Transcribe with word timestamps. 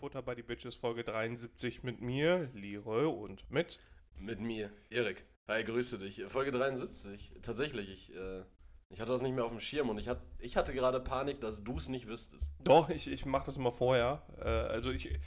Futter 0.00 0.22
by 0.22 0.32
the 0.34 0.42
Bitches 0.42 0.76
Folge 0.76 1.04
73 1.04 1.82
mit 1.82 2.00
mir, 2.00 2.48
Leroy 2.54 3.04
und 3.04 3.50
mit. 3.50 3.78
Mit 4.16 4.40
mir, 4.40 4.70
Erik. 4.88 5.26
Hi, 5.46 5.62
grüße 5.62 5.98
dich. 5.98 6.24
Folge 6.26 6.52
73. 6.52 7.34
Tatsächlich, 7.42 7.92
ich, 7.92 8.16
äh, 8.16 8.42
ich 8.88 9.02
hatte 9.02 9.12
das 9.12 9.20
nicht 9.20 9.34
mehr 9.34 9.44
auf 9.44 9.50
dem 9.50 9.60
Schirm 9.60 9.90
und 9.90 9.98
ich, 9.98 10.08
hat, 10.08 10.22
ich 10.38 10.56
hatte 10.56 10.72
gerade 10.72 11.00
Panik, 11.00 11.42
dass 11.42 11.62
du 11.62 11.76
es 11.76 11.90
nicht 11.90 12.06
wüsstest. 12.06 12.50
Doch, 12.64 12.88
ich, 12.88 13.08
ich 13.08 13.26
mache 13.26 13.44
das 13.44 13.58
immer 13.58 13.72
vorher. 13.72 14.22
Äh, 14.38 14.48
also 14.48 14.90
ich, 14.90 15.20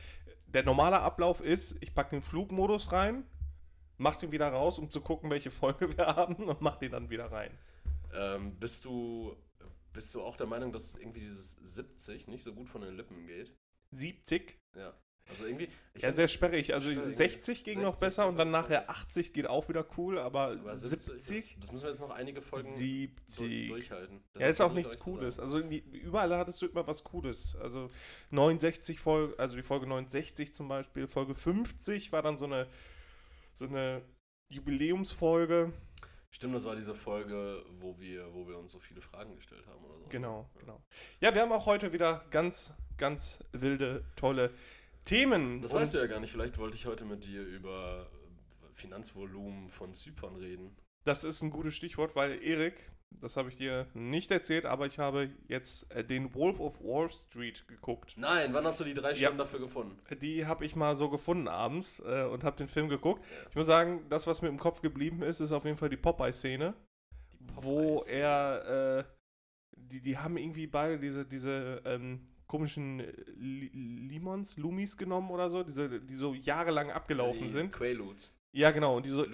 der 0.48 0.64
normale 0.64 1.02
Ablauf 1.02 1.40
ist, 1.40 1.76
ich 1.80 1.94
packe 1.94 2.10
den 2.10 2.24
Flugmodus 2.24 2.92
rein, 2.92 3.26
mach 4.00 4.16
den 4.16 4.32
wieder 4.32 4.48
raus, 4.48 4.80
um 4.80 4.90
zu 4.90 5.02
gucken, 5.02 5.30
welche 5.30 5.52
Folge 5.52 5.96
wir 5.98 6.08
haben 6.08 6.34
und 6.36 6.62
mach 6.62 6.78
den 6.78 6.94
dann 6.94 7.12
wieder 7.12 7.32
rein. 7.32 7.56
Ähm, 8.12 8.56
bist 8.60 8.86
du 8.86 9.38
bist 9.94 10.16
du 10.16 10.24
auch 10.24 10.36
der 10.36 10.48
Meinung, 10.48 10.74
dass 10.74 10.96
irgendwie 10.96 11.20
dieses 11.20 11.52
70 11.62 12.28
nicht 12.28 12.42
so 12.42 12.54
gut 12.54 12.68
von 12.68 12.82
den 12.82 12.98
Lippen 12.98 13.28
geht? 13.28 13.54
70? 13.94 14.58
Ja. 14.76 14.94
Also 15.30 15.46
irgendwie. 15.46 15.70
ja, 15.98 16.12
sehr 16.12 16.28
sperrig. 16.28 16.74
Also 16.74 16.94
60 16.94 17.64
ging 17.64 17.76
60, 17.76 17.78
noch 17.78 17.96
besser 17.96 18.28
und 18.28 18.38
dann 18.38 18.52
nachher 18.52 18.90
80 18.90 19.32
geht 19.32 19.48
auch 19.48 19.70
wieder 19.70 19.86
cool, 19.98 20.20
aber, 20.20 20.52
aber 20.52 20.76
70. 20.76 21.24
70 21.24 21.56
das, 21.56 21.60
das, 21.60 21.72
müssen 21.72 21.84
wir 21.84 21.90
jetzt 21.92 22.02
noch 22.02 22.10
einige 22.10 22.42
Folgen 22.42 22.76
70. 22.76 23.70
durchhalten. 23.70 24.22
Das 24.34 24.42
ja, 24.42 24.50
ist 24.50 24.62
auch 24.62 24.74
nichts 24.74 25.00
Cooles. 25.00 25.40
Also 25.40 25.60
überall 25.60 26.36
hattest 26.36 26.62
du 26.62 26.68
immer 26.68 26.86
was 26.86 27.04
Cooles. 27.06 27.56
Also 27.56 27.90
69 28.32 29.00
Folge, 29.00 29.40
also 29.40 29.56
die 29.56 29.64
Folge 29.64 29.88
69 29.88 30.54
zum 30.54 30.68
Beispiel, 30.68 31.08
Folge 31.08 31.36
50 31.36 32.12
war 32.12 32.22
dann 32.22 32.38
so 32.38 32.46
eine, 32.46 32.68
so 33.54 33.66
eine 33.66 34.02
Jubiläumsfolge. 34.50 35.72
Stimmt, 36.34 36.56
das 36.56 36.66
war 36.66 36.76
diese 36.76 36.96
Folge, 36.96 37.64
wo 37.78 38.00
wir, 38.00 38.34
wo 38.34 38.48
wir 38.48 38.58
uns 38.58 38.72
so 38.72 38.80
viele 38.80 39.02
Fragen 39.02 39.36
gestellt 39.36 39.68
haben 39.68 39.86
oder 39.86 39.96
so. 39.96 40.08
Genau, 40.10 40.50
ja. 40.56 40.62
genau. 40.62 40.82
Ja, 41.20 41.36
wir 41.36 41.44
haben 41.44 41.52
auch 41.52 41.68
heute 41.68 41.94
wieder 41.94 42.26
ganz, 42.32 42.74
ganz 42.98 43.38
wilde, 43.52 44.04
tolle 44.16 44.52
Themen. 45.06 45.62
Das 45.62 45.76
weißt 45.76 45.94
du 45.94 46.00
ja 46.00 46.08
gar 46.08 46.20
nicht. 46.20 46.32
Vielleicht 46.32 46.58
wollte 46.58 46.76
ich 46.76 46.88
heute 46.88 47.06
mit 47.06 47.24
dir 47.26 47.44
über 47.44 48.10
Finanzvolumen 48.72 49.68
von 49.68 49.94
Zypern 49.94 50.36
reden. 50.36 50.76
Das 51.04 51.24
ist 51.24 51.44
ein 51.44 51.52
gutes 51.52 51.76
Stichwort, 51.76 52.16
weil 52.16 52.44
Erik, 52.44 52.92
das 53.22 53.38
habe 53.38 53.50
ich 53.50 53.58
dir 53.58 53.88
nicht 53.94 54.32
erzählt, 54.32 54.66
aber 54.66 54.86
ich 54.86 55.00
habe 55.00 55.30
jetzt 55.48 55.90
äh, 55.92 56.04
den 56.04 56.34
Wolf 56.34 56.60
of 56.60 56.82
Wall 56.82 57.10
Street 57.10 57.68
geguckt. 57.68 58.16
Nein, 58.18 58.54
wann 58.54 58.66
hast 58.66 58.80
du 58.80 58.84
die 58.84 58.94
drei 58.94 59.14
Stunden 59.16 59.38
ja, 59.38 59.44
dafür 59.44 59.60
gefunden? 59.60 59.98
Die 60.22 60.46
habe 60.46 60.66
ich 60.66 60.76
mal 60.76 60.96
so 60.96 61.10
gefunden 61.10 61.48
abends 61.48 62.00
äh, 62.06 62.24
und 62.24 62.44
habe 62.44 62.58
den 62.58 62.68
Film 62.68 62.90
geguckt. 62.90 63.24
Ich 63.50 63.56
muss 63.56 63.66
sagen, 63.66 64.06
das, 64.10 64.28
was 64.28 64.42
mir 64.42 64.50
im 64.50 64.60
Kopf 64.60 64.82
geblieben 64.82 65.22
ist, 65.22 65.40
ist 65.40 65.52
auf 65.52 65.66
jeden 65.66 65.78
Fall 65.78 65.90
die 65.90 65.98
Popeye-Szene, 65.98 66.74
Popeye 67.56 67.66
wo 67.66 68.04
er, 68.10 69.00
äh, 69.00 69.04
die, 69.76 70.02
die 70.02 70.18
haben 70.18 70.38
irgendwie 70.38 70.68
beide 70.68 71.00
diese, 71.00 71.26
diese 71.26 71.82
ähm, 71.86 72.22
komischen 72.48 73.00
Limons, 73.36 74.58
Lumis 74.58 74.98
genommen 74.98 75.32
oder 75.32 75.50
so, 75.50 75.64
diese, 75.64 76.02
die 76.02 76.16
so 76.16 76.34
jahrelang 76.34 76.92
abgelaufen 76.92 77.48
die 77.48 77.52
sind. 77.52 77.72
Quaaludes. 77.72 78.36
Ja, 78.56 78.70
genau, 78.70 78.98
und 78.98 79.06
die 79.06 79.10
so, 79.10 79.26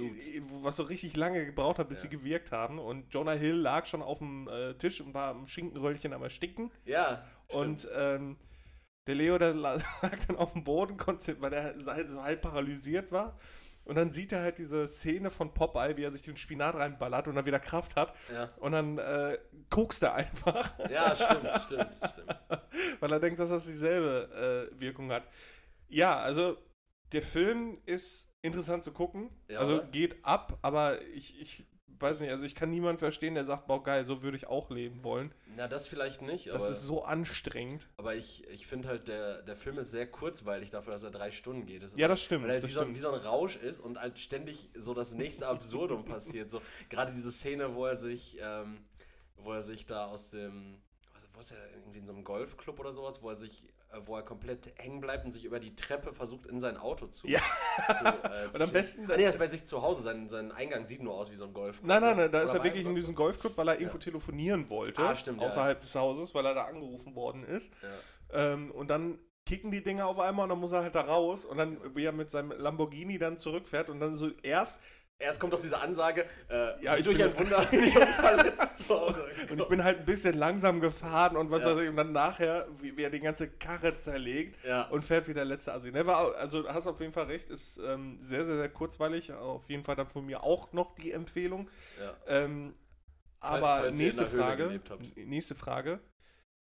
was 0.64 0.78
so 0.78 0.84
richtig 0.84 1.18
lange 1.18 1.46
gebraucht 1.46 1.78
hat, 1.78 1.90
bis 1.90 1.98
ja. 1.98 2.02
sie 2.04 2.18
gewirkt 2.18 2.54
haben. 2.54 2.80
Und 2.80 3.14
Jonah 3.14 3.34
Hill 3.34 3.56
lag 3.56 3.86
schon 3.86 4.02
auf 4.02 4.20
dem 4.20 4.48
äh, 4.48 4.76
Tisch 4.76 5.02
und 5.02 5.14
war 5.14 5.32
am 5.32 5.46
Schinkenröllchen 5.46 6.14
am 6.14 6.24
Ersticken. 6.24 6.72
Ja. 6.86 7.26
Und 7.50 7.86
ähm, 7.94 8.38
der 9.08 9.16
Leo, 9.16 9.38
der 9.38 9.54
lag 9.56 9.82
dann 10.26 10.38
auf 10.38 10.54
dem 10.54 10.64
Boden, 10.64 10.96
konnte, 10.96 11.40
weil 11.42 11.52
er 11.52 11.76
halt 11.86 12.10
so 12.10 12.24
halb 12.24 12.42
paralysiert 12.42 13.12
war. 13.12 13.38
Und 13.84 13.96
dann 13.96 14.14
sieht 14.14 14.32
er 14.32 14.42
halt 14.42 14.58
diese 14.58 14.88
Szene 14.88 15.30
von 15.30 15.54
Popeye, 15.54 15.98
wie 15.98 16.04
er 16.04 16.14
sich 16.14 16.22
den 16.22 16.38
Spinat 16.38 16.76
reinballert 16.76 17.28
und 17.28 17.36
dann 17.36 17.46
wieder 17.46 17.60
Kraft 17.60 17.98
hat. 17.98 18.16
Ja. 18.32 18.48
Und 18.60 18.72
dann 18.72 19.00
äh, 19.00 19.38
kokst 19.70 20.02
er 20.02 20.14
einfach. 20.14 20.80
Ja, 20.90 21.14
stimmt, 21.14 21.50
stimmt, 21.60 21.94
stimmt. 21.96 22.38
Weil 23.02 23.12
er 23.12 23.20
denkt, 23.20 23.40
dass 23.40 23.50
das 23.50 23.66
dieselbe 23.66 24.70
äh, 24.74 24.80
Wirkung 24.80 25.12
hat. 25.12 25.24
Ja, 25.90 26.20
also 26.20 26.56
der 27.12 27.24
Film 27.24 27.82
ist 27.86 28.29
interessant 28.42 28.84
zu 28.84 28.92
gucken. 28.92 29.30
Ja, 29.50 29.60
also 29.60 29.76
oder? 29.76 29.86
geht 29.86 30.24
ab, 30.24 30.58
aber 30.62 31.02
ich, 31.14 31.40
ich 31.40 31.66
weiß 32.00 32.22
nicht, 32.22 32.32
also 32.32 32.46
ich 32.46 32.56
kann 32.56 32.70
niemanden 32.70 33.00
verstehen, 33.00 33.36
der 33.36 33.46
sagt, 33.46 33.68
boah 33.68 33.84
geil, 33.84 34.06
so 34.06 34.22
würde 34.22 34.38
ich 34.38 34.48
auch 34.48 34.70
leben 34.70 35.04
wollen. 35.04 35.34
Na, 35.56 35.68
das 35.68 35.88
vielleicht 35.88 36.22
nicht. 36.22 36.48
Das 36.48 36.64
aber, 36.64 36.72
ist 36.72 36.84
so 36.84 37.04
anstrengend. 37.04 37.88
Aber 37.98 38.16
ich, 38.16 38.48
ich 38.48 38.66
finde 38.68 38.88
halt, 38.88 39.08
der, 39.08 39.42
der 39.42 39.56
Film 39.56 39.78
ist 39.78 39.92
sehr 39.92 40.08
kurzweilig 40.10 40.70
dafür, 40.70 40.94
dass 40.94 41.04
er 41.04 41.12
drei 41.12 41.32
Stunden 41.32 41.66
geht. 41.66 41.84
Das 41.84 41.96
ja, 41.96 42.08
das 42.08 42.22
stimmt. 42.22 42.44
Weil 42.44 42.52
er 42.52 42.54
halt 42.62 42.68
wie, 42.68 42.72
so, 42.72 42.88
wie, 42.88 42.98
so, 42.98 43.12
ein 43.12 43.22
Rausch 43.22 43.58
ist 43.58 43.80
und 43.80 44.00
halt 44.00 44.18
ständig 44.18 44.70
so 44.76 44.94
das 44.94 45.14
nächste 45.14 45.48
Absurdum 45.48 46.06
passiert. 46.06 46.50
So, 46.50 46.62
gerade 46.90 47.12
diese 47.12 47.32
Szene, 47.32 47.76
wo 47.76 47.86
er 47.86 47.96
sich, 47.96 48.38
ähm, 48.42 48.80
wo 49.38 49.52
er 49.52 49.62
sich 49.62 49.86
da 49.86 50.06
aus 50.06 50.32
dem, 50.32 50.82
was 51.34 51.52
ist 51.52 51.52
er, 51.52 51.70
irgendwie 51.76 52.00
in 52.00 52.08
so 52.08 52.14
einem 52.14 52.24
Golfclub 52.24 52.80
oder 52.80 52.94
sowas, 52.94 53.22
wo 53.22 53.30
er 53.30 53.36
sich 53.36 53.64
wo 54.02 54.16
er 54.16 54.24
komplett 54.24 54.72
hängen 54.76 55.02
bleibt 55.02 55.26
und 55.26 55.32
sich 55.32 55.44
über 55.46 55.60
die 55.60 55.76
Treppe 55.76 56.14
versucht, 56.14 56.46
in 56.46 56.60
sein 56.60 56.78
Auto 56.78 57.08
zu. 57.08 57.28
Ja. 57.28 57.40
Zu, 57.88 58.06
äh, 58.06 58.46
und 58.54 58.62
am 58.62 58.72
besten. 58.72 59.10
Ah, 59.10 59.16
nee, 59.18 59.24
er 59.24 59.30
ist 59.30 59.40
bei 59.40 59.48
sich 59.48 59.66
zu 59.66 59.82
Hause. 59.82 60.04
Sein, 60.04 60.30
sein 60.30 60.52
Eingang 60.52 60.84
sieht 60.84 61.02
nur 61.02 61.16
aus 61.16 61.32
wie 61.32 61.36
so 61.36 61.46
ein 61.46 61.54
Golfclub. 61.54 61.88
Nein, 61.88 62.02
nein, 62.02 62.18
nein, 62.18 62.32
da 62.32 62.42
ist 62.42 62.54
er 62.54 62.64
wirklich 62.64 62.86
in 62.86 62.96
diesem 62.96 63.16
Golfclub, 63.16 63.58
weil 63.58 63.68
er 63.70 63.76
irgendwo 63.76 63.98
ja. 63.98 64.04
telefonieren 64.04 64.70
wollte. 64.70 65.02
Ah, 65.02 65.16
stimmt. 65.16 65.42
Außerhalb 65.42 65.78
ja. 65.78 65.82
des 65.82 65.96
Hauses, 65.96 66.36
weil 66.36 66.46
er 66.46 66.54
da 66.54 66.66
angerufen 66.66 67.16
worden 67.16 67.44
ist. 67.44 67.72
Ja. 67.82 68.54
Ähm, 68.54 68.72
und 68.72 68.90
dann 68.90 69.18
kicken 69.46 69.72
die 69.72 69.82
Dinger 69.82 70.06
auf 70.06 70.20
einmal 70.20 70.44
und 70.44 70.50
dann 70.50 70.60
muss 70.60 70.72
er 70.72 70.84
halt 70.84 70.94
da 70.94 71.02
raus 71.02 71.46
und 71.46 71.58
dann, 71.58 71.96
wie 71.96 72.06
er 72.06 72.12
mit 72.12 72.30
seinem 72.30 72.52
Lamborghini 72.52 73.18
dann 73.18 73.38
zurückfährt 73.38 73.90
und 73.90 74.00
dann 74.00 74.14
so 74.14 74.30
erst 74.44 74.80
Erst 75.22 75.42
kommt 75.42 75.52
doch 75.52 75.60
diese 75.60 75.82
Ansage, 75.82 76.26
äh, 76.50 76.82
ja, 76.82 76.96
ich 76.96 77.04
durch 77.04 77.22
ein 77.22 77.36
Wunder 77.38 77.62
bin 77.66 77.84
ich 77.84 77.94
unverletzt 77.94 78.88
zu 78.88 78.98
Hause. 78.98 79.28
Und 79.52 79.60
ich 79.60 79.68
bin 79.68 79.84
halt 79.84 80.00
ein 80.00 80.06
bisschen 80.06 80.34
langsam 80.38 80.80
gefahren 80.80 81.36
und 81.36 81.52
was 81.52 81.64
ja. 81.64 81.72
weiß 81.72 81.82
ich, 81.82 81.90
und 81.90 81.98
dann 81.98 82.14
nachher, 82.14 82.70
wie, 82.80 82.96
wie, 82.96 83.04
er 83.04 83.10
die 83.10 83.20
ganze 83.20 83.50
Karre 83.50 83.98
zerlegt 83.98 84.56
ja. 84.64 84.84
und 84.84 85.04
fährt 85.04 85.28
wie 85.28 85.34
der 85.34 85.44
letzte 85.44 85.74
Asi. 85.74 85.92
Never, 85.92 86.38
also 86.38 86.66
hast 86.70 86.88
auf 86.88 87.02
jeden 87.02 87.12
Fall 87.12 87.26
recht, 87.26 87.50
ist 87.50 87.80
ähm, 87.80 88.18
sehr, 88.22 88.46
sehr, 88.46 88.56
sehr 88.56 88.70
kurzweilig. 88.70 89.34
Auf 89.34 89.70
jeden 89.70 89.84
Fall 89.84 89.98
dann 89.98 90.08
von 90.08 90.26
mir 90.26 90.42
auch 90.42 90.72
noch 90.72 90.96
die 90.96 91.12
Empfehlung. 91.12 91.70
Ja. 92.00 92.16
Ähm, 92.28 92.76
aber 93.42 93.80
Falls 93.82 93.98
nächste 93.98 94.26
Frage, 94.26 94.80
nächste 95.16 95.56
Frage. 95.56 96.00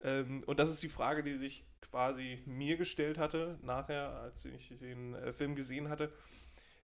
Ähm, 0.04 0.44
und 0.46 0.60
das 0.60 0.70
ist 0.70 0.84
die 0.84 0.90
Frage, 0.90 1.24
die 1.24 1.36
sich 1.36 1.66
quasi 1.80 2.42
mir 2.46 2.76
gestellt 2.76 3.18
hatte, 3.18 3.60
nachher, 3.62 4.10
als 4.10 4.44
ich 4.44 4.78
den 4.80 5.14
äh, 5.16 5.32
Film 5.32 5.56
gesehen 5.56 5.88
hatte. 5.88 6.12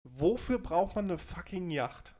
Wofür 0.03 0.59
braucht 0.59 0.95
man 0.95 1.05
eine 1.05 1.17
fucking 1.17 1.69
Yacht? 1.71 2.15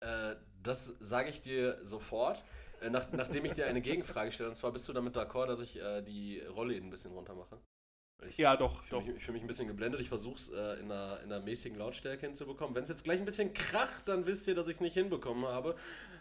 Äh, 0.00 0.36
das 0.62 0.94
sage 1.00 1.30
ich 1.30 1.40
dir 1.40 1.84
sofort, 1.84 2.44
äh, 2.80 2.90
nach, 2.90 3.10
nachdem 3.12 3.44
ich 3.44 3.52
dir 3.52 3.66
eine 3.66 3.80
Gegenfrage 3.80 4.32
stelle. 4.32 4.48
Und 4.50 4.54
zwar 4.54 4.72
bist 4.72 4.88
du 4.88 4.92
damit 4.92 5.16
d'accord, 5.16 5.46
dass 5.46 5.60
ich 5.60 5.80
äh, 5.80 6.02
die 6.02 6.40
Rolle 6.40 6.76
ein 6.76 6.90
bisschen 6.90 7.12
runter 7.12 7.34
mache? 7.34 7.60
Ich, 8.28 8.38
ja, 8.38 8.56
doch. 8.56 8.82
Ich 8.82 8.88
fühle 8.88 9.02
mich, 9.02 9.24
fühl 9.24 9.34
mich, 9.34 9.42
ein 9.42 9.46
bisschen 9.46 9.68
geblendet. 9.68 10.00
Ich 10.00 10.08
versuche 10.08 10.36
es 10.36 10.48
äh, 10.48 10.80
in, 10.80 10.90
einer, 10.90 11.20
in 11.22 11.32
einer 11.32 11.44
mäßigen 11.44 11.78
Lautstärke 11.78 12.26
hinzubekommen. 12.26 12.74
Wenn 12.74 12.84
es 12.84 12.88
jetzt 12.88 13.04
gleich 13.04 13.18
ein 13.18 13.24
bisschen 13.24 13.52
kracht, 13.52 14.06
dann 14.06 14.26
wisst 14.26 14.46
ihr, 14.46 14.54
dass 14.54 14.68
ich 14.68 14.76
es 14.76 14.80
nicht 14.80 14.94
hinbekommen 14.94 15.46
habe. 15.46 15.74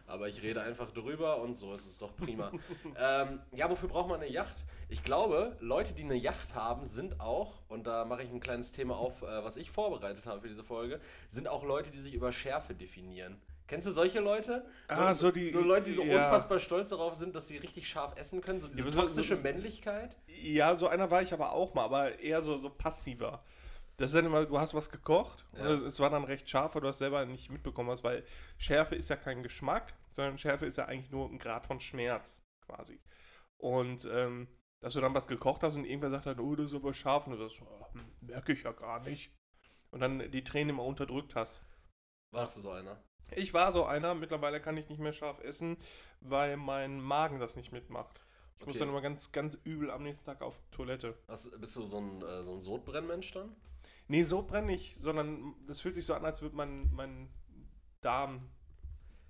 Aber 0.05 0.27
ich 0.27 0.41
rede 0.41 0.61
einfach 0.61 0.91
drüber 0.91 1.41
und 1.41 1.55
so 1.55 1.73
ist 1.73 1.87
es 1.87 1.97
doch 1.97 2.15
prima. 2.15 2.51
ähm, 2.97 3.39
ja, 3.53 3.69
wofür 3.69 3.87
braucht 3.87 4.09
man 4.09 4.19
eine 4.19 4.29
Yacht? 4.29 4.65
Ich 4.89 5.03
glaube, 5.03 5.55
Leute, 5.61 5.93
die 5.93 6.03
eine 6.03 6.15
Yacht 6.15 6.55
haben, 6.55 6.85
sind 6.85 7.21
auch, 7.21 7.61
und 7.69 7.87
da 7.87 8.03
mache 8.03 8.23
ich 8.23 8.29
ein 8.29 8.41
kleines 8.41 8.73
Thema 8.73 8.97
auf, 8.97 9.21
äh, 9.21 9.43
was 9.43 9.55
ich 9.55 9.71
vorbereitet 9.71 10.25
habe 10.25 10.41
für 10.41 10.49
diese 10.49 10.63
Folge, 10.63 10.99
sind 11.29 11.47
auch 11.47 11.63
Leute, 11.63 11.89
die 11.89 11.99
sich 11.99 12.13
über 12.13 12.33
Schärfe 12.33 12.75
definieren. 12.75 13.41
Kennst 13.67 13.87
du 13.87 13.91
solche 13.91 14.19
Leute? 14.19 14.65
So, 14.89 15.01
ah, 15.01 15.15
so, 15.15 15.31
die, 15.31 15.49
so 15.49 15.61
Leute, 15.61 15.89
die 15.89 15.93
so 15.93 16.03
ja. 16.03 16.23
unfassbar 16.23 16.59
stolz 16.59 16.89
darauf 16.89 17.13
sind, 17.15 17.35
dass 17.35 17.47
sie 17.47 17.57
richtig 17.57 17.87
scharf 17.87 18.13
essen 18.17 18.41
können, 18.41 18.59
so 18.59 18.67
diese 18.67 18.87
ja, 18.87 18.93
toxische 18.93 19.37
so, 19.37 19.41
Männlichkeit? 19.41 20.17
Ja, 20.27 20.75
so 20.75 20.87
einer 20.87 21.09
war 21.09 21.21
ich 21.21 21.33
aber 21.33 21.53
auch 21.53 21.73
mal, 21.73 21.85
aber 21.85 22.19
eher 22.19 22.43
so, 22.43 22.57
so 22.57 22.69
passiver. 22.69 23.43
Das 23.97 24.11
ist 24.11 24.15
dann 24.15 24.25
immer, 24.25 24.45
du 24.45 24.59
hast 24.59 24.73
was 24.73 24.89
gekocht 24.89 25.45
ja. 25.55 25.67
und 25.67 25.85
es 25.85 25.99
war 25.99 26.09
dann 26.09 26.23
recht 26.23 26.49
scharf, 26.49 26.75
weil 26.75 26.81
du 26.81 26.87
hast 26.87 26.97
selber 26.97 27.25
nicht 27.25 27.49
mitbekommen 27.51 27.89
hast, 27.91 28.03
weil 28.03 28.25
Schärfe 28.57 28.95
ist 28.95 29.09
ja 29.09 29.15
kein 29.15 29.43
Geschmack, 29.43 29.93
sondern 30.11 30.37
Schärfe 30.37 30.65
ist 30.65 30.77
ja 30.77 30.85
eigentlich 30.85 31.11
nur 31.11 31.29
ein 31.29 31.37
Grad 31.37 31.65
von 31.65 31.79
Schmerz 31.79 32.35
quasi. 32.65 32.99
Und 33.57 34.05
ähm, 34.05 34.47
dass 34.81 34.93
du 34.93 35.01
dann 35.01 35.13
was 35.13 35.27
gekocht 35.27 35.63
hast 35.63 35.77
und 35.77 35.85
irgendwer 35.85 36.09
sagt 36.09 36.25
dann, 36.25 36.39
oh, 36.39 36.55
das 36.55 36.67
ist 36.67 36.75
aber 36.75 36.93
scharf 36.93 37.27
und 37.27 37.33
du 37.33 37.39
sagst, 37.39 37.61
oh, 37.61 37.87
merke 38.19 38.51
ich 38.51 38.63
ja 38.63 38.71
gar 38.73 39.01
nicht. 39.03 39.31
Und 39.91 40.01
dann 40.01 40.31
die 40.31 40.43
Tränen 40.43 40.71
immer 40.71 40.83
unterdrückt 40.83 41.35
hast. 41.35 41.61
Warst 42.31 42.57
du 42.57 42.61
so 42.61 42.71
einer? 42.71 43.01
Ich 43.35 43.53
war 43.53 43.71
so 43.71 43.85
einer, 43.85 44.15
mittlerweile 44.15 44.61
kann 44.61 44.77
ich 44.77 44.89
nicht 44.89 44.99
mehr 44.99 45.13
scharf 45.13 45.39
essen, 45.39 45.77
weil 46.21 46.57
mein 46.57 47.01
Magen 47.01 47.39
das 47.39 47.55
nicht 47.55 47.71
mitmacht. 47.71 48.25
Ich 48.57 48.63
okay. 48.63 48.69
muss 48.69 48.79
dann 48.79 48.89
immer 48.89 49.01
ganz, 49.01 49.31
ganz 49.31 49.57
übel 49.63 49.91
am 49.91 50.03
nächsten 50.03 50.25
Tag 50.25 50.41
auf 50.41 50.59
Toilette. 50.71 51.15
Was, 51.27 51.49
bist 51.59 51.75
du 51.75 51.83
so 51.83 51.97
ein, 51.99 52.21
äh, 52.21 52.43
so 52.43 52.53
ein 52.53 52.61
Sodbrennmensch 52.61 53.31
dann? 53.31 53.55
Nee, 54.07 54.23
Sodbrennen 54.23 54.67
nicht, 54.67 55.01
sondern 55.01 55.55
das 55.67 55.81
fühlt 55.81 55.95
sich 55.95 56.05
so 56.05 56.13
an, 56.13 56.25
als 56.25 56.41
würde 56.41 56.55
mein, 56.55 56.89
mein 56.93 57.29
Darm 58.01 58.49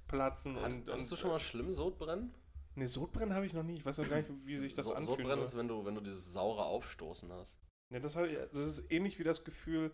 platzen. 0.07 0.59
Hat, 0.61 0.71
und, 0.71 0.89
hast 0.89 1.11
du 1.11 1.15
schon 1.15 1.31
mal 1.31 1.39
schlimm 1.39 1.71
Sodbrennen? 1.71 2.33
Nee, 2.75 2.88
Sodbrennen 2.88 3.35
habe 3.35 3.45
ich 3.45 3.53
noch 3.53 3.63
nie. 3.63 3.75
Ich 3.75 3.85
weiß 3.85 4.00
noch 4.00 4.09
gar 4.09 4.17
nicht, 4.17 4.29
wie 4.45 4.57
sich 4.57 4.75
das 4.75 4.88
so, 4.88 4.94
anfühlt. 4.94 5.19
Sodbrennen 5.19 5.44
ist, 5.44 5.55
wenn 5.55 5.67
du, 5.67 5.85
wenn 5.85 5.95
du 5.95 6.01
dieses 6.01 6.33
saure 6.33 6.63
Aufstoßen 6.63 7.31
hast. 7.31 7.59
Nee, 7.89 8.00
das, 8.00 8.15
halt, 8.15 8.50
das 8.51 8.65
ist 8.65 8.91
ähnlich 8.91 9.19
wie 9.19 9.23
das 9.23 9.44
Gefühl, 9.44 9.91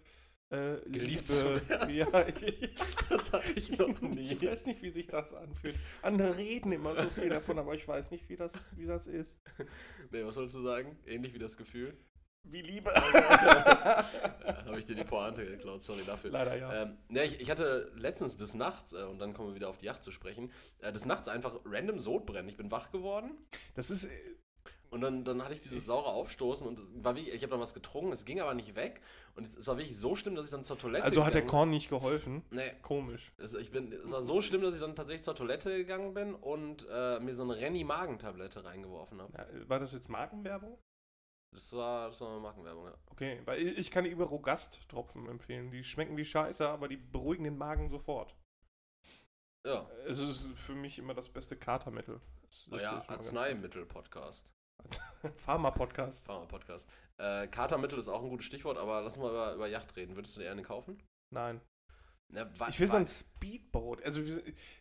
äh, 0.50 0.78
Geliebt 0.90 1.28
zu 1.28 1.70
werden. 1.70 1.90
Ja, 1.96 2.28
ich, 2.28 2.76
das 3.10 3.34
hatte 3.34 3.54
ich 3.54 3.78
noch 3.78 4.02
nie. 4.02 4.34
Ich 4.34 4.46
weiß 4.46 4.66
nicht, 4.68 4.82
wie 4.82 4.90
sich 4.90 5.08
das 5.08 5.34
anfühlt. 5.34 5.78
Andere 6.02 6.38
reden 6.38 6.72
immer 6.72 6.96
so 6.96 7.10
viel 7.10 7.30
davon, 7.30 7.60
aber 7.60 7.76
ich 7.76 7.88
weiß 7.88 8.12
nicht, 8.12 8.30
wie 8.30 8.36
das, 8.36 8.66
wie 8.76 8.86
das 8.86 9.08
ist. 9.08 9.40
Nee, 10.12 10.24
was 10.24 10.36
sollst 10.36 10.56
du 10.56 10.62
sagen? 10.62 10.98
Ähnlich 11.06 11.34
wie 11.34 11.40
das 11.40 11.58
Gefühl? 11.58 11.98
wie 12.44 12.62
Liebe. 12.62 12.92
ja, 13.14 14.06
Habe 14.66 14.80
ich 14.80 14.86
dir 14.86 14.96
die 14.96 15.04
Pointe 15.04 15.46
geklaut, 15.46 15.84
sorry 15.84 16.04
dafür. 16.06 16.32
Leider 16.32 16.56
ja. 16.56 16.84
Ähm, 16.84 16.98
ne, 17.08 17.26
ich, 17.26 17.40
ich 17.40 17.52
hatte 17.52 17.92
letztens 17.96 18.38
des 18.38 18.56
Nachts, 18.56 18.94
äh, 18.94 19.04
und 19.04 19.20
dann 19.20 19.34
kommen 19.34 19.50
wir 19.50 19.56
wieder 19.56 19.70
auf 19.70 19.78
die 19.78 19.86
Yacht 19.86 20.04
zu 20.04 20.12
sprechen, 20.12 20.52
äh, 20.80 20.92
des 20.92 21.06
Nachts 21.06 21.30
einfach 21.30 21.60
random 21.66 22.00
Sodbrennen. 22.00 22.50
Ich 22.50 22.58
bin 22.58 22.72
wach 22.72 22.92
geworden 22.92 23.32
Das 23.76 23.90
ist. 23.90 24.08
Und 24.90 25.02
dann, 25.02 25.24
dann 25.24 25.44
hatte 25.44 25.54
ich 25.54 25.62
dieses 25.62 25.86
saure 25.86 26.10
Aufstoßen 26.10 26.68
und 26.68 26.80
war 27.04 27.16
wie, 27.16 27.30
ich 27.30 27.42
habe 27.44 27.52
dann 27.52 27.60
was 27.60 27.74
getrunken, 27.74 28.12
es 28.12 28.26
ging 28.26 28.40
aber 28.40 28.54
nicht 28.54 28.76
weg 28.76 29.02
und 29.36 29.46
es 29.46 29.68
war 29.68 29.78
wirklich 29.78 29.98
so 29.98 30.16
schlimm, 30.16 30.36
dass 30.36 30.46
ich 30.46 30.52
dann 30.52 30.64
zur 30.64 30.78
Toilette 30.78 31.06
Also 31.06 31.24
hat 31.26 31.34
der 31.34 31.46
Korn 31.46 31.70
nicht 31.70 31.90
geholfen. 31.90 32.44
Nee, 32.52 32.72
Komisch. 32.82 33.32
es, 33.38 33.54
ich 33.54 33.72
bin, 33.72 33.92
es 33.92 34.12
war 34.12 34.22
so 34.22 34.42
schlimm, 34.42 34.62
dass 34.62 34.74
ich 34.74 34.80
dann 34.82 34.96
tatsächlich 34.96 35.24
zur 35.24 35.36
Toilette 35.36 35.76
gegangen 35.78 36.14
bin 36.14 36.34
und 36.36 36.88
äh, 36.90 37.20
mir 37.20 37.34
so 37.34 37.44
eine 37.44 37.56
Renny-Magentablette 37.58 38.64
reingeworfen 38.66 39.22
habe. 39.22 39.34
Ja, 39.38 39.70
war 39.70 39.80
das 39.80 39.92
jetzt 39.94 40.10
Markenwerbung? 40.10 40.78
Das 41.52 41.74
war, 41.74 42.10
das 42.10 42.22
war 42.22 42.30
eine 42.32 42.40
Markenwerbung, 42.42 42.86
ja. 42.86 42.94
Okay, 43.12 43.42
weil 43.46 43.60
ich 43.60 43.90
kann 43.90 44.04
die 44.04 44.12
über 44.12 44.26
Rogast-Tropfen 44.26 45.28
empfehlen. 45.28 45.72
Die 45.72 45.84
schmecken 45.84 46.16
wie 46.16 46.26
Scheiße, 46.26 46.68
aber 46.70 46.88
die 46.88 46.98
beruhigen 46.98 47.44
den 47.44 47.58
Magen 47.58 47.90
sofort. 47.90 48.36
Ja, 49.66 49.90
Es 50.08 50.20
ist 50.20 50.48
für 50.56 50.74
mich 50.76 51.00
immer 51.00 51.14
das 51.14 51.28
beste 51.28 51.58
Katermittel. 51.58 52.22
Das- 52.42 52.66
das 52.70 52.82
mir 52.82 52.88
ganz 52.90 53.10
Arzneimittel-Podcast. 53.10 54.50
Pharma-Podcast. 55.36 56.26
Pharma-Podcast. 56.26 56.90
Äh, 57.18 57.48
Katermittel 57.48 58.00
ist 58.00 58.08
auch 58.08 58.24
ein 58.24 58.30
gutes 58.30 58.46
Stichwort, 58.46 58.78
aber 58.78 59.02
lass 59.02 59.18
mal 59.18 59.30
über, 59.30 59.54
über 59.56 59.68
Yacht 59.68 59.96
reden. 59.96 60.16
Würdest 60.16 60.38
du 60.38 60.42
dir 60.42 60.52
eine 60.52 60.64
kaufen? 60.64 61.02
Nein. 61.34 61.62
Ja, 62.34 62.48
wa- 62.60 62.68
Ich 62.70 62.80
will 62.80 62.88
so 62.88 62.98
ein 62.98 63.08
Speedboat. 63.08 64.04
Also 64.04 64.22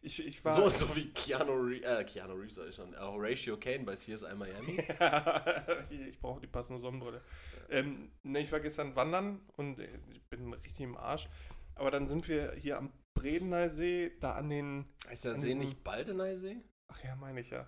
ich, 0.02 0.24
ich 0.24 0.44
war. 0.44 0.52
so, 0.52 0.68
so 0.86 0.94
wie 0.94 1.10
Keanu 1.12 1.52
Reeves, 1.54 1.86
äh, 1.88 2.04
Keanu 2.04 2.34
Reeves 2.34 2.56
sag 2.56 2.68
ich 2.68 2.74
schon, 2.74 2.92
äh, 2.94 2.98
Horatio 2.98 3.56
Kane 3.56 3.84
bei 3.84 3.94
CSI 3.94 4.34
Miami. 4.36 4.78
ich 5.90 6.20
brauche 6.20 6.40
die 6.40 6.46
passende 6.46 6.78
Sonnenbrille. 6.80 7.22
Ähm, 7.70 8.12
ne, 8.22 8.40
ich 8.40 8.52
war 8.52 8.60
gestern 8.60 8.94
wandern 8.96 9.40
und 9.56 9.78
äh, 9.78 9.88
ich 10.10 10.22
bin 10.28 10.52
richtig 10.52 10.80
im 10.80 10.96
Arsch. 10.96 11.28
Aber 11.74 11.90
dann 11.90 12.06
sind 12.06 12.28
wir 12.28 12.52
hier 12.52 12.76
am 12.76 12.92
Bredeneysee, 13.14 14.12
da 14.20 14.32
an 14.34 14.50
den. 14.50 14.84
Heißt 15.06 15.24
der 15.24 15.36
See 15.36 15.54
nicht 15.54 15.82
Baldeneysee? 15.84 16.60
Ach 16.92 17.02
ja, 17.02 17.16
meine 17.16 17.40
ich 17.40 17.50
ja. 17.50 17.66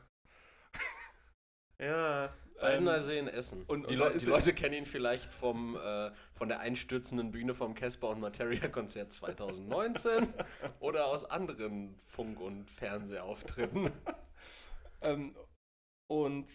Ja. 1.80 2.26
ähm, 2.26 2.30
Baldeneysee 2.84 3.18
in 3.18 3.28
Essen. 3.28 3.64
und- 3.64 3.88
die, 3.90 3.96
und 3.96 4.12
ist 4.14 4.26
die 4.26 4.30
Leute 4.30 4.52
kennen 4.52 4.74
ihn 4.74 4.84
vielleicht 4.86 5.32
vom, 5.32 5.76
äh, 5.76 6.10
von 6.34 6.48
der 6.48 6.60
einstürzenden 6.60 7.30
Bühne 7.30 7.54
vom 7.54 7.74
Casper 7.74 8.10
und 8.10 8.20
Materia 8.20 8.68
Konzert 8.68 9.12
2019 9.12 10.32
oder 10.80 11.06
aus 11.06 11.24
anderen 11.24 11.96
Funk- 12.06 12.40
und 12.40 12.70
Fernsehauftritten. 12.70 13.90
ähm, 15.00 15.34
und 16.10 16.46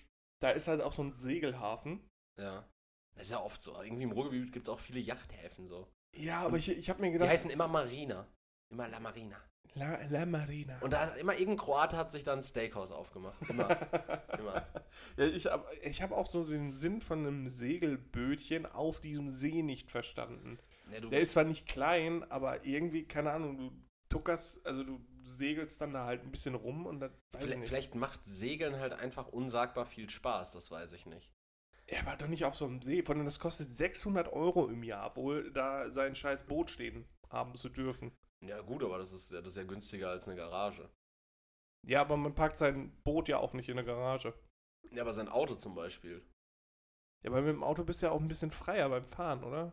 da 0.41 0.51
ist 0.51 0.67
halt 0.67 0.81
auch 0.81 0.93
so 0.93 1.01
ein 1.03 1.13
Segelhafen. 1.13 2.07
Ja. 2.39 2.67
Das 3.15 3.27
ist 3.27 3.31
ja 3.31 3.39
oft 3.41 3.63
so. 3.63 3.81
Irgendwie 3.81 4.03
im 4.03 4.11
Ruhrgebiet 4.11 4.51
gibt 4.51 4.67
es 4.67 4.73
auch 4.73 4.79
viele 4.79 4.99
Yachthäfen 4.99 5.67
so. 5.67 5.87
Ja, 6.13 6.41
aber 6.45 6.57
ich, 6.57 6.69
ich 6.69 6.89
habe 6.89 7.01
mir 7.01 7.07
Die 7.07 7.13
gedacht. 7.13 7.29
heißen 7.29 7.49
immer 7.49 7.67
Marina. 7.67 8.27
Immer 8.69 8.87
La 8.89 8.99
Marina. 8.99 9.37
La, 9.75 9.99
La 10.09 10.25
Marina. 10.25 10.79
Und 10.79 10.93
da 10.93 11.01
hat 11.01 11.17
immer 11.17 11.33
irgendein 11.33 11.57
Kroate 11.57 11.97
hat 11.97 12.11
sich 12.11 12.23
da 12.23 12.33
ein 12.33 12.41
Steakhouse 12.41 12.91
aufgemacht. 12.91 13.37
Immer. 13.49 13.69
immer. 14.39 14.65
Ja, 15.17 15.25
ich 15.25 15.45
habe 15.47 15.65
ich 15.83 16.01
hab 16.01 16.11
auch 16.11 16.27
so 16.27 16.43
den 16.45 16.71
Sinn 16.71 17.01
von 17.01 17.19
einem 17.19 17.49
Segelbötchen 17.49 18.65
auf 18.65 19.01
diesem 19.01 19.33
See 19.33 19.61
nicht 19.63 19.91
verstanden. 19.91 20.59
Ja, 20.91 21.01
Der 21.01 21.19
ist 21.19 21.31
zwar 21.31 21.43
nicht 21.43 21.67
klein, 21.67 22.23
aber 22.31 22.65
irgendwie, 22.65 23.03
keine 23.03 23.31
Ahnung, 23.31 23.57
du 23.57 23.71
tuckerst, 24.07 24.65
also 24.65 24.83
du 24.83 24.99
segelst 25.23 25.81
dann 25.81 25.91
da 25.91 26.05
halt 26.05 26.23
ein 26.23 26.31
bisschen 26.31 26.55
rum 26.55 26.85
und 26.85 27.01
dann 27.01 27.11
vielleicht, 27.37 27.65
vielleicht 27.65 27.95
macht 27.95 28.23
Segeln 28.23 28.79
halt 28.79 28.93
einfach 28.93 29.27
unsagbar 29.27 29.85
viel 29.85 30.09
Spaß, 30.09 30.53
das 30.53 30.71
weiß 30.71 30.93
ich 30.93 31.05
nicht. 31.05 31.33
Er 31.87 32.05
war 32.05 32.15
doch 32.15 32.27
nicht 32.27 32.45
auf 32.45 32.55
so 32.55 32.65
einem 32.65 32.81
See, 32.81 33.03
von 33.03 33.17
dem 33.17 33.25
das 33.25 33.39
kostet 33.39 33.67
600 33.67 34.31
Euro 34.31 34.67
im 34.67 34.83
Jahr, 34.83 35.15
wohl 35.15 35.51
da 35.51 35.89
sein 35.89 36.15
scheiß 36.15 36.45
Boot 36.45 36.71
stehen 36.71 37.05
haben 37.29 37.55
zu 37.55 37.69
dürfen. 37.69 38.11
Ja 38.45 38.61
gut, 38.61 38.83
aber 38.83 38.97
das 38.97 39.11
ist, 39.11 39.31
ja- 39.31 39.41
das 39.41 39.53
ist 39.53 39.57
ja 39.57 39.63
günstiger 39.63 40.09
als 40.09 40.27
eine 40.27 40.37
Garage. 40.37 40.89
Ja, 41.87 42.01
aber 42.01 42.17
man 42.17 42.33
parkt 42.33 42.57
sein 42.57 42.91
Boot 43.03 43.27
ja 43.27 43.37
auch 43.37 43.53
nicht 43.53 43.69
in 43.69 43.75
der 43.75 43.85
Garage. 43.85 44.33
Ja, 44.91 45.01
aber 45.03 45.13
sein 45.13 45.29
Auto 45.29 45.55
zum 45.55 45.75
Beispiel. 45.75 46.23
Ja, 47.23 47.31
aber 47.31 47.41
mit 47.41 47.49
dem 47.55 47.63
Auto 47.63 47.83
bist 47.83 48.01
du 48.01 48.07
ja 48.07 48.11
auch 48.11 48.19
ein 48.21 48.27
bisschen 48.27 48.51
freier 48.51 48.89
beim 48.89 49.05
Fahren, 49.05 49.43
oder? 49.43 49.71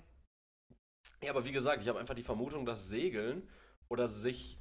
Ja, 1.22 1.30
aber 1.30 1.44
wie 1.44 1.52
gesagt, 1.52 1.82
ich 1.82 1.88
habe 1.88 1.98
einfach 1.98 2.14
die 2.14 2.22
Vermutung, 2.22 2.64
dass 2.66 2.88
Segeln 2.88 3.48
oder 3.88 4.08
sich, 4.08 4.58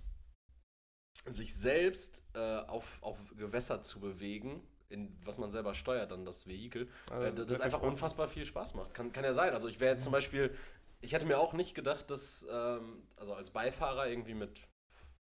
sich 1.25 1.53
selbst 1.55 2.23
äh, 2.33 2.57
auf, 2.67 3.01
auf 3.03 3.17
Gewässer 3.37 3.81
zu 3.81 3.99
bewegen, 3.99 4.65
in, 4.89 5.17
was 5.23 5.37
man 5.37 5.49
selber 5.49 5.73
steuert, 5.73 6.11
dann 6.11 6.25
das 6.25 6.47
Vehikel, 6.47 6.89
Also 7.09 7.43
äh, 7.43 7.45
das, 7.45 7.57
viel 7.57 7.65
einfach 7.65 7.81
unfassbar 7.81 8.27
viel 8.27 8.45
Spaß 8.45 8.73
macht. 8.73 8.93
Kann, 8.93 9.11
kann 9.13 9.23
ja 9.23 9.33
sein. 9.33 9.53
Also 9.53 9.67
ich 9.67 9.79
wäre 9.79 9.93
jetzt 9.93 10.03
zum 10.03 10.11
Beispiel, 10.11 10.55
ich 11.01 11.13
hätte 11.13 11.25
mir 11.25 11.39
auch 11.39 11.53
nicht 11.53 11.75
gedacht, 11.75 12.09
dass, 12.09 12.45
ähm, 12.49 13.03
also 13.17 13.33
als 13.33 13.49
Beifahrer 13.49 14.07
irgendwie 14.07 14.33
mit 14.33 14.67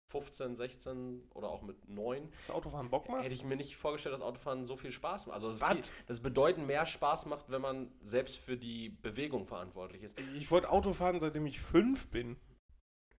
15, 0.09 0.57
16 0.57 1.23
oder 1.33 1.49
auch 1.49 1.63
mit 1.63 1.89
9, 1.89 2.31
Das 2.39 2.51
Autofahren 2.51 2.91
Bock 2.91 3.09
macht? 3.09 3.25
hätte 3.25 3.35
ich 3.35 3.45
mir 3.45 3.57
nicht 3.57 3.77
vorgestellt, 3.77 4.13
dass 4.13 4.21
Autofahren 4.21 4.67
so 4.67 4.77
viel 4.77 4.93
Spaß 4.93 5.27
macht. 5.27 5.35
Also 5.35 5.49
das, 5.49 5.63
viel, 5.67 5.83
das 6.07 6.21
bedeutend 6.21 6.67
mehr 6.67 6.85
Spaß 6.85 7.27
macht, 7.27 7.47
wenn 7.49 7.63
man 7.63 7.91
selbst 8.03 8.39
für 8.39 8.59
die 8.59 8.91
Bewegung 8.91 9.47
verantwortlich 9.47 10.03
ist. 10.03 10.19
Ich 10.37 10.51
wollte 10.51 10.71
Autofahren, 10.71 11.19
seitdem 11.19 11.47
ich 11.47 11.61
fünf 11.61 12.09
bin. 12.09 12.37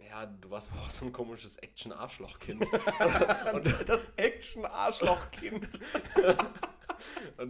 Ja, 0.10 0.28
du 0.28 0.52
warst 0.52 0.72
auch 0.74 0.92
so 0.92 1.06
ein 1.06 1.12
komisches 1.12 1.58
Action-Arschloch-Kind. 1.58 2.64
Das 3.88 4.12
Action-Arschloch-Kind. 4.18 5.68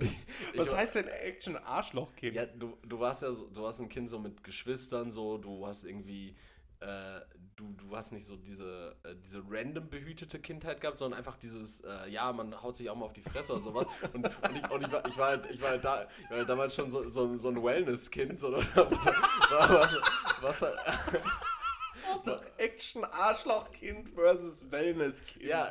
Ich, 0.54 0.60
Was 0.60 0.74
heißt 0.74 0.96
denn 0.96 1.08
Action-Arschloch-Kind? 1.08 2.36
Ja, 2.36 2.46
du, 2.46 2.78
du 2.88 3.00
warst 3.00 3.22
ja 3.22 3.32
so, 3.32 3.48
du 3.48 3.64
warst 3.64 3.82
ein 3.82 3.90
Kind 3.90 4.10
so 4.10 4.20
mit 4.20 4.44
Geschwistern, 4.44 5.12
so, 5.12 5.38
du 5.38 5.66
hast 5.66 5.84
irgendwie, 5.84 6.36
äh, 6.80 7.22
du, 7.56 7.74
du 7.74 7.96
hast 7.96 8.12
nicht 8.12 8.26
so 8.26 8.36
diese, 8.36 8.96
äh, 9.04 9.16
diese 9.24 9.44
random 9.50 9.90
behütete 9.90 10.40
Kindheit 10.40 10.82
gehabt, 10.82 11.00
sondern 11.00 11.18
einfach 11.18 11.38
dieses, 11.38 11.82
äh, 11.82 12.10
ja, 12.10 12.32
man 12.34 12.62
haut 12.62 12.78
sich 12.78 12.90
auch 12.90 12.96
mal 12.96 13.06
auf 13.06 13.14
die 13.14 13.22
Fresse 13.22 13.54
oder 13.54 13.62
sowas. 13.62 13.88
Und, 14.14 14.26
und, 14.26 14.56
ich, 14.56 14.72
und 14.72 14.82
ich, 14.86 14.92
war, 14.92 15.08
ich, 15.08 15.18
war 15.18 15.28
halt, 15.28 15.50
ich 15.50 15.62
war 15.62 15.70
halt 15.70 15.84
da, 15.84 16.08
ich 16.24 16.30
war 16.30 16.38
halt 16.38 16.50
damals 16.50 16.75
schon 16.75 16.90
so, 16.92 17.10
so, 17.10 17.36
so 17.38 17.50
ein 17.50 17.63
Wellness-Kind, 17.63 18.40
so, 18.40 18.52
was, 18.75 18.75
was, 20.42 20.62
was, 20.62 20.72
Doch 22.25 22.42
Action-Arschloch-Kind 22.58 24.10
versus 24.13 24.70
Wellness-Kind. 24.70 25.46
ja, 25.46 25.68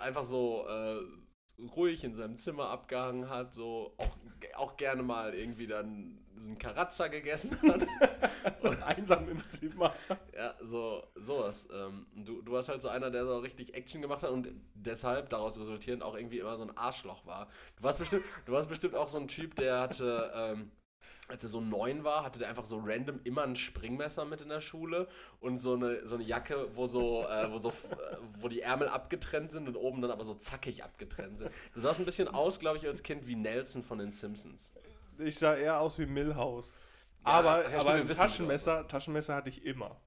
einfach 0.00 0.24
so 0.24 0.66
äh, 0.68 1.00
ruhig 1.58 2.04
in 2.04 2.14
seinem 2.14 2.36
Zimmer 2.36 2.70
abgehangen 2.70 3.30
hat, 3.30 3.54
so 3.54 3.94
auch, 3.96 4.16
auch 4.56 4.76
gerne 4.76 5.02
mal 5.02 5.34
irgendwie 5.34 5.66
dann 5.66 6.18
einen 6.42 6.58
Karatzer 6.58 7.08
gegessen 7.08 7.56
hat. 7.62 7.86
So 8.58 8.68
einsam 8.68 9.26
im 9.30 9.42
Zimmer. 9.48 9.94
Ja, 10.36 10.54
so 10.60 11.02
sowas. 11.14 11.66
Ähm, 11.72 12.06
du, 12.14 12.42
du 12.42 12.52
warst 12.52 12.68
halt 12.68 12.82
so 12.82 12.88
einer, 12.88 13.10
der 13.10 13.24
so 13.24 13.38
richtig 13.38 13.74
Action 13.74 14.02
gemacht 14.02 14.22
hat 14.22 14.30
und 14.30 14.50
deshalb 14.74 15.30
daraus 15.30 15.58
resultierend 15.58 16.02
auch 16.02 16.14
irgendwie 16.14 16.40
immer 16.40 16.56
so 16.58 16.64
ein 16.64 16.76
Arschloch 16.76 17.24
war. 17.24 17.48
Du 17.76 17.84
warst 17.84 17.98
bestimmt, 17.98 18.24
du 18.44 18.52
warst 18.52 18.68
bestimmt 18.68 18.96
auch 18.96 19.08
so 19.08 19.18
ein 19.18 19.28
Typ, 19.28 19.54
der 19.56 19.80
hatte, 19.80 20.30
ähm, 20.34 20.70
als 21.28 21.42
er 21.42 21.48
so 21.48 21.60
neun 21.60 22.04
war, 22.04 22.24
hatte 22.24 22.38
der 22.38 22.48
einfach 22.48 22.64
so 22.64 22.80
random 22.84 23.20
immer 23.24 23.44
ein 23.44 23.56
Springmesser 23.56 24.24
mit 24.24 24.42
in 24.42 24.50
der 24.50 24.60
Schule 24.60 25.08
und 25.40 25.58
so 25.58 25.74
eine, 25.74 26.06
so 26.06 26.16
eine 26.16 26.24
Jacke, 26.24 26.68
wo 26.76 26.86
so, 26.86 27.26
äh, 27.26 27.50
wo 27.50 27.58
so, 27.58 27.70
äh, 27.70 27.72
wo 28.40 28.48
die 28.48 28.60
Ärmel 28.60 28.88
abgetrennt 28.88 29.50
sind 29.50 29.66
und 29.66 29.76
oben 29.76 30.02
dann 30.02 30.10
aber 30.10 30.24
so 30.24 30.34
zackig 30.34 30.84
abgetrennt 30.84 31.38
sind. 31.38 31.50
Du 31.72 31.80
sahst 31.80 31.98
ein 32.00 32.04
bisschen 32.04 32.28
aus, 32.28 32.60
glaube 32.60 32.76
ich, 32.76 32.86
als 32.86 33.02
Kind 33.02 33.26
wie 33.26 33.36
Nelson 33.36 33.82
von 33.82 33.98
den 33.98 34.12
Simpsons. 34.12 34.72
Ich 35.18 35.36
sah 35.36 35.54
eher 35.54 35.80
aus 35.80 35.98
wie 35.98 36.06
Millhouse. 36.06 36.78
Ja, 37.24 37.32
aber 37.32 37.70
ja, 37.70 37.80
aber 37.80 37.92
ein 37.92 38.08
Taschenmesser, 38.08 38.86
Taschenmesser 38.86 39.34
hatte 39.34 39.48
ich 39.48 39.64
immer. 39.64 39.98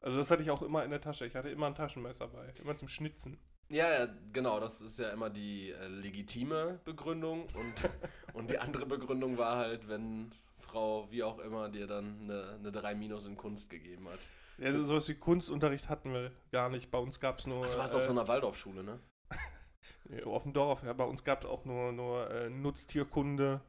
Also 0.00 0.16
das 0.16 0.30
hatte 0.30 0.42
ich 0.42 0.50
auch 0.50 0.62
immer 0.62 0.84
in 0.84 0.90
der 0.90 1.02
Tasche. 1.02 1.26
Ich 1.26 1.34
hatte 1.34 1.50
immer 1.50 1.66
ein 1.66 1.74
Taschenmesser 1.74 2.28
bei. 2.28 2.50
Immer 2.62 2.76
zum 2.78 2.88
Schnitzen. 2.88 3.38
Ja, 3.70 3.88
ja, 3.88 4.08
genau, 4.32 4.58
das 4.58 4.80
ist 4.82 4.98
ja 4.98 5.10
immer 5.10 5.30
die 5.30 5.70
äh, 5.70 5.86
legitime 5.86 6.80
Begründung 6.84 7.42
und, 7.54 7.74
und 8.34 8.50
die 8.50 8.58
andere 8.58 8.84
Begründung 8.84 9.38
war 9.38 9.56
halt, 9.58 9.88
wenn 9.88 10.32
Frau, 10.58 11.08
wie 11.10 11.22
auch 11.22 11.38
immer, 11.38 11.68
dir 11.68 11.86
dann 11.86 12.18
eine, 12.22 12.56
eine 12.58 12.72
3 12.72 12.94
Minus 12.96 13.26
in 13.26 13.36
Kunst 13.36 13.70
gegeben 13.70 14.08
hat. 14.08 14.18
Ja, 14.58 14.72
so- 14.72 14.82
sowas 14.82 15.08
wie 15.08 15.14
Kunstunterricht 15.14 15.88
hatten 15.88 16.12
wir 16.12 16.32
gar 16.50 16.68
nicht. 16.68 16.90
Bei 16.90 16.98
uns 16.98 17.18
gab 17.20 17.38
es 17.38 17.46
nur. 17.46 17.62
Das 17.62 17.78
war 17.78 17.90
äh, 17.90 17.96
auf 17.96 18.02
so 18.04 18.10
einer 18.12 18.26
Waldorfschule, 18.28 18.82
ne? 18.82 18.98
Auf 20.24 20.42
dem 20.42 20.52
Dorf, 20.52 20.82
ja, 20.82 20.92
bei 20.92 21.04
uns 21.04 21.22
gab 21.22 21.44
es 21.44 21.48
auch 21.48 21.64
nur, 21.64 21.92
nur 21.92 22.28
äh, 22.30 22.50
Nutztierkunde 22.50 23.60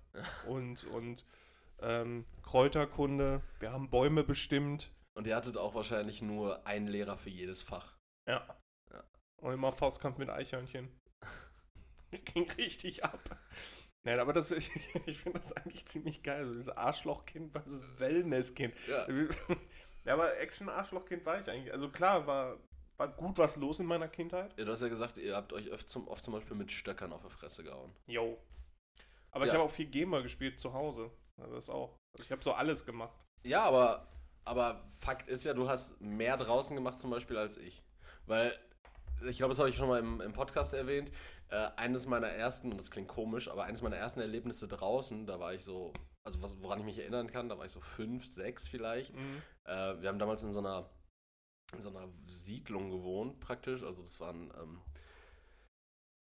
und, 0.48 0.84
und 0.86 1.24
ähm, 1.82 2.26
Kräuterkunde. 2.42 3.42
Wir 3.60 3.72
haben 3.72 3.92
Bäume 3.92 4.24
bestimmt. 4.24 4.92
Und 5.14 5.28
ihr 5.28 5.36
hattet 5.36 5.56
auch 5.58 5.76
wahrscheinlich 5.76 6.24
nur 6.24 6.66
einen 6.66 6.88
Lehrer 6.88 7.16
für 7.16 7.30
jedes 7.30 7.62
Fach. 7.62 7.96
Ja. 8.28 8.44
Und 9.42 9.54
immer 9.54 9.72
Faustkampf 9.72 10.18
mit 10.18 10.30
Eichhörnchen. 10.30 10.90
Ging 12.34 12.50
richtig 12.52 13.04
ab. 13.04 13.20
Nein, 14.04 14.20
aber 14.20 14.34
das, 14.34 14.52
ich, 14.52 14.72
ich 15.06 15.20
finde 15.20 15.40
das 15.40 15.54
eigentlich 15.54 15.86
ziemlich 15.86 16.24
geil. 16.24 16.46
So 16.46 16.54
dieses 16.54 16.70
Arschlochkind 16.70 17.52
versus 17.52 17.90
Wellnesskind. 18.00 18.74
Ja. 18.88 19.08
Ja, 20.04 20.14
aber 20.16 20.36
Action-Arschlochkind 20.40 21.24
war 21.28 21.40
ich 21.40 21.48
eigentlich. 21.48 21.72
Also 21.72 21.88
klar, 21.88 22.26
war, 22.26 22.58
war 22.98 23.08
gut 23.10 23.38
was 23.38 23.56
los 23.58 23.80
in 23.80 23.86
meiner 23.86 24.08
Kindheit. 24.08 24.52
ja. 24.58 24.66
Du 24.66 24.72
hast 24.72 24.82
ja 24.82 24.88
gesagt, 24.88 25.20
ihr 25.20 25.36
habt 25.36 25.54
euch 25.54 25.72
oft 25.72 25.88
zum, 25.88 26.08
oft 26.08 26.24
zum 26.24 26.34
Beispiel 26.34 26.58
mit 26.58 26.72
Stöckern 26.72 27.14
auf 27.14 27.22
die 27.22 27.30
Fresse 27.30 27.64
gehauen. 27.64 27.96
Jo. 28.08 28.36
Aber 29.30 29.46
ich 29.46 29.52
Ja. 29.52 29.60
habe 29.60 29.66
auch 29.66 29.72
viel 29.72 29.86
Gamer 29.86 30.24
gespielt 30.24 30.60
zu 30.60 30.74
Hause. 30.74 31.12
Also 31.40 31.54
das 31.54 31.70
auch. 31.70 32.00
Also 32.14 32.24
ich 32.24 32.32
habe 32.32 32.44
so 32.44 32.52
alles 32.54 32.84
gemacht. 32.84 33.14
Ja, 33.46 33.64
aber, 33.64 34.08
aber 34.44 34.84
Fakt 34.86 35.30
ist 35.30 35.44
ja, 35.44 35.54
du 35.54 35.70
hast 35.70 36.02
mehr 36.02 36.36
draußen 36.36 36.76
gemacht 36.76 37.00
zum 37.00 37.12
Beispiel 37.12 37.38
als 37.38 37.58
ich. 37.58 37.84
Weil, 38.26 38.58
ich 39.24 39.38
glaube, 39.38 39.52
das 39.52 39.60
habe 39.60 39.70
ich 39.70 39.76
schon 39.76 39.88
mal 39.88 40.00
im, 40.00 40.22
im 40.22 40.34
Podcast 40.34 40.74
erwähnt, 40.74 41.12
äh, 41.50 41.68
eines 41.76 42.08
meiner 42.08 42.28
ersten, 42.28 42.72
und 42.72 42.80
das 42.80 42.92
klingt 42.92 43.08
komisch, 43.08 43.50
aber 43.50 43.66
eines 43.66 43.82
meiner 43.82 43.98
ersten 43.98 44.20
Erlebnisse 44.20 44.68
draußen, 44.68 45.26
da 45.26 45.40
war 45.40 45.54
ich 45.54 45.64
so, 45.64 45.94
also 46.24 46.42
was, 46.42 46.62
woran 46.62 46.80
ich 46.80 46.86
mich 46.86 47.00
erinnern 47.00 47.28
kann, 47.28 47.50
da 47.50 47.58
war 47.58 47.66
ich 47.66 47.72
so 47.72 47.82
fünf, 47.82 48.26
sechs 48.26 48.68
vielleicht. 48.68 49.16
Mhm. 49.16 49.42
Äh, 49.66 50.02
wir 50.02 50.10
haben 50.10 50.20
damals 50.20 50.44
in 50.44 50.52
so 50.52 50.60
einer, 50.60 50.90
in 51.74 51.82
so 51.82 51.90
einer 51.90 52.10
Siedlung 52.28 52.90
gewohnt, 52.90 53.40
praktisch. 53.40 53.84
Also 53.84 54.02
das 54.02 54.20
waren, 54.20 54.52
ähm, 54.60 54.82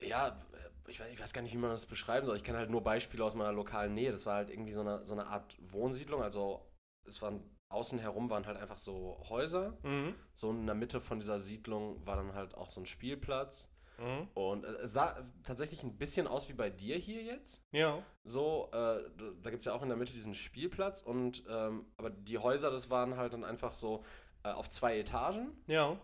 ja, 0.02 0.40
ich 0.88 1.00
weiß, 1.00 1.10
ich 1.10 1.20
weiß 1.20 1.34
gar 1.34 1.42
nicht, 1.42 1.54
wie 1.54 1.58
man 1.58 1.72
das 1.72 1.86
beschreiben 1.86 2.26
soll. 2.26 2.36
Ich 2.36 2.44
kenne 2.44 2.58
halt 2.58 2.70
nur 2.70 2.84
Beispiele 2.84 3.24
aus 3.24 3.36
meiner 3.36 3.52
lokalen 3.52 3.94
Nähe. 3.94 4.12
Das 4.12 4.26
war 4.26 4.36
halt 4.36 4.50
irgendwie 4.50 4.74
so 4.74 4.82
eine, 4.82 5.06
so 5.06 5.14
eine 5.14 5.28
Art 5.28 5.58
Wohnsiedlung. 5.60 6.22
Also 6.22 6.66
es 7.06 7.22
waren 7.22 7.44
außen 7.74 8.00
herum 8.00 8.30
waren 8.30 8.46
halt 8.46 8.58
einfach 8.58 8.78
so 8.78 9.24
Häuser. 9.30 9.78
Mhm. 9.84 10.16
So 10.34 10.52
in 10.52 10.66
der 10.66 10.76
Mitte 10.76 11.00
von 11.02 11.20
dieser 11.20 11.40
Siedlung 11.40 12.06
war 12.06 12.16
dann 12.16 12.34
halt 12.34 12.56
auch 12.56 12.72
so 12.72 12.82
ein 12.82 12.86
Spielplatz. 12.86 13.70
Mhm. 13.98 14.28
Und 14.34 14.64
äh, 14.66 14.70
es 14.84 14.94
sah 14.94 15.16
tatsächlich 15.44 15.84
ein 15.84 15.98
bisschen 15.98 16.28
aus 16.28 16.50
wie 16.50 16.54
bei 16.54 16.70
dir 16.70 16.98
hier 16.98 17.24
jetzt. 17.24 17.64
Ja. 17.72 18.04
So, 18.24 18.70
äh, 18.72 19.04
da 19.42 19.50
gibt 19.50 19.60
es 19.60 19.66
ja 19.66 19.74
auch 19.74 19.82
in 19.82 19.90
der 19.90 19.98
Mitte 19.98 20.14
diesen 20.14 20.36
Spielplatz 20.36 21.02
und 21.02 21.44
ähm, 21.50 21.86
aber 21.98 22.10
die 22.10 22.38
Häuser, 22.38 22.72
das 22.72 22.90
waren 22.90 23.18
halt 23.18 23.34
dann 23.34 23.44
einfach 23.44 23.76
so 23.76 24.04
äh, 24.44 24.50
auf 24.50 24.70
zwei 24.70 24.98
Etagen. 24.98 25.52
Ja. 25.68 25.98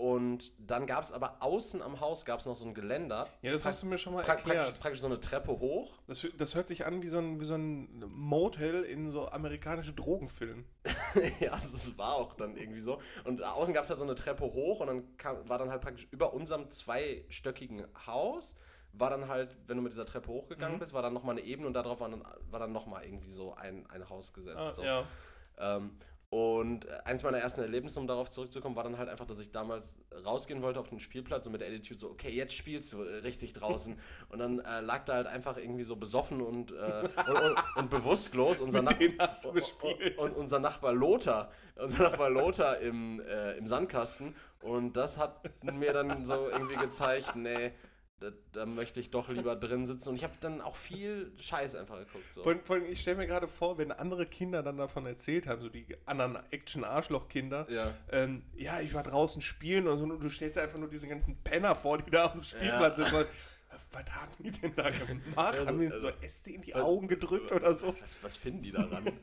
Und 0.00 0.52
dann 0.64 0.86
gab 0.86 1.02
es 1.02 1.10
aber 1.10 1.38
außen 1.42 1.82
am 1.82 1.98
Haus 1.98 2.24
gab 2.24 2.38
es 2.38 2.46
noch 2.46 2.54
so 2.54 2.64
ein 2.68 2.72
Geländer. 2.72 3.24
Ja, 3.42 3.50
das 3.50 3.62
Pra- 3.62 3.66
hast 3.70 3.82
du 3.82 3.86
mir 3.88 3.98
schon 3.98 4.14
mal 4.14 4.22
pra 4.22 4.34
praktisch, 4.34 4.52
erklärt. 4.54 4.78
praktisch 4.80 5.00
so 5.00 5.08
eine 5.08 5.18
Treppe 5.18 5.58
hoch. 5.58 5.92
Das, 6.06 6.24
das 6.36 6.54
hört 6.54 6.68
sich 6.68 6.86
an 6.86 7.02
wie 7.02 7.08
so 7.08 7.18
ein, 7.18 7.40
wie 7.40 7.44
so 7.44 7.54
ein 7.54 8.04
Motel 8.08 8.84
in 8.84 9.10
so 9.10 9.28
amerikanischen 9.28 9.96
Drogenfilmen. 9.96 10.66
ja, 11.40 11.50
das 11.50 11.98
war 11.98 12.14
auch 12.14 12.34
dann 12.34 12.56
irgendwie 12.56 12.78
so. 12.78 13.00
Und 13.24 13.42
außen 13.42 13.74
gab 13.74 13.82
es 13.82 13.90
halt 13.90 13.98
so 13.98 14.04
eine 14.04 14.14
Treppe 14.14 14.44
hoch 14.44 14.78
und 14.78 14.86
dann 14.86 15.16
kam, 15.16 15.48
war 15.48 15.58
dann 15.58 15.68
halt 15.70 15.80
praktisch 15.82 16.06
über 16.12 16.32
unserem 16.32 16.70
zweistöckigen 16.70 17.84
Haus, 18.06 18.54
war 18.92 19.10
dann 19.10 19.26
halt, 19.26 19.56
wenn 19.66 19.78
du 19.78 19.82
mit 19.82 19.92
dieser 19.92 20.06
Treppe 20.06 20.28
hochgegangen 20.28 20.76
Mhm. 20.76 20.80
bist, 20.80 20.92
war 20.94 21.02
dann 21.02 21.12
nochmal 21.12 21.36
eine 21.36 21.44
Ebene 21.44 21.66
und 21.66 21.74
darauf 21.74 21.98
war 21.98 22.08
dann, 22.08 22.22
war 22.48 22.60
dann 22.60 22.70
nochmal 22.70 23.04
irgendwie 23.04 23.30
so 23.30 23.52
ein, 23.54 23.84
ein 23.90 24.08
Haus 24.08 24.32
gesetzt. 24.32 24.58
Ah, 24.58 24.72
so. 24.74 24.82
Ja. 24.84 25.04
Ähm, 25.58 25.90
und 26.30 26.84
äh, 26.84 26.98
eins 27.06 27.22
meiner 27.22 27.38
ersten 27.38 27.62
Erlebnisse, 27.62 27.98
um 27.98 28.06
darauf 28.06 28.28
zurückzukommen, 28.28 28.76
war 28.76 28.84
dann 28.84 28.98
halt 28.98 29.08
einfach, 29.08 29.26
dass 29.26 29.40
ich 29.40 29.50
damals 29.50 29.96
rausgehen 30.26 30.60
wollte 30.60 30.78
auf 30.78 30.90
den 30.90 31.00
Spielplatz 31.00 31.46
und 31.46 31.52
mit 31.52 31.62
der 31.62 31.68
Attitude 31.68 31.98
so, 31.98 32.10
okay, 32.10 32.28
jetzt 32.28 32.52
spielst 32.52 32.92
du 32.92 33.02
äh, 33.02 33.16
richtig 33.18 33.54
draußen. 33.54 33.98
und 34.28 34.38
dann 34.38 34.58
äh, 34.58 34.80
lag 34.80 35.04
da 35.06 35.14
halt 35.14 35.26
einfach 35.26 35.56
irgendwie 35.56 35.84
so 35.84 35.96
besoffen 35.96 36.42
und, 36.42 36.72
äh, 36.72 37.08
und, 37.28 37.40
und, 37.40 37.56
und 37.76 37.90
bewusstlos 37.90 38.60
unser. 38.60 38.78
Und, 40.18 40.18
und 40.18 40.36
unser 40.36 40.58
Nachbar 40.58 40.92
Lothar, 40.92 41.50
unser 41.76 42.04
Nachbar 42.04 42.30
Lothar 42.30 42.78
im, 42.78 43.20
äh, 43.20 43.52
im 43.52 43.66
Sandkasten. 43.66 44.34
Und 44.60 44.96
das 44.96 45.18
hat 45.18 45.40
mir 45.62 45.92
dann 45.92 46.24
so 46.24 46.48
irgendwie 46.48 46.76
gezeigt, 46.76 47.34
nee, 47.36 47.72
da, 48.20 48.30
da 48.52 48.66
möchte 48.66 48.98
ich 49.00 49.10
doch 49.10 49.28
lieber 49.28 49.54
drin 49.56 49.86
sitzen. 49.86 50.08
Und 50.10 50.14
ich 50.16 50.24
habe 50.24 50.34
dann 50.40 50.60
auch 50.60 50.74
viel 50.76 51.32
Scheiß 51.38 51.74
einfach 51.76 51.98
geguckt. 51.98 52.32
So. 52.32 52.42
Vor 52.42 52.76
allem, 52.76 52.84
ich 52.86 53.00
stelle 53.00 53.16
mir 53.18 53.26
gerade 53.26 53.46
vor, 53.46 53.78
wenn 53.78 53.92
andere 53.92 54.26
Kinder 54.26 54.62
dann 54.62 54.76
davon 54.76 55.06
erzählt 55.06 55.46
haben, 55.46 55.62
so 55.62 55.68
die 55.68 55.86
anderen 56.04 56.38
Action-Arschloch-Kinder, 56.50 57.66
Ja. 57.70 57.94
ähm, 58.10 58.42
ja, 58.56 58.80
ich 58.80 58.92
war 58.94 59.02
draußen 59.02 59.40
spielen 59.42 59.86
und 59.86 59.98
so, 59.98 60.04
und 60.04 60.20
du 60.22 60.28
stellst 60.28 60.58
einfach 60.58 60.78
nur 60.78 60.88
diese 60.88 61.06
ganzen 61.06 61.36
Penner 61.44 61.74
vor, 61.74 61.98
die 61.98 62.10
da 62.10 62.26
auf 62.26 62.32
dem 62.32 62.42
Spielplatz 62.42 62.96
sind. 62.96 63.12
Und, 63.12 63.26
was 63.92 64.04
haben 64.10 64.32
die 64.38 64.50
denn 64.50 64.74
da 64.74 64.90
gemacht? 64.90 65.36
Also- 65.36 65.66
haben 65.66 65.80
die 65.80 65.88
so 65.88 65.94
also- 65.94 66.08
Äste 66.20 66.50
in 66.50 66.62
die 66.62 66.74
Augen 66.74 67.08
gedrückt 67.08 67.52
oder 67.52 67.74
so? 67.74 67.94
Was, 68.00 68.22
was 68.22 68.36
finden 68.36 68.62
die 68.62 68.72
daran? 68.72 69.12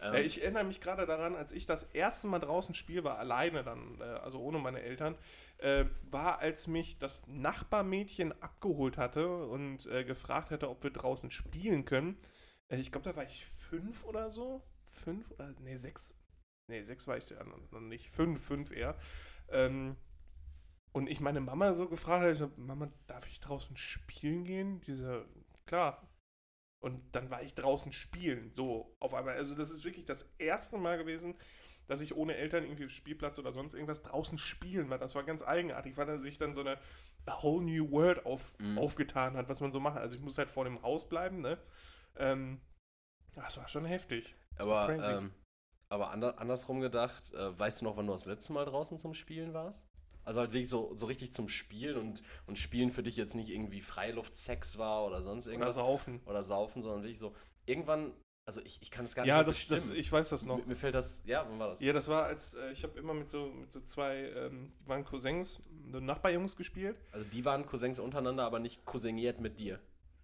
Ähm, 0.00 0.14
Äh, 0.14 0.22
ich 0.22 0.42
erinnere 0.42 0.64
mich 0.64 0.80
gerade 0.80 1.06
daran, 1.06 1.34
als 1.36 1.52
ich 1.52 1.66
das 1.66 1.84
erste 1.84 2.26
Mal 2.26 2.38
draußen 2.38 2.74
spiel 2.74 3.04
war, 3.04 3.18
alleine 3.18 3.62
dann, 3.62 4.00
äh, 4.00 4.04
also 4.04 4.40
ohne 4.40 4.58
meine 4.58 4.82
Eltern, 4.82 5.16
äh, 5.58 5.84
war, 6.08 6.38
als 6.38 6.66
mich 6.66 6.98
das 6.98 7.26
Nachbarmädchen 7.28 8.40
abgeholt 8.42 8.96
hatte 8.96 9.46
und 9.46 9.86
äh, 9.86 10.04
gefragt 10.04 10.50
hatte, 10.50 10.70
ob 10.70 10.82
wir 10.82 10.90
draußen 10.90 11.30
spielen 11.30 11.84
können. 11.84 12.16
Äh, 12.68 12.78
ich 12.78 12.90
glaube, 12.90 13.08
da 13.10 13.16
war 13.16 13.24
ich 13.24 13.46
fünf 13.46 14.04
oder 14.04 14.30
so. 14.30 14.62
Fünf 14.90 15.30
oder, 15.32 15.54
nee, 15.60 15.76
sechs. 15.76 16.16
Nee, 16.68 16.82
sechs 16.82 17.06
war 17.06 17.16
ich 17.16 17.28
ja 17.28 17.42
noch 17.44 17.80
nicht. 17.80 18.10
Fünf, 18.10 18.42
fünf 18.44 18.70
eher. 18.70 18.96
Ähm, 19.48 19.96
und 20.92 21.08
ich 21.08 21.20
meine 21.20 21.40
Mama 21.40 21.74
so 21.74 21.88
gefragt 21.88 22.22
habe, 22.22 22.32
ich 22.32 22.38
so, 22.38 22.50
Mama, 22.56 22.88
darf 23.06 23.26
ich 23.28 23.40
draußen 23.40 23.76
spielen 23.76 24.44
gehen? 24.44 24.80
Diese, 24.82 25.26
klar, 25.66 26.09
und 26.80 27.14
dann 27.14 27.30
war 27.30 27.42
ich 27.42 27.54
draußen 27.54 27.92
spielen, 27.92 28.52
so 28.52 28.96
auf 29.00 29.14
einmal. 29.14 29.36
Also 29.36 29.54
das 29.54 29.70
ist 29.70 29.84
wirklich 29.84 30.04
das 30.06 30.26
erste 30.38 30.78
Mal 30.78 30.98
gewesen, 30.98 31.34
dass 31.86 32.00
ich 32.00 32.14
ohne 32.16 32.36
Eltern 32.36 32.64
irgendwie 32.64 32.88
Spielplatz 32.88 33.38
oder 33.38 33.52
sonst 33.52 33.74
irgendwas 33.74 34.02
draußen 34.02 34.38
spielen 34.38 34.90
war. 34.90 34.98
Das 34.98 35.14
war 35.14 35.24
ganz 35.24 35.42
eigenartig, 35.42 35.96
weil 35.96 36.06
dann 36.06 36.20
sich 36.20 36.38
dann 36.38 36.54
so 36.54 36.60
eine 36.60 36.78
whole 37.42 37.64
new 37.64 37.90
world 37.90 38.24
auf, 38.26 38.52
Mhm. 38.58 38.78
aufgetan 38.78 39.36
hat, 39.36 39.48
was 39.48 39.60
man 39.60 39.72
so 39.72 39.80
macht. 39.80 39.98
Also 39.98 40.16
ich 40.16 40.22
muss 40.22 40.38
halt 40.38 40.50
vor 40.50 40.64
dem 40.64 40.82
Haus 40.82 41.08
bleiben, 41.08 41.40
ne? 41.40 41.58
Ähm, 42.16 42.60
das 43.34 43.58
war 43.58 43.68
schon 43.68 43.84
heftig. 43.84 44.34
aber 44.56 44.88
ähm, 45.02 45.32
aber 45.88 46.10
ander, 46.12 46.38
andersrum 46.38 46.80
gedacht, 46.80 47.34
äh, 47.34 47.58
weißt 47.58 47.80
du 47.80 47.84
noch, 47.86 47.96
wann 47.96 48.06
du 48.06 48.12
das 48.12 48.24
letzte 48.24 48.52
Mal 48.52 48.64
draußen 48.64 48.98
zum 48.98 49.12
Spielen 49.12 49.52
warst? 49.52 49.89
Also 50.24 50.40
halt 50.40 50.52
wirklich 50.52 50.68
so, 50.70 50.92
so 50.94 51.06
richtig 51.06 51.32
zum 51.32 51.48
Spielen 51.48 51.96
und, 51.96 52.22
und 52.46 52.58
Spielen 52.58 52.90
für 52.90 53.02
dich 53.02 53.16
jetzt 53.16 53.34
nicht 53.34 53.48
irgendwie 53.48 53.80
Freiluftsex 53.80 54.78
war 54.78 55.04
oder 55.06 55.22
sonst 55.22 55.46
Oder 55.46 55.54
irgendwas 55.54 55.74
saufen. 55.76 56.20
oder 56.26 56.42
Saufen, 56.44 56.82
sondern 56.82 57.02
wirklich 57.02 57.18
so 57.18 57.34
irgendwann, 57.66 58.12
also 58.46 58.60
ich, 58.62 58.78
ich 58.82 58.90
kann 58.90 59.04
es 59.04 59.14
gar 59.14 59.26
Ja, 59.26 59.38
nicht 59.38 59.48
das, 59.48 59.66
das, 59.68 59.80
bestimmen. 59.80 59.98
ich 60.00 60.10
weiß 60.12 60.28
das 60.28 60.44
noch. 60.44 60.58
Mir, 60.58 60.66
mir 60.66 60.76
fällt 60.76 60.94
das, 60.94 61.22
ja, 61.24 61.46
wann 61.48 61.58
war 61.58 61.68
das? 61.68 61.80
Ja, 61.80 61.92
das 61.92 62.08
war 62.08 62.24
als, 62.24 62.54
äh, 62.54 62.72
ich 62.72 62.82
habe 62.82 62.98
immer 62.98 63.14
mit 63.14 63.28
so, 63.30 63.46
mit 63.46 63.72
so 63.72 63.80
zwei, 63.80 64.30
ähm, 64.30 64.72
die 64.84 64.88
waren 64.88 65.04
Cousins, 65.04 65.60
so 65.90 66.00
Nachbarjungs 66.00 66.56
gespielt. 66.56 66.96
Also 67.12 67.26
die 67.28 67.44
waren 67.44 67.64
Cousins 67.66 67.98
untereinander, 67.98 68.44
aber 68.44 68.58
nicht 68.60 68.84
cousiniert 68.84 69.40
mit 69.40 69.58
dir. 69.58 69.80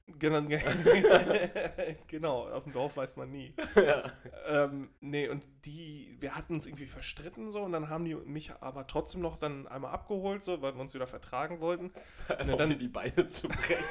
Genau, 0.08 0.40
genau, 2.06 2.48
auf 2.48 2.62
dem 2.62 2.72
Dorf 2.72 2.96
weiß 2.96 3.16
man 3.16 3.30
nie. 3.30 3.52
ja. 3.74 4.04
Ähm, 4.46 4.90
nee, 5.00 5.28
und 5.28 5.42
die, 5.64 6.16
wir 6.20 6.36
hatten 6.36 6.54
uns 6.54 6.66
irgendwie 6.66 6.86
verstritten 6.86 7.50
so 7.50 7.60
und 7.62 7.72
dann 7.72 7.88
haben 7.88 8.04
die 8.04 8.14
mich 8.14 8.52
aber 8.60 8.86
trotzdem 8.86 9.20
noch 9.20 9.36
dann 9.36 9.66
einmal 9.66 9.92
abgeholt, 9.92 10.44
so, 10.44 10.62
weil 10.62 10.74
wir 10.74 10.80
uns 10.80 10.94
wieder 10.94 11.08
vertragen 11.08 11.60
wollten. 11.60 11.92
Einfach 12.28 12.46
Ne, 12.46 12.52
um 12.52 12.58
dann- 12.58 12.68
dir 12.70 12.76
die 12.76 12.88
Beine 12.88 13.26
zu 13.26 13.48
brechen. 13.48 13.84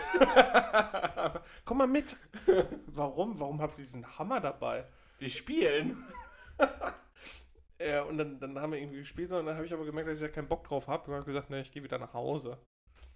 Komm 1.65 1.79
mal 1.79 1.88
mit! 1.88 2.15
Warum? 2.88 3.38
Warum 3.39 3.62
habt 3.62 3.77
ihr 3.77 3.84
diesen 3.84 4.17
Hammer 4.17 4.39
dabei? 4.39 4.86
Wir 5.19 5.29
spielen. 5.29 6.01
Ja, 7.77 8.03
und 8.03 8.17
dann, 8.17 8.39
dann 8.39 8.57
haben 8.60 8.72
wir 8.72 8.79
irgendwie 8.79 9.00
gespielt 9.00 9.29
so, 9.29 9.38
und 9.38 9.45
dann 9.48 9.55
habe 9.55 9.65
ich 9.65 9.74
aber 9.74 9.84
gemerkt, 9.84 10.10
dass 10.10 10.17
ich 10.19 10.22
ja 10.22 10.29
keinen 10.29 10.48
Bock 10.48 10.63
drauf 10.63 10.88
habe. 10.88 11.10
Und 11.12 11.15
habe 11.17 11.25
gesagt, 11.25 11.50
ne, 11.50 11.60
ich 11.60 11.72
gehe 11.74 11.84
wieder 11.84 11.98
nach 12.00 12.13
Hause. 12.13 12.57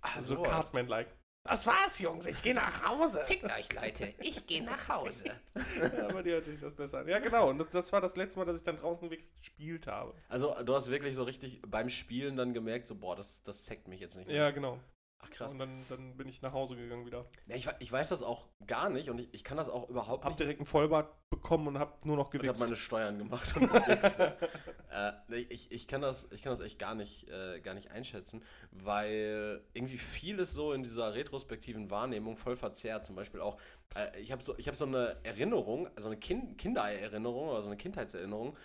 Ah, 0.01 0.20
so. 0.20 0.41
Cartman-like. 0.41 1.08
Das 1.50 1.65
war's, 1.65 1.98
Jungs, 1.98 2.27
ich 2.27 2.44
gehe 2.44 2.53
nach 2.53 2.88
Hause. 2.88 3.22
Fickt 3.25 3.46
euch, 3.46 3.74
Leute. 3.74 4.13
Ich 4.20 4.46
gehe 4.46 4.63
nach 4.63 4.88
Hause. 4.88 5.32
ja, 5.98 6.08
aber 6.08 6.22
die 6.22 6.29
hört 6.29 6.46
sich 6.46 6.60
das 6.60 6.75
besser 6.75 7.00
an. 7.00 7.08
Ja, 7.08 7.18
genau. 7.18 7.50
Und 7.50 7.58
das, 7.58 7.72
das 7.72 7.91
war 7.91 8.01
das 8.01 8.15
letzte 8.15 8.38
Mal, 8.38 8.46
dass 8.46 8.58
ich 8.58 8.63
dann 8.63 8.77
draußen 8.77 9.10
wirklich 9.10 9.27
gespielt 9.41 9.88
habe. 9.88 10.13
Also 10.29 10.56
du 10.63 10.75
hast 10.75 10.91
wirklich 10.91 11.15
so 11.15 11.24
richtig 11.24 11.60
beim 11.65 11.89
Spielen 11.89 12.38
dann 12.38 12.53
gemerkt, 12.53 12.86
so 12.86 12.94
boah, 12.94 13.15
das, 13.15 13.41
das 13.41 13.65
zeigt 13.65 13.88
mich 13.88 14.00
jetzt 14.00 14.15
nicht 14.15 14.27
mehr. 14.27 14.36
Ja, 14.36 14.51
genau. 14.51 14.79
Ach 15.22 15.30
krass. 15.30 15.52
Und 15.52 15.60
dann, 15.60 15.84
dann 15.90 16.16
bin 16.16 16.30
ich 16.30 16.42
nach 16.42 16.54
Hause 16.54 16.78
gegangen 16.78 17.06
wieder. 17.06 17.26
Ja, 17.48 17.56
ich, 17.58 17.68
ich 17.80 17.92
weiß 17.92 18.08
das 18.10 18.24
auch 18.24 18.48
gar 18.66 18.90
nicht 18.90 19.10
und 19.10 19.20
ich, 19.20 19.28
ich 19.34 19.44
kann 19.44 19.58
das 19.58 19.68
auch 19.68 19.90
überhaupt 19.90 20.24
Hab 20.24 20.32
nicht. 20.32 20.40
direkt 20.40 20.60
einen 20.62 20.66
Vollbart 20.66 21.14
bekommen 21.30 21.68
und 21.68 21.78
hab 21.78 22.06
nur 22.06 22.16
noch 22.16 22.34
Ich 22.34 22.40
habe 22.40 22.44
gewichst. 22.48 22.62
meine 22.62 22.76
Steuern 22.78 23.18
gemacht 23.18 23.54
und 23.58 23.68
gewichst. 23.72 24.18
äh, 24.18 25.12
nee, 25.28 25.46
ich, 25.50 25.72
ich, 25.74 25.88
kann 25.90 26.00
das, 26.02 26.28
ich 26.32 26.42
kann 26.42 26.52
das 26.54 26.62
echt 26.62 26.80
gar 26.80 26.96
nicht, 26.96 27.28
äh, 27.30 27.60
gar 27.60 27.74
nicht 27.74 27.92
einschätzen, 27.92 28.42
weil 28.72 29.62
irgendwie 29.74 29.98
vieles 29.98 30.54
so 30.54 30.72
in 30.72 30.84
dieser 30.84 31.14
retrospektiven 31.14 31.92
Wahrnehmung 31.92 32.38
voll 32.38 32.56
verzerrt. 32.56 33.06
Zum 33.06 33.16
Beispiel 33.18 33.42
auch, 33.42 33.60
äh, 33.96 34.20
ich 34.22 34.32
habe 34.32 34.42
so, 34.42 34.58
ich 34.58 34.68
hab 34.70 34.76
so 34.78 34.86
eine 34.86 35.16
Erinnerung, 35.24 35.90
also 35.98 36.08
eine 36.10 36.18
kind, 36.18 36.58
Kindererinnerung 36.58 37.50
oder 37.50 37.62
so 37.62 37.68
eine 37.68 37.78
Kindheitserinnerung, 37.78 38.58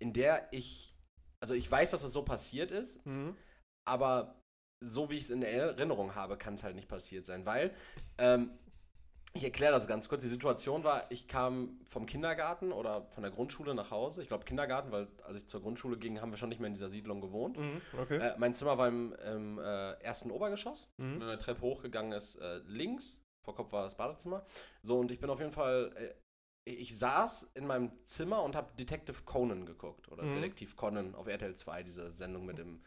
in 0.00 0.12
der 0.12 0.48
ich, 0.50 0.92
also 1.40 1.54
ich 1.54 1.70
weiß, 1.70 1.92
dass 1.92 2.02
es 2.02 2.12
so 2.12 2.22
passiert 2.24 2.72
ist, 2.72 3.04
Mhm. 3.06 3.36
aber 3.84 4.39
so 4.80 5.10
wie 5.10 5.16
ich 5.16 5.24
es 5.24 5.30
in 5.30 5.42
Erinnerung 5.42 6.14
habe, 6.14 6.36
kann 6.36 6.54
es 6.54 6.62
halt 6.62 6.74
nicht 6.74 6.88
passiert 6.88 7.26
sein, 7.26 7.44
weil 7.46 7.72
ähm, 8.18 8.50
ich 9.32 9.44
erkläre 9.44 9.72
das 9.72 9.86
ganz 9.86 10.08
kurz. 10.08 10.22
Die 10.22 10.28
Situation 10.28 10.82
war, 10.82 11.04
ich 11.10 11.28
kam 11.28 11.78
vom 11.88 12.04
Kindergarten 12.06 12.72
oder 12.72 13.06
von 13.10 13.22
der 13.22 13.30
Grundschule 13.30 13.74
nach 13.76 13.92
Hause. 13.92 14.22
Ich 14.22 14.28
glaube 14.28 14.44
Kindergarten, 14.44 14.90
weil 14.90 15.06
als 15.22 15.36
ich 15.36 15.46
zur 15.48 15.60
Grundschule 15.62 15.98
ging, 15.98 16.20
haben 16.20 16.32
wir 16.32 16.36
schon 16.36 16.48
nicht 16.48 16.58
mehr 16.58 16.66
in 16.66 16.72
dieser 16.74 16.88
Siedlung 16.88 17.20
gewohnt. 17.20 17.56
Mhm. 17.56 17.80
Okay. 18.00 18.16
Äh, 18.16 18.34
mein 18.38 18.52
Zimmer 18.54 18.76
war 18.76 18.88
im, 18.88 19.14
im 19.32 19.58
äh, 19.58 19.92
ersten 20.02 20.32
Obergeschoss. 20.32 20.88
Mhm. 20.96 21.20
Wenn 21.20 21.28
eine 21.28 21.38
Treppe 21.38 21.60
hochgegangen 21.60 22.12
ist, 22.12 22.36
äh, 22.36 22.58
links. 22.66 23.20
Vor 23.42 23.54
Kopf 23.54 23.72
war 23.72 23.84
das 23.84 23.96
Badezimmer. 23.96 24.44
So, 24.82 24.98
und 24.98 25.10
ich 25.12 25.20
bin 25.20 25.30
auf 25.30 25.38
jeden 25.38 25.52
Fall. 25.52 25.92
Äh, 25.96 26.14
ich 26.64 26.98
saß 26.98 27.50
in 27.54 27.66
meinem 27.66 27.90
Zimmer 28.04 28.42
und 28.42 28.54
habe 28.54 28.72
Detective 28.76 29.22
Conan 29.24 29.64
geguckt. 29.64 30.08
Oder 30.10 30.24
Mhm. 30.24 30.34
Detektiv 30.36 30.76
Conan 30.76 31.14
auf 31.14 31.26
RTL 31.28 31.54
2, 31.54 31.82
diese 31.84 32.10
Sendung 32.10 32.44
mit 32.46 32.58
dem 32.58 32.82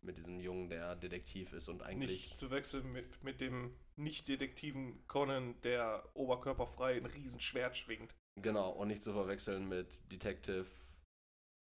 mit 0.00 0.16
diesem 0.16 0.40
Jungen, 0.40 0.68
der 0.68 0.96
Detektiv 0.96 1.52
ist 1.52 1.68
und 1.68 1.82
eigentlich. 1.82 2.10
Nicht 2.10 2.38
zu 2.38 2.50
wechseln 2.50 2.92
mit, 2.92 3.22
mit 3.22 3.40
dem 3.40 3.74
nicht-detektiven 3.96 5.06
Conan, 5.06 5.60
der 5.62 6.08
oberkörperfrei 6.14 6.96
ein 6.96 7.06
Riesenschwert 7.06 7.76
schwingt. 7.76 8.14
Genau, 8.40 8.70
und 8.70 8.88
nicht 8.88 9.02
zu 9.02 9.12
verwechseln 9.12 9.68
mit 9.68 10.10
Detective 10.12 10.66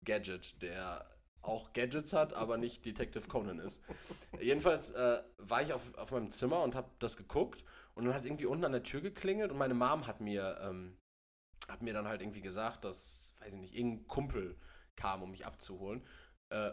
Gadget, 0.04 0.62
der 0.62 1.04
auch 1.42 1.72
Gadgets 1.72 2.12
hat, 2.12 2.34
aber 2.34 2.58
nicht 2.58 2.84
Detective 2.84 3.26
Conan 3.26 3.58
ist. 3.58 3.82
Jedenfalls 4.40 4.90
äh, 4.90 5.22
war 5.38 5.62
ich 5.62 5.72
auf, 5.72 5.94
auf 5.96 6.10
meinem 6.12 6.30
Zimmer 6.30 6.62
und 6.62 6.74
habe 6.74 6.90
das 6.98 7.16
geguckt 7.16 7.64
und 7.94 8.04
dann 8.04 8.14
hat 8.14 8.20
es 8.20 8.26
irgendwie 8.26 8.46
unten 8.46 8.64
an 8.64 8.72
der 8.72 8.82
Tür 8.82 9.00
geklingelt 9.00 9.50
und 9.50 9.58
meine 9.58 9.74
Mom 9.74 10.06
hat 10.06 10.20
mir, 10.20 10.58
ähm, 10.62 10.96
hat 11.68 11.82
mir 11.82 11.94
dann 11.94 12.06
halt 12.06 12.20
irgendwie 12.20 12.42
gesagt, 12.42 12.84
dass, 12.84 13.32
weiß 13.40 13.54
ich 13.54 13.60
nicht, 13.60 13.74
irgendein 13.74 14.06
Kumpel 14.06 14.56
kam, 14.96 15.22
um 15.22 15.30
mich 15.30 15.46
abzuholen. 15.46 16.04
Äh, 16.50 16.72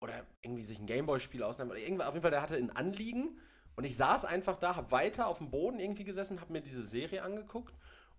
oder 0.00 0.26
irgendwie 0.42 0.62
sich 0.62 0.78
ein 0.78 0.86
Gameboy-Spiel 0.86 1.42
ausnahm. 1.42 1.70
Oder 1.70 1.78
irgendwann, 1.78 2.08
auf 2.08 2.14
jeden 2.14 2.22
Fall, 2.22 2.30
der 2.30 2.42
hatte 2.42 2.56
ein 2.56 2.74
Anliegen 2.74 3.38
und 3.76 3.84
ich 3.84 3.96
saß 3.96 4.24
einfach 4.24 4.56
da, 4.56 4.76
hab 4.76 4.92
weiter 4.92 5.26
auf 5.26 5.38
dem 5.38 5.50
Boden 5.50 5.78
irgendwie 5.78 6.04
gesessen, 6.04 6.40
hab 6.40 6.50
mir 6.50 6.60
diese 6.60 6.82
Serie 6.82 7.22
angeguckt 7.22 7.74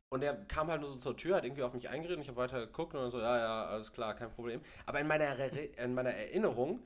und 0.09 0.23
er 0.23 0.35
kam 0.45 0.69
halt 0.69 0.81
nur 0.81 0.89
so 0.89 0.95
zur 0.97 1.17
Tür, 1.17 1.37
hat 1.37 1.45
irgendwie 1.45 1.63
auf 1.63 1.73
mich 1.73 1.89
eingeredet 1.89 2.17
und 2.17 2.21
ich 2.23 2.29
habe 2.29 2.37
weiter 2.39 2.59
geguckt 2.65 2.95
und 2.95 3.11
so, 3.11 3.19
ja, 3.19 3.37
ja, 3.37 3.65
alles 3.65 3.91
klar, 3.91 4.15
kein 4.15 4.31
Problem. 4.31 4.61
Aber 4.85 4.99
in 4.99 5.07
meiner, 5.07 5.25
Ere- 5.25 5.69
in 5.83 5.93
meiner 5.93 6.11
Erinnerung 6.11 6.81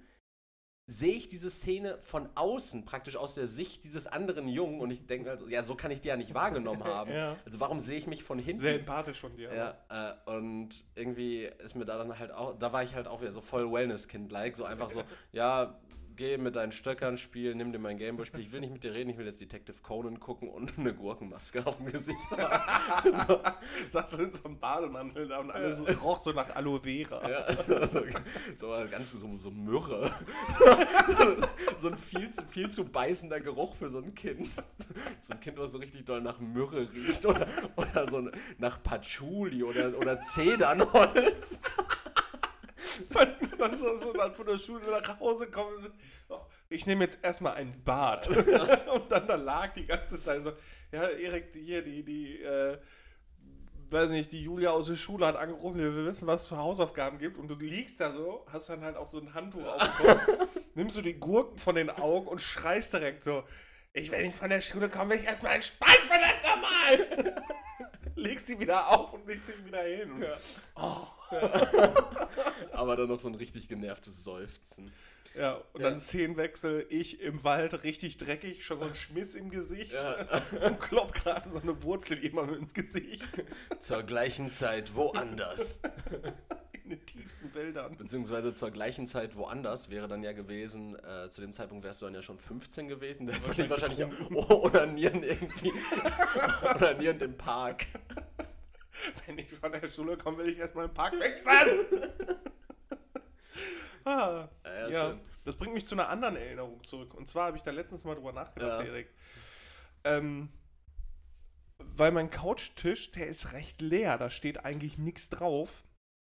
sehe 0.92 1.14
ich 1.14 1.28
diese 1.30 1.50
Szene 1.50 1.98
von 2.02 2.28
außen, 2.36 2.84
praktisch 2.84 3.16
aus 3.16 3.36
der 3.36 3.48
Sicht 3.48 3.84
dieses 3.86 4.08
anderen 4.08 4.48
Jungen 4.48 4.82
und 4.82 4.92
ich 4.92 5.06
denke 5.06 5.30
halt, 5.30 5.40
so, 5.40 5.48
ja, 5.48 5.64
so 5.64 5.76
kann 5.76 5.90
ich 5.90 6.02
die 6.02 6.10
ja 6.10 6.18
nicht 6.18 6.34
wahrgenommen 6.34 6.84
haben. 6.84 7.12
Ja. 7.12 7.38
Also 7.46 7.60
warum 7.60 7.80
sehe 7.80 7.98
ich 7.98 8.08
mich 8.08 8.24
von 8.24 8.40
hinten? 8.40 8.62
Sehr 8.62 8.76
empathisch 8.76 9.20
von 9.20 9.34
dir. 9.36 9.54
Ja, 9.54 10.16
äh, 10.26 10.32
und 10.36 10.84
irgendwie 10.96 11.50
ist 11.60 11.76
mir 11.76 11.86
da 11.86 11.98
dann 11.98 12.20
halt 12.20 12.32
auch, 12.32 12.58
da 12.60 12.74
war 12.74 12.84
ich 12.84 12.94
halt 12.94 13.08
auch 13.08 13.22
wieder 13.22 13.32
so 13.32 13.40
voll 13.40 13.72
Wellness-Kind-like, 13.72 14.58
so 14.58 14.66
einfach 14.66 14.90
so, 14.90 15.02
ja, 15.32 15.80
geh 16.22 16.38
mit 16.38 16.56
deinen 16.56 16.72
Stöckern 16.72 17.18
spielen, 17.18 17.58
nimm 17.58 17.72
dir 17.72 17.80
mein 17.80 17.98
Gameboy-Spiel, 17.98 18.42
ich 18.42 18.52
will 18.52 18.60
nicht 18.60 18.72
mit 18.72 18.84
dir 18.84 18.94
reden, 18.94 19.10
ich 19.10 19.18
will 19.18 19.26
jetzt 19.26 19.42
Detective 19.42 19.78
Conan 19.82 20.20
gucken 20.20 20.50
und 20.50 20.72
eine 20.78 20.94
Gurkenmaske 20.94 21.66
auf 21.66 21.78
dem 21.78 21.92
Gesicht 21.92 22.30
haben. 22.30 23.20
so, 23.28 23.42
Saß 23.92 24.18
du 24.18 24.24
in 24.26 24.32
so 24.32 24.44
einem 24.44 24.60
Bademantel 24.60 25.28
da 25.28 25.40
und 25.40 25.50
alles 25.50 25.82
roch 26.04 26.20
so 26.20 26.32
nach 26.32 26.56
Aloe 26.56 26.80
Vera. 26.80 27.28
ja, 27.28 27.52
so, 27.54 28.04
so 28.56 28.90
ganz 28.92 29.12
so, 29.14 29.38
so 29.40 29.50
Myrrhe. 29.50 30.12
so 31.80 31.88
ein 31.88 31.98
viel, 31.98 32.30
zu- 32.32 32.46
viel 32.46 32.70
zu 32.70 32.86
beißender 32.86 33.40
Geruch 33.42 33.76
für 33.76 33.90
so 33.90 33.98
ein 33.98 34.14
Kind. 34.14 34.48
So 35.22 35.34
ein 35.34 35.40
Kind, 35.40 35.58
was 35.58 35.72
so 35.72 35.80
richtig 35.80 36.06
doll 36.06 36.22
nach 36.22 36.40
Myrrhe 36.40 36.88
riecht 36.94 37.26
oder, 37.26 37.48
oder 37.76 38.08
so 38.08 38.30
nach 38.60 38.84
Patchouli 38.84 39.64
oder, 39.64 39.98
oder 39.98 40.22
Zedernholz. 40.22 41.62
Wenn 43.10 43.58
man 43.60 43.78
so, 43.78 43.96
so 43.98 44.14
dann 44.14 44.34
von 44.34 44.46
der 44.46 44.58
Schule 44.58 44.82
nach 44.90 45.20
Hause 45.20 45.48
kommt. 45.48 45.92
oh, 46.30 46.40
Ich 46.70 46.86
nehme 46.86 47.04
jetzt 47.04 47.20
erstmal 47.24 47.56
ein 47.56 47.72
Bad. 47.84 48.28
und 48.94 49.12
dann 49.12 49.28
da 49.28 49.36
lag 49.36 49.74
die 49.74 49.86
ganze 49.86 50.22
Zeit 50.22 50.44
so, 50.44 50.54
ja, 50.92 51.08
Erik, 51.10 51.54
hier, 51.54 51.82
die, 51.82 52.04
die, 52.04 52.42
äh, 52.42 52.78
weiß 53.90 54.10
nicht, 54.10 54.32
die 54.32 54.44
Julia 54.44 54.72
aus 54.72 54.86
der 54.86 54.96
Schule 54.96 55.28
hat 55.28 55.36
angerufen, 55.36 55.80
wir 55.80 56.06
wissen, 56.06 56.28
was 56.28 56.44
es 56.44 56.48
für 56.48 56.58
Hausaufgaben 56.58 57.18
gibt. 57.18 57.38
Und 57.38 57.48
du 57.48 57.56
liegst 57.56 58.00
da 58.00 58.12
so, 58.12 58.46
hast 58.52 58.70
dann 58.70 58.84
halt 58.84 58.96
auch 58.96 59.08
so 59.08 59.20
ein 59.20 59.34
Handtuch 59.34 59.66
auf 59.66 59.82
dem 59.82 60.08
Kopf, 60.08 60.58
nimmst 60.76 60.98
du 60.98 61.02
die 61.02 61.20
Gurken 61.20 61.58
von 61.58 61.76
den 61.76 61.90
Augen 61.90 62.28
und 62.28 62.42
schreist 62.42 62.94
direkt 62.94 63.24
so, 63.24 63.44
ich, 63.94 64.10
wenn 64.12 64.26
ich 64.26 64.36
von 64.36 64.50
der 64.50 64.62
Schule 64.62 64.90
komme, 64.90 65.12
will 65.12 65.20
ich 65.20 65.26
erstmal 65.26 65.52
einen 65.54 65.64
Spalt 65.64 66.00
verdammt 66.00 66.44
normal. 66.44 67.44
legst 68.16 68.48
sie 68.48 68.58
wieder 68.58 68.90
auf 68.90 69.14
und 69.14 69.28
legst 69.28 69.48
sie 69.48 69.66
wieder 69.66 69.84
hin. 69.84 70.12
Und, 70.12 70.26
oh. 70.76 71.08
Aber 72.72 72.96
dann 72.96 73.08
noch 73.08 73.20
so 73.20 73.30
ein 73.30 73.36
richtig 73.36 73.68
genervtes 73.68 74.24
Seufzen. 74.24 74.92
Ja, 75.34 75.62
und 75.74 75.82
Ja. 75.82 75.90
dann 75.92 76.00
Szenenwechsel, 76.00 76.86
ich 76.90 77.22
im 77.22 77.44
Wald, 77.46 77.84
richtig 77.86 78.18
dreckig, 78.18 78.66
schon 78.66 78.80
so 78.80 78.86
ein 78.86 78.96
Schmiss 78.96 79.34
im 79.36 79.50
Gesicht 79.50 79.94
Ja. 79.94 80.26
und 80.68 80.80
klopp 80.82 81.14
gerade 81.14 81.50
so 81.50 81.58
eine 81.62 81.82
Wurzel 81.84 82.22
jemandem 82.22 82.60
ins 82.60 82.74
Gesicht 82.74 83.24
Zur 83.80 84.04
gleichen 84.04 84.50
Zeit 84.50 84.94
woanders. 84.96 85.80
in 86.84 86.90
den 86.90 87.06
tiefsten 87.06 87.54
Wäldern. 87.56 87.96
Beziehungsweise 87.96 88.54
zur 88.54 88.72
gleichen 88.72 89.08
Zeit 89.08 89.38
woanders 89.38 89.90
wäre 89.90 90.10
dann 90.10 90.22
ja 90.22 90.34
gewesen, 90.34 90.98
äh, 91.00 91.30
zu 91.30 91.40
dem 91.40 91.54
Zeitpunkt 91.54 91.86
wärst 91.86 92.02
du 92.02 92.08
dann 92.08 92.16
ja 92.16 92.22
schon 92.22 92.38
15 92.38 92.90
gewesen, 92.90 93.26
da 93.28 93.34
würde 93.46 93.62
ich 93.62 93.70
wahrscheinlich 93.70 94.04
auch 94.04 94.50
onanieren 94.66 95.24
irgendwie. 95.24 95.72
onanierend 96.76 97.22
im 97.22 97.38
Park. 97.38 97.86
Wenn 99.26 99.38
ich 99.40 99.50
von 99.54 99.72
der 99.72 99.88
Schule 99.90 100.18
komme, 100.18 100.40
will 100.40 100.50
ich 100.50 100.58
erstmal 100.58 100.86
im 100.86 100.94
Park 100.94 101.20
wegfahren. 101.20 101.86
ah, 104.06 104.48
Ja, 104.66 104.90
ja, 104.90 105.20
das 105.46 105.56
bringt 105.56 105.74
mich 105.74 105.86
zu 105.86 105.96
einer 105.96 106.10
anderen 106.10 106.36
Erinnerung 106.36 106.84
zurück. 106.84 107.14
Und 107.14 107.28
zwar 107.28 107.48
habe 107.48 107.58
ich 107.58 107.64
da 107.64 107.72
letztens 107.72 108.04
mal 108.04 108.16
drüber 108.16 108.32
nachgedacht, 108.34 108.82
Ja. 108.82 108.86
Erik. 108.86 109.10
Ähm, 110.04 110.50
weil 111.80 112.12
mein 112.12 112.30
Couchtisch, 112.30 113.12
der 113.12 113.28
ist 113.28 113.54
recht 113.54 113.82
leer, 113.82 114.18
da 114.18 114.30
steht 114.30 114.66
eigentlich 114.66 114.98
nichts 114.98 115.30
drauf. 115.30 115.84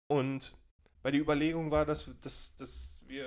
Und 0.08 0.54
weil 1.02 1.12
die 1.12 1.18
Überlegung 1.18 1.70
war, 1.70 1.86
dass, 1.86 2.10
dass, 2.20 2.54
dass 2.56 2.94
wir 3.06 3.26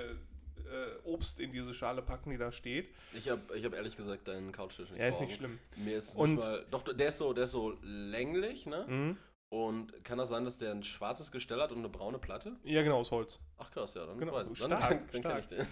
äh, 0.56 0.96
Obst 1.04 1.40
in 1.40 1.52
diese 1.52 1.74
Schale 1.74 2.02
packen, 2.02 2.30
die 2.30 2.38
da 2.38 2.52
steht. 2.52 2.88
Ich 3.12 3.28
habe 3.28 3.40
ich 3.56 3.64
hab 3.64 3.74
ehrlich 3.74 3.96
gesagt 3.96 4.28
deinen 4.28 4.52
Couchtisch 4.52 4.90
nicht 4.90 5.00
Ja, 5.00 5.08
ist 5.08 5.20
nicht 5.20 5.36
schlimm. 5.36 5.58
Mir 5.76 5.96
ist 5.96 6.16
Und- 6.16 6.36
nicht 6.36 6.46
mal. 6.46 6.64
Doch, 6.70 6.82
der 6.82 7.08
ist 7.08 7.18
so, 7.18 7.32
der 7.32 7.44
ist 7.44 7.52
so 7.52 7.76
länglich, 7.82 8.66
ne? 8.66 8.86
Mhm. 8.88 9.18
Und 9.54 10.02
kann 10.02 10.18
das 10.18 10.30
sein, 10.30 10.44
dass 10.44 10.58
der 10.58 10.72
ein 10.72 10.82
schwarzes 10.82 11.30
Gestell 11.30 11.60
hat 11.60 11.70
und 11.70 11.78
eine 11.78 11.88
braune 11.88 12.18
Platte? 12.18 12.56
Ja, 12.64 12.82
genau, 12.82 12.98
aus 12.98 13.12
Holz. 13.12 13.38
Ach 13.56 13.70
krass, 13.70 13.94
ja, 13.94 14.04
dann 14.04 14.18
Genau, 14.18 14.32
weiß 14.32 14.48
ich. 14.50 14.58
stark, 14.58 14.70
Dann, 14.70 14.80
dann, 14.90 14.90
dann 14.98 15.10
kenn 15.10 15.20
stark. 15.20 15.38
ich 15.40 15.46
den. 15.48 15.66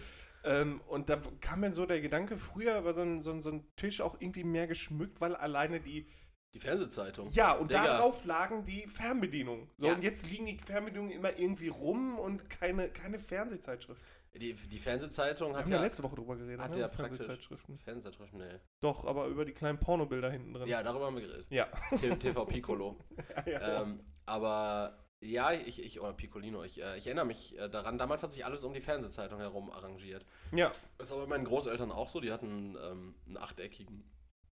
Ähm, 0.45 0.81
und 0.87 1.09
da 1.09 1.21
kam 1.41 1.61
mir 1.61 1.73
so 1.73 1.85
der 1.85 2.01
Gedanke, 2.01 2.37
früher 2.37 2.85
war 2.85 2.95
so 2.95 3.01
ein, 3.01 3.23
so, 3.23 3.33
ein, 3.33 3.43
so 3.43 3.51
ein 3.51 3.67
Tisch 3.77 4.01
auch 4.01 4.17
irgendwie 4.21 4.45
mehr 4.45 4.69
geschmückt, 4.69 5.21
weil 5.21 5.35
alleine 5.35 5.81
die. 5.81 6.07
Die 6.55 6.59
Fernsehzeitung. 6.61 7.31
Ja, 7.31 7.53
und 7.55 7.71
Digga. 7.71 7.83
darauf 7.85 8.25
lagen 8.25 8.65
die 8.65 8.87
Fernbedienungen. 8.87 9.69
So, 9.79 9.87
Ja. 9.89 9.95
und 9.95 10.03
jetzt 10.05 10.31
liegen 10.31 10.47
die 10.47 10.59
Fernbedienungen 10.59 11.11
immer 11.13 11.37
irgendwie 11.39 11.69
rum 11.69 12.19
und 12.19 12.49
keine, 12.51 12.89
keine 12.91 13.19
Fernsehzeitschrift. 13.19 14.01
Die, 14.35 14.55
die 14.55 14.79
Fernsehzeitung 14.79 15.55
hat 15.55 15.65
haben 15.65 15.71
ja 15.73 15.77
ja. 15.79 15.83
letzte 15.85 16.03
Woche 16.03 16.17
drüber 16.17 16.37
geredet, 16.37 16.61
hat 16.61 16.71
ne? 16.73 16.81
ja 16.81 16.89
praktisch- 16.89 17.19
Fernsehzeitschriften. 17.19 17.77
Fernsehzeitschrift, 17.77 18.33
nee. 18.33 18.59
Doch, 18.81 19.05
aber 19.05 19.27
über 19.27 19.45
die 19.45 19.53
kleinen 19.53 19.79
Pornobilder 19.79 20.31
hinten 20.31 20.55
drin. 20.55 20.67
Ja, 20.69 20.83
darüber 20.83 21.07
haben 21.07 21.17
wir 21.17 21.23
geredet. 21.23 21.47
Ja. 21.51 21.67
T- 21.99 22.17
TV 22.17 22.47
Piccolo. 22.47 22.97
ja, 23.47 23.51
ja. 23.53 23.83
ähm, 23.83 24.01
aber 24.25 24.99
ja, 25.21 25.53
ich, 25.53 25.81
ich, 25.85 26.01
oder 26.01 26.15
Piccolino, 26.15 26.65
ich, 26.65 26.83
äh, 26.83 26.97
ich 26.99 27.07
erinnere 27.07 27.27
mich 27.27 27.57
äh, 27.59 27.69
daran, 27.69 27.99
damals 27.99 28.23
hat 28.23 28.33
sich 28.33 28.45
alles 28.45 28.65
um 28.65 28.73
die 28.73 28.81
Fernsehzeitung 28.81 29.39
herum 29.39 29.71
arrangiert. 29.71 30.25
ja. 30.53 30.73
Das 30.99 31.11
war 31.11 31.19
bei 31.19 31.27
meinen 31.27 31.45
Großeltern 31.45 31.93
auch 31.93 32.09
so, 32.09 32.21
die 32.21 32.33
hatten 32.33 32.77
ähm, 32.83 33.15
einen 33.27 33.37
achteckigen 33.37 34.03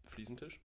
Fliesentisch. 0.06 0.62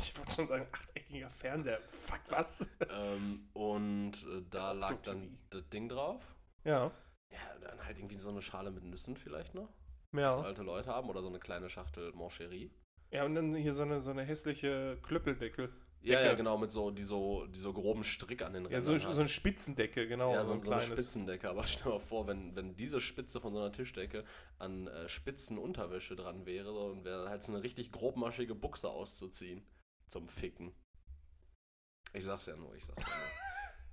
Ich 0.00 0.16
wollte 0.16 0.32
schon 0.32 0.46
sagen, 0.46 0.66
achteckiger 0.72 1.28
Fernseher. 1.30 1.80
Fuck, 2.06 2.20
was? 2.30 2.66
ähm, 2.90 3.48
und 3.52 4.12
äh, 4.26 4.42
da 4.48 4.72
lag 4.72 4.96
dann 5.02 5.38
das 5.50 5.68
Ding 5.68 5.88
drauf. 5.88 6.22
Ja. 6.64 6.90
Ja, 7.30 7.38
dann 7.60 7.84
halt 7.84 7.98
irgendwie 7.98 8.18
so 8.18 8.30
eine 8.30 8.42
Schale 8.42 8.70
mit 8.70 8.84
Nüssen 8.84 9.16
vielleicht 9.16 9.54
noch, 9.54 9.68
was 10.12 10.36
Ja. 10.36 10.42
alte 10.42 10.62
Leute 10.62 10.90
haben, 10.90 11.08
oder 11.10 11.20
so 11.22 11.28
eine 11.28 11.38
kleine 11.38 11.68
Schachtel 11.68 12.12
Moncherie. 12.12 12.70
Ja, 13.10 13.24
und 13.24 13.34
dann 13.34 13.54
hier 13.54 13.72
so 13.72 13.82
eine, 13.82 14.00
so 14.00 14.10
eine 14.10 14.22
hässliche 14.24 14.98
Klöppeldeckel. 15.02 15.72
Ja, 16.00 16.20
ja, 16.20 16.34
genau, 16.34 16.56
mit 16.58 16.70
so, 16.70 16.90
die 16.92 17.02
so, 17.02 17.46
die 17.46 17.58
so 17.58 17.72
groben 17.72 18.04
Strick 18.04 18.42
an 18.42 18.52
den 18.52 18.62
Ja, 18.64 18.78
Rändern 18.78 19.00
so, 19.00 19.08
hat. 19.08 19.14
so 19.16 19.20
ein 19.20 19.28
Spitzendeckel, 19.28 20.06
genau. 20.06 20.32
ja, 20.32 20.44
so, 20.44 20.52
ein 20.52 20.62
so 20.62 20.70
eine. 20.70 20.80
Spitzendecke. 20.80 21.50
Aber 21.50 21.66
stell 21.66 21.84
dir 21.84 21.88
mal 21.90 21.98
vor, 21.98 22.26
wenn, 22.28 22.54
wenn 22.54 22.76
diese 22.76 23.00
Spitze 23.00 23.40
von 23.40 23.52
so 23.52 23.58
einer 23.58 23.72
Tischdecke 23.72 24.24
an 24.58 24.86
äh, 24.86 25.08
Spitzenunterwäsche 25.08 26.14
dran 26.14 26.46
wäre 26.46 26.72
so, 26.72 26.84
und 26.86 27.04
wäre 27.04 27.28
halt 27.28 27.42
so 27.42 27.52
eine 27.52 27.62
richtig 27.64 27.90
grobmaschige 27.90 28.54
Buchse 28.54 28.90
auszuziehen. 28.90 29.66
Zum 30.06 30.28
Ficken. 30.28 30.72
Ich 32.12 32.24
sag's 32.24 32.46
ja 32.46 32.56
nur, 32.56 32.74
ich 32.76 32.84
sag's 32.84 33.02
ja 33.02 33.08
nur. 33.08 33.47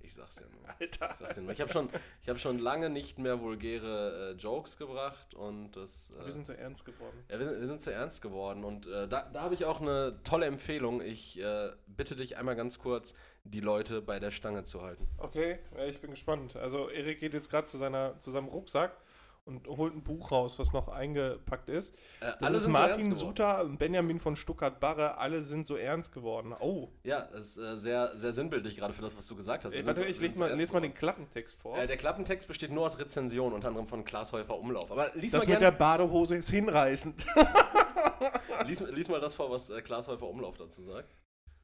Ich 0.06 0.14
sag's 0.14 0.38
ja 0.38 0.46
nur. 0.50 0.68
Alter. 0.80 1.08
Ich, 1.10 1.16
sag's 1.16 1.36
ja 1.36 1.42
nur. 1.42 1.52
ich 1.52 1.60
habe 1.60 1.72
schon, 1.72 1.88
ich 2.22 2.28
hab 2.28 2.38
schon 2.38 2.58
lange 2.58 2.88
nicht 2.90 3.18
mehr 3.18 3.40
vulgäre 3.40 4.30
äh, 4.30 4.36
Jokes 4.36 4.76
gebracht 4.76 5.34
und 5.34 5.72
das. 5.72 6.12
Äh, 6.20 6.24
Wir 6.26 6.32
sind 6.32 6.46
so 6.46 6.52
ernst 6.52 6.84
geworden. 6.84 7.24
ja, 7.28 7.38
wir 7.38 7.46
sind, 7.48 7.60
wir 7.60 7.66
sind 7.66 7.80
zu 7.80 7.92
ernst 7.92 8.22
geworden 8.22 8.64
und 8.64 8.86
äh, 8.86 9.08
da, 9.08 9.28
da 9.32 9.42
habe 9.42 9.54
ich 9.54 9.64
auch 9.64 9.80
eine 9.80 10.18
tolle 10.22 10.46
Empfehlung. 10.46 11.00
Ich 11.02 11.40
äh, 11.40 11.70
bitte 11.86 12.14
dich 12.16 12.36
einmal 12.36 12.56
ganz 12.56 12.78
kurz, 12.78 13.14
die 13.44 13.60
Leute 13.60 14.00
bei 14.02 14.18
der 14.20 14.30
Stange 14.30 14.64
zu 14.64 14.82
halten. 14.82 15.06
Okay, 15.18 15.58
ich 15.88 16.00
bin 16.00 16.10
gespannt. 16.12 16.56
Also 16.56 16.88
Erik 16.88 17.20
geht 17.20 17.32
jetzt 17.34 17.50
gerade 17.50 17.66
zu, 17.66 17.78
seiner- 17.78 18.18
zu 18.18 18.30
seinem 18.30 18.46
Rucksack 18.48 18.96
und 19.46 19.66
holt 19.68 19.94
ein 19.94 20.02
Buch 20.02 20.32
raus, 20.32 20.58
was 20.58 20.72
noch 20.72 20.88
eingepackt 20.88 21.68
ist. 21.68 21.94
Äh, 22.20 22.32
Das 22.40 22.52
ist 22.52 22.62
so 22.62 22.68
Martin 22.68 22.96
geworden. 23.10 23.14
Suter 23.14 23.64
Benjamin 23.78 24.18
von 24.18 24.34
Stuttgart-Barre. 24.36 25.18
Alle 25.18 25.40
sind 25.40 25.66
so 25.66 25.76
ernst 25.76 26.12
geworden. 26.12 26.52
Oh, 26.60 26.88
Ja, 27.04 27.28
das 27.32 27.56
ist 27.56 27.58
äh, 27.58 27.76
sehr, 27.76 28.18
sehr 28.18 28.32
sinnbildlich 28.32 28.76
gerade 28.76 28.92
für 28.92 29.02
das, 29.02 29.16
was 29.16 29.26
du 29.26 29.36
gesagt 29.36 29.64
hast. 29.64 29.72
Sind 29.72 29.86
warte, 29.86 30.00
so- 30.00 30.04
ich 30.06 30.20
wir 30.20 30.28
les 30.28 30.36
sind 30.36 30.40
mal, 30.40 30.50
so 30.50 30.56
les 30.56 30.72
mal 30.72 30.80
den. 30.80 30.92
Klappentext 30.94 31.60
vor. 31.62 31.78
Äh, 31.78 31.86
der 31.86 31.96
Klappentext 31.96 32.48
besteht 32.48 32.72
nur 32.72 32.84
aus 32.86 32.98
Rezensionen, 32.98 33.54
unter 33.54 33.68
anderem 33.68 33.86
von 33.86 34.04
Klaas 34.04 34.32
Häufer 34.32 34.58
Umlauf. 34.58 34.90
Aber 34.90 35.10
lies 35.14 35.30
das 35.30 35.46
mal, 35.46 35.52
mit 35.52 35.62
der 35.62 35.70
Badehose 35.70 36.36
ist 36.36 36.50
hinreißend. 36.50 37.24
lies, 38.66 38.80
lies 38.80 39.08
mal 39.08 39.20
das 39.20 39.34
vor, 39.36 39.50
was 39.50 39.70
äh, 39.70 39.80
Klaas 39.82 40.08
Häufer 40.08 40.26
Umlauf 40.28 40.56
dazu 40.58 40.82
sagt. 40.82 41.14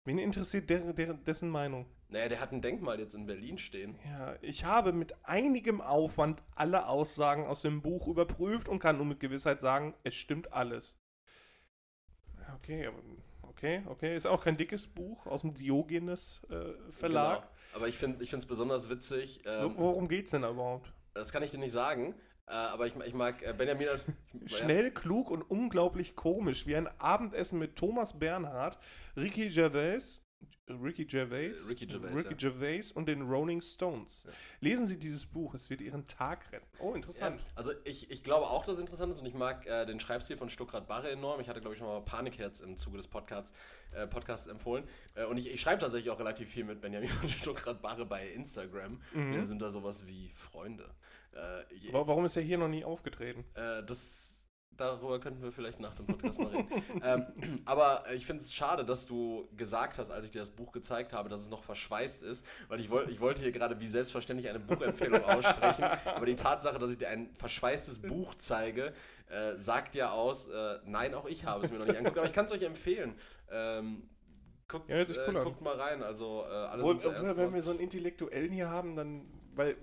Wen 0.04 0.18
interessiert 0.18 0.68
der, 0.68 0.92
der, 0.92 1.14
dessen 1.14 1.48
Meinung? 1.48 1.86
Naja, 2.08 2.28
der 2.28 2.40
hat 2.40 2.52
ein 2.52 2.60
Denkmal 2.60 2.98
jetzt 2.98 3.14
in 3.14 3.26
Berlin 3.26 3.56
stehen. 3.56 3.96
Ja, 4.04 4.34
ich 4.42 4.64
habe 4.64 4.92
mit 4.92 5.14
einigem 5.24 5.80
Aufwand 5.80 6.42
alle 6.54 6.88
Aussagen 6.88 7.46
aus 7.46 7.62
dem 7.62 7.82
Buch 7.82 8.08
überprüft 8.08 8.68
und 8.68 8.80
kann 8.80 8.98
nun 8.98 9.08
mit 9.08 9.20
Gewissheit 9.20 9.60
sagen, 9.60 9.94
es 10.02 10.14
stimmt 10.14 10.52
alles. 10.52 10.98
Okay, 12.56 12.90
okay, 13.42 13.82
okay. 13.86 14.16
Ist 14.16 14.26
auch 14.26 14.42
kein 14.44 14.56
dickes 14.56 14.86
Buch 14.86 15.26
aus 15.26 15.42
dem 15.42 15.54
Diogenes 15.54 16.42
äh, 16.50 16.72
Verlag. 16.90 17.38
Genau. 17.42 17.48
Aber 17.74 17.88
ich 17.88 17.96
finde 17.96 18.22
es 18.22 18.46
besonders 18.46 18.90
witzig. 18.90 19.42
Ähm, 19.46 19.74
Wo- 19.76 19.84
Worum 19.84 20.08
geht's 20.08 20.32
denn 20.32 20.42
da 20.42 20.50
überhaupt? 20.50 20.92
das 21.14 21.30
kann 21.32 21.42
ich 21.42 21.50
dir 21.50 21.58
nicht 21.58 21.72
sagen. 21.72 22.14
Äh, 22.46 22.52
aber 22.52 22.86
ich, 22.86 22.94
ich 23.06 23.14
mag 23.14 23.42
äh, 23.42 23.54
Benjamin. 23.56 23.88
Ich, 24.44 24.56
Schnell, 24.56 24.90
klug 24.90 25.30
und 25.30 25.42
unglaublich 25.42 26.14
komisch, 26.16 26.66
wie 26.66 26.76
ein 26.76 26.88
Abendessen 26.98 27.58
mit 27.58 27.76
Thomas 27.76 28.18
Bernhard, 28.18 28.78
Ricky 29.16 29.48
Gervais, 29.48 30.22
Ricky 30.68 31.04
Gervais, 31.04 31.68
Ricky 31.68 31.86
Gervais, 31.86 32.16
Ricky 32.16 32.34
Gervais 32.34 32.92
und 32.92 33.06
den 33.06 33.22
Rolling 33.22 33.60
Stones. 33.60 34.24
Ja. 34.24 34.30
Lesen 34.60 34.86
Sie 34.86 34.96
dieses 34.98 35.26
Buch, 35.26 35.54
es 35.54 35.68
wird 35.70 35.80
Ihren 35.80 36.06
Tag 36.06 36.50
retten. 36.52 36.66
Oh, 36.78 36.90
Ja, 36.90 36.96
interessant. 36.96 37.40
also 37.54 37.72
ich, 37.84 38.10
ich 38.10 38.22
glaube 38.22 38.46
auch, 38.46 38.64
dass 38.64 38.74
es 38.74 38.80
interessant 38.80 39.12
ist 39.12 39.20
und 39.20 39.26
ich 39.26 39.34
mag 39.34 39.66
äh, 39.66 39.84
den 39.86 40.00
Schreibstil 40.00 40.36
von 40.36 40.48
Stuckrad 40.48 40.86
Barre 40.86 41.10
enorm. 41.10 41.40
Ich 41.40 41.48
hatte, 41.48 41.60
glaube 41.60 41.74
ich, 41.74 41.78
schon 41.78 41.88
mal 41.88 42.00
Panikherz 42.00 42.60
im 42.60 42.76
Zuge 42.76 42.96
des 42.96 43.08
Podcasts, 43.08 43.52
äh, 43.92 44.06
Podcasts 44.06 44.46
empfohlen. 44.46 44.84
Äh, 45.14 45.24
und 45.24 45.36
ich, 45.36 45.52
ich 45.52 45.60
schreibe 45.60 45.80
tatsächlich 45.80 46.10
auch 46.10 46.18
relativ 46.18 46.48
viel 46.48 46.64
mit 46.64 46.80
Benjamin 46.80 47.08
von 47.08 47.28
Stuckrad 47.28 47.82
Barre 47.82 48.06
bei 48.06 48.28
Instagram. 48.28 49.00
Mhm. 49.14 49.32
Wir 49.32 49.44
sind 49.44 49.60
da 49.60 49.70
sowas 49.70 50.06
wie 50.06 50.30
Freunde. 50.30 50.88
Äh, 51.34 51.74
je, 51.74 51.92
Wa- 51.92 52.06
Warum 52.06 52.24
ist 52.24 52.36
er 52.36 52.42
hier 52.42 52.58
noch 52.58 52.68
nie 52.68 52.84
aufgetreten? 52.84 53.44
äh, 53.54 53.82
das, 53.84 54.46
darüber 54.76 55.18
könnten 55.20 55.42
wir 55.42 55.52
vielleicht 55.52 55.80
nach 55.80 55.94
dem 55.94 56.06
Podcast 56.06 56.38
mal 56.40 56.48
reden. 56.48 56.68
ähm, 57.04 57.26
aber 57.64 58.04
ich 58.14 58.26
finde 58.26 58.42
es 58.42 58.52
schade, 58.54 58.84
dass 58.84 59.06
du 59.06 59.48
gesagt 59.56 59.98
hast, 59.98 60.10
als 60.10 60.24
ich 60.24 60.30
dir 60.30 60.40
das 60.40 60.50
Buch 60.50 60.72
gezeigt 60.72 61.12
habe, 61.12 61.28
dass 61.28 61.42
es 61.42 61.50
noch 61.50 61.62
verschweißt 61.62 62.22
ist, 62.22 62.44
weil 62.68 62.80
ich, 62.80 62.90
woll, 62.90 63.08
ich 63.10 63.20
wollte 63.20 63.40
hier 63.42 63.52
gerade 63.52 63.80
wie 63.80 63.86
selbstverständlich 63.86 64.48
eine 64.50 64.60
Buchempfehlung 64.60 65.22
aussprechen, 65.24 65.84
aber 66.06 66.26
die 66.26 66.36
Tatsache, 66.36 66.78
dass 66.78 66.90
ich 66.90 66.98
dir 66.98 67.08
ein 67.08 67.30
verschweißtes 67.38 68.00
Buch 68.02 68.34
zeige, 68.34 68.92
äh, 69.28 69.58
sagt 69.58 69.94
ja 69.94 70.10
aus, 70.12 70.46
äh, 70.48 70.78
nein, 70.84 71.14
auch 71.14 71.26
ich 71.26 71.44
habe 71.44 71.64
es 71.64 71.70
mir 71.70 71.78
noch 71.78 71.86
nicht 71.86 71.96
angeguckt, 71.96 72.18
aber 72.18 72.26
ich 72.26 72.34
kann 72.34 72.44
es 72.46 72.52
euch 72.52 72.62
empfehlen. 72.62 73.14
Ähm, 73.50 74.08
guckt, 74.68 74.88
Ja, 74.90 75.04
sich 75.04 75.18
cool 75.28 75.36
äh, 75.36 75.42
guckt 75.44 75.60
mal 75.62 75.76
rein, 75.78 76.02
also 76.02 76.44
äh, 76.46 76.52
alles 76.52 77.04
ernst 77.04 77.36
wenn 77.36 77.54
wir 77.54 77.62
so 77.62 77.70
einen 77.70 77.80
Intellektuellen 77.80 78.52
hier 78.52 78.68
haben, 78.70 78.96
dann, 78.96 79.26
weil, 79.54 79.76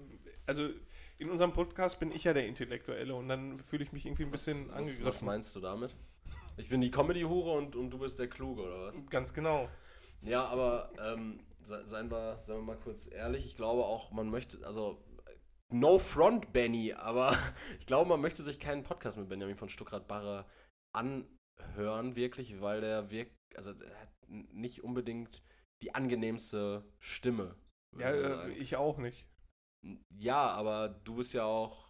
also 0.45 0.69
in 1.19 1.29
unserem 1.29 1.53
Podcast 1.53 1.99
bin 1.99 2.11
ich 2.11 2.23
ja 2.23 2.33
der 2.33 2.47
Intellektuelle 2.47 3.13
und 3.15 3.27
dann 3.27 3.57
fühle 3.57 3.83
ich 3.83 3.91
mich 3.91 4.05
irgendwie 4.05 4.23
ein 4.23 4.31
bisschen 4.31 4.67
was, 4.69 4.75
angegriffen. 4.75 5.05
was 5.05 5.21
meinst 5.21 5.55
du 5.55 5.59
damit? 5.59 5.95
Ich 6.57 6.69
bin 6.69 6.81
die 6.81 6.91
Comedy-Hure 6.91 7.51
und, 7.51 7.75
und 7.75 7.89
du 7.89 7.99
bist 7.99 8.19
der 8.19 8.27
Kluge, 8.27 8.63
oder 8.63 8.87
was? 8.87 8.95
Ganz 9.09 9.33
genau. 9.33 9.69
Ja, 10.21 10.45
aber 10.45 10.91
ähm, 11.05 11.39
se- 11.61 11.85
seien, 11.85 12.11
wir, 12.11 12.39
seien 12.41 12.57
wir 12.57 12.63
mal 12.63 12.77
kurz 12.77 13.07
ehrlich, 13.11 13.45
ich 13.45 13.55
glaube 13.55 13.85
auch, 13.85 14.11
man 14.11 14.29
möchte, 14.29 14.65
also 14.65 15.01
no 15.71 15.99
front 15.99 16.51
Benny, 16.51 16.93
aber 16.93 17.35
ich 17.79 17.85
glaube, 17.85 18.09
man 18.09 18.21
möchte 18.21 18.43
sich 18.43 18.59
keinen 18.59 18.83
Podcast 18.83 19.17
mit 19.17 19.29
Benjamin 19.29 19.55
von 19.55 19.69
Stuckrad-Barre 19.69 20.45
anhören, 20.93 22.15
wirklich, 22.15 22.61
weil 22.61 22.81
der 22.81 23.09
wirkt, 23.11 23.35
also 23.55 23.73
der 23.73 23.89
hat 23.99 24.09
nicht 24.27 24.83
unbedingt 24.83 25.41
die 25.81 25.95
angenehmste 25.95 26.83
Stimme. 26.99 27.55
Ja, 27.97 28.11
äh, 28.11 28.51
ich 28.53 28.75
auch 28.75 28.97
nicht. 28.97 29.25
Ja, 30.17 30.47
aber 30.51 30.89
du 30.89 31.15
bist 31.15 31.33
ja 31.33 31.43
auch. 31.43 31.89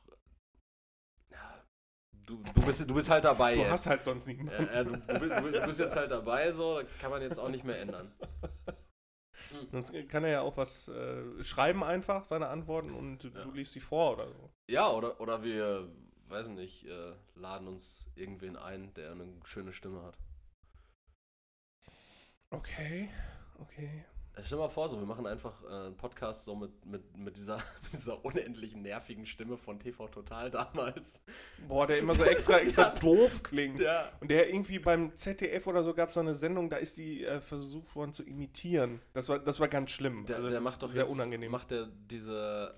Du, 2.25 2.43
du, 2.53 2.61
bist, 2.61 2.87
du 2.87 2.93
bist 2.93 3.09
halt 3.09 3.25
dabei 3.25 3.55
Du 3.55 3.61
jetzt. 3.61 3.71
hast 3.71 3.87
halt 3.87 4.03
sonst 4.03 4.27
niemanden. 4.27 4.51
äh, 4.67 4.85
du, 4.85 4.97
du, 4.97 5.19
bist- 5.19 5.55
du 5.55 5.65
bist 5.65 5.79
jetzt 5.79 5.95
halt 5.95 6.11
dabei, 6.11 6.51
so, 6.51 6.79
da 6.81 6.87
kann 7.01 7.09
man 7.09 7.23
jetzt 7.23 7.39
auch 7.39 7.49
nicht 7.49 7.63
mehr 7.63 7.79
ändern. 7.81 8.11
Sonst 9.71 9.91
kann 10.09 10.23
er 10.23 10.29
ja 10.29 10.41
auch 10.41 10.55
was 10.55 10.89
äh, 10.89 11.43
schreiben 11.43 11.83
einfach, 11.83 12.25
seine 12.25 12.49
Antworten, 12.49 12.93
und 12.93 13.23
du 13.23 13.27
Ja. 13.29 13.45
liest 13.45 13.71
sie 13.71 13.79
vor 13.79 14.13
oder 14.13 14.27
so. 14.31 14.51
Ja, 14.69 14.89
oder, 14.91 15.19
oder 15.19 15.43
wir, 15.43 15.89
weiß 16.27 16.49
nicht, 16.49 16.85
äh, 16.85 17.13
laden 17.33 17.67
uns 17.67 18.11
irgendwen 18.13 18.55
ein, 18.57 18.93
der 18.93 19.11
eine 19.11 19.27
schöne 19.45 19.73
Stimme 19.73 20.03
hat. 20.03 20.17
Okay, 22.51 23.09
okay. 23.59 24.05
Äh, 24.39 24.43
Stell 24.43 24.57
dir 24.57 24.63
mal 24.63 24.69
vor, 24.69 24.89
so, 24.89 24.97
wir 24.99 25.05
machen 25.05 25.27
einfach 25.27 25.53
äh, 25.63 25.67
einen 25.87 25.97
Podcast 25.97 26.45
so 26.45 26.55
mit, 26.55 26.85
mit, 26.85 27.17
mit, 27.17 27.35
dieser, 27.37 27.57
mit 27.91 28.01
dieser 28.01 28.23
unendlich 28.23 28.75
nervigen 28.75 29.25
Stimme 29.25 29.57
von 29.57 29.79
TV 29.79 30.07
Total 30.07 30.49
damals. 30.49 31.21
Boah, 31.67 31.87
der 31.87 31.97
immer 31.99 32.13
so 32.13 32.23
extra, 32.23 32.57
extra 32.59 32.83
Ja. 32.83 32.89
doof 32.95 33.43
klingt. 33.43 33.79
Ja. 33.79 34.11
Und 34.19 34.29
der 34.31 34.49
irgendwie 34.49 34.79
beim 34.79 35.15
ZDF 35.15 35.67
oder 35.67 35.83
so 35.83 35.93
gab 35.93 36.09
es 36.09 36.13
so 36.15 36.19
eine 36.19 36.33
Sendung, 36.33 36.69
da 36.69 36.77
ist 36.77 36.97
die 36.97 37.25
äh, 37.25 37.41
versucht 37.41 37.95
worden 37.95 38.13
zu 38.13 38.23
imitieren. 38.23 39.01
Das 39.13 39.29
war, 39.29 39.39
das 39.39 39.59
war 39.59 39.67
ganz 39.67 39.91
schlimm. 39.91 40.25
Der, 40.25 40.37
Also 40.37 40.49
der 40.49 40.61
macht 40.61 40.81
doch 40.83 40.91
sehr 40.91 41.03
jetzt, 41.03 41.13
unangenehm. 41.13 41.51
macht 41.51 41.71
der 41.71 41.87
diese 42.09 42.73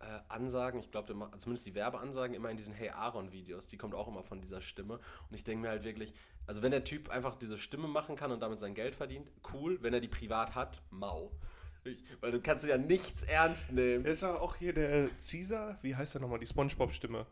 äh, 0.00 0.20
Ansagen, 0.28 0.80
ich 0.80 0.90
glaube, 0.90 1.14
zumindest 1.38 1.66
die 1.66 1.74
Werbeansagen 1.74 2.34
immer 2.34 2.50
in 2.50 2.56
diesen 2.56 2.74
Hey 2.74 2.90
Aaron 2.90 3.32
Videos, 3.32 3.66
die 3.66 3.76
kommt 3.76 3.94
auch 3.94 4.08
immer 4.08 4.22
von 4.22 4.40
dieser 4.40 4.60
Stimme 4.60 4.94
und 5.28 5.34
ich 5.34 5.44
denke 5.44 5.62
mir 5.62 5.70
halt 5.70 5.84
wirklich, 5.84 6.12
also 6.46 6.62
wenn 6.62 6.70
der 6.70 6.84
Typ 6.84 7.08
einfach 7.08 7.36
diese 7.36 7.58
Stimme 7.58 7.88
machen 7.88 8.16
kann 8.16 8.30
und 8.30 8.40
damit 8.40 8.60
sein 8.60 8.74
Geld 8.74 8.94
verdient, 8.94 9.30
cool, 9.52 9.78
wenn 9.82 9.94
er 9.94 10.00
die 10.00 10.08
privat 10.08 10.54
hat, 10.54 10.82
mau. 10.90 11.32
Ich, 11.84 12.02
weil 12.20 12.32
du 12.32 12.40
kannst 12.40 12.66
ja 12.66 12.78
nichts 12.78 13.22
ernst 13.22 13.72
nehmen. 13.72 14.04
Ist 14.04 14.22
ja 14.22 14.38
auch 14.38 14.56
hier 14.56 14.72
der 14.72 15.08
Caesar, 15.08 15.78
wie 15.82 15.94
heißt 15.94 16.14
der 16.14 16.20
nochmal, 16.20 16.40
die 16.40 16.46
Spongebob-Stimme? 16.46 17.26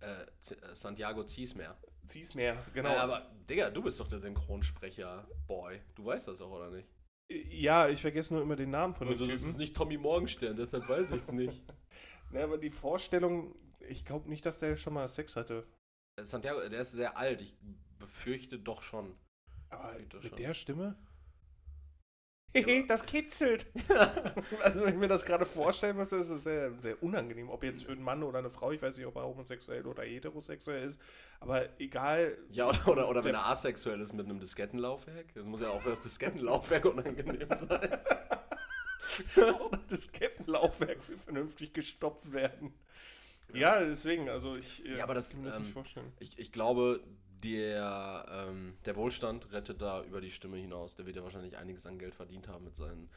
Äh, 0.00 0.06
äh, 0.06 0.74
Santiago 0.74 1.24
Ziesmer. 1.24 1.76
Zieh's 2.04 2.34
mehr, 2.34 2.56
genau. 2.74 2.90
Äh, 2.90 2.98
aber, 2.98 3.30
Digga, 3.48 3.70
du 3.70 3.82
bist 3.82 3.98
doch 4.00 4.08
der 4.08 4.18
Synchronsprecher, 4.18 5.26
Boy. 5.46 5.80
Du 5.94 6.04
weißt 6.04 6.28
das 6.28 6.42
auch, 6.42 6.50
oder 6.50 6.70
nicht? 6.70 6.88
Ja, 7.50 7.88
ich 7.88 8.00
vergesse 8.00 8.34
nur 8.34 8.42
immer 8.42 8.56
den 8.56 8.70
Namen 8.70 8.94
von 8.94 9.06
dem 9.06 9.12
Also, 9.12 9.26
das 9.26 9.42
ist 9.42 9.58
nicht 9.58 9.74
Tommy 9.74 9.96
Morgenstern, 9.96 10.56
deshalb 10.56 10.88
weiß 10.88 11.10
ich 11.10 11.22
es 11.22 11.32
nicht. 11.32 11.62
Ne, 12.30 12.42
aber 12.42 12.56
die 12.56 12.70
Vorstellung, 12.70 13.54
ich 13.80 14.06
glaube 14.06 14.30
nicht, 14.30 14.46
dass 14.46 14.58
der 14.58 14.78
schon 14.78 14.94
mal 14.94 15.06
Sex 15.06 15.36
hatte. 15.36 15.66
Santiago, 16.22 16.66
der 16.66 16.80
ist 16.80 16.92
sehr 16.92 17.18
alt, 17.18 17.42
ich 17.42 17.52
befürchte 17.98 18.58
doch 18.58 18.82
schon. 18.82 19.14
Aber 19.68 19.98
mit 19.98 20.24
schon. 20.24 20.36
der 20.38 20.54
Stimme? 20.54 20.96
Hehe, 22.54 22.84
das 22.88 23.04
kitzelt. 23.04 23.66
also, 24.62 24.82
wenn 24.82 24.94
ich 24.94 25.00
mir 25.00 25.08
das 25.08 25.24
gerade 25.24 25.46
vorstellen 25.46 25.96
muss, 25.96 26.12
ist 26.12 26.28
es 26.28 26.44
sehr, 26.44 26.72
sehr 26.80 27.02
unangenehm. 27.02 27.48
Ob 27.48 27.64
jetzt 27.64 27.84
für 27.84 27.92
einen 27.92 28.02
Mann 28.02 28.22
oder 28.22 28.38
eine 28.38 28.50
Frau, 28.50 28.72
ich 28.72 28.82
weiß 28.82 28.96
nicht, 28.96 29.06
ob 29.06 29.16
er 29.16 29.24
homosexuell 29.24 29.86
oder 29.86 30.02
heterosexuell 30.02 30.84
ist, 30.84 31.00
aber 31.40 31.68
egal. 31.80 32.36
Ja, 32.50 32.68
oder, 32.68 32.88
oder, 32.88 33.08
oder 33.08 33.24
wenn 33.24 33.34
er 33.34 33.46
asexuell 33.46 34.00
ist 34.00 34.12
mit 34.12 34.26
einem 34.26 34.40
Diskettenlaufwerk. 34.40 35.34
Das 35.34 35.46
muss 35.46 35.60
ja 35.60 35.68
auch 35.70 35.82
für 35.82 35.90
das 35.90 36.00
Diskettenlaufwerk 36.00 36.84
unangenehm 36.92 37.48
sein. 37.48 37.98
das 39.88 40.10
Kettenlaufwerk 40.12 41.08
will 41.08 41.16
vernünftig 41.16 41.72
gestopft 41.72 42.32
werden. 42.32 42.74
Ja, 43.54 43.80
deswegen, 43.80 44.28
also 44.28 44.54
ich 44.56 44.84
äh, 44.86 44.98
Ja, 44.98 45.04
aber 45.04 45.14
das, 45.14 45.30
kann 45.30 45.42
mir 45.42 45.48
das 45.48 45.56
ähm, 45.56 45.62
nicht 45.62 45.72
vorstellen. 45.72 46.12
Ich, 46.20 46.38
ich 46.38 46.52
glaube, 46.52 47.00
der, 47.44 48.26
ähm, 48.48 48.76
der 48.84 48.96
Wohlstand 48.96 49.52
rettet 49.52 49.80
da 49.82 50.02
über 50.04 50.20
die 50.20 50.30
Stimme 50.30 50.56
hinaus. 50.56 50.94
Der 50.96 51.06
wird 51.06 51.16
ja 51.16 51.22
wahrscheinlich 51.22 51.56
einiges 51.56 51.86
an 51.86 51.98
Geld 51.98 52.14
verdient 52.14 52.48
haben 52.48 52.64
mit 52.64 52.76
seinen. 52.76 53.10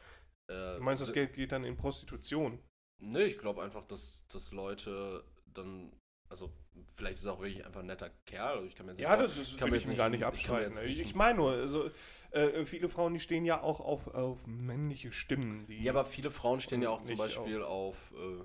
Äh, 0.48 0.76
Du 0.76 0.80
meinst, 0.82 1.02
das 1.02 1.12
Geld 1.12 1.32
geht 1.34 1.52
dann 1.52 1.64
in 1.64 1.76
Prostitution? 1.76 2.58
Nee, 3.02 3.24
ich 3.24 3.38
glaube 3.38 3.62
einfach, 3.62 3.84
dass, 3.84 4.26
dass 4.28 4.52
Leute 4.52 5.24
dann. 5.46 5.92
Also, 6.28 6.52
vielleicht 6.94 7.18
ist 7.18 7.26
er 7.26 7.34
auch 7.34 7.40
wirklich 7.40 7.64
einfach 7.64 7.80
ein 7.80 7.86
netter 7.86 8.10
Kerl. 8.26 8.56
also 8.56 8.66
Ich 8.66 8.74
kann 8.74 8.86
mir 8.86 8.92
jetzt 8.92 9.00
Ja, 9.00 9.16
das 9.16 9.36
ist, 9.36 9.58
kann 9.58 9.70
mir 9.70 9.76
ich 9.76 9.86
mir 9.86 9.94
gar 9.94 10.08
nicht 10.08 10.22
jetzt 10.22 10.82
Ich, 10.82 10.98
nicht- 10.98 11.00
ich 11.02 11.14
meine 11.14 11.38
nur, 11.38 11.52
also, 11.52 11.88
äh, 12.32 12.64
viele 12.64 12.88
Frauen, 12.88 13.14
die 13.14 13.20
stehen 13.20 13.44
ja 13.44 13.60
auch 13.62 13.78
auf, 13.78 14.08
auf 14.08 14.44
männliche 14.46 15.12
Stimmen. 15.12 15.66
Ja, 15.68 15.92
aber 15.92 16.04
viele 16.04 16.32
Frauen 16.32 16.60
stehen 16.60 16.82
ja 16.82 16.90
auch 16.90 17.02
zum 17.02 17.16
Beispiel 17.16 17.62
auf. 17.62 18.12
Äh, 18.16 18.40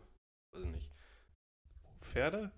weiß 0.55 0.63
ich 0.65 0.71
nicht. 0.71 0.91
Pferde? 2.01 2.51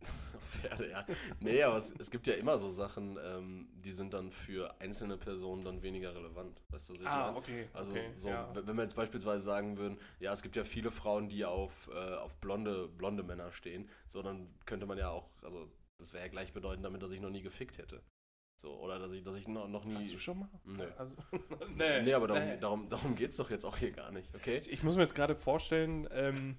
Pferde, 0.40 0.90
ja. 0.90 1.04
Nee, 1.40 1.62
aber 1.62 1.76
es, 1.76 1.94
es 1.98 2.10
gibt 2.10 2.26
ja 2.26 2.34
immer 2.34 2.58
so 2.58 2.68
Sachen, 2.68 3.18
ähm, 3.24 3.68
die 3.72 3.92
sind 3.92 4.14
dann 4.14 4.30
für 4.30 4.74
einzelne 4.80 5.16
Personen 5.16 5.62
dann 5.62 5.82
weniger 5.82 6.14
relevant. 6.14 6.62
Weißt 6.70 6.88
du, 6.88 6.92
was 6.94 7.00
ich 7.00 7.06
meine? 7.06 7.16
Ah, 7.16 7.36
okay. 7.36 7.68
Also 7.72 7.92
okay, 7.92 8.10
so, 8.16 8.28
ja. 8.28 8.48
wenn 8.54 8.76
wir 8.76 8.82
jetzt 8.82 8.96
beispielsweise 8.96 9.44
sagen 9.44 9.78
würden, 9.78 9.98
ja, 10.18 10.32
es 10.32 10.42
gibt 10.42 10.56
ja 10.56 10.64
viele 10.64 10.90
Frauen, 10.90 11.28
die 11.28 11.44
auf, 11.44 11.90
äh, 11.92 12.14
auf 12.16 12.36
blonde, 12.38 12.88
blonde 12.88 13.22
Männer 13.22 13.52
stehen, 13.52 13.88
so 14.08 14.22
dann 14.22 14.48
könnte 14.66 14.86
man 14.86 14.98
ja 14.98 15.10
auch, 15.10 15.28
also 15.42 15.70
das 15.98 16.12
wäre 16.12 16.24
ja 16.24 16.30
gleichbedeutend 16.30 16.84
damit, 16.84 17.02
dass 17.02 17.12
ich 17.12 17.20
noch 17.20 17.30
nie 17.30 17.42
gefickt 17.42 17.78
hätte. 17.78 18.02
So, 18.60 18.78
oder 18.78 18.98
dass 18.98 19.12
ich, 19.12 19.22
dass 19.22 19.36
ich 19.36 19.48
noch, 19.48 19.68
noch 19.68 19.86
nie. 19.86 19.94
Hast 19.94 20.12
du 20.12 20.18
schon 20.18 20.40
mal? 20.40 20.48
Nö. 20.64 20.84
Also, 20.98 21.16
nee, 21.76 22.12
aber 22.12 22.28
darum, 22.28 22.44
nee. 22.44 22.58
darum, 22.58 22.88
darum 22.90 23.14
geht 23.14 23.30
es 23.30 23.36
doch 23.36 23.48
jetzt 23.48 23.64
auch 23.64 23.78
hier 23.78 23.90
gar 23.90 24.12
nicht, 24.12 24.34
okay? 24.34 24.60
Ich 24.66 24.82
muss 24.82 24.96
mir 24.96 25.02
jetzt 25.02 25.14
gerade 25.14 25.34
vorstellen, 25.34 26.06
ähm, 26.12 26.58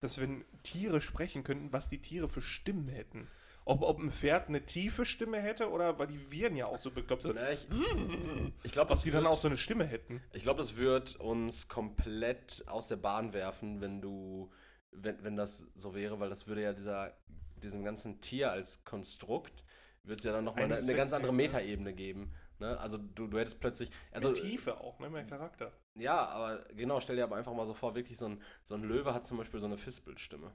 dass 0.00 0.20
wenn 0.20 0.44
Tiere 0.62 1.00
sprechen 1.00 1.42
könnten, 1.44 1.72
was 1.72 1.88
die 1.88 2.00
Tiere 2.00 2.28
für 2.28 2.42
Stimmen 2.42 2.88
hätten. 2.88 3.28
Ob, 3.64 3.82
ob 3.82 3.98
ein 3.98 4.12
Pferd 4.12 4.48
eine 4.48 4.64
tiefe 4.64 5.04
Stimme 5.04 5.40
hätte 5.40 5.70
oder 5.70 5.98
weil 5.98 6.06
die 6.06 6.30
Viren 6.30 6.54
ja 6.54 6.66
auch 6.66 6.78
so 6.78 6.92
bekloppt 6.92 7.22
sind. 7.22 7.34
Na, 7.34 7.50
ich 7.50 7.66
ich 8.62 8.70
glaube, 8.72 8.90
Ob 8.92 8.96
das 8.96 9.02
die 9.02 9.10
dann 9.10 9.24
wird- 9.24 9.32
auch 9.32 9.38
so 9.38 9.48
eine 9.48 9.56
Stimme 9.56 9.84
hätten. 9.84 10.22
Ich 10.34 10.44
glaube, 10.44 10.58
das 10.58 10.76
wird 10.76 11.16
uns 11.16 11.66
komplett 11.66 12.62
aus 12.68 12.86
der 12.86 12.96
Bahn 12.96 13.32
werfen, 13.32 13.80
wenn 13.80 14.00
du, 14.00 14.52
wenn, 14.92 15.22
wenn 15.24 15.36
das 15.36 15.66
so 15.74 15.96
wäre, 15.96 16.20
weil 16.20 16.28
das 16.28 16.46
würde 16.46 16.62
ja 16.62 16.72
dieser, 16.72 17.16
diesem 17.60 17.82
ganzen 17.82 18.20
Tier 18.20 18.52
als 18.52 18.84
Konstrukt, 18.84 19.64
wird 20.04 20.20
es 20.20 20.24
ja 20.24 20.30
dann 20.32 20.44
nochmal 20.44 20.64
eine, 20.66 20.76
eine 20.76 20.94
ganz 20.94 21.12
andere 21.12 21.32
ne? 21.32 21.36
Metaebene 21.38 21.92
geben. 21.92 22.32
Ne? 22.58 22.78
Also 22.78 22.98
du, 22.98 23.26
du 23.26 23.38
hättest 23.38 23.60
plötzlich. 23.60 23.90
Also, 24.12 24.30
Mehr 24.30 24.40
Tiefe 24.40 24.80
auch, 24.80 24.98
ne? 24.98 25.10
Mehr 25.10 25.24
Charakter. 25.24 25.72
Ja, 25.98 26.26
aber 26.28 26.64
genau, 26.74 27.00
stell 27.00 27.16
dir 27.16 27.24
aber 27.24 27.36
einfach 27.36 27.54
mal 27.54 27.66
so 27.66 27.74
vor, 27.74 27.94
wirklich 27.94 28.18
so 28.18 28.26
ein, 28.26 28.42
so 28.62 28.74
ein 28.74 28.82
Löwe 28.82 29.14
hat 29.14 29.26
zum 29.26 29.38
Beispiel 29.38 29.60
so 29.60 29.66
eine 29.66 29.76
Fistbildstimme. 29.76 30.52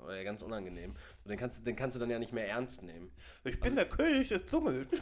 Aber 0.00 0.16
ja 0.16 0.22
ganz 0.22 0.42
unangenehm. 0.42 0.92
Und 1.24 1.30
den 1.30 1.38
kannst, 1.38 1.58
du- 1.58 1.62
den 1.64 1.74
kannst 1.74 1.96
du 1.96 2.00
dann 2.00 2.10
ja 2.10 2.18
nicht 2.20 2.32
mehr 2.32 2.48
ernst 2.48 2.82
nehmen. 2.82 3.10
Ich 3.44 3.58
bin 3.58 3.74
der 3.74 3.88
König 3.88 4.28
des 4.28 4.44
Dschungels. 4.44 4.88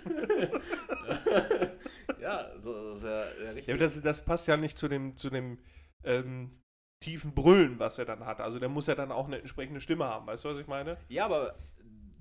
ja, 2.20 2.50
so 2.58 2.90
das 2.90 2.98
ist 2.98 3.04
ja, 3.04 3.24
ja 3.44 3.50
richtig. 3.50 3.66
Ja, 3.66 3.76
das, 3.76 4.00
das 4.00 4.24
passt 4.24 4.48
ja 4.48 4.56
nicht 4.56 4.78
zu 4.78 4.88
dem, 4.88 5.16
zu 5.16 5.30
dem 5.30 5.58
ähm, 6.04 6.60
tiefen 7.00 7.34
Brüllen, 7.34 7.78
was 7.78 7.98
er 7.98 8.04
dann 8.06 8.24
hat. 8.24 8.40
Also 8.40 8.58
der 8.58 8.68
muss 8.68 8.86
ja 8.86 8.94
dann 8.94 9.12
auch 9.12 9.26
eine 9.26 9.38
entsprechende 9.38 9.80
Stimme 9.80 10.06
haben. 10.06 10.26
Weißt 10.26 10.44
du, 10.44 10.48
was 10.48 10.58
ich 10.58 10.66
meine? 10.66 10.96
Ja, 11.08 11.26
aber 11.26 11.54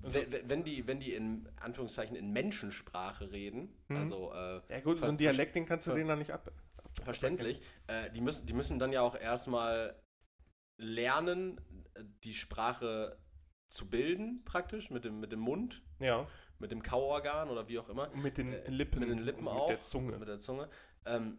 Also- 0.02 0.20
we- 0.20 0.32
we- 0.32 0.42
wenn 0.48 0.62
die, 0.64 0.86
wenn 0.86 1.00
die 1.00 1.12
in 1.14 1.48
Anführungszeichen 1.60 2.16
in 2.16 2.32
Menschensprache 2.32 3.30
reden, 3.32 3.74
Mhm. 3.88 3.96
also 3.96 4.32
äh, 4.32 4.60
Ja 4.68 4.80
gut, 4.80 4.98
so 4.98 5.06
ein 5.06 5.16
Dialekt, 5.16 5.54
den 5.56 5.66
kannst 5.66 5.86
du 5.86 5.92
denen 5.92 6.08
dann 6.08 6.18
nicht 6.18 6.32
ab. 6.32 6.50
verständlich, 7.04 7.60
äh, 7.88 8.10
die, 8.12 8.20
müssen, 8.22 8.46
die 8.46 8.52
müssen 8.54 8.78
dann 8.78 8.92
ja 8.92 9.02
auch 9.02 9.18
erstmal 9.18 9.94
lernen, 10.78 11.60
äh, 11.94 12.04
die 12.24 12.34
Sprache 12.34 13.18
zu 13.68 13.88
bilden, 13.88 14.44
praktisch, 14.44 14.90
mit 14.90 15.04
dem, 15.04 15.20
mit 15.20 15.32
dem 15.32 15.40
Mund, 15.40 15.82
Ja. 15.98 16.26
mit 16.58 16.70
dem 16.70 16.82
Kauorgan 16.82 17.50
oder 17.50 17.68
wie 17.68 17.78
auch 17.78 17.88
immer. 17.88 18.10
Und 18.12 18.22
mit 18.22 18.38
den 18.38 18.52
Äh, 18.52 18.70
Lippen. 18.70 19.00
mit 19.00 19.08
den 19.10 19.18
Lippen 19.18 19.46
und 19.46 19.52
auch, 19.56 19.68
Mit 19.68 19.78
der 19.78 19.82
Zunge. 19.82 20.18
Mit 20.18 20.28
der 20.28 20.38
Zunge. 20.38 20.68
Ähm, 21.04 21.38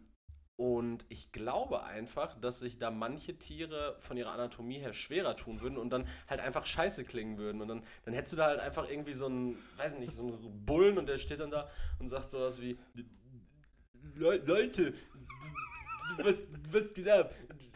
und 0.58 1.06
ich 1.08 1.30
glaube 1.30 1.84
einfach, 1.84 2.34
dass 2.40 2.58
sich 2.58 2.78
da 2.78 2.90
manche 2.90 3.38
Tiere 3.38 3.94
von 4.00 4.16
ihrer 4.16 4.32
Anatomie 4.32 4.78
her 4.80 4.92
schwerer 4.92 5.36
tun 5.36 5.60
würden 5.60 5.78
und 5.78 5.90
dann 5.90 6.04
halt 6.28 6.40
einfach 6.40 6.66
scheiße 6.66 7.04
klingen 7.04 7.38
würden. 7.38 7.62
Und 7.62 7.68
dann, 7.68 7.84
dann 8.04 8.12
hättest 8.12 8.32
du 8.32 8.38
da 8.38 8.46
halt 8.46 8.58
einfach 8.58 8.90
irgendwie 8.90 9.14
so 9.14 9.26
einen, 9.26 9.56
weiß 9.76 9.98
nicht, 10.00 10.12
so 10.16 10.26
einen 10.26 10.66
Bullen 10.66 10.98
und 10.98 11.06
der 11.08 11.18
steht 11.18 11.38
dann 11.38 11.52
da 11.52 11.70
und 12.00 12.08
sagt 12.08 12.32
sowas 12.32 12.60
wie: 12.60 12.76
"Le- 14.16 14.42
Leute, 14.44 14.94
was, 16.18 16.42
was 16.72 16.92
geht 16.92 17.08
ab? 17.08 17.32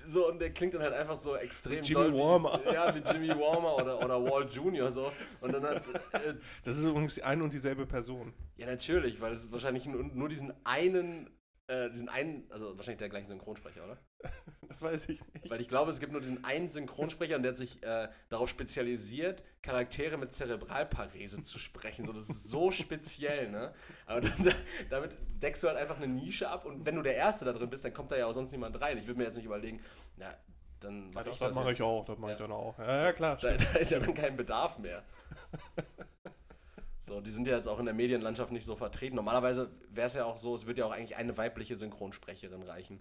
So, 0.08 0.28
und 0.28 0.40
der 0.40 0.52
klingt 0.52 0.74
dann 0.74 0.82
halt 0.82 0.94
einfach 0.94 1.14
so 1.14 1.36
extrem 1.36 1.84
Jimmy 1.84 2.10
doll 2.10 2.14
Warmer. 2.18 2.60
Ja, 2.72 2.92
wie 2.92 2.98
Jimmy 3.12 3.28
Warmer 3.28 3.76
oder, 3.76 4.04
oder 4.04 4.20
Walt 4.24 4.52
Jr. 4.52 4.90
so. 4.90 5.12
Und 5.40 5.52
dann 5.52 5.62
hat, 5.62 5.76
äh, 6.14 6.34
Das 6.64 6.78
ist 6.78 6.84
übrigens 6.84 7.16
ein 7.20 7.42
und 7.42 7.52
dieselbe 7.52 7.86
Person. 7.86 8.32
ja, 8.56 8.66
natürlich, 8.66 9.20
weil 9.20 9.32
es 9.34 9.52
wahrscheinlich 9.52 9.86
nur, 9.86 10.02
nur 10.02 10.28
diesen 10.28 10.52
einen, 10.64 11.30
äh, 11.72 11.90
diesen 11.90 12.08
einen, 12.08 12.44
also 12.50 12.76
wahrscheinlich 12.76 12.98
der 12.98 13.08
gleichen 13.08 13.28
Synchronsprecher, 13.28 13.84
oder? 13.84 13.98
Weiß 14.80 15.08
ich 15.08 15.20
nicht. 15.34 15.50
Weil 15.50 15.60
ich 15.60 15.68
glaube, 15.68 15.90
es 15.90 16.00
gibt 16.00 16.12
nur 16.12 16.20
diesen 16.20 16.44
einen 16.44 16.68
Synchronsprecher 16.68 17.36
und 17.36 17.42
der 17.42 17.52
hat 17.52 17.56
sich 17.56 17.82
äh, 17.82 18.08
darauf 18.28 18.48
spezialisiert, 18.48 19.42
Charaktere 19.62 20.16
mit 20.16 20.32
Zerebralparese 20.32 21.42
zu 21.42 21.58
sprechen. 21.58 22.04
So, 22.04 22.12
das 22.12 22.28
ist 22.28 22.44
so 22.50 22.70
speziell, 22.70 23.48
ne? 23.50 23.72
Aber 24.06 24.20
dann, 24.20 24.44
da, 24.44 24.52
damit 24.90 25.12
deckst 25.42 25.62
du 25.62 25.68
halt 25.68 25.78
einfach 25.78 25.96
eine 25.96 26.08
Nische 26.08 26.48
ab 26.50 26.64
und 26.64 26.84
wenn 26.84 26.96
du 26.96 27.02
der 27.02 27.16
Erste 27.16 27.44
da 27.44 27.52
drin 27.52 27.70
bist, 27.70 27.84
dann 27.84 27.92
kommt 27.94 28.10
da 28.12 28.16
ja 28.16 28.26
auch 28.26 28.34
sonst 28.34 28.52
niemand 28.52 28.80
rein. 28.80 28.98
Ich 28.98 29.06
würde 29.06 29.18
mir 29.18 29.24
jetzt 29.24 29.36
nicht 29.36 29.46
überlegen, 29.46 29.80
na, 30.16 30.34
dann 30.80 31.10
mache 31.12 31.30
ich 31.30 31.38
das 31.38 31.48
das. 31.50 31.54
mache 31.54 31.72
ich 31.72 31.82
auch, 31.82 32.04
das 32.04 32.18
mache 32.18 32.32
ich 32.32 32.38
Ja. 32.38 32.46
dann 32.46 32.56
auch. 32.56 32.78
Ja, 32.78 33.04
ja 33.04 33.12
klar. 33.12 33.36
Da, 33.40 33.56
da 33.56 33.78
ist 33.78 33.90
ja 33.92 34.00
dann 34.00 34.14
kein 34.14 34.36
Bedarf 34.36 34.78
mehr. 34.78 35.02
So, 37.02 37.20
die 37.20 37.32
sind 37.32 37.48
ja 37.48 37.56
jetzt 37.56 37.66
auch 37.66 37.80
in 37.80 37.84
der 37.84 37.94
Medienlandschaft 37.94 38.52
nicht 38.52 38.64
so 38.64 38.76
vertreten. 38.76 39.16
Normalerweise 39.16 39.70
wäre 39.90 40.06
es 40.06 40.14
ja 40.14 40.24
auch 40.24 40.36
so, 40.36 40.54
es 40.54 40.66
würde 40.66 40.80
ja 40.80 40.86
auch 40.86 40.92
eigentlich 40.92 41.16
eine 41.16 41.36
weibliche 41.36 41.74
Synchronsprecherin 41.74 42.62
reichen. 42.62 43.00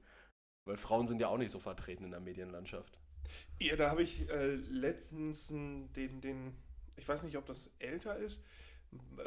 Weil 0.65 0.77
Frauen 0.77 1.07
sind 1.07 1.21
ja 1.21 1.27
auch 1.27 1.37
nicht 1.37 1.51
so 1.51 1.59
vertreten 1.59 2.03
in 2.03 2.11
der 2.11 2.19
Medienlandschaft. 2.19 2.97
Ja, 3.59 3.75
da 3.75 3.91
habe 3.91 4.01
ich 4.01 4.27
äh, 4.29 4.55
letztens 4.55 5.47
den, 5.47 5.93
den, 5.93 6.55
ich 6.97 7.07
weiß 7.07 7.21
nicht, 7.23 7.37
ob 7.37 7.45
das 7.45 7.69
älter 7.77 8.17
ist, 8.17 8.41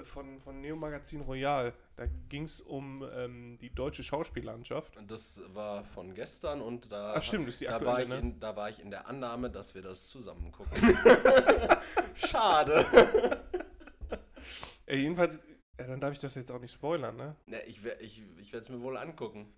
von, 0.03 0.41
von 0.41 0.61
Neo 0.61 0.77
Magazin 0.77 1.21
Royal. 1.21 1.73
Da 1.97 2.07
ging 2.29 2.45
es 2.45 2.61
um 2.61 3.09
ähm, 3.15 3.59
die 3.61 3.71
deutsche 3.71 4.03
Schauspiellandschaft. 4.03 4.95
Das 5.07 5.41
war 5.55 5.85
von 5.85 6.15
gestern 6.15 6.61
und 6.61 6.91
da, 6.91 7.15
Ach 7.17 7.23
stimmt, 7.23 7.47
das 7.47 7.55
ist 7.55 7.61
die 7.61 7.67
da, 7.67 7.85
war 7.85 8.03
ich 8.03 8.09
ne? 8.09 8.19
in, 8.19 8.41
da 8.41 8.57
war 8.57 8.69
ich 8.69 8.81
in 8.81 8.91
der 8.91 9.09
Annahme, 9.09 9.51
dass 9.51 9.75
wir 9.75 9.83
das 9.83 10.05
zusammen 10.05 10.51
gucken. 10.53 10.77
Schade. 12.15 12.85
Äh, 14.87 14.97
jedenfalls, 14.97 15.41
ja, 15.79 15.87
dann 15.87 16.01
darf 16.01 16.13
ich 16.13 16.19
das 16.19 16.35
jetzt 16.35 16.53
auch 16.53 16.61
nicht 16.61 16.73
spoilern, 16.73 17.17
ne? 17.17 17.37
Ja, 17.47 17.59
ich 17.67 17.85
ich, 18.01 18.23
ich 18.39 18.53
werde 18.53 18.65
es 18.65 18.69
mir 18.69 18.81
wohl 18.81 18.97
angucken. 18.97 19.53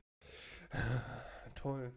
Toll. 1.54 1.92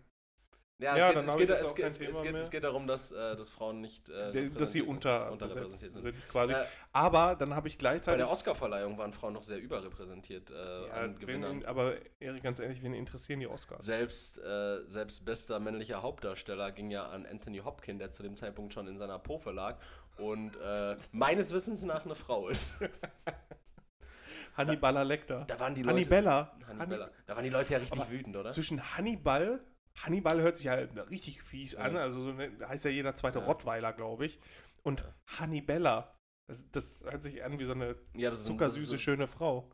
Ja, 0.81 0.95
Ja, 0.95 1.09
es, 1.09 1.13
dann 1.13 1.37
geht, 1.37 1.49
es, 1.49 1.75
geht, 1.75 1.85
es, 1.85 1.99
geht, 1.99 2.09
es, 2.09 2.21
geht, 2.21 2.35
es, 2.35 2.49
geht, 2.51 2.63
darum, 2.63 2.87
dass, 2.87 3.11
äh, 3.11 3.35
dass 3.35 3.49
Frauen 3.49 3.81
nicht 3.81 4.07
äh, 4.07 4.49
dass 4.49 4.71
sie 4.71 4.81
unter, 4.81 5.29
unterrepräsentiert 5.29 5.91
sind. 5.91 6.01
sind 6.01 6.29
quasi. 6.29 6.53
Äh, 6.53 6.65
Aber 6.93 7.35
dann 7.35 7.53
habe 7.53 7.67
ich 7.67 7.75
Bei 7.75 7.79
gleichzeitig. 7.79 8.19
der 8.19 8.31
Oscarverleihung 8.31 8.97
waren 8.97 9.11
Frauen 9.11 9.33
noch 9.33 9.43
sehr 9.43 9.59
überrepräsentiert 9.59 10.51
äh, 10.51 10.87
ja, 10.87 10.93
an 10.93 11.19
Gewinnern. 11.19 11.61
wen, 11.61 11.65
aber 11.65 11.95
Erik, 12.21 12.43
ganz 12.43 12.59
ehrlich, 12.59 12.81
wen 12.81 12.93
interessieren 12.93 13.41
die 13.41 13.47
Oscars? 13.47 13.85
Selbst, 13.85 14.39
äh, 14.39 14.85
selbst 14.87 15.25
bester 15.25 15.59
männlicher 15.59 16.01
Hauptdarsteller 16.01 16.71
ging 16.71 16.91
ja 16.91 17.09
an 17.09 17.25
Anthony 17.25 17.57
Hopkins, 17.57 17.99
der 17.99 18.11
zu 18.11 18.23
dem 18.23 18.37
Zeitpunkt 18.37 18.73
schon 18.73 18.87
in 18.87 18.97
seiner 18.97 19.19
Pofe 19.19 19.51
lag 19.51 19.79
und 20.19 20.55
äh, 20.57 20.97
meines 21.11 21.51
Wissens 21.53 21.83
nach 21.83 22.05
eine 22.05 22.15
Frau 22.15 22.47
ist. 22.49 22.75
Hannibal 24.55 25.07
Lecter. 25.07 25.45
Da 25.45 25.59
waren 25.59 25.73
die 25.75 25.81
Leute. 25.83 25.95
Hannibella. 25.95 26.51
Hannibal. 26.67 27.11
Da 27.25 27.35
waren 27.35 27.43
die 27.43 27.49
Leute 27.49 27.73
ja 27.73 27.79
richtig 27.79 28.01
Aber 28.01 28.11
wütend, 28.11 28.35
oder? 28.35 28.51
Zwischen 28.51 28.95
Hannibal, 28.97 29.63
Hannibal 29.97 30.41
hört 30.41 30.57
sich 30.57 30.67
halt 30.67 30.97
richtig 31.09 31.41
fies 31.43 31.75
an, 31.75 31.95
Ja. 31.95 32.01
also 32.01 32.21
so 32.21 32.31
ne, 32.33 32.51
heißt 32.67 32.85
ja 32.85 32.91
jeder 32.91 33.15
zweite 33.15 33.39
Ja. 33.39 33.45
Rottweiler, 33.45 33.93
glaube 33.93 34.25
ich. 34.25 34.39
Und 34.83 35.03
Hannibella, 35.37 36.13
das, 36.47 36.63
das 36.71 37.01
hört 37.03 37.23
sich 37.23 37.43
an 37.43 37.59
wie 37.59 37.65
so 37.65 37.73
eine 37.73 37.95
Ja, 38.15 38.33
zuckersüße, 38.33 38.95
ist- 38.95 39.01
schöne 39.01 39.27
Frau. 39.27 39.69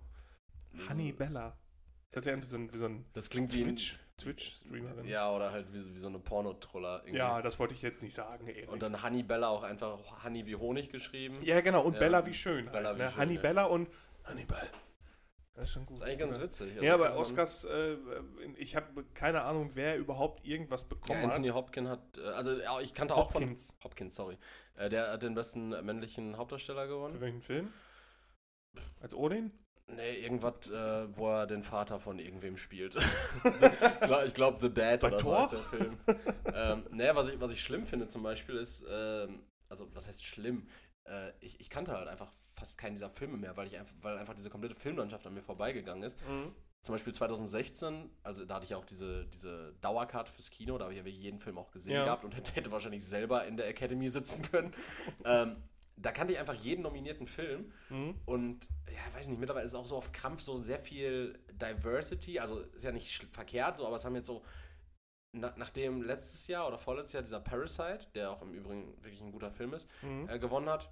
Hannibella. 0.90 1.58
Das 2.12 2.18
hört 2.18 2.24
sich 2.26 2.34
an 2.34 2.42
wie 2.42 2.46
so 2.46 2.58
ein, 2.58 2.74
wie 2.74 2.78
so 2.78 2.86
ein 2.86 3.06
Das 3.14 3.30
klingt 3.30 3.54
wie 3.54 3.64
ein. 3.64 3.78
Twitch, 4.18 4.58
Twitch-Streamerin. 4.62 5.06
Ja, 5.08 5.30
oder 5.32 5.52
halt 5.52 5.72
wie, 5.74 5.94
wie 5.94 6.00
so 6.00 6.08
eine 6.08 6.20
Pornotroller. 6.20 7.00
irgendwie. 7.02 7.18
Ja, 7.18 7.42
das 7.42 7.60
wollte 7.60 7.74
ich 7.74 7.82
jetzt 7.82 8.02
nicht 8.02 8.16
sagen, 8.16 8.48
Erik. 8.48 8.72
Und 8.72 8.82
dann 8.82 9.02
Hannibella 9.04 9.50
auch 9.50 9.64
einfach 9.64 10.24
Honey 10.24 10.46
wie 10.46 10.56
Honig 10.56 10.90
geschrieben. 10.90 11.38
ja, 11.42 11.60
genau, 11.62 11.84
und 11.84 11.94
Ja, 11.94 12.00
Bella 12.00 12.26
wie 12.26 12.34
schön. 12.34 12.66
Bella 12.72 12.90
halt, 12.90 12.98
wie 12.98 13.02
ne? 13.04 13.10
schön, 13.12 13.18
Hannibella 13.20 13.66
und 13.66 13.90
Hannibal. 14.24 14.68
Das 15.54 15.66
ist 15.66 15.72
schon 15.74 15.86
gut. 15.86 15.96
Das 15.96 16.02
ist 16.02 16.08
eigentlich 16.08 16.20
ganz 16.20 16.38
ja. 16.38 16.44
witzig. 16.44 16.76
Ja, 16.82 16.82
Also 16.82 16.94
aber 16.94 17.04
kann 17.06 17.14
man- 17.16 17.22
Oscars, 17.26 17.64
äh, 17.66 17.98
ich 18.58 18.76
habe 18.76 19.04
keine 19.14 19.44
Ahnung, 19.44 19.72
wer 19.74 19.98
überhaupt 19.98 20.46
irgendwas 20.46 20.82
Ja, 20.82 20.88
bekommen 20.90 21.24
Anthony 21.24 21.48
hat. 21.48 21.56
Hopkins 21.56 21.90
hat, 21.90 22.18
äh, 22.18 22.22
also 22.28 22.58
ja, 22.60 22.80
ich 22.82 22.94
kannte 22.94 23.16
auch 23.16 23.32
von 23.32 23.42
Hopkins. 23.44 23.74
Hopkins, 23.84 24.16
sorry. 24.16 24.38
Äh, 24.76 24.90
der 24.90 25.12
hat 25.14 25.24
den 25.24 25.34
besten 25.36 25.70
männlichen 25.86 26.38
Hauptdarsteller 26.38 26.84
Für 26.84 26.88
gewonnen. 26.90 27.22
welchen 27.22 27.42
Film? 27.42 27.72
Als 29.00 29.14
Odin? 29.14 29.52
Nee, 29.88 30.18
irgendwas, 30.24 30.70
äh, 30.72 31.08
wo 31.16 31.30
er 31.32 31.46
den 31.46 31.62
Vater 31.62 32.00
von 32.00 32.18
irgendwem 32.20 32.58
spielt. 32.58 32.96
ich 34.26 34.34
glaube 34.34 34.60
The 34.60 34.74
Dad 34.74 35.00
Bei 35.02 35.08
oder 35.10 35.20
so 35.20 35.24
Thor? 35.26 35.42
heißt 35.44 35.52
der 35.54 35.60
Film. 35.60 35.98
ähm, 36.54 36.84
nee, 36.92 37.10
was 37.14 37.28
ich, 37.28 37.40
was 37.40 37.52
ich 37.52 37.62
schlimm 37.62 37.84
finde 37.86 38.08
zum 38.08 38.24
Beispiel 38.24 38.56
ist, 38.56 38.84
ähm, 38.90 39.44
also 39.70 39.88
was 39.94 40.08
heißt 40.08 40.24
schlimm? 40.26 40.68
Äh, 41.06 41.32
ich, 41.40 41.60
ich 41.60 41.70
kannte 41.70 41.92
halt 41.92 42.08
einfach 42.08 42.32
fast 42.56 42.78
keinen 42.80 42.94
dieser 42.96 43.12
Filme 43.12 43.38
mehr, 43.38 43.56
weil 43.58 43.68
ich 43.68 43.78
einfach, 43.78 43.94
weil 44.02 44.18
einfach 44.18 44.34
diese 44.34 44.50
komplette 44.50 44.76
Filmlandschaft 44.76 45.28
an 45.28 45.34
mir 45.36 45.44
vorbeigegangen 45.44 46.04
ist. 46.04 46.18
Zum 46.82 46.94
Beispiel 46.94 47.14
2016, 47.14 48.10
also 48.24 48.46
da 48.46 48.56
hatte 48.56 48.66
ich 48.66 48.76
auch 48.76 48.86
diese, 48.86 49.26
diese 49.28 49.74
Dauerkarte 49.82 50.32
fürs 50.32 50.50
Kino, 50.52 50.78
da 50.78 50.86
habe 50.86 50.94
ich 50.94 51.00
ja 51.00 51.06
wirklich 51.06 51.22
jeden 51.22 51.40
Film 51.40 51.58
auch 51.58 51.72
gesehen 51.72 51.94
Ja. 51.96 52.06
gehabt 52.06 52.24
und 52.24 52.36
hätte, 52.36 52.52
hätte 52.54 52.72
wahrscheinlich 52.72 53.04
selber 53.04 53.46
in 53.46 53.58
der 53.58 53.68
Academy 53.68 54.08
sitzen 54.08 54.42
können. 54.52 54.74
ähm, 55.26 55.58
da 55.98 56.12
kannte 56.12 56.34
ich 56.34 56.40
einfach 56.40 56.54
jeden 56.56 56.82
nominierten 56.84 57.28
Film 57.28 57.72
Mhm. 57.90 58.20
und 58.26 58.68
ja, 58.90 59.14
weiß 59.16 59.28
nicht, 59.28 59.40
mittlerweile 59.40 59.66
ist 59.66 59.76
auch 59.76 59.86
so 59.86 59.96
auf 59.98 60.12
Krampf 60.12 60.42
so 60.42 60.58
sehr 60.58 60.78
viel 60.80 61.40
Diversity, 61.54 62.40
also 62.40 62.60
ist 62.60 62.84
ja 62.84 62.92
nicht 62.92 63.28
verkehrt 63.34 63.78
so, 63.78 63.88
aber 63.88 63.96
es 63.96 64.06
haben 64.06 64.16
jetzt 64.16 64.28
so, 64.28 64.44
na, 65.34 65.54
nachdem 65.58 66.02
letztes 66.02 66.48
Jahr 66.48 66.68
oder 66.68 66.78
vorletztes 66.78 67.14
Jahr 67.14 67.24
dieser 67.24 67.40
Parasite, 67.42 68.08
der 68.14 68.32
auch 68.32 68.42
im 68.42 68.54
Übrigen 68.54 68.94
wirklich 69.04 69.22
ein 69.22 69.32
guter 69.32 69.52
Film 69.52 69.74
ist, 69.74 69.90
Mhm. 70.02 70.28
äh, 70.30 70.40
gewonnen 70.40 70.70
hat, 70.70 70.92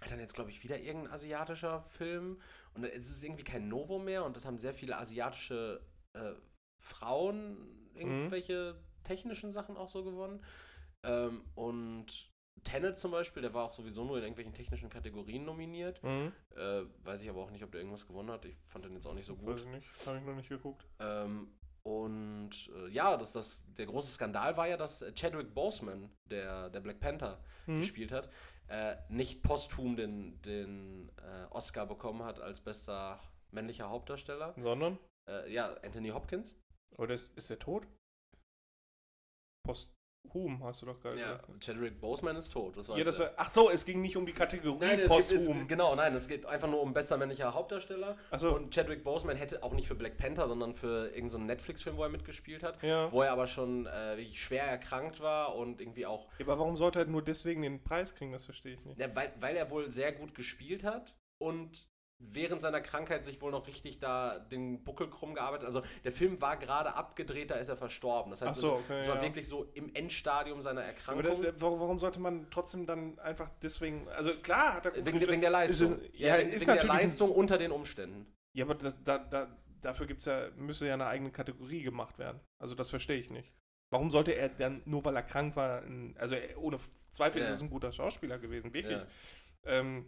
hat 0.00 0.10
dann 0.10 0.20
jetzt, 0.20 0.34
glaube 0.34 0.50
ich, 0.50 0.62
wieder 0.62 0.78
irgendein 0.78 1.12
asiatischer 1.14 1.82
Film. 1.84 2.40
Und 2.74 2.84
es 2.84 3.08
ist 3.08 3.24
irgendwie 3.24 3.44
kein 3.44 3.68
Novo 3.68 3.98
mehr 3.98 4.24
und 4.24 4.36
das 4.36 4.44
haben 4.44 4.58
sehr 4.58 4.74
viele 4.74 4.98
asiatische 4.98 5.80
äh, 6.14 6.32
Frauen 6.78 7.90
irgendwelche 7.94 8.76
technischen 9.04 9.52
Sachen 9.52 9.76
auch 9.76 9.88
so 9.88 10.04
gewonnen. 10.04 10.44
Ähm, 11.04 11.42
und 11.54 12.33
Tenet 12.64 12.98
zum 12.98 13.10
Beispiel, 13.12 13.42
der 13.42 13.54
war 13.54 13.64
auch 13.64 13.72
sowieso 13.72 14.04
nur 14.04 14.16
in 14.16 14.22
irgendwelchen 14.22 14.54
technischen 14.54 14.88
Kategorien 14.88 15.44
nominiert. 15.44 16.02
Mhm. 16.02 16.32
Äh, 16.56 16.82
weiß 17.04 17.22
ich 17.22 17.28
aber 17.30 17.42
auch 17.42 17.50
nicht, 17.50 17.62
ob 17.62 17.70
der 17.70 17.80
irgendwas 17.80 18.06
gewonnen 18.06 18.30
hat. 18.30 18.44
Ich 18.44 18.56
fand 18.66 18.84
den 18.84 18.94
jetzt 18.94 19.06
auch 19.06 19.14
nicht 19.14 19.26
so 19.26 19.36
Weiß 19.36 19.44
gut. 19.44 19.60
ich 19.60 19.66
nicht, 19.66 19.86
habe 20.06 20.18
ich 20.18 20.24
noch 20.24 20.34
nicht 20.34 20.48
geguckt. 20.48 20.86
Ähm, 21.00 21.52
und 21.82 22.70
äh, 22.74 22.88
ja, 22.88 23.16
das, 23.16 23.32
das, 23.32 23.64
der 23.74 23.86
große 23.86 24.12
Skandal 24.12 24.56
war 24.56 24.66
ja, 24.66 24.76
dass 24.78 25.04
Chadwick 25.14 25.54
Boseman, 25.54 26.10
der, 26.24 26.70
der 26.70 26.80
Black 26.80 26.98
Panther 27.00 27.38
Mhm. 27.66 27.80
gespielt 27.80 28.12
hat, 28.12 28.30
äh, 28.68 28.96
nicht 29.08 29.42
posthum 29.42 29.96
den, 29.96 30.40
den 30.42 31.10
äh, 31.16 31.44
Oscar 31.50 31.86
bekommen 31.86 32.22
hat 32.22 32.40
als 32.40 32.60
bester 32.60 33.18
männlicher 33.52 33.88
Hauptdarsteller. 33.88 34.54
Sondern? 34.58 34.98
Äh, 35.28 35.50
ja, 35.52 35.72
Anthony 35.82 36.08
Hopkins. 36.10 36.54
Oder 36.98 37.14
ist, 37.14 37.34
ist 37.38 37.48
er 37.50 37.58
tot? 37.58 37.86
Post. 39.66 39.90
Whom 40.32 40.64
hast 40.64 40.82
du 40.82 40.86
doch 40.86 40.98
gerade 41.00 41.20
Ja, 41.20 41.26
gesagt. 41.36 41.60
Chadwick 41.64 42.00
Boseman 42.00 42.34
ist 42.36 42.52
tot. 42.52 42.76
Das 42.76 42.88
Ja, 42.88 43.04
das 43.04 43.18
war, 43.18 43.30
ach 43.36 43.50
so, 43.50 43.70
es 43.70 43.84
ging 43.84 44.00
nicht 44.00 44.16
um 44.16 44.26
die 44.26 44.32
Kategorie 44.32 44.78
Nein, 44.84 44.98
es 44.98 45.08
posthum. 45.08 45.62
es, 45.62 45.68
genau, 45.68 45.94
nein, 45.94 46.12
es 46.14 46.26
geht 46.26 46.44
einfach 46.46 46.68
nur 46.68 46.80
um 46.82 46.92
bester 46.92 47.16
männlicher 47.16 47.54
Hauptdarsteller. 47.54 48.16
Ach 48.30 48.40
so. 48.40 48.54
Und 48.56 48.74
Chadwick 48.74 49.04
Boseman 49.04 49.36
hätte 49.36 49.62
auch 49.62 49.72
nicht 49.72 49.86
für 49.86 49.94
Black 49.94 50.16
Panther, 50.16 50.48
sondern 50.48 50.74
für 50.74 51.04
irgendeinen 51.06 51.28
so 51.28 51.38
Netflix-Film, 51.38 51.96
wo 51.96 52.02
er 52.02 52.08
mitgespielt 52.08 52.62
hat, 52.64 52.82
Ja. 52.82 53.12
wo 53.12 53.22
er 53.22 53.30
aber 53.32 53.46
schon 53.46 53.86
äh, 53.86 54.24
schwer 54.26 54.64
erkrankt 54.64 55.20
war 55.20 55.54
und 55.54 55.80
irgendwie 55.80 56.06
auch, 56.06 56.26
Ja, 56.38 56.46
aber 56.46 56.58
warum 56.58 56.76
sollte 56.76 57.00
er 57.00 57.04
nur 57.04 57.22
deswegen 57.22 57.62
den 57.62 57.82
Preis 57.84 58.14
kriegen? 58.14 58.32
Das 58.32 58.44
verstehe 58.44 58.74
ich 58.74 58.84
nicht. 58.84 58.98
ja, 58.98 59.14
weil, 59.14 59.32
weil 59.38 59.56
er 59.56 59.70
wohl 59.70 59.90
sehr 59.92 60.10
gut 60.12 60.34
gespielt 60.34 60.82
hat 60.84 61.14
und 61.38 61.86
während 62.18 62.62
seiner 62.62 62.80
Krankheit 62.80 63.24
sich 63.24 63.40
wohl 63.42 63.50
noch 63.50 63.66
richtig 63.66 63.98
da 63.98 64.38
den 64.38 64.82
Buckel 64.84 65.10
krumm 65.10 65.34
gearbeitet. 65.34 65.66
Also 65.66 65.82
der 66.04 66.12
Film 66.12 66.40
war 66.40 66.56
gerade 66.56 66.94
abgedreht, 66.94 67.50
da 67.50 67.56
ist 67.56 67.68
er 67.68 67.76
verstorben. 67.76 68.30
Das 68.30 68.42
heißt, 68.42 68.56
so, 68.56 68.76
es- 68.76 68.84
okay, 68.84 68.98
es 69.00 69.08
war 69.08 69.16
ja. 69.16 69.22
wirklich 69.22 69.48
so 69.48 69.64
im 69.74 69.94
Endstadium 69.94 70.62
seiner 70.62 70.80
Aber 70.80 70.88
Erkrankung. 70.88 71.42
der, 71.42 71.52
der, 71.52 71.60
warum 71.60 71.98
sollte 71.98 72.20
man 72.20 72.48
trotzdem 72.50 72.86
dann 72.86 73.18
einfach 73.18 73.50
deswegen. 73.62 74.08
Also 74.10 74.32
klar, 74.34 74.74
hat 74.74 74.86
er 74.86 75.04
wegen, 75.04 75.20
wegen 75.20 75.40
der 75.40 75.50
Leistung. 75.50 76.00
Ist, 76.00 76.14
ja, 76.14 76.38
wegen, 76.38 76.50
ist 76.50 76.66
wegen 76.66 76.74
der 76.76 76.84
Leistung 76.84 77.30
unter 77.30 77.58
den 77.58 77.72
Umständen. 77.72 78.26
Ja, 78.54 78.64
aber 78.64 78.74
das, 78.76 79.02
da, 79.02 79.18
da, 79.18 79.54
dafür 79.80 80.06
gibt's 80.06 80.26
ja, 80.26 80.48
müsste 80.56 80.86
ja 80.86 80.94
eine 80.94 81.06
eigene 81.06 81.30
Kategorie 81.30 81.82
gemacht 81.82 82.18
werden. 82.18 82.40
Also 82.58 82.74
das 82.74 82.90
verstehe 82.90 83.18
ich 83.18 83.30
nicht. 83.30 83.52
Warum 83.90 84.10
sollte 84.10 84.32
er 84.34 84.48
dann, 84.48 84.82
nur 84.86 85.04
weil 85.04 85.14
er 85.14 85.22
krank 85.22 85.56
war, 85.56 85.82
also 86.16 86.36
ohne 86.56 86.80
Zweifel 87.12 87.42
ist 87.42 87.48
Ja. 87.48 87.54
es 87.54 87.62
ein 87.62 87.70
guter 87.70 87.92
Schauspieler 87.92 88.38
gewesen, 88.38 88.72
wirklich. 88.72 88.96
Ja. 88.96 89.06
Ähm, 89.66 90.06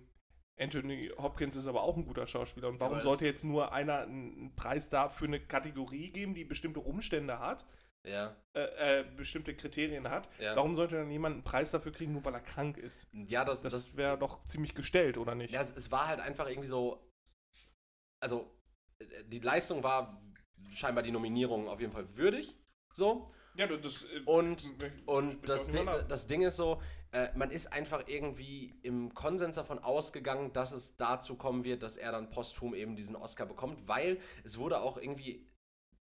Anthony 0.58 1.10
Hopkins 1.18 1.54
ist 1.56 1.66
aber 1.66 1.82
auch 1.82 1.96
ein 1.96 2.06
guter 2.06 2.26
Schauspieler. 2.26 2.68
Und 2.68 2.80
warum 2.80 3.00
sollte 3.00 3.26
jetzt 3.26 3.44
nur 3.44 3.72
einer 3.72 4.00
einen 4.02 4.54
Preis 4.56 4.88
da 4.88 5.08
für 5.08 5.26
eine 5.26 5.40
Kategorie 5.40 6.10
geben, 6.10 6.34
die 6.34 6.44
bestimmte 6.44 6.80
Umstände 6.80 7.38
hat, 7.38 7.64
Ja, 8.04 8.34
äh, 8.54 9.00
äh, 9.00 9.04
bestimmte 9.16 9.54
Kriterien 9.54 10.08
hat? 10.08 10.28
ja. 10.38 10.56
Warum 10.56 10.74
sollte 10.74 10.96
dann 10.96 11.10
jemand 11.10 11.34
einen 11.34 11.44
Preis 11.44 11.70
dafür 11.72 11.92
kriegen, 11.92 12.12
nur 12.14 12.24
weil 12.24 12.34
er 12.34 12.40
krank 12.40 12.78
ist? 12.78 13.06
Ja, 13.12 13.44
das, 13.44 13.62
Das, 13.62 13.72
das, 13.72 13.96
wäre 13.96 14.16
doch 14.18 14.44
ziemlich 14.46 14.74
gestellt, 14.74 15.18
oder 15.18 15.34
nicht? 15.34 15.52
ja, 15.52 15.60
es, 15.60 15.72
es 15.76 15.90
war 15.92 16.06
halt 16.06 16.20
einfach 16.20 16.48
irgendwie 16.48 16.68
so. 16.68 17.06
Also, 18.20 18.50
äh, 18.98 19.24
die 19.24 19.40
Leistung 19.40 19.82
war 19.82 20.18
scheinbar 20.70 21.04
die 21.04 21.12
Nominierung 21.12 21.68
auf 21.68 21.80
jeden 21.80 21.92
Fall 21.92 22.16
würdig. 22.16 22.56
So. 22.94 23.26
Ja, 23.56 23.66
das, 23.66 24.04
äh, 24.04 24.20
Und, 24.26 24.64
und 25.06 25.48
das, 25.48 25.68
Ding, 25.68 25.88
das 26.08 26.26
Ding 26.26 26.42
ist 26.42 26.56
so, 26.56 26.80
äh, 27.12 27.28
man 27.34 27.50
ist 27.50 27.72
einfach 27.72 28.04
irgendwie 28.06 28.74
im 28.82 29.14
Konsens 29.14 29.56
davon 29.56 29.78
ausgegangen, 29.78 30.52
dass 30.52 30.72
es 30.72 30.96
dazu 30.96 31.36
kommen 31.36 31.64
wird, 31.64 31.82
dass 31.82 31.96
er 31.96 32.12
dann 32.12 32.30
posthum 32.30 32.74
eben 32.74 32.96
diesen 32.96 33.16
Oscar 33.16 33.46
bekommt, 33.46 33.86
weil 33.88 34.18
es 34.44 34.58
wurde 34.58 34.80
auch 34.80 34.98
irgendwie 34.98 35.46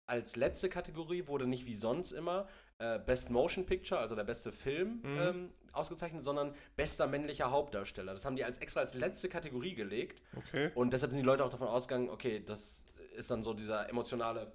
als 0.06 0.36
letzte 0.36 0.70
Kategorie 0.70 1.28
wurde 1.28 1.46
nicht 1.46 1.66
wie 1.68 1.76
sonst 1.76 2.12
immer 2.14 2.48
äh, 2.80 2.98
Best 2.98 3.30
Motion 3.30 3.66
Picture, 3.66 4.00
also 4.02 4.16
der 4.16 4.24
beste 4.24 4.52
Film, 4.52 5.02
Mhm. 5.04 5.20
ähm, 5.20 5.50
ausgezeichnet, 5.72 6.24
sondern 6.24 6.56
bester 6.76 7.06
männlicher 7.08 7.52
Hauptdarsteller. 7.52 8.14
Das 8.14 8.26
haben 8.26 8.36
die 8.36 8.44
als 8.44 8.58
extra 8.58 8.80
als 8.80 8.94
letzte 8.96 9.30
Kategorie 9.30 9.76
gelegt. 9.76 10.22
Okay. 10.36 10.72
Und 10.76 10.94
deshalb 10.94 11.12
sind 11.12 11.22
die 11.22 11.26
Leute 11.26 11.44
auch 11.46 11.50
davon 11.50 11.68
ausgegangen, 11.68 12.10
okay, 12.10 12.42
das 12.44 12.86
ist 13.18 13.30
dann 13.30 13.44
so 13.44 13.54
dieser 13.54 13.88
emotionale, 13.90 14.52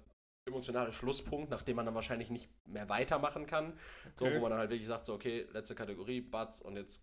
emotionale 0.49 0.93
Schlusspunkt, 0.93 1.49
nachdem 1.49 1.75
man 1.77 1.85
dann 1.85 1.95
wahrscheinlich 1.95 2.29
nicht 2.29 2.49
mehr 2.65 2.87
weitermachen 2.89 3.45
kann. 3.47 3.73
So, 4.15 4.25
Okay. 4.25 4.37
wo 4.37 4.41
man 4.41 4.51
dann 4.51 4.59
halt 4.59 4.69
wirklich 4.69 4.87
sagt, 4.87 5.05
so, 5.05 5.13
okay, 5.13 5.47
letzte 5.51 5.73
Kategorie, 5.75 6.21
Batz 6.21 6.61
und 6.61 6.77
jetzt 6.77 7.01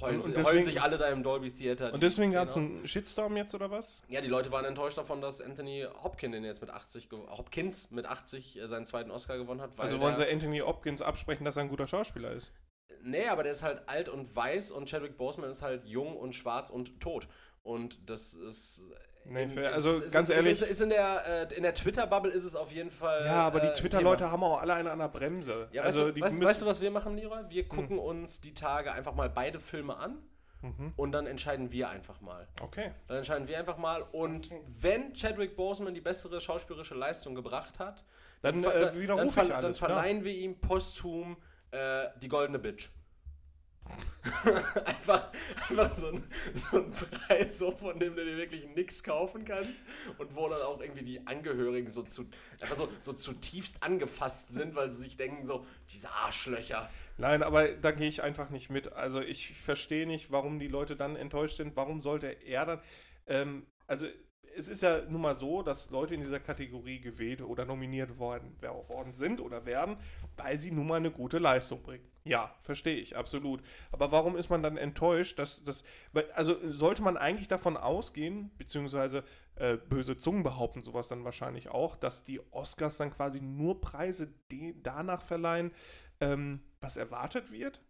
heulen, 0.00 0.16
Und- 0.16 0.26
und 0.26 0.34
heulen 0.36 0.44
deswegen- 0.44 0.64
sich 0.64 0.82
alle 0.82 0.98
da 0.98 1.08
im 1.08 1.22
Dolby 1.22 1.50
Theater. 1.50 1.94
Und 1.94 2.02
deswegen 2.02 2.32
gab 2.32 2.48
es 2.50 2.56
einen 2.56 2.86
Shitstorm 2.86 3.36
jetzt, 3.38 3.54
oder 3.54 3.70
was? 3.70 4.02
Ja, 4.08 4.20
die 4.20 4.28
Leute 4.28 4.52
waren 4.52 4.66
enttäuscht 4.66 4.98
davon, 4.98 5.22
dass 5.22 5.40
Anthony 5.40 5.86
Hopkins 6.02 6.36
jetzt 6.44 6.60
mit 6.60 6.68
80, 6.70 7.06
gew- 7.08 7.26
Hopkins 7.30 7.90
mit 7.90 8.04
80 8.04 8.58
äh, 8.60 8.68
seinen 8.68 8.84
zweiten 8.84 9.10
Oscar 9.10 9.38
gewonnen 9.38 9.62
hat. 9.62 9.70
Also 9.80 9.98
wollen 10.00 10.16
sie 10.16 10.26
Anthony 10.30 10.58
Hopkins 10.58 11.00
absprechen, 11.00 11.44
dass 11.46 11.56
er 11.56 11.62
ein 11.62 11.70
guter 11.70 11.86
Schauspieler 11.86 12.32
ist? 12.32 12.52
Nee, 13.02 13.28
aber 13.28 13.44
der 13.44 13.52
ist 13.52 13.62
halt 13.62 13.88
alt 13.88 14.10
und 14.10 14.34
weiß 14.36 14.72
und 14.72 14.90
Chadwick 14.90 15.16
Boseman 15.16 15.50
ist 15.50 15.62
halt 15.62 15.84
jung 15.84 16.16
und 16.16 16.34
schwarz 16.34 16.68
und 16.68 17.00
tot. 17.00 17.28
Und 17.62 18.10
das 18.10 18.34
ist. 18.34 18.82
Nee, 19.28 19.42
in- 19.44 19.50
fair. 19.50 19.68
es 19.70 19.74
Also, 19.74 19.90
ist, 19.92 20.12
ganz 20.12 20.28
ist, 20.30 20.36
ehrlich- 20.36 20.52
Ist, 20.62 20.70
ist 20.70 20.80
in 20.80 20.90
der, 20.90 21.48
äh, 21.50 21.54
in 21.54 21.62
der 21.62 21.74
Twitter-Bubble 21.74 22.30
ist 22.32 22.44
es 22.44 22.56
auf 22.56 22.72
jeden 22.72 22.90
Fall. 22.90 23.24
Ja, 23.26 23.46
aber 23.46 23.60
die 23.60 23.66
äh, 23.68 23.74
Twitter-Leute 23.74 24.30
haben 24.30 24.42
auch 24.42 24.60
alle 24.60 24.74
eine 24.74 24.90
an 24.90 24.98
der 24.98 25.08
Bremse. 25.08 25.68
Ja, 25.72 25.82
also 25.82 26.06
weißt, 26.06 26.16
du, 26.16 26.20
weißt, 26.22 26.42
weißt 26.42 26.62
du, 26.62 26.66
was 26.66 26.80
wir 26.80 26.90
machen, 26.90 27.16
Leroy? 27.16 27.42
Wir 27.48 27.68
gucken 27.68 27.98
uns 27.98 28.40
die 28.40 28.54
Tage 28.54 28.92
einfach 28.92 29.14
mal 29.14 29.28
beide 29.30 29.60
Filme 29.60 29.96
an 29.96 30.22
Mhm. 30.60 30.92
und 30.96 31.12
dann 31.12 31.26
entscheiden 31.28 31.70
wir 31.70 31.88
einfach 31.88 32.20
mal. 32.20 32.48
Okay. 32.60 32.90
Dann 33.06 33.18
entscheiden 33.18 33.46
wir 33.46 33.58
einfach 33.58 33.76
mal 33.78 34.02
und 34.10 34.50
wenn 34.80 35.12
Chadwick 35.14 35.54
Boseman 35.56 35.94
die 35.94 36.00
bessere 36.00 36.40
schauspielerische 36.40 36.96
Leistung 36.96 37.34
gebracht 37.36 37.78
hat, 37.78 38.02
Dann, 38.42 38.58
ver- 38.58 38.74
äh, 38.74 38.80
dann, 38.80 38.98
ich 39.28 39.38
alles, 39.38 39.50
dann 39.62 39.74
verleihen 39.74 40.24
wir 40.24 40.32
ihm 40.34 40.58
posthum 40.60 41.36
äh, 41.70 42.08
die 42.22 42.28
goldene 42.28 42.58
Bitch. 42.58 42.88
einfach 44.84 45.30
einfach 45.70 45.92
so, 45.92 46.08
ein, 46.08 46.22
so 46.54 46.78
ein 46.78 46.90
Preis, 46.90 47.58
so, 47.58 47.70
von 47.72 47.98
dem 47.98 48.14
du 48.14 48.24
dir 48.24 48.36
wirklich 48.36 48.66
nichts 48.74 49.02
kaufen 49.02 49.44
kannst 49.44 49.86
und 50.18 50.34
wo 50.34 50.48
dann 50.48 50.62
auch 50.62 50.80
irgendwie 50.80 51.04
die 51.04 51.26
Angehörigen 51.26 51.90
so, 51.90 52.02
zu, 52.02 52.26
einfach 52.60 52.76
so, 52.76 52.88
so 53.00 53.12
zutiefst 53.12 53.82
angefasst 53.82 54.52
sind, 54.52 54.74
weil 54.74 54.90
sie 54.90 55.04
sich 55.04 55.16
denken, 55.16 55.44
so, 55.44 55.64
diese 55.90 56.10
Arschlöcher. 56.10 56.88
Nein, 57.16 57.42
aber 57.42 57.68
da 57.68 57.90
gehe 57.90 58.08
ich 58.08 58.22
einfach 58.22 58.50
nicht 58.50 58.70
mit. 58.70 58.92
Also 58.92 59.20
ich 59.20 59.54
verstehe 59.54 60.06
nicht, 60.06 60.30
warum 60.30 60.58
die 60.58 60.68
Leute 60.68 60.96
dann 60.96 61.16
enttäuscht 61.16 61.56
sind. 61.56 61.74
Warum 61.74 62.00
sollte 62.00 62.28
er 62.28 62.64
dann. 62.64 62.80
Ähm, 63.26 63.66
also 63.86 64.06
es 64.56 64.68
ist 64.68 64.82
ja 64.82 65.02
nun 65.08 65.20
mal 65.20 65.34
so, 65.34 65.62
dass 65.62 65.90
Leute 65.90 66.14
in 66.14 66.20
dieser 66.20 66.40
Kategorie 66.40 67.00
gewählt 67.00 67.42
oder 67.42 67.64
nominiert 67.64 68.18
worden, 68.18 68.56
worden 68.60 69.12
sind 69.12 69.40
oder 69.40 69.66
werden, 69.66 69.96
weil 70.36 70.58
sie 70.58 70.70
nun 70.70 70.86
mal 70.86 70.96
eine 70.96 71.10
gute 71.10 71.38
Leistung 71.38 71.82
bringen. 71.82 72.04
Ja, 72.28 72.54
verstehe 72.60 72.96
ich, 72.96 73.16
absolut. 73.16 73.62
Aber 73.90 74.12
warum 74.12 74.36
ist 74.36 74.50
man 74.50 74.62
dann 74.62 74.76
enttäuscht, 74.76 75.38
dass 75.38 75.64
das. 75.64 75.82
Also 76.34 76.56
sollte 76.70 77.00
man 77.00 77.16
eigentlich 77.16 77.48
davon 77.48 77.78
ausgehen, 77.78 78.50
beziehungsweise 78.58 79.24
äh, 79.56 79.78
böse 79.78 80.18
Zungen 80.18 80.42
behaupten 80.42 80.82
sowas 80.82 81.08
dann 81.08 81.24
wahrscheinlich 81.24 81.70
auch, 81.70 81.96
dass 81.96 82.24
die 82.24 82.40
Oscars 82.52 82.98
dann 82.98 83.10
quasi 83.10 83.40
nur 83.40 83.80
Preise 83.80 84.30
danach 84.82 85.22
verleihen, 85.22 85.72
ähm, 86.20 86.60
was 86.82 86.98
erwartet 86.98 87.50
wird? 87.50 87.80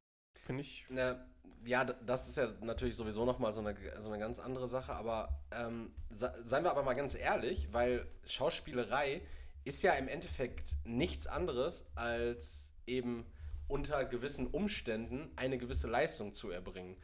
Finde 0.40 0.62
ich. 0.62 0.87
Na, 0.88 1.16
ja, 1.64 1.85
das 1.85 2.29
ist 2.29 2.37
ja 2.37 2.46
natürlich 2.61 2.94
sowieso 2.94 3.24
nochmal 3.24 3.53
so 3.53 3.61
eine, 3.61 3.74
so 4.01 4.11
eine 4.11 4.20
ganz 4.20 4.38
andere 4.38 4.68
Sache, 4.68 4.92
aber 4.92 5.42
ähm, 5.51 5.90
se- 6.11 6.35
seien 6.44 6.62
wir 6.62 6.70
aber 6.70 6.85
mal 6.85 6.94
ganz 6.94 7.16
ehrlich, 7.16 7.72
weil 7.72 8.07
Schauspielerei 8.24 9.20
ist 9.64 9.83
ja 9.83 9.94
im 9.94 10.07
Endeffekt 10.07 10.77
nichts 10.85 11.27
anderes 11.27 11.90
als 11.96 12.72
eben 12.87 13.27
unter 13.68 14.04
gewissen 14.04 14.46
Umständen 14.48 15.31
eine 15.37 15.59
gewisse 15.59 15.87
Leistung 15.87 16.35
zu 16.35 16.50
erbringen. 16.50 16.96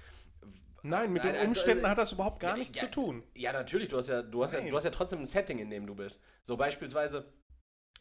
Nein, 0.83 1.13
mit 1.13 1.25
den 1.25 1.35
äh, 1.35 1.47
Umständen 1.47 1.85
äh, 1.85 1.89
hat 1.89 1.99
das 1.99 2.13
überhaupt 2.13 2.41
gar 2.41 2.57
nichts 2.59 2.77
ja, 2.79 2.85
zu 2.85 2.91
tun. 2.91 3.23
Ja, 3.35 3.53
natürlich, 3.53 3.89
du 3.89 3.97
hast 3.97 4.09
ja, 4.09 4.23
du 4.23 4.43
hast 4.43 4.53
ja, 4.53 4.61
du 4.61 4.77
hast 4.77 4.85
ja 4.85 4.91
trotzdem 4.91 5.21
ein 5.21 5.27
Setting, 5.27 5.59
in 5.59 5.71
dem 5.71 5.87
du 5.87 5.95
bist. 5.95 6.21
So 6.43 6.57
beispielsweise, 6.59 7.33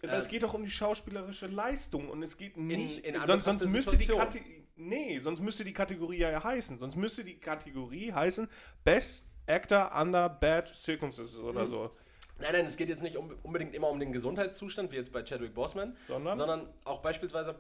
Aber 0.02 0.14
es 0.14 0.28
geht 0.28 0.44
doch 0.44 0.54
um 0.54 0.64
die 0.64 0.72
schauspielerische 0.72 1.48
Leistung 1.48 2.10
und 2.10 2.22
es 2.24 2.36
geht 2.36 2.58
nicht. 2.58 3.06
in 3.06 3.16
sonst, 3.16 3.30
Anbetracht 3.30 3.46
sonst 3.46 3.62
der 3.62 3.70
müsste 3.70 3.98
die. 3.98 4.08
Kategorie. 4.08 4.68
Nee, 4.76 5.20
sonst 5.20 5.40
müsste 5.40 5.64
die 5.64 5.72
Kategorie 5.72 6.18
ja 6.18 6.44
heißen. 6.44 6.80
Sonst 6.80 6.96
müsste 6.96 7.24
die 7.24 7.40
Kategorie 7.40 8.12
heißen 8.12 8.50
Best 8.84 9.28
Actor 9.46 9.92
Under 9.96 10.28
Bad 10.30 10.76
Circumstances 10.76 11.38
oder 11.38 11.64
Mhm. 11.64 11.68
so. 11.68 11.96
Nein, 12.40 12.50
nein, 12.54 12.66
es 12.66 12.76
geht 12.76 12.90
jetzt 12.90 13.04
nicht 13.04 13.16
unbedingt 13.16 13.76
immer 13.76 13.90
um 13.90 14.00
den 14.00 14.12
Gesundheitszustand, 14.12 14.92
wie 14.92 14.96
jetzt 14.98 15.14
bei 15.14 15.22
Chadwick 15.24 15.54
Boseman, 15.54 15.96
Sondern? 16.08 16.36
sondern 16.36 16.74
auch 16.84 17.02
beispielsweise, 17.02 17.60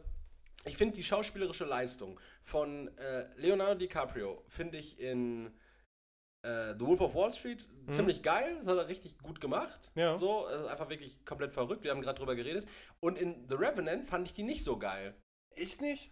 ich 0.65 0.77
finde 0.77 0.95
die 0.95 1.03
schauspielerische 1.03 1.65
Leistung 1.65 2.19
von 2.41 2.87
äh, 2.97 3.25
Leonardo 3.35 3.75
DiCaprio, 3.75 4.43
finde 4.47 4.77
ich 4.77 4.99
in 4.99 5.47
äh, 6.43 6.73
The 6.77 6.81
Wolf 6.85 7.01
of 7.01 7.15
Wall 7.15 7.31
Street 7.31 7.67
ziemlich 7.89 8.21
geil, 8.21 8.57
das 8.59 8.67
hat 8.67 8.77
er 8.77 8.87
richtig 8.87 9.17
gut 9.19 9.41
gemacht. 9.41 9.91
Mhm. 9.95 10.01
Ja. 10.01 10.17
So, 10.17 10.45
also 10.45 10.67
einfach 10.67 10.89
wirklich 10.89 11.23
komplett 11.25 11.53
verrückt, 11.53 11.83
wir 11.83 11.91
haben 11.91 12.01
gerade 12.01 12.17
drüber 12.17 12.35
geredet. 12.35 12.67
Und 12.99 13.17
in 13.17 13.47
The 13.49 13.55
Revenant 13.55 14.05
fand 14.05 14.27
ich 14.27 14.33
die 14.33 14.43
nicht 14.43 14.63
so 14.63 14.77
geil. 14.77 15.15
Echt 15.55 15.81
nicht? 15.81 16.11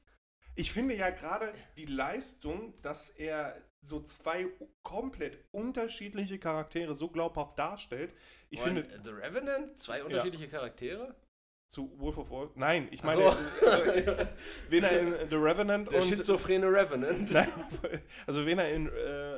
Ich 0.56 0.72
finde 0.74 0.96
ja 0.96 1.10
gerade 1.10 1.54
die 1.78 1.86
Leistung, 1.86 2.74
dass 2.82 3.10
er 3.10 3.56
so 3.82 4.02
zwei 4.02 4.48
komplett 4.84 5.44
unterschiedliche 5.52 6.40
Charaktere 6.40 6.94
so 6.94 7.08
glaubhaft 7.08 7.58
darstellt. 7.58 8.14
Ich 8.50 8.60
Und 8.60 8.66
finde, 8.66 9.02
The 9.04 9.10
Revenant, 9.12 9.80
zwei 9.80 10.04
unterschiedliche 10.04 10.48
Charaktere. 10.48 11.16
Zu 11.72 11.90
Wolf 12.00 12.18
of 12.18 12.30
Wall. 12.32 12.50
Nein, 12.56 12.90
ich 12.92 13.02
meine, 13.02 13.32
so. 13.32 13.66
äh, 13.66 14.28
wen 14.70 14.84
er 14.84 15.00
in 15.00 15.28
The 15.30 15.36
Revenant 15.36 15.90
Der 15.90 16.02
und. 16.02 16.08
schizophrene 16.08 16.68
Revenant. 16.68 17.32
Nein, 17.34 17.48
also 18.28 18.46
wen 18.46 18.60
er 18.60 18.74
in 18.74 18.88
äh, 18.90 18.92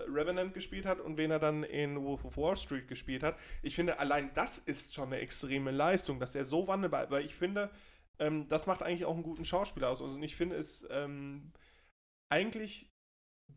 Revenant 0.10 0.56
gespielt 0.56 0.88
hat 0.88 1.00
und 1.00 1.18
wen 1.18 1.30
er 1.30 1.38
dann 1.38 1.64
in 1.64 2.04
Wolf 2.04 2.26
of 2.26 2.36
Wall 2.36 2.56
Street 2.56 2.88
gespielt 2.88 3.22
hat. 3.22 3.38
Ich 3.62 3.76
finde, 3.76 4.00
allein 4.00 4.32
das 4.34 4.58
ist 4.58 4.96
schon 4.96 5.06
eine 5.14 5.20
extreme 5.20 5.70
Leistung, 5.70 6.20
dass 6.20 6.34
er 6.34 6.44
so 6.44 6.68
wandelbar 6.68 7.12
weil 7.12 7.24
ich 7.24 7.36
finde, 7.36 7.70
ähm, 8.18 8.48
das 8.48 8.66
macht 8.66 8.82
eigentlich 8.82 9.06
auch 9.06 9.14
einen 9.14 9.22
guten 9.24 9.46
Schauspieler 9.46 9.90
aus. 9.90 10.02
Also, 10.02 10.16
und 10.16 10.24
ich 10.24 10.36
finde 10.36 10.56
es 10.56 10.88
ähm, 10.90 11.52
eigentlich 12.30 12.90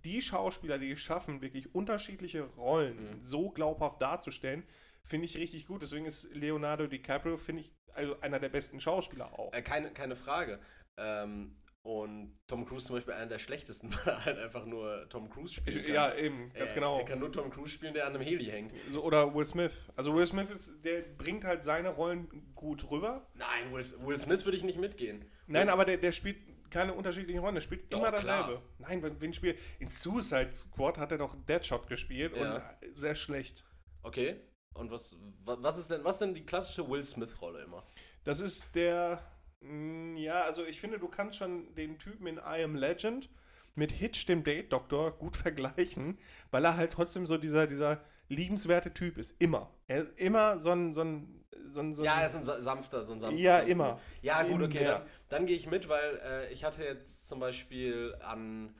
die 0.04 0.20
Schauspieler, 0.20 0.78
die 0.78 0.90
es 0.90 1.00
schaffen, 1.00 1.40
wirklich 1.40 1.74
unterschiedliche 1.74 2.42
Rollen 2.42 2.96
Mhm. 3.16 3.22
so 3.22 3.48
glaubhaft 3.50 4.02
darzustellen, 4.02 4.64
finde 5.06 5.26
ich 5.26 5.36
richtig 5.36 5.66
gut. 5.66 5.82
Deswegen 5.82 6.04
ist 6.04 6.28
Leonardo 6.32 6.86
DiCaprio, 6.86 7.36
finde 7.36 7.62
ich, 7.62 7.72
also 7.94 8.20
einer 8.20 8.38
der 8.38 8.48
besten 8.50 8.80
Schauspieler 8.80 9.32
auch. 9.38 9.52
Äh, 9.54 9.62
keine, 9.62 9.90
keine 9.90 10.16
Frage. 10.16 10.58
Ähm, 10.98 11.56
Und 11.82 12.36
Tom 12.48 12.66
Cruise 12.66 12.86
zum 12.86 12.96
Beispiel 12.96 13.14
einer 13.14 13.26
der 13.26 13.38
schlechtesten, 13.38 13.92
weil 14.04 14.14
er 14.14 14.24
halt 14.24 14.38
einfach 14.38 14.66
nur 14.66 15.08
Tom 15.08 15.30
Cruise 15.30 15.54
spielen 15.54 15.84
kann. 15.84 15.94
Ja, 15.94 16.14
eben, 16.14 16.52
ganz 16.52 16.72
er, 16.72 16.74
genau. 16.74 16.98
Er 16.98 17.04
kann 17.04 17.20
nur 17.20 17.30
Tom 17.30 17.48
Cruise 17.50 17.72
spielen, 17.72 17.94
der 17.94 18.06
an 18.06 18.14
einem 18.14 18.22
Heli 18.22 18.46
hängt. 18.46 18.72
So, 18.90 19.04
oder 19.04 19.32
Will 19.34 19.44
Smith. 19.44 19.72
Also 19.94 20.12
Will 20.14 20.26
Smith 20.26 20.50
ist, 20.50 20.72
der 20.84 21.02
bringt 21.02 21.44
halt 21.44 21.62
seine 21.62 21.90
Rollen 21.90 22.52
gut 22.56 22.90
rüber. 22.90 23.28
Nein, 23.34 23.72
Will, 23.72 23.84
Will 24.04 24.18
Smith 24.18 24.44
würde 24.44 24.56
ich 24.56 24.64
nicht 24.64 24.80
mitgehen. 24.80 25.24
Nein, 25.46 25.68
aber 25.68 25.84
der, 25.84 25.98
der 25.98 26.10
spielt 26.10 26.38
keine 26.70 26.92
unterschiedlichen 26.92 27.38
Rollen. 27.38 27.54
Der 27.54 27.62
spielt 27.62 27.92
Doch, 27.92 28.00
immer 28.00 28.10
dasselbe. 28.10 28.60
klar. 28.60 28.62
Nein, 28.78 29.20
wen 29.20 29.32
spielt? 29.32 29.56
In 29.78 29.88
Suicide 29.88 30.50
Squad 30.52 30.98
hat 30.98 31.12
er 31.12 31.18
doch 31.18 31.36
Deadshot 31.46 31.86
gespielt 31.88 32.36
Ja. 32.36 32.56
und 32.82 33.00
sehr 33.00 33.14
schlecht. 33.14 33.64
Okay. 34.02 34.40
Und 34.76 34.90
was, 34.90 35.16
wa- 35.44 35.56
was 35.60 35.78
ist 35.78 35.90
denn, 35.90 36.04
was 36.04 36.14
ist 36.16 36.20
denn 36.20 36.34
die 36.34 36.44
klassische 36.46 36.88
Will 36.88 37.02
Smith-Rolle 37.04 37.62
immer? 37.62 37.82
Das 38.24 38.40
ist 38.40 38.74
der. 38.74 39.22
mh, 39.60 40.18
Ja, 40.18 40.42
also 40.42 40.64
ich 40.64 40.80
finde, 40.80 40.98
du 40.98 41.08
kannst 41.08 41.36
schon 41.38 41.74
den 41.74 41.98
Typen 41.98 42.26
in 42.26 42.36
I 42.36 42.62
Am 42.64 42.74
Legend 42.76 43.28
mit 43.74 43.92
Hitch, 43.92 44.26
dem 44.26 44.42
Date-Doktor, 44.44 45.12
gut 45.18 45.36
vergleichen, 45.36 46.18
weil 46.50 46.64
er 46.64 46.76
halt 46.76 46.92
trotzdem 46.92 47.26
so 47.26 47.36
dieser, 47.38 47.66
dieser 47.66 48.00
liebenswerte 48.28 48.92
Typ 48.92 49.18
ist. 49.18 49.34
Immer. 49.38 49.70
Er 49.86 50.02
ist 50.02 50.12
immer 50.16 50.58
so 50.58 50.70
ein. 50.72 50.94
So 50.94 51.02
ein, 51.02 51.42
so 51.68 51.80
ein, 51.80 51.94
so 51.94 52.02
ein 52.02 52.06
Ja, 52.06 52.20
er 52.20 52.26
ist 52.28 52.36
ein 52.36 52.44
sa- 52.44 52.60
sanfter, 52.62 53.02
so 53.04 53.12
ein 53.14 53.20
sanfter. 53.20 53.40
Ja, 53.40 53.56
sanfter- 53.58 53.66
immer. 53.70 54.00
Ja, 54.22 54.42
gut, 54.44 54.62
okay. 54.62 54.84
Dann, 54.84 55.02
dann 55.28 55.46
gehe 55.46 55.56
ich 55.56 55.68
mit, 55.68 55.88
weil 55.88 56.20
äh, 56.24 56.52
ich 56.52 56.64
hatte 56.64 56.82
jetzt 56.84 57.26
zum 57.28 57.40
Beispiel 57.40 58.14
an. 58.20 58.74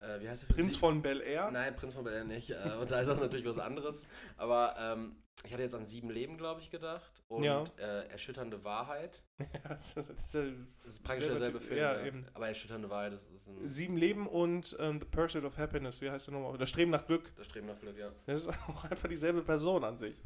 Äh, 0.00 0.20
wie 0.20 0.28
heißt 0.28 0.42
der 0.48 0.54
Prinz 0.54 0.74
von 0.76 1.00
Bel 1.02 1.20
Air. 1.20 1.50
Nein, 1.52 1.76
Prinz 1.76 1.94
von 1.94 2.02
Bel-Air 2.04 2.24
nicht. 2.24 2.50
Äh, 2.50 2.56
und 2.80 2.90
da 2.90 3.00
ist 3.00 3.08
auch 3.08 3.20
natürlich 3.20 3.44
was 3.46 3.58
anderes. 3.58 4.08
Aber 4.36 4.74
ähm, 4.80 5.14
ich 5.44 5.52
hatte 5.52 5.62
jetzt 5.62 5.74
an 5.74 5.84
Sieben 5.86 6.10
Leben, 6.10 6.36
glaube 6.38 6.60
ich, 6.60 6.70
gedacht. 6.70 7.22
Und 7.28 7.42
Ja. 7.44 7.64
äh, 7.78 8.06
Erschütternde 8.08 8.62
Wahrheit. 8.64 9.22
das 9.68 9.96
ist, 9.96 10.34
äh, 10.36 10.52
Das 10.76 10.86
ist 10.86 11.02
praktisch 11.02 11.26
derselbe 11.26 11.60
Film. 11.60 11.78
ja, 11.78 11.94
Ja, 11.98 12.06
eben. 12.06 12.26
Aber 12.34 12.48
Erschütternde 12.48 12.88
Wahrheit 12.90 13.12
ist, 13.12 13.30
ist 13.32 13.48
ein. 13.48 13.68
Sieben 13.68 13.96
Leben 13.96 14.26
und 14.28 14.76
ähm, 14.78 15.00
The 15.00 15.06
Pursuit 15.06 15.44
of 15.44 15.56
Happiness. 15.56 16.00
Wie 16.00 16.10
heißt 16.10 16.28
der 16.28 16.34
nochmal? 16.34 16.56
Das 16.58 16.70
Streben 16.70 16.90
nach 16.92 17.06
Glück. 17.06 17.32
Das 17.36 17.46
Streben 17.46 17.66
nach 17.66 17.78
Glück, 17.80 17.96
ja. 17.96 18.12
Das 18.26 18.42
ist 18.42 18.48
auch 18.68 18.84
einfach 18.84 19.08
dieselbe 19.08 19.42
Person 19.42 19.82
an 19.84 19.96
sich. 19.96 20.16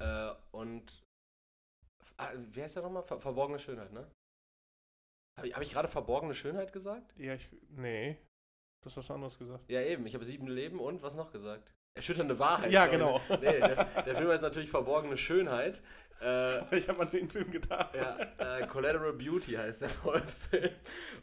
Äh, 0.00 0.30
und. 0.50 1.02
Ah, 2.16 2.30
wie 2.50 2.62
heißt 2.62 2.76
der 2.76 2.82
nochmal? 2.82 3.02
Ver 3.02 3.20
verborgene 3.20 3.58
Schönheit, 3.58 3.92
ne? 3.92 4.10
Habe 5.36 5.48
ich, 5.48 5.54
hab 5.54 5.62
ich 5.62 5.70
gerade 5.72 5.88
verborgene 5.88 6.34
Schönheit 6.34 6.72
gesagt? 6.72 7.14
Ja, 7.16 7.34
ich. 7.34 7.48
Nee. 7.70 8.18
Du 8.82 8.90
hast 8.90 8.96
was 8.96 9.10
anderes 9.10 9.38
gesagt. 9.38 9.70
Ja, 9.70 9.80
eben. 9.82 10.06
Ich 10.06 10.14
habe 10.14 10.24
sieben 10.24 10.46
Leben 10.46 10.78
und 10.80 11.02
was 11.02 11.14
noch 11.16 11.30
gesagt? 11.32 11.72
Erschütternde 11.98 12.38
Wahrheit. 12.38 12.70
Ja, 12.70 12.86
genau. 12.86 13.20
Nee, 13.40 13.58
der, 13.60 13.84
der 14.06 14.16
Film 14.16 14.28
heißt 14.28 14.42
natürlich 14.42 14.70
Verborgene 14.70 15.16
Schönheit. 15.16 15.82
Äh, 16.22 16.76
Ich 16.76 16.88
habe 16.88 17.02
an 17.02 17.10
den 17.10 17.28
Film 17.28 17.50
gedacht. 17.50 17.94
ja, 17.94 18.18
äh, 18.38 18.66
Collateral 18.66 19.12
Beauty 19.12 19.52
heißt 19.52 19.82
der 19.82 19.88
Film. 19.88 20.70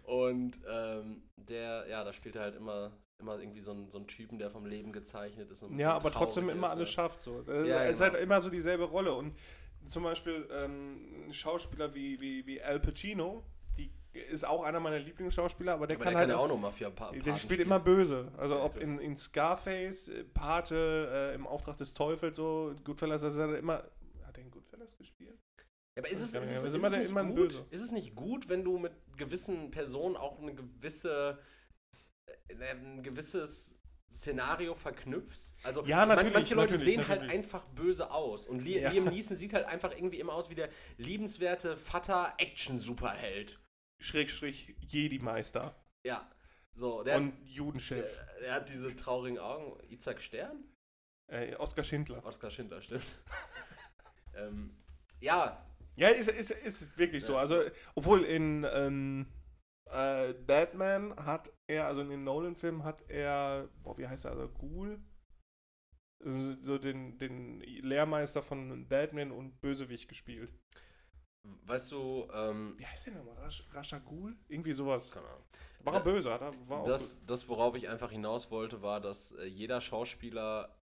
Und 0.03 0.57
ähm, 0.69 1.23
der, 1.37 1.85
ja, 1.89 2.03
da 2.03 2.13
spielt 2.13 2.35
er 2.35 2.43
halt 2.43 2.55
immer, 2.55 2.91
immer 3.19 3.39
irgendwie 3.39 3.61
so 3.61 3.71
einen, 3.71 3.89
so 3.89 3.97
einen 3.97 4.07
Typen, 4.07 4.37
der 4.37 4.51
vom 4.51 4.65
Leben 4.65 4.91
gezeichnet 4.91 5.49
ist. 5.51 5.63
Ja, 5.75 5.93
aber 5.93 6.11
trotzdem 6.11 6.49
immer 6.49 6.67
ist, 6.67 6.73
alles 6.73 6.89
ja. 6.89 6.93
schafft. 6.93 7.21
So. 7.21 7.43
Äh, 7.47 7.67
Ja, 7.67 7.83
es 7.83 7.93
ist 7.95 7.99
genau. 7.99 8.13
halt 8.13 8.23
immer 8.23 8.41
so 8.41 8.49
dieselbe 8.49 8.83
Rolle. 8.85 9.13
Und 9.13 9.35
zum 9.85 10.03
Beispiel 10.03 10.47
ähm, 10.51 11.27
ein 11.27 11.33
Schauspieler 11.33 11.93
wie, 11.93 12.19
wie, 12.19 12.45
wie 12.45 12.61
Al 12.61 12.79
Pacino, 12.79 13.43
ist 14.15 14.45
auch 14.45 14.63
einer 14.63 14.79
meiner 14.79 14.99
Lieblingsschauspieler, 14.99 15.73
aber 15.73 15.87
der 15.87 15.97
Aber 15.97 16.03
kann 16.05 16.13
der 16.13 16.19
halt. 16.21 16.29
kann 16.29 16.37
ja 16.39 16.43
auch 16.43 16.47
noch 16.47 16.57
mafia 16.59 16.89
pa 16.89 17.11
der 17.11 17.19
spielt 17.21 17.39
spielen. 17.39 17.61
immer 17.61 17.79
böse. 17.79 18.31
Also 18.37 18.61
ob 18.61 18.77
in, 18.77 18.99
in 18.99 19.15
Scarface, 19.15 20.09
äh, 20.09 20.23
Pate, 20.23 21.31
äh, 21.31 21.35
im 21.35 21.45
Auftrag 21.47 21.77
des 21.77 21.93
Teufels, 21.93 22.37
so 22.37 22.73
Goodfellas, 22.83 23.21
das 23.21 23.33
ist 23.33 23.39
er 23.39 23.57
immer. 23.57 23.83
Hat 24.25 24.37
er 24.37 24.43
in 24.43 24.51
Goodfellas 24.51 24.97
gespielt? 24.97 25.39
Ja, 25.97 26.03
aber 26.03 26.09
ist 26.09 26.21
es, 26.21 26.33
ist 26.33 26.35
es, 26.35 26.51
ist 26.51 26.63
ist 26.65 26.75
immer 26.75 26.87
es 26.87 26.97
nicht 26.97 27.35
gut? 27.35 27.65
Ist 27.69 27.81
es 27.81 27.91
nicht 27.91 28.15
gut, 28.15 28.49
wenn 28.49 28.63
du 28.63 28.77
mit 28.79 28.91
gewissen 29.17 29.71
Personen 29.71 30.17
auch 30.17 30.39
eine 30.41 30.53
gewisse, 30.53 31.39
äh, 32.49 32.55
ein 32.71 33.01
gewisses 33.01 33.75
Szenario 34.11 34.75
verknüpfst? 34.75 35.55
Also 35.63 35.83
Ja, 35.85 36.05
man- 36.05 36.17
manche 36.33 36.53
Leute 36.55 36.73
natürlich, 36.73 36.83
sehen 36.83 37.07
halt 37.07 37.21
natürlich. 37.21 37.33
einfach 37.33 37.65
böse 37.67 38.11
aus 38.11 38.45
und 38.45 38.59
Li 38.61 38.79
Ja. 38.79 38.91
Liam 38.91 39.05
Neeson 39.05 39.35
sieht 39.37 39.53
halt 39.53 39.65
einfach 39.67 39.91
irgendwie 39.95 40.19
immer 40.19 40.33
aus 40.33 40.49
wie 40.49 40.55
der 40.55 40.67
liebenswerte 40.97 41.77
Vater-Action-Superheld. 41.77 43.59
Schrägstrich 43.99 44.75
Jedi-Meister. 44.79 45.75
Ja, 46.05 46.29
so 46.73 47.03
der, 47.03 47.17
Und 47.17 47.33
Judenchef. 47.45 48.05
der, 48.05 48.39
der 48.41 48.53
hat 48.53 48.69
diese 48.69 48.95
traurigen 48.95 49.39
Augen. 49.39 49.81
Isaac 49.89 50.21
Stern? 50.21 50.63
Äh, 51.27 51.55
Oskar 51.55 51.83
Schindler. 51.83 52.23
Oskar 52.25 52.51
Schindler, 52.51 52.81
stimmt. 52.81 53.17
ähm, 54.35 54.77
ja, 55.19 55.65
Ja, 55.95 56.09
ist, 56.09 56.29
ist, 56.29 56.51
ist 56.51 56.97
wirklich 56.97 57.23
so. 57.23 57.33
Ja. 57.33 57.39
Also, 57.39 57.63
obwohl 57.95 58.23
in 58.25 58.65
ähm, 58.69 59.25
äh, 59.85 60.33
Batman 60.33 61.15
hat 61.15 61.51
er, 61.67 61.87
also 61.87 62.01
in 62.01 62.09
den 62.09 62.23
Nolan-Filmen 62.23 62.83
hat 62.83 63.09
er, 63.09 63.69
boah, 63.81 63.97
wie 63.97 64.07
heißt 64.07 64.25
er, 64.25 64.31
also 64.31 64.49
Ghoul? 64.49 64.99
Also 66.23 66.61
So 66.61 66.77
den, 66.77 67.17
den 67.17 67.59
Lehrmeister 67.61 68.41
von 68.41 68.87
Batman 68.87 69.31
und 69.31 69.61
Bösewicht 69.61 70.07
gespielt. 70.09 70.53
Weißt 71.65 71.91
du, 71.91 72.27
ähm, 72.33 72.73
Wie 72.77 72.85
heißt 72.85 73.07
der 73.07 73.13
nochmal? 73.13 73.35
Rasch, 73.35 73.63
Rascha 73.71 73.99
Ghoul? 73.99 74.35
Irgendwie 74.47 74.73
sowas. 74.73 75.11
keine 75.11 75.27
Ahnung. 75.27 75.43
War 75.83 75.93
er 75.93 75.99
böse, 75.99 76.31
hat 76.31 76.41
er? 76.41 76.51
War 76.67 76.81
auch 76.81 76.85
Das, 76.85 77.23
das, 77.25 77.47
worauf 77.47 77.75
ich 77.75 77.89
einfach 77.89 78.11
hinaus 78.11 78.49
wollte, 78.49 78.81
war, 78.81 78.99
dass 78.99 79.33
äh, 79.33 79.45
jeder 79.45 79.81
Schauspieler 79.81 80.75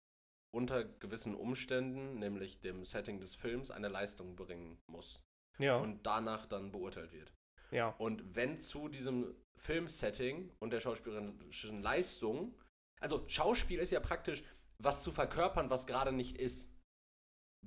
unter 0.53 0.85
gewissen 0.85 1.35
Umständen, 1.35 2.19
nämlich 2.19 2.61
dem 2.61 2.85
Setting 2.85 3.21
des 3.21 3.35
Films, 3.35 3.71
eine 3.71 3.89
Leistung 3.89 4.37
bringen 4.37 4.79
muss 4.87 5.23
ja, 5.59 5.77
und 5.77 6.05
danach 6.05 6.47
dann 6.47 6.73
beurteilt 6.73 7.13
wird. 7.13 7.33
ja. 7.71 7.91
Und 7.99 8.35
wenn 8.35 8.57
zu 8.59 8.89
diesem 8.89 9.35
Filmsetting 9.57 10.51
und 10.59 10.71
der 10.71 10.81
schauspielerischen 10.81 11.83
Leistung, 11.83 12.55
also 13.01 13.25
Schauspiel 13.29 13.79
ist 13.79 13.91
ja 13.91 14.01
praktisch, 14.01 14.43
was 14.79 15.03
zu 15.03 15.13
verkörpern, 15.13 15.71
was 15.71 15.87
gerade 15.87 16.13
nicht 16.13 16.37
ist. 16.37 16.71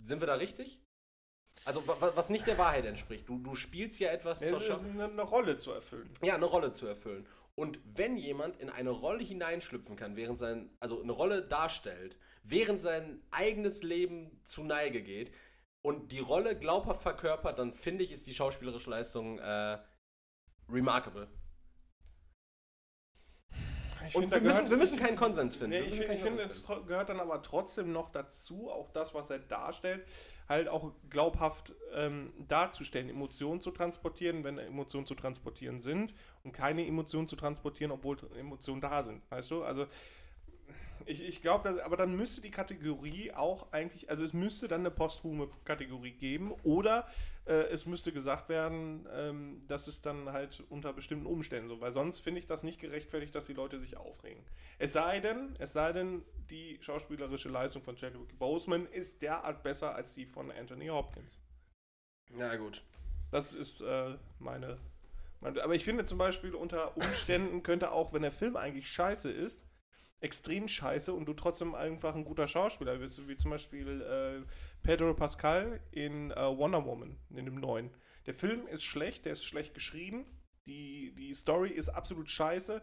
Sind 0.04 0.20
wir 0.22 0.28
da 0.28 0.36
richtig? 0.36 0.82
Also 1.66 1.88
wa- 1.88 1.96
wa- 2.00 2.12
was 2.16 2.30
nicht 2.30 2.46
der 2.48 2.58
Wahrheit 2.58 2.86
entspricht. 2.86 3.28
Du, 3.30 3.38
du 3.40 3.56
spielst 3.56 4.00
ja 4.00 4.12
etwas 4.12 4.40
zur 4.40 4.58
Es 4.58 4.64
ist 4.64 4.68
Schau 4.70 4.80
eine, 4.80 5.06
eine 5.06 5.22
Rolle 5.22 5.58
zu 5.58 5.72
erfüllen. 5.72 6.10
ja, 6.22 6.36
eine 6.36 6.46
Rolle 6.46 6.72
zu 6.72 6.88
erfüllen. 6.88 7.26
Und 7.56 7.80
wenn 7.86 8.18
jemand 8.18 8.58
in 8.58 8.70
eine 8.70 8.90
Rolle 8.90 9.24
hineinschlüpfen 9.24 9.96
kann, 9.96 10.16
während 10.16 10.40
sein, 10.40 10.70
also 10.80 11.02
eine 11.02 11.12
Rolle 11.12 11.44
darstellt, 11.44 12.18
während 12.44 12.82
sein 12.82 13.22
eigenes 13.32 13.84
Leben 13.84 14.42
zu 14.44 14.64
Neige 14.64 15.02
geht 15.04 15.32
und 15.84 16.12
die 16.12 16.20
Rolle 16.20 16.58
glaubhaft 16.58 17.02
verkörpert, 17.04 17.60
dann 17.60 17.74
finde 17.74 18.04
ich, 18.04 18.12
ist 18.12 18.26
die 18.28 18.34
schauspielerische 18.34 18.90
Leistung 18.90 19.38
äh, 19.40 19.78
remarkable. 20.70 21.28
Ich 24.10 24.16
Und 24.16 24.24
find, 24.24 24.32
wir 24.34 24.42
müssen, 24.42 24.58
gehört- 24.58 24.70
wir 24.72 24.78
müssen 24.78 25.00
keinen 25.00 25.16
Konsens 25.16 25.56
finden. 25.56 25.70
Nee, 25.80 25.88
ich, 25.88 25.96
find- 25.96 26.20
finde, 26.20 26.44
Konsens 26.44 26.56
es 26.70 26.88
gehört 26.88 27.08
dann 27.10 27.20
aber 27.22 27.42
trotzdem 27.42 27.94
noch 27.94 28.12
dazu, 28.12 28.70
auch 28.70 28.90
das, 28.92 29.14
was 29.14 29.30
er 29.30 29.40
darstellt, 29.40 30.06
halt 30.48 30.68
auch 30.68 30.92
glaubhaft 31.10 31.74
ähm, 31.94 32.34
darzustellen, 32.48 33.10
Emotionen 33.10 33.62
zu 33.62 33.72
transportieren, 33.72 34.44
wenn 34.44 34.58
Emotionen 34.58 35.06
zu 35.06 35.16
transportieren 35.16 35.80
sind 35.80 36.14
und 36.44 36.52
keine 36.52 36.86
Emotionen 36.86 37.28
zu 37.28 37.36
transportieren, 37.36 37.92
obwohl 37.92 38.18
Emotionen 38.38 38.82
da 38.82 39.04
sind. 39.04 39.22
Weißt 39.30 39.52
du? 39.52 39.64
Also 39.64 39.88
ich, 41.06 41.24
ich 41.24 41.42
glaube, 41.42 41.84
aber 41.84 41.98
dann 41.98 42.16
müsste 42.16 42.42
die 42.42 42.52
Kategorie 42.52 43.32
auch 43.32 43.72
eigentlich, 43.72 44.10
also 44.10 44.24
es 44.24 44.34
müsste 44.34 44.68
dann 44.68 44.82
eine 44.82 44.92
posthume 44.92 45.50
Kategorie 45.66 46.12
geben 46.12 46.54
oder 46.64 47.08
äh, 47.46 47.64
es 47.72 47.86
müsste 47.86 48.12
gesagt 48.12 48.50
werden, 48.50 49.08
ähm, 49.12 49.62
dass 49.68 49.88
es 49.88 50.02
dann 50.02 50.32
halt 50.32 50.64
unter 50.70 50.94
bestimmten 50.94 51.26
Umständen 51.26 51.70
so, 51.70 51.82
weil 51.82 51.92
sonst 51.92 52.20
finde 52.20 52.40
ich 52.40 52.48
das 52.48 52.64
nicht 52.64 52.80
gerechtfertigt, 52.80 53.34
dass 53.36 53.46
die 53.46 53.54
Leute 53.54 53.80
sich 53.80 53.98
aufregen. 53.98 54.44
Es 54.80 54.94
sei 54.94 55.20
denn, 55.20 55.56
es 55.60 55.74
sei 55.74 55.92
denn, 55.94 56.24
die 56.50 56.78
schauspielerische 56.82 57.50
Leistung 57.50 57.84
von 57.84 57.96
Chadwick 57.96 58.38
Boseman 58.38 58.86
ist 58.88 59.22
derart 59.22 59.64
besser 59.64 59.96
als 59.96 60.14
die 60.14 60.26
von 60.26 60.52
Anthony 60.52 60.88
Hopkins. 60.88 61.40
Ja, 62.38 62.56
gut. 62.56 62.84
Das 63.32 63.54
ist 63.54 63.82
äh, 63.82 64.16
meine, 64.40 64.78
meine. 65.42 65.64
Aber 65.64 65.76
ich 65.76 65.84
finde 65.84 66.06
zum 66.06 66.18
Beispiel 66.18 66.54
unter 66.54 66.96
Umständen 66.98 67.64
könnte 67.64 67.92
auch, 67.92 68.14
wenn 68.14 68.22
der 68.22 68.32
Film 68.32 68.56
eigentlich 68.56 68.88
scheiße 68.88 69.32
ist, 69.32 69.66
extrem 70.24 70.68
scheiße 70.68 71.14
und 71.14 71.26
du 71.26 71.34
trotzdem 71.34 71.76
einfach 71.76 72.16
ein 72.16 72.24
guter 72.26 72.48
Schauspieler 72.48 72.98
bist, 72.98 73.28
wie 73.28 73.36
zum 73.36 73.52
Beispiel 73.52 74.02
äh, 74.02 74.46
Pedro 74.82 75.14
Pascal 75.14 75.82
in 75.92 76.32
äh, 76.32 76.36
Wonder 76.58 76.86
Woman, 76.86 77.18
in 77.30 77.46
dem 77.46 77.56
neuen. 77.60 77.92
Der 78.26 78.34
Film 78.34 78.66
ist 78.68 78.84
schlecht, 78.84 79.26
der 79.26 79.34
ist 79.34 79.44
schlecht 79.44 79.74
geschrieben, 79.74 80.26
die, 80.66 81.14
die 81.16 81.34
Story 81.34 81.70
ist 81.72 81.90
absolut 81.90 82.30
scheiße. 82.30 82.82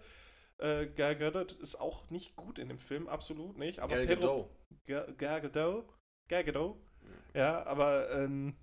Äh, 0.59 0.87
Gal 0.89 1.17
Gadot 1.17 1.53
ist 1.53 1.81
auch 1.81 2.11
nicht 2.11 2.37
gut 2.37 2.59
in 2.59 2.69
dem 2.69 2.79
Film, 2.79 3.09
absolut 3.09 3.57
nicht. 3.57 3.79
Aber 3.81 3.97
Gal 3.97 4.07
Pedro, 4.07 4.51
Gadot. 4.87 5.09
Ga- 5.09 5.13
Gal 5.17 5.41
Gadot. 5.41 5.85
Gal 6.29 6.45
Gadot. 6.45 6.77
Ja, 7.35 7.65
aber 7.65 8.11
ähm, 8.13 8.55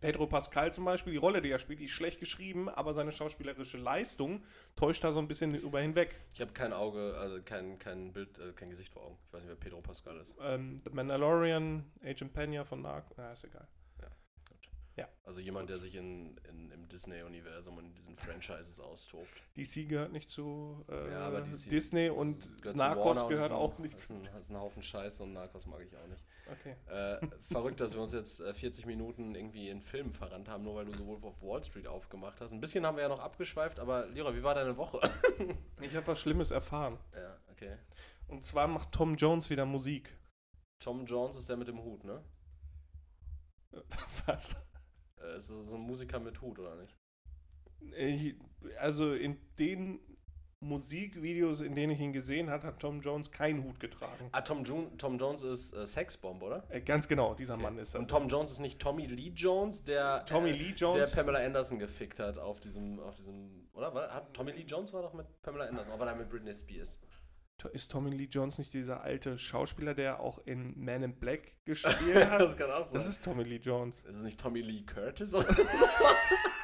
Pedro 0.00 0.26
Pascal 0.26 0.72
zum 0.72 0.84
Beispiel, 0.84 1.12
die 1.12 1.18
Rolle, 1.18 1.42
die 1.42 1.50
er 1.50 1.58
spielt, 1.58 1.80
die 1.80 1.86
ist 1.86 1.90
schlecht 1.92 2.20
geschrieben, 2.20 2.68
aber 2.68 2.94
seine 2.94 3.10
schauspielerische 3.12 3.78
Leistung 3.78 4.42
täuscht 4.76 5.02
da 5.04 5.12
so 5.12 5.18
ein 5.18 5.26
bisschen 5.28 5.54
über 5.54 5.80
hinweg. 5.80 6.14
Ich 6.34 6.40
habe 6.40 6.52
kein 6.52 6.72
Auge, 6.72 7.16
also 7.18 7.42
kein, 7.42 7.78
kein 7.78 8.12
Bild, 8.12 8.38
äh, 8.38 8.52
kein 8.52 8.70
Gesicht 8.70 8.92
vor 8.92 9.02
Augen. 9.04 9.18
Ich 9.26 9.32
weiß 9.32 9.40
nicht, 9.42 9.48
wer 9.50 9.56
Pedro 9.56 9.80
Pascal 9.80 10.16
ist. 10.18 10.36
Ähm, 10.40 10.80
The 10.84 10.90
Mandalorian, 10.90 11.84
Agent 12.04 12.32
Pena 12.32 12.64
von 12.64 12.82
Narc, 12.82 13.06
na, 13.16 13.32
ist 13.32 13.44
egal. 13.44 13.66
Ja, 14.00 14.08
gut. 14.48 14.68
Ja. 14.96 15.08
Also 15.24 15.40
jemand, 15.40 15.68
der 15.70 15.78
sich 15.78 15.94
in, 15.96 16.36
in, 16.48 16.70
im 16.70 16.88
Disney-Universum 16.88 17.76
und 17.78 17.86
in 17.86 17.94
diesen 17.94 18.16
Franchises 18.16 18.78
austobt. 18.80 19.28
DC 19.56 19.88
gehört 19.88 20.12
nicht 20.12 20.30
zu 20.30 20.84
äh, 20.88 21.10
Ja, 21.10 21.20
aber 21.26 21.40
DC 21.40 21.70
Disney 21.70 22.06
Das 22.08 22.16
und 22.16 22.34
zu 22.40 22.72
Narcos 22.76 23.28
gehört 23.28 23.50
ein- 23.50 23.56
auch 23.56 23.78
nicht. 23.78 23.94
ist 23.96 24.10
ein, 24.10 24.24
ist 24.38 24.50
ein 24.50 24.56
Haufen 24.58 24.82
Scheiße 24.82 25.22
und 25.24 25.32
Narcos 25.32 25.66
mag 25.66 25.80
ich 25.84 25.96
auch 25.96 26.06
nicht. 26.06 26.24
Okay. 26.50 26.76
Äh, 26.86 27.26
verrückt, 27.50 27.80
dass 27.80 27.94
wir 27.94 28.02
uns 28.02 28.12
jetzt 28.12 28.40
äh, 28.40 28.54
40 28.54 28.86
Minuten 28.86 29.34
irgendwie 29.34 29.68
in 29.68 29.80
Filmen 29.80 30.12
verrannt 30.12 30.48
haben, 30.48 30.64
nur 30.64 30.74
weil 30.76 30.86
du 30.86 30.94
so 30.94 31.06
Wolf 31.06 31.24
of 31.24 31.42
Wall 31.42 31.62
Street 31.62 31.86
aufgemacht 31.86 32.40
hast. 32.40 32.52
Ein 32.52 32.60
bisschen 32.60 32.86
haben 32.86 32.96
wir 32.96 33.02
ja 33.02 33.08
noch 33.08 33.20
abgeschweift, 33.20 33.78
aber 33.80 34.06
Lira, 34.06 34.34
wie 34.34 34.42
war 34.42 34.54
deine 34.54 34.76
Woche? 34.76 34.98
Ich 35.80 35.94
habe 35.94 36.06
was 36.08 36.20
Schlimmes 36.20 36.50
erfahren. 36.50 36.98
ja, 37.14 37.36
okay. 37.52 37.76
Und 38.28 38.44
zwar 38.44 38.66
macht 38.66 38.92
Tom 38.92 39.14
Jones 39.16 39.48
wieder 39.50 39.64
Musik. 39.66 40.16
Tom 40.82 41.04
Jones 41.06 41.36
ist 41.36 41.48
der 41.48 41.56
mit 41.56 41.68
dem 41.68 41.82
Hut, 41.82 42.04
ne? 42.04 42.22
Was? 44.26 44.56
Äh, 45.20 45.38
ist 45.38 45.48
so 45.48 45.74
ein 45.74 45.80
Musiker 45.80 46.18
mit 46.20 46.40
Hut, 46.40 46.58
oder 46.58 46.76
nicht? 46.76 46.94
Ich- 47.96 48.34
Also 48.78 49.14
in 49.14 49.38
den 49.58 50.00
Musikvideos, 50.60 51.60
in 51.60 51.74
denen 51.76 51.92
ich 51.92 52.00
ihn 52.00 52.12
gesehen 52.12 52.50
habe, 52.50 52.66
hat 52.66 52.80
Tom 52.80 53.00
Jones 53.00 53.30
keinen 53.30 53.62
Hut 53.64 53.78
getragen. 53.78 54.28
Ah, 54.32 54.40
Tom, 54.40 54.64
Jun 54.64 54.96
Tom 54.98 55.16
Jones 55.18 55.42
ist 55.42 55.72
äh, 55.72 55.86
Sexbomb, 55.86 56.42
oder? 56.42 56.64
Äh, 56.68 56.80
ganz 56.80 57.06
genau, 57.06 57.34
dieser 57.34 57.54
Okay. 57.54 57.62
Mann 57.62 57.78
ist 57.78 57.94
das. 57.94 58.00
Und 58.00 58.08
Tom 58.10 58.28
Jones 58.28 58.50
ist 58.52 58.58
nicht 58.60 58.80
Tommy 58.80 59.06
Lee 59.06 59.30
Jones, 59.34 59.84
der 59.84 60.24
Tommy 60.26 60.50
äh, 60.50 60.52
Lee 60.54 60.74
Jones. 60.76 61.12
der 61.12 61.22
Pamela 61.22 61.44
Anderson 61.44 61.78
gefickt 61.78 62.18
hat 62.18 62.38
auf 62.38 62.60
diesem, 62.60 62.98
auf 63.00 63.14
diesem, 63.16 63.68
oder? 63.72 63.94
War, 63.94 64.12
hat 64.12 64.34
Tommy 64.34 64.50
Lee 64.52 64.64
Jones 64.66 64.92
war 64.92 65.02
doch 65.02 65.14
mit 65.14 65.26
Pamela 65.42 65.66
Anderson, 65.66 65.92
aber 65.92 66.00
war 66.06 66.12
er 66.12 66.16
mit 66.16 66.28
Britney 66.28 66.52
Spears. 66.52 66.98
Ist 67.72 67.90
Tommy 67.90 68.10
Lee 68.10 68.28
Jones 68.30 68.58
nicht 68.58 68.72
dieser 68.72 69.00
alte 69.00 69.36
Schauspieler, 69.36 69.92
der 69.94 70.20
auch 70.20 70.38
in 70.44 70.78
Man 70.84 71.02
in 71.02 71.14
Black 71.18 71.56
gespielt 71.64 72.30
hat? 72.30 72.40
das 72.40 72.56
kann 72.56 72.70
auch 72.70 72.86
sein. 72.86 72.94
Das 72.94 73.08
ist 73.08 73.24
Tommy 73.24 73.42
Lee 73.44 73.56
Jones. 73.56 74.00
ist 74.00 74.16
es 74.16 74.22
nicht 74.22 74.38
Tommy 74.40 74.60
Lee 74.60 74.82
Curtis? 74.82 75.32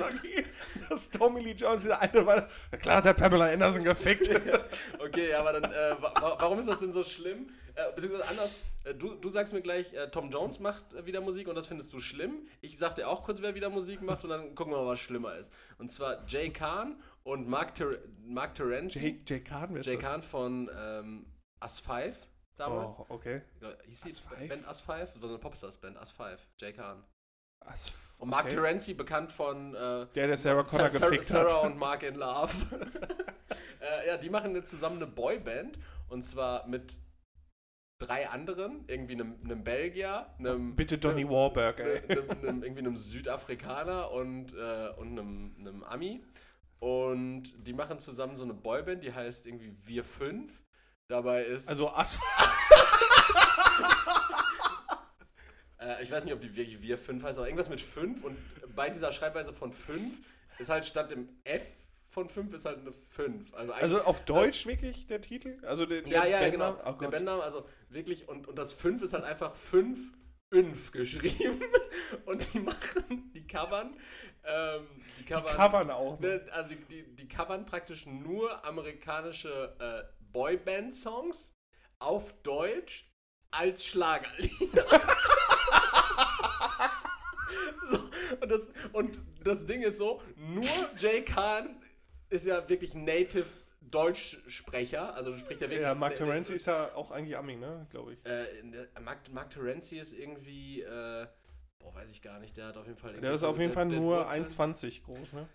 auszugehen, 0.00 0.44
dass 0.88 1.10
Tommy 1.10 1.40
Lee 1.40 1.52
Jones 1.52 1.82
dieser 1.82 2.00
alte 2.00 2.22
Mann. 2.22 2.46
Na 2.70 2.78
klar 2.78 2.96
hat 2.96 3.04
der 3.04 3.14
Pamela 3.14 3.46
Anderson 3.52 3.84
gefickt. 3.84 4.28
okay, 4.98 5.34
aber 5.34 5.52
dann, 5.60 5.64
äh, 5.64 5.94
wa 6.00 6.12
wa- 6.20 6.36
warum 6.40 6.58
ist 6.58 6.68
das 6.68 6.80
denn 6.80 6.92
so 6.92 7.02
schlimm? 7.02 7.50
Äh, 7.74 7.92
beziehungsweise 7.94 8.28
anders, 8.28 8.54
äh, 8.84 8.94
du, 8.94 9.14
du 9.14 9.28
sagst 9.28 9.52
mir 9.52 9.62
gleich, 9.62 9.92
äh, 9.94 10.08
Tom 10.10 10.30
Jones 10.30 10.58
macht 10.60 10.92
äh, 10.94 11.06
wieder 11.06 11.20
Musik 11.20 11.46
und 11.48 11.54
das 11.54 11.66
findest 11.66 11.92
du 11.92 12.00
schlimm. 12.00 12.48
Ich 12.60 12.78
sag 12.78 12.94
dir 12.96 13.08
auch 13.08 13.22
kurz, 13.22 13.40
wer 13.42 13.54
wieder 13.54 13.70
Musik 13.70 14.02
macht 14.02 14.24
und 14.24 14.30
dann 14.30 14.54
gucken 14.54 14.72
wir 14.72 14.78
mal, 14.78 14.86
was 14.86 15.00
schlimmer 15.00 15.34
ist. 15.36 15.52
Und 15.78 15.90
zwar 15.92 16.24
Jay 16.26 16.50
Kahn 16.50 17.00
und 17.22 17.48
Mark, 17.48 17.74
Ter 17.74 17.98
Mark 18.26 18.54
Terenzi. 18.54 18.98
Jay, 19.00 19.20
Jay 19.26 19.40
Kahn, 19.40 19.68
wer 19.72 19.80
ist 19.80 19.86
Jay 19.86 19.94
das? 19.96 20.02
Kahn 20.04 20.22
von 20.22 20.70
ähm, 20.76 21.26
As 21.60 21.78
5 21.78 22.16
damals. 22.56 22.98
Oh, 22.98 23.06
okay. 23.10 23.42
Hieß 23.86 24.00
die 24.02 24.10
As 24.10 24.18
Five? 24.20 24.48
Band 24.48 24.66
As 24.68 24.80
5? 24.80 24.98
Das 25.12 25.14
war 25.22 25.28
so 25.28 25.34
eine 25.34 25.38
Popstars-Band, 25.38 25.96
As 25.98 26.10
5. 26.10 26.40
Jay 26.60 26.72
Kahn. 26.72 27.04
Also, 27.60 27.90
Und 28.20 28.28
Mark 28.28 28.46
okay. 28.46 28.54
Terenzi, 28.54 28.94
bekannt 28.94 29.32
von 29.32 29.74
äh, 29.74 30.06
Der, 30.14 30.26
der 30.26 30.36
Sarah 30.36 30.62
Connor 30.62 30.90
Sa- 30.90 30.98
Sarah, 30.98 31.10
gefickt 31.10 31.24
Sarah 31.24 31.62
hat. 31.62 31.70
und 31.70 31.78
Mark 31.78 32.02
in 32.02 32.16
Love. 32.16 32.52
äh, 33.80 34.08
ja, 34.08 34.16
die 34.18 34.28
machen 34.28 34.54
jetzt 34.54 34.70
zusammen 34.70 34.96
eine 34.96 35.06
Boyband. 35.06 35.78
Und 36.08 36.22
zwar 36.22 36.66
mit 36.68 36.98
drei 37.98 38.28
anderen. 38.28 38.84
Irgendwie 38.88 39.14
einem, 39.14 39.36
einem 39.42 39.64
Belgier, 39.64 40.26
einem, 40.38 40.76
Bitte 40.76 40.98
Donny 40.98 41.26
Wahlberg, 41.28 41.80
ey. 41.80 42.02
einem, 42.08 42.30
einem, 42.30 42.62
irgendwie 42.64 42.80
einem 42.82 42.96
Südafrikaner 42.96 44.10
und, 44.10 44.52
äh, 44.54 44.90
und 44.98 45.18
einem, 45.18 45.56
einem 45.58 45.82
Ami. 45.84 46.22
Und 46.78 47.66
die 47.66 47.72
machen 47.72 48.00
zusammen 48.00 48.36
so 48.36 48.44
eine 48.44 48.52
Boyband, 48.54 49.02
die 49.02 49.14
heißt 49.14 49.46
irgendwie 49.46 49.74
Wir 49.86 50.04
Fünf. 50.04 50.62
Dabei 51.08 51.44
ist. 51.44 51.68
Also 51.70 51.88
Asphalt. 51.90 52.28
Äh, 55.80 56.02
ich 56.02 56.10
weiß 56.10 56.24
nicht, 56.24 56.34
ob 56.34 56.40
die 56.40 56.54
wirklich 56.54 56.80
wir 56.82 56.98
5 56.98 57.22
heißt, 57.24 57.38
aber 57.38 57.46
irgendwas 57.46 57.68
mit 57.70 57.80
5 57.80 58.24
und 58.24 58.36
bei 58.76 58.90
dieser 58.90 59.12
Schreibweise 59.12 59.52
von 59.52 59.72
5 59.72 60.20
ist 60.58 60.68
halt 60.70 60.84
statt 60.84 61.10
dem 61.10 61.28
F 61.44 61.64
von 62.06 62.28
5 62.28 62.52
ist 62.54 62.64
halt 62.64 62.78
eine 62.80 62.92
5. 62.92 63.54
Also, 63.54 63.72
Also 63.72 64.02
auf 64.02 64.24
Deutsch 64.24 64.66
wirklich 64.66 65.06
der 65.06 65.20
Titel? 65.20 65.58
Also 65.64 65.86
der, 65.86 66.06
ja, 66.08 66.24
ja, 66.24 66.40
ja, 66.42 66.48
Bandname? 66.48 66.76
genau. 66.78 66.90
Oh 66.90 67.00
der. 67.00 67.08
Bandname, 67.08 67.42
also 67.42 67.66
wirklich, 67.88 68.28
und, 68.28 68.48
und 68.48 68.56
das 68.56 68.72
5 68.72 69.02
ist 69.02 69.12
halt 69.12 69.24
einfach 69.24 69.54
5 69.54 69.98
Inf 70.52 70.90
geschrieben. 70.90 71.62
Und 72.26 72.52
die 72.52 72.58
machen, 72.58 73.30
die 73.32 73.46
covern, 73.46 73.96
ähm, 74.42 74.84
die 75.16 75.22
Die 75.22 75.32
covern, 75.32 75.54
covern 75.56 75.90
auch. 75.92 76.18
ne, 76.18 76.44
also 76.50 76.70
die, 76.70 76.76
die, 76.86 77.14
die 77.14 77.28
covern 77.28 77.64
praktisch 77.66 78.04
nur 78.06 78.64
amerikanische 78.64 79.76
äh, 79.78 80.02
Boyband-Songs 80.32 81.52
auf 82.00 82.32
Deutsch 82.42 83.08
als 83.52 83.84
Schlagerlieder. 83.86 84.86
so, 87.90 87.98
und, 88.40 88.50
das, 88.50 88.70
und 88.92 89.18
das 89.44 89.66
Ding 89.66 89.82
ist 89.82 89.98
so, 89.98 90.20
nur 90.36 90.66
Jay 90.96 91.22
Khan 91.22 91.76
ist 92.28 92.46
ja 92.46 92.68
wirklich 92.68 92.94
native 92.94 93.46
Deutschsprecher, 93.90 95.14
also 95.14 95.36
spricht 95.36 95.62
er 95.62 95.68
wirklich... 95.68 95.82
Ja, 95.82 95.94
Mark 95.94 96.16
Terenzi 96.16 96.54
ist 96.54 96.66
ja 96.66 96.94
auch 96.94 97.10
eigentlich 97.10 97.36
Ami, 97.36 97.56
ne? 97.56 97.86
Glaube 97.90 98.12
ich. 98.12 98.18
äh, 98.24 99.00
Mark, 99.02 99.18
Mark 99.32 99.50
Terenzi 99.50 99.98
ist 99.98 100.12
irgendwie, 100.12 100.82
äh, 100.82 101.26
boah, 101.78 101.94
weiß 101.94 102.12
ich 102.12 102.22
gar 102.22 102.38
nicht, 102.38 102.56
der 102.56 102.66
hat 102.66 102.76
auf 102.76 102.86
jeden 102.86 102.98
Fall... 102.98 103.14
Der 103.14 103.32
ist 103.32 103.42
auf 103.42 103.58
jeden 103.58 103.72
Fall 103.72 103.86
nur 103.86 104.26
Wurzeln. 104.26 104.46
1,20 104.46 105.02
groß, 105.02 105.32
ne? 105.32 105.48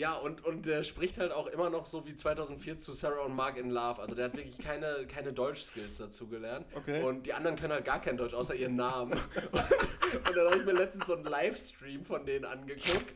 Ja, 0.00 0.14
und, 0.14 0.42
und 0.46 0.64
der 0.64 0.82
spricht 0.82 1.18
halt 1.18 1.30
auch 1.30 1.46
immer 1.46 1.68
noch 1.68 1.84
so 1.84 2.06
wie 2.06 2.16
2004 2.16 2.78
zu 2.78 2.92
Sarah 2.92 3.26
und 3.26 3.36
Mark 3.36 3.58
in 3.58 3.68
Love. 3.68 4.00
Also 4.00 4.14
der 4.14 4.24
hat 4.24 4.34
wirklich 4.34 4.56
keine, 4.56 5.06
keine 5.06 5.34
Deutsch-Skills 5.34 5.98
dazu 5.98 6.26
gelernt. 6.26 6.64
Okay. 6.74 7.02
Und 7.02 7.26
die 7.26 7.34
anderen 7.34 7.54
können 7.56 7.74
halt 7.74 7.84
gar 7.84 8.00
kein 8.00 8.16
Deutsch, 8.16 8.32
außer 8.32 8.54
ihren 8.54 8.76
Namen. 8.76 9.12
Und, 9.12 9.18
und 10.26 10.36
dann 10.36 10.46
habe 10.46 10.56
ich 10.56 10.64
mir 10.64 10.72
letztens 10.72 11.06
so 11.06 11.16
einen 11.16 11.24
Livestream 11.24 12.02
von 12.02 12.24
denen 12.24 12.46
angeguckt. 12.46 13.12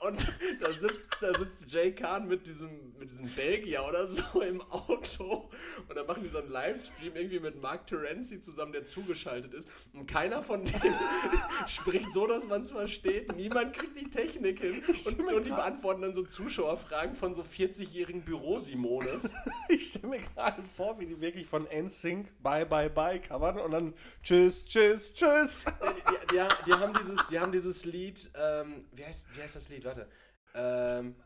Und 0.00 0.24
da 0.60 0.72
sitzt, 0.72 1.06
da 1.20 1.36
sitzt 1.36 1.72
Jay 1.72 1.92
Kahn 1.92 2.28
mit 2.28 2.46
diesem, 2.46 2.96
mit 2.98 3.10
diesem 3.10 3.28
Belgier 3.30 3.84
oder 3.84 4.06
so 4.06 4.40
im 4.42 4.60
Auto. 4.70 5.50
Und 5.88 5.96
dann 5.96 6.06
machen 6.06 6.22
die 6.22 6.28
so 6.28 6.38
einen 6.38 6.50
Livestream 6.50 7.16
irgendwie 7.16 7.40
mit 7.40 7.60
Mark 7.60 7.88
Terenzi 7.88 8.40
zusammen, 8.40 8.72
der 8.72 8.84
zugeschaltet 8.84 9.54
ist. 9.54 9.68
Und 9.92 10.06
keiner 10.06 10.40
von 10.40 10.64
denen 10.64 10.94
spricht 11.66 12.12
so, 12.12 12.28
dass 12.28 12.46
man 12.46 12.62
es 12.62 12.70
versteht. 12.70 13.34
Niemand 13.34 13.72
kriegt 13.72 13.98
die 13.98 14.08
Technik 14.08 14.60
hin. 14.60 14.82
Und, 15.04 15.20
und 15.20 15.46
die 15.46 15.50
beantworten 15.50 16.02
dann 16.02 16.14
so 16.14 16.22
Zuschauerfragen 16.28 17.14
von 17.14 17.34
so 17.34 17.42
40-jährigen 17.42 18.22
Büro-Simones. 18.24 19.34
Ich 19.70 19.88
stelle 19.88 20.08
mir 20.08 20.20
gerade 20.20 20.62
vor, 20.62 20.98
wie 20.98 21.04
die 21.06 21.20
wirklich 21.20 21.46
von 21.46 21.66
NSYNC 21.66 22.42
Bye 22.42 22.64
Bye 22.64 22.88
Bye 22.88 23.20
covern 23.20 23.58
und 23.58 23.70
dann 23.70 23.94
Tschüss, 24.22 24.64
Tschüss, 24.64 25.12
Tschüss. 25.12 25.64
die, 25.66 26.36
die, 26.36 26.64
die, 26.66 26.72
haben 26.72 26.94
dieses, 26.98 27.26
die 27.26 27.38
haben 27.38 27.52
dieses 27.52 27.84
Lied, 27.84 28.30
ähm, 28.34 28.86
wie, 28.92 29.04
heißt, 29.04 29.26
wie 29.36 29.42
heißt 29.42 29.56
das 29.56 29.68
Lied? 29.68 29.84
Warte. 29.84 30.08
Ähm, 30.54 31.16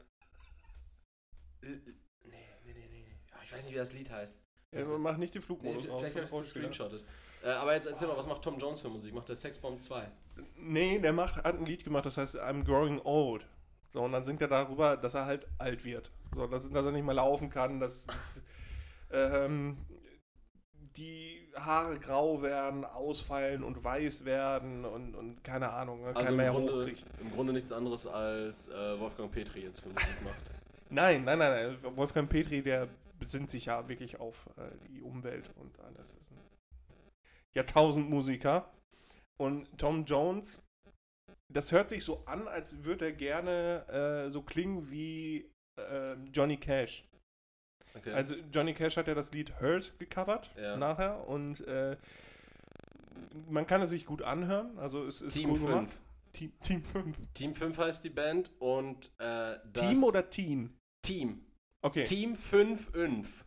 äh, 1.63 1.67
nee, 1.69 1.77
nee, 2.25 2.73
nee, 2.75 2.75
nee. 2.75 2.89
nee. 2.91 3.17
Ah, 3.33 3.39
Ich 3.45 3.53
weiß 3.53 3.65
nicht, 3.65 3.75
wie 3.75 3.79
das 3.79 3.93
Lied 3.93 4.11
heißt. 4.11 4.39
Ja, 4.73 4.85
mach 4.99 5.17
nicht 5.19 5.35
die 5.35 5.39
Nee, 5.39 5.45
Flugmodus 5.45 5.89
aus. 5.89 6.11
vielleicht 6.11 6.33
habe 6.81 6.97
ich. 6.97 7.05
Äh, 7.45 7.51
aber 7.51 7.75
jetzt 7.75 7.87
erzähl 7.87 8.09
mal, 8.09 8.17
was 8.17 8.27
macht 8.27 8.43
Tom 8.43 8.59
Jones 8.59 8.81
für 8.81 8.89
Musik? 8.89 9.13
Macht 9.15 9.29
der 9.29 9.37
Sexbomb 9.37 9.81
2? 9.81 10.11
Nee, 10.57 10.99
der 10.99 11.13
macht, 11.13 11.37
hat 11.37 11.57
ein 11.59 11.67
Lied 11.67 11.85
gemacht, 11.85 12.07
das 12.07 12.17
heißt 12.17 12.41
I'm 12.41 12.65
Growing 12.65 13.01
Old. 13.05 13.47
So, 13.93 14.03
und 14.03 14.13
dann 14.13 14.25
singt 14.25 14.41
er 14.41 14.49
darüber, 14.49 14.97
dass 14.97 15.15
er 15.15 15.27
halt 15.27 15.47
alt 15.59 15.85
wird. 15.85 16.11
So, 16.35 16.47
dass, 16.47 16.71
dass 16.71 16.87
er 16.87 16.93
nicht 16.93 17.05
mehr 17.05 17.15
laufen 17.15 17.51
kann, 17.51 17.79
dass 17.79 18.07
ähm, 19.13 19.77
die 20.97 21.51
Haare 21.55 21.99
grau 21.99 22.43
werden, 22.43 22.85
ausfallen 22.85 23.63
und 23.63 23.83
weiß 23.85 24.25
werden 24.25 24.85
und, 24.85 25.15
und 25.15 25.45
keine 25.45 25.71
Ahnung, 25.71 26.01
ne, 26.01 26.09
Also 26.09 26.19
keiner 26.21 26.31
im 26.31 26.37
mehr 26.37 26.51
Grunde, 26.53 26.81
hochkriegt. 26.81 27.05
im 27.21 27.31
Grunde 27.33 27.53
nichts 27.53 27.73
anderes 27.73 28.07
als 28.07 28.69
äh, 28.69 28.99
Wolfgang 29.01 29.31
Petri 29.31 29.61
jetzt 29.61 29.81
für 29.81 29.91
Musik 29.91 30.23
macht. 30.25 30.41
Nein, 30.91 31.25
nein, 31.25 31.39
nein, 31.39 31.79
nein. 31.83 31.97
Wolfgang 31.97 32.29
Petri, 32.29 32.63
der 32.63 32.87
besinnt 33.19 33.49
sich 33.49 33.65
ja 33.67 33.89
wirklich 33.89 34.21
auf 34.21 34.47
äh, 34.59 34.63
die 34.89 35.01
Umwelt 35.01 35.49
und 35.57 35.81
alles. 35.81 36.19
Jahrtausendmusiker. 37.55 38.71
Und 39.39 39.67
Tom 39.79 40.05
Jones, 40.05 40.63
das 41.53 41.73
hört 41.73 41.89
sich 41.89 42.05
so 42.05 42.25
an, 42.27 42.49
als 42.49 42.85
würde 42.85 43.07
er 43.07 43.13
gerne 43.13 43.87
äh, 44.27 44.31
so 44.31 44.43
klingen 44.43 44.91
wie 44.91 45.51
äh, 45.77 46.15
Johnny 46.33 46.57
Cash. 46.57 47.05
Okay. 47.95 48.13
Also 48.13 48.37
Johnny 48.53 48.75
Cash 48.75 48.97
hat 48.97 49.07
ja 49.07 49.15
das 49.15 49.33
Lied 49.33 49.61
Hurt 49.61 49.99
gecovert 49.99 50.51
Ja. 50.57 50.77
nachher 50.77 51.29
und 51.29 51.61
äh, 51.67 51.97
man 53.49 53.67
kann 53.67 53.83
es 53.83 53.91
sich 53.91 54.07
gut 54.07 54.23
anhören. 54.23 54.79
Also 54.79 55.07
es 55.07 55.21
ist 55.21 55.35
Team 55.35 55.51
cool 55.51 55.57
5. 55.57 55.69
gemacht. 55.69 55.91
Team, 56.33 56.53
Team 56.61 56.83
5. 56.85 57.17
Team 57.35 57.55
5 57.55 57.79
heißt 57.79 58.05
die 58.05 58.11
Band 58.11 58.51
und 58.59 59.11
äh, 59.19 59.57
Team 59.75 60.03
oder 60.05 60.29
Teen? 60.31 60.79
Team. 61.03 61.45
Okay. 61.83 62.05
Team 62.05 62.35
5 62.35 62.95
Inf. 62.95 63.45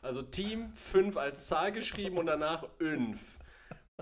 Also 0.00 0.22
Team 0.22 0.70
5 0.70 1.16
als 1.16 1.46
Zahl 1.46 1.72
geschrieben 1.72 2.16
und 2.16 2.26
danach 2.26 2.64
Inf. 2.80 3.38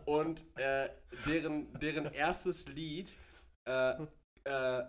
Und 0.04 0.44
äh, 0.56 0.88
deren, 1.26 1.72
deren 1.80 2.06
erstes 2.12 2.68
Lied 2.68 3.16
äh, 3.66 3.94
äh, 4.44 4.84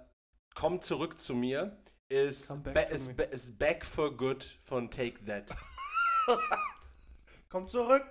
Komm 0.54 0.82
zurück 0.82 1.20
zu 1.20 1.34
mir 1.36 1.78
ist, 2.08 2.48
Come 2.48 2.62
back 2.62 2.90
ba 2.90 2.98
me. 3.08 3.14
ba 3.16 3.24
ist 3.24 3.58
Back 3.58 3.86
for 3.86 4.16
Good 4.16 4.44
von 4.62 4.90
Take 4.90 5.24
That. 5.26 5.54
Komm 7.50 7.68
zurück. 7.68 8.06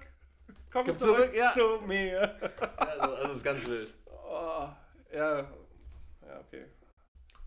Komm 0.70 0.86
Komm 0.86 0.98
zurück, 0.98 1.16
zurück, 1.32 1.34
ja. 1.36 1.52
zu 1.52 1.80
mir. 1.86 2.34
Also, 2.76 3.00
also 3.02 3.22
das 3.28 3.36
ist 3.36 3.44
ganz 3.44 3.66
wild. 3.66 3.94
Oh, 4.06 4.68
ja. 5.12 5.40
Ja, 5.40 6.40
okay. 6.40 6.66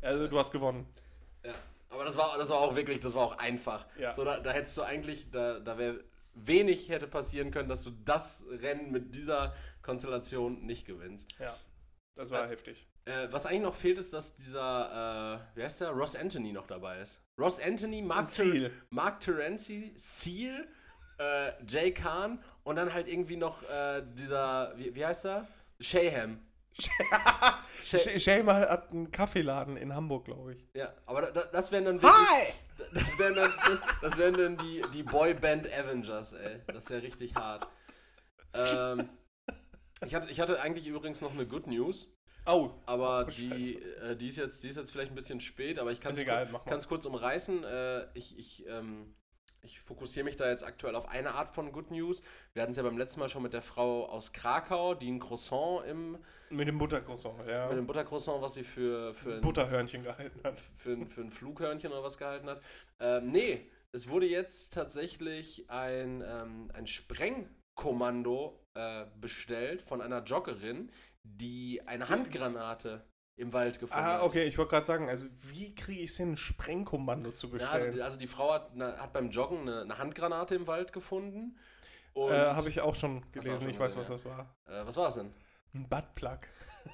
Also 0.02 0.28
du 0.28 0.40
hast 0.40 0.52
gewonnen. 0.52 0.88
Ja. 1.44 1.54
Aber 1.90 2.06
das 2.06 2.18
war, 2.18 2.38
das 2.38 2.50
war 2.50 2.60
auch 2.60 2.76
wirklich, 2.76 3.00
das 3.00 3.14
war 3.14 3.24
auch 3.24 3.38
einfach. 3.38 3.86
Ja. 3.98 4.14
So, 4.14 4.24
da, 4.24 4.40
da 4.40 4.52
hättest 4.52 4.78
du 4.78 4.84
eigentlich, 4.84 5.30
da, 5.32 5.60
da 5.60 5.78
wäre 5.78 6.04
wenig 6.34 6.90
hätte 6.90 7.08
passieren 7.08 7.52
können, 7.52 7.68
dass 7.70 7.84
du 7.84 7.92
das 7.92 8.46
Rennen 8.50 8.92
mit 8.92 9.16
dieser 9.16 9.56
Konstellation 9.82 10.66
nicht 10.66 10.86
gewinnst. 10.86 11.30
Ja. 11.40 11.56
Das 12.16 12.30
war 12.30 12.46
Äh, 12.46 12.50
heftig. 12.50 12.88
Äh, 13.08 13.32
was 13.32 13.46
eigentlich 13.46 13.62
noch 13.62 13.74
fehlt, 13.76 13.98
ist, 13.98 14.14
dass 14.14 14.36
dieser, 14.36 15.40
äh, 15.56 15.58
wie 15.58 15.64
heißt 15.64 15.82
der, 15.82 15.92
Ross 15.92 16.16
Anthony 16.16 16.52
noch 16.52 16.68
dabei 16.68 17.00
ist. 17.00 17.22
Ross 17.40 17.60
Anthony, 17.60 18.02
Mark. 18.02 18.32
Ter 18.34 18.70
Mark 18.90 19.20
Terenzi, 19.22 19.94
Seal, 19.96 20.68
äh, 21.20 21.52
Jay 21.66 21.92
Kahn 21.94 22.40
und 22.64 22.76
dann 22.76 22.94
halt 22.94 23.08
irgendwie 23.08 23.38
noch 23.38 23.64
äh, 23.64 24.04
dieser, 24.14 24.78
wie, 24.78 24.94
wie 24.94 25.06
heißt 25.06 25.26
er? 25.26 25.48
Shayham. 25.80 26.42
Shay, 27.82 27.98
Sh- 27.98 28.20
Shamer 28.20 28.56
hat 28.70 28.92
einen 28.92 29.10
Kaffeeladen 29.12 29.78
in 29.78 29.96
Hamburg, 29.96 30.26
glaube 30.26 30.54
ich. 30.54 30.68
ja, 30.76 30.94
aber 31.08 31.22
da, 31.24 31.32
da, 31.32 31.42
das 31.52 31.72
wären 31.72 31.86
dann 31.86 32.02
wirklich, 32.02 32.54
das 32.94 33.18
wären 33.18 33.36
dann, 33.36 33.54
das, 33.66 33.80
das 34.02 34.18
wären 34.18 34.34
dann 34.36 34.58
die, 34.58 34.82
die 34.94 35.02
Boyband 35.04 35.66
Avengers, 35.74 36.34
ey. 36.34 36.60
Das 36.68 36.90
wäre 36.90 37.02
richtig 37.02 37.34
hart. 37.36 37.68
Ähm, 38.54 39.10
ich, 40.06 40.14
hatte, 40.14 40.30
ich 40.30 40.40
hatte 40.40 40.60
eigentlich 40.62 40.86
übrigens 40.88 41.22
noch 41.22 41.32
eine 41.32 41.48
Good 41.48 41.66
News. 41.68 42.10
Oh, 42.48 42.72
Aber 42.86 43.26
Oh, 43.28 43.30
die, 43.30 43.76
äh, 43.76 44.16
die, 44.16 44.30
ist 44.30 44.38
jetzt, 44.38 44.64
die 44.64 44.70
ist 44.70 44.78
jetzt 44.78 44.92
vielleicht 44.92 45.12
ein 45.12 45.16
bisschen 45.16 45.40
spät, 45.40 45.80
aber 45.80 45.92
ich 45.92 46.00
kann 46.00 46.14
es 46.14 46.88
kurz 46.88 47.06
umreißen. 47.06 47.64
Äh, 47.64 48.08
ich 48.14 48.38
ich, 48.38 48.66
ähm, 48.68 49.14
ich 49.62 49.80
fokussiere 49.80 50.24
mich 50.24 50.38
da 50.38 50.50
jetzt 50.50 50.64
aktuell 50.64 50.96
auf 50.96 51.10
eine 51.10 51.36
Art 51.36 51.50
von 51.50 51.72
Good 51.72 51.92
News. 51.92 52.22
Wir 52.54 52.62
hatten 52.62 52.72
es 52.72 52.78
ja 52.78 52.84
beim 52.84 52.98
letzten 52.98 53.20
Mal 53.20 53.28
schon 53.28 53.44
mit 53.44 53.54
der 53.54 53.62
Frau 53.62 54.06
aus 54.06 54.32
Krakau, 54.32 54.96
die 54.96 55.12
ein 55.12 55.20
Croissant 55.20 55.86
im, 55.88 56.18
mit 56.50 56.68
dem 56.68 56.78
Buttercroissant, 56.78 57.46
ja. 57.48 57.68
mit 57.68 57.78
dem 57.78 57.86
Buttercroissant, 57.86 58.42
was 58.42 58.54
sie 58.54 58.64
für, 58.64 59.14
für, 59.14 59.36
ein, 59.36 59.42
Butterhörnchen 59.42 60.04
gehalten 60.04 60.40
hat. 60.44 60.58
für, 60.78 60.94
ein, 60.94 61.06
für 61.06 61.22
ein 61.22 61.30
Flughörnchen 61.30 61.92
oder 61.92 62.04
was 62.04 62.18
gehalten 62.18 62.50
hat. 62.50 62.62
Ähm, 63.00 63.32
nee, 63.32 63.70
es 63.92 64.10
wurde 64.10 64.26
jetzt 64.26 64.74
tatsächlich 64.74 65.70
ein, 65.70 66.24
ähm, 66.26 66.72
ein 66.74 66.88
Sprengkommando 66.88 68.64
äh, 68.74 69.06
bestellt 69.20 69.82
von 69.82 70.02
einer 70.02 70.24
Joggerin, 70.24 70.92
die 71.36 71.82
eine 71.86 72.10
Handgranate 72.10 73.04
im 73.36 73.54
Wald 73.54 73.80
gefunden 73.80 74.04
Ah, 74.04 74.14
hat. 74.14 74.22
okay, 74.24 74.46
ich 74.46 74.58
wollte 74.58 74.72
gerade 74.72 74.86
sagen, 74.86 75.10
also 75.10 75.26
wie 75.44 75.76
kriege 75.76 76.02
ich 76.02 76.12
es 76.12 76.18
hin, 76.18 76.34
ein 76.34 76.38
Sprengkommando 76.38 77.32
zu 77.32 77.48
Ja, 77.56 77.70
also, 77.70 77.86
bestellen? 77.86 78.02
also 78.02 78.18
die 78.18 78.28
Frau 78.28 78.54
hat, 78.54 78.72
eine, 78.74 78.98
hat 78.98 79.14
beim 79.14 79.30
Joggen 79.30 79.62
eine, 79.62 79.82
eine 79.82 79.98
Handgranate 79.98 80.56
im 80.56 80.66
Wald 80.68 80.92
gefunden. 80.94 81.58
Und, 82.14 82.32
äh, 82.32 82.36
Habe 82.48 82.70
ich 82.70 82.82
auch 82.82 82.96
schon 82.96 83.22
du 83.22 83.28
auch 83.28 83.32
gelesen, 83.44 83.60
schon 83.62 83.70
ich 83.70 83.80
weiß, 83.80 83.96
was 83.96 84.08
das 84.08 84.26
war. 84.26 84.56
äh, 84.66 84.84
was 84.86 84.98
war 84.98 85.08
es 85.10 85.16
denn? 85.16 85.32
Ein 85.76 85.88
Buttplug. 85.88 86.40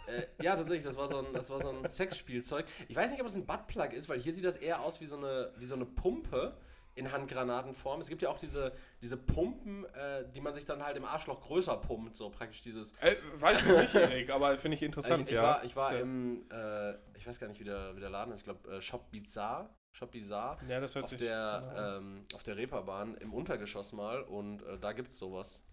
Äh, 0.07 0.43
ja, 0.43 0.55
tatsächlich, 0.55 0.83
das 0.83 0.97
war, 0.97 1.07
so 1.07 1.19
ein, 1.19 1.27
das 1.33 1.49
war 1.49 1.61
so 1.61 1.69
ein 1.69 1.87
Sexspielzeug. 1.89 2.65
Ich 2.89 2.95
weiß 2.95 3.11
nicht, 3.11 3.21
ob 3.21 3.27
es 3.27 3.35
ein 3.35 3.45
Buttplug 3.45 3.93
ist, 3.93 4.09
weil 4.09 4.19
hier 4.19 4.33
sieht 4.33 4.43
das 4.43 4.57
eher 4.57 4.81
aus 4.81 4.99
wie 4.99 5.05
so 5.05 5.15
eine, 5.17 5.53
wie 5.57 5.65
so 5.65 5.75
eine 5.75 5.85
Pumpe 5.85 6.57
in 6.95 7.11
Handgranatenform. 7.11 8.01
Es 8.01 8.07
gibt 8.07 8.21
ja 8.21 8.29
auch 8.29 8.37
diese, 8.37 8.73
diese 9.01 9.17
Pumpen, 9.17 9.85
äh, 9.85 10.29
die 10.31 10.41
man 10.41 10.53
sich 10.53 10.65
dann 10.65 10.83
halt 10.83 10.95
im 10.97 11.05
Arschloch 11.05 11.41
größer 11.41 11.77
pumpt, 11.77 12.15
so 12.15 12.29
praktisch 12.29 12.61
dieses. 12.61 12.93
Äh, 12.99 13.15
weiß 13.35 13.61
ich 13.61 13.67
nicht, 13.67 13.95
Erik, 13.95 14.29
aber 14.29 14.57
finde 14.57 14.77
ich 14.77 14.83
Also 14.83 14.85
interessant, 14.85 15.23
ich, 15.23 15.29
ich 15.29 15.35
ja. 15.35 15.43
war, 15.43 15.63
ich 15.63 15.75
war 15.75 15.93
Ja. 15.93 15.99
im, 16.01 16.45
äh, 16.51 16.93
ich 17.17 17.25
weiß 17.25 17.39
gar 17.39 17.47
nicht, 17.47 17.59
wie 17.59 17.63
der, 17.63 17.95
wie 17.95 17.99
der 17.99 18.09
Laden 18.09 18.33
ist, 18.33 18.41
ich 18.41 18.45
glaube, 18.45 18.69
äh, 18.69 18.81
Shop 18.81 19.09
Bizarre. 19.11 19.69
Shop 19.91 20.11
Bizarre. 20.11 20.57
Ja, 20.67 20.79
das 20.79 20.95
hört 20.95 21.05
auf 21.05 21.09
sich 21.11 21.19
der, 21.19 21.97
ähm, 21.99 22.25
auf 22.33 22.43
der 22.43 22.57
Reeperbahn 22.57 23.15
im 23.15 23.33
Untergeschoss 23.33 23.93
mal 23.93 24.21
und 24.21 24.61
äh, 24.63 24.77
da 24.79 24.91
gibt 24.91 25.09
es 25.11 25.19
sowas. 25.19 25.63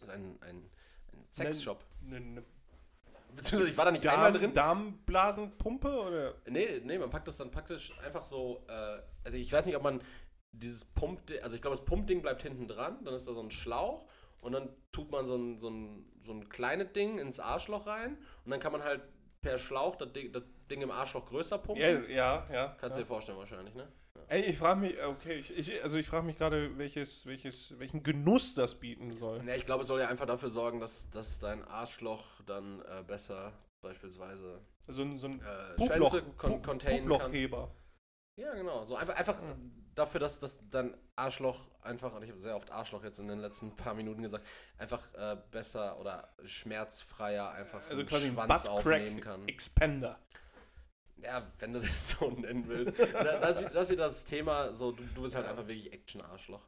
Das 0.00 0.08
ist 0.08 0.14
ein, 0.14 0.38
ein, 0.42 0.70
ein 1.12 1.26
Sexshop. 1.30 1.84
Ne, 2.00 2.20
ne 2.20 2.44
Beziehungsweise 3.36 3.70
ich 3.70 3.78
war 3.78 3.84
da 3.84 3.90
nicht 3.90 4.06
einmal 4.08 4.32
drin. 4.32 4.52
Darmblasenpumpe 4.52 5.88
oder? 5.88 6.34
Nee, 6.48 6.80
nee, 6.84 6.98
man 6.98 7.10
packt 7.10 7.28
das 7.28 7.36
dann 7.36 7.50
praktisch 7.50 7.92
einfach 8.04 8.24
so, 8.24 8.64
äh, 8.68 8.98
also 9.24 9.36
ich 9.36 9.52
weiß 9.52 9.66
nicht, 9.66 9.76
ob 9.76 9.82
man 9.82 10.00
dieses 10.52 10.84
Pump, 10.84 11.20
also 11.42 11.54
ich 11.54 11.62
glaube, 11.62 11.76
das 11.76 11.84
Pumpding 11.84 12.22
bleibt 12.22 12.42
hinten 12.42 12.66
dran, 12.66 13.04
dann 13.04 13.14
ist 13.14 13.28
da 13.28 13.34
so 13.34 13.42
ein 13.42 13.50
Schlauch 13.50 14.06
und 14.40 14.52
dann 14.52 14.68
tut 14.90 15.10
man 15.10 15.26
so 15.26 15.36
ein, 15.36 15.58
so 15.58 15.68
ein, 15.68 16.06
so 16.20 16.32
ein 16.32 16.48
kleines 16.48 16.92
Ding 16.92 17.18
ins 17.18 17.38
Arschloch 17.38 17.86
rein 17.86 18.16
und 18.44 18.50
dann 18.50 18.60
kann 18.60 18.72
man 18.72 18.82
halt 18.82 19.02
per 19.42 19.58
Schlauch 19.58 19.96
das 19.96 20.12
Ding, 20.12 20.32
das 20.32 20.42
Ding 20.70 20.82
im 20.82 20.90
Arschloch 20.90 21.24
größer 21.26 21.58
pumpen. 21.58 21.82
Ja, 21.82 22.00
ja. 22.08 22.46
ja 22.52 22.76
Kannst 22.80 22.96
du 22.96 23.00
ja. 23.00 23.04
dir 23.04 23.06
vorstellen 23.06 23.38
wahrscheinlich, 23.38 23.74
ne? 23.74 23.88
Ey, 24.28 24.42
ich 24.42 24.58
frage 24.58 24.80
mich, 24.80 25.00
okay, 25.04 25.34
ich, 25.34 25.56
ich, 25.56 25.82
also 25.84 25.98
ich 25.98 26.06
frage 26.06 26.26
mich 26.26 26.36
gerade, 26.36 26.76
welches, 26.78 27.26
welches, 27.26 27.78
welchen 27.78 28.02
Genuss 28.02 28.54
das 28.54 28.74
bieten 28.74 29.12
soll. 29.12 29.40
Ja, 29.46 29.54
ich 29.54 29.64
glaube, 29.66 29.82
es 29.82 29.86
soll 29.88 30.00
ja 30.00 30.08
einfach 30.08 30.26
dafür 30.26 30.48
sorgen, 30.48 30.80
dass, 30.80 31.08
dass 31.10 31.38
dein 31.38 31.62
Arschloch 31.64 32.40
dann 32.44 32.80
äh, 32.80 33.04
besser 33.06 33.52
beispielsweise 33.82 34.60
So 34.88 35.02
ein, 35.02 35.18
so 35.18 35.28
ein 35.28 35.34
äh, 35.40 35.74
Puploch, 35.76 35.86
Schwänze 36.10 36.22
Pup- 36.22 36.62
containen 36.64 37.08
kann. 37.08 37.18
Puplochheber. 37.18 37.70
Ja, 38.36 38.52
genau. 38.54 38.84
So 38.84 38.96
einfach, 38.96 39.14
einfach 39.14 39.40
Mhm. 39.42 39.72
dafür, 39.94 40.18
dass, 40.18 40.40
dass 40.40 40.58
dein 40.70 40.96
Arschloch 41.14 41.60
einfach, 41.82 42.12
und 42.14 42.24
ich 42.24 42.30
habe 42.30 42.40
sehr 42.42 42.56
oft 42.56 42.70
Arschloch 42.72 43.04
jetzt 43.04 43.20
in 43.20 43.28
den 43.28 43.38
letzten 43.38 43.76
paar 43.76 43.94
Minuten 43.94 44.22
gesagt, 44.22 44.44
einfach 44.76 45.02
äh, 45.14 45.36
besser 45.52 46.00
oder 46.00 46.34
schmerzfreier 46.42 47.50
einfach 47.52 47.80
Also 47.88 48.00
einen 48.00 48.08
quasi 48.08 48.28
Schwanz 48.30 48.66
aufnehmen 48.66 49.20
kann. 49.20 49.46
Expander. 49.46 50.18
Ja, 51.22 51.46
wenn 51.58 51.72
du 51.72 51.80
das 51.80 52.10
so 52.10 52.30
nennen 52.30 52.66
willst. 52.68 52.98
Da- 52.98 53.38
das, 53.38 53.60
ist- 53.60 53.74
das 53.74 53.82
ist 53.84 53.90
wieder 53.92 54.04
das 54.04 54.24
Thema, 54.24 54.72
so, 54.74 54.92
du, 54.92 55.02
du 55.14 55.22
bist 55.22 55.34
halt 55.34 55.46
einfach 55.46 55.66
wirklich 55.66 55.92
Action-Arschloch. 55.92 56.66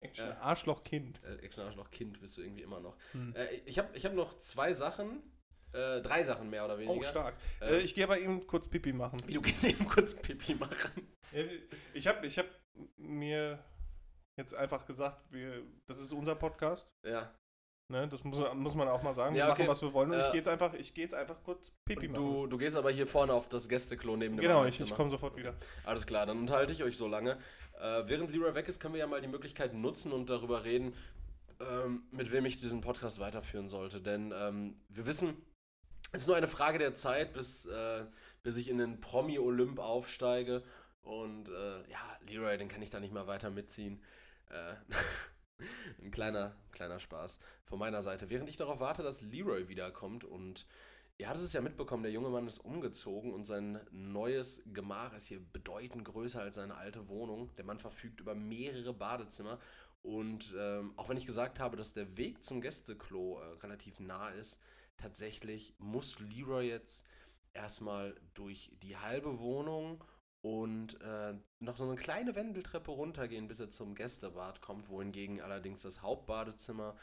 Action 0.00 0.28
Ja. 0.28 0.38
Arschlochkind. 0.40 1.20
Äh, 1.24 1.36
Action-Arschloch-Kind 1.44 2.20
bist 2.20 2.36
du 2.36 2.42
irgendwie 2.42 2.62
immer 2.62 2.80
noch. 2.80 2.96
Hm. 3.12 3.34
Äh, 3.34 3.46
ich 3.64 3.78
habe 3.78 3.88
ich 3.96 4.04
hab 4.04 4.12
noch 4.14 4.34
zwei 4.38 4.74
Sachen, 4.74 5.22
äh, 5.72 6.00
drei 6.02 6.22
Sachen 6.22 6.50
mehr 6.50 6.64
oder 6.64 6.78
weniger. 6.78 6.98
Oh, 6.98 7.02
stark. 7.02 7.34
Äh, 7.60 7.76
Äh, 7.76 7.78
ich 7.78 7.94
gehe 7.94 8.04
aber 8.04 8.18
eben 8.18 8.46
kurz 8.46 8.68
Pipi 8.68 8.92
machen. 8.92 9.18
Wie, 9.26 9.34
du 9.34 9.40
gehst 9.42 9.64
eben 9.64 9.86
kurz 9.88 10.14
Pipi 10.14 10.54
machen. 10.54 11.08
Äh, 11.32 11.46
Ich 11.94 12.06
habe 12.06 12.26
ich 12.26 12.38
hab 12.38 12.46
mir 12.96 13.58
jetzt 14.36 14.54
einfach 14.54 14.84
gesagt, 14.86 15.32
wir, 15.32 15.62
das 15.86 15.98
ist 15.98 16.12
unser 16.12 16.34
Podcast. 16.34 16.90
Ja. 17.04 17.34
Ne? 17.88 18.08
Das 18.08 18.24
muss, 18.24 18.38
muss 18.54 18.74
man 18.74 18.88
auch 18.88 19.02
mal 19.02 19.14
sagen. 19.14 19.34
Wir 19.34 19.40
Ja, 19.44 19.52
okay. 19.52 19.62
machen, 19.62 19.70
was 19.70 19.82
wir 19.82 19.92
wollen. 19.92 20.10
Und 20.10 20.16
Äh, 20.16 20.24
ich 20.26 20.32
gehe 20.32 20.40
jetzt, 20.40 20.48
einfach- 20.48 20.74
ich 20.74 20.92
geh 20.94 21.02
jetzt 21.02 21.14
einfach 21.14 21.36
kurz 21.44 21.70
Pipi 21.84 22.08
machen. 22.08 22.14
du, 22.20 22.46
du 22.48 22.58
gehst 22.58 22.76
aber 22.76 22.90
hier 22.90 23.06
vorne 23.06 23.32
auf 23.32 23.48
das 23.48 23.68
Gästeklo 23.68 24.16
neben 24.16 24.36
dem 24.36 24.42
genau, 24.42 24.64
ich, 24.64 24.80
ich 24.80 24.92
komme 24.94 25.10
sofort 25.10 25.36
wieder. 25.36 25.54
Alles 25.84 26.04
klar, 26.04 26.26
dann 26.26 26.38
unterhalte 26.38 26.72
ich 26.72 26.82
euch 26.82 26.96
so 26.96 27.06
lange. 27.06 27.38
Äh, 27.80 28.02
während 28.06 28.30
Leroy 28.32 28.54
weg 28.54 28.66
ist, 28.68 28.80
können 28.80 28.94
wir 28.94 29.00
ja 29.00 29.06
mal 29.06 29.20
die 29.20 29.28
Möglichkeit 29.28 29.72
nutzen 29.74 30.10
und 30.12 30.28
darüber 30.30 30.64
reden, 30.64 30.94
ähm, 31.60 32.02
mit 32.10 32.32
wem 32.32 32.44
ich 32.46 32.58
diesen 32.60 32.80
Podcast 32.80 33.20
weiterführen 33.20 33.68
sollte. 33.68 34.00
Denn 34.00 34.32
ähm, 34.36 34.74
wir 34.88 35.06
wissen, 35.06 35.36
es 36.12 36.22
ist 36.22 36.26
nur 36.26 36.36
eine 36.36 36.48
Frage 36.48 36.78
der 36.78 36.94
Zeit, 36.94 37.34
bis, 37.34 37.66
äh, 37.66 38.04
bis 38.42 38.56
ich 38.56 38.68
in 38.68 38.78
den 38.78 38.98
Promi-Olymp 39.00 39.78
aufsteige. 39.78 40.62
Und 41.02 41.48
äh, 41.48 41.88
ja, 41.88 41.98
Leroy, 42.28 42.58
den 42.58 42.66
kann 42.68 42.82
ich 42.82 42.90
da 42.90 42.98
nicht 42.98 43.12
mal 43.14 43.26
weiter 43.28 43.50
mitziehen. 43.50 44.02
Äh, 44.50 44.74
ein 46.02 46.10
kleiner, 46.10 46.54
kleiner 46.72 47.00
Spaß 47.00 47.38
von 47.64 47.78
meiner 47.78 48.02
Seite. 48.02 48.30
Während 48.30 48.48
ich 48.48 48.56
darauf 48.56 48.80
warte, 48.80 49.02
dass 49.02 49.22
Leroy 49.22 49.68
wiederkommt 49.68 50.24
und 50.24 50.66
Ihr 51.18 51.30
hattet 51.30 51.44
es 51.44 51.54
ja 51.54 51.62
mitbekommen, 51.62 52.02
der 52.02 52.12
junge 52.12 52.28
Mann 52.28 52.46
ist 52.46 52.58
umgezogen 52.58 53.32
und 53.32 53.46
sein 53.46 53.80
neues 53.90 54.60
Gemach 54.66 55.14
ist 55.14 55.28
hier 55.28 55.40
bedeutend 55.40 56.04
größer 56.04 56.42
als 56.42 56.56
seine 56.56 56.76
alte 56.76 57.08
Wohnung. 57.08 57.50
Der 57.56 57.64
Mann 57.64 57.78
verfügt 57.78 58.20
über 58.20 58.34
mehrere 58.34 58.92
Badezimmer 58.92 59.58
und 60.02 60.54
ähm, 60.58 60.92
auch 60.96 61.08
wenn 61.08 61.16
ich 61.16 61.24
gesagt 61.24 61.58
habe, 61.58 61.76
dass 61.78 61.94
der 61.94 62.18
Weg 62.18 62.44
zum 62.44 62.60
Gästeklo 62.60 63.40
äh, 63.40 63.44
relativ 63.62 63.98
nah 63.98 64.28
ist, 64.28 64.60
tatsächlich 64.98 65.74
muss 65.78 66.20
Leroy 66.20 66.68
jetzt 66.68 67.06
erstmal 67.54 68.14
durch 68.34 68.70
die 68.82 68.96
halbe 68.96 69.38
Wohnung 69.40 70.04
und 70.46 71.00
äh, 71.00 71.34
noch 71.58 71.76
so 71.76 71.82
eine 71.82 71.96
kleine 71.96 72.36
Wendeltreppe 72.36 72.92
runtergehen, 72.92 73.48
bis 73.48 73.58
er 73.58 73.68
zum 73.68 73.96
Gästebad 73.96 74.60
kommt, 74.60 74.88
wohingegen 74.88 75.40
allerdings 75.40 75.82
das 75.82 76.02
Hauptbadezimmer 76.02 76.94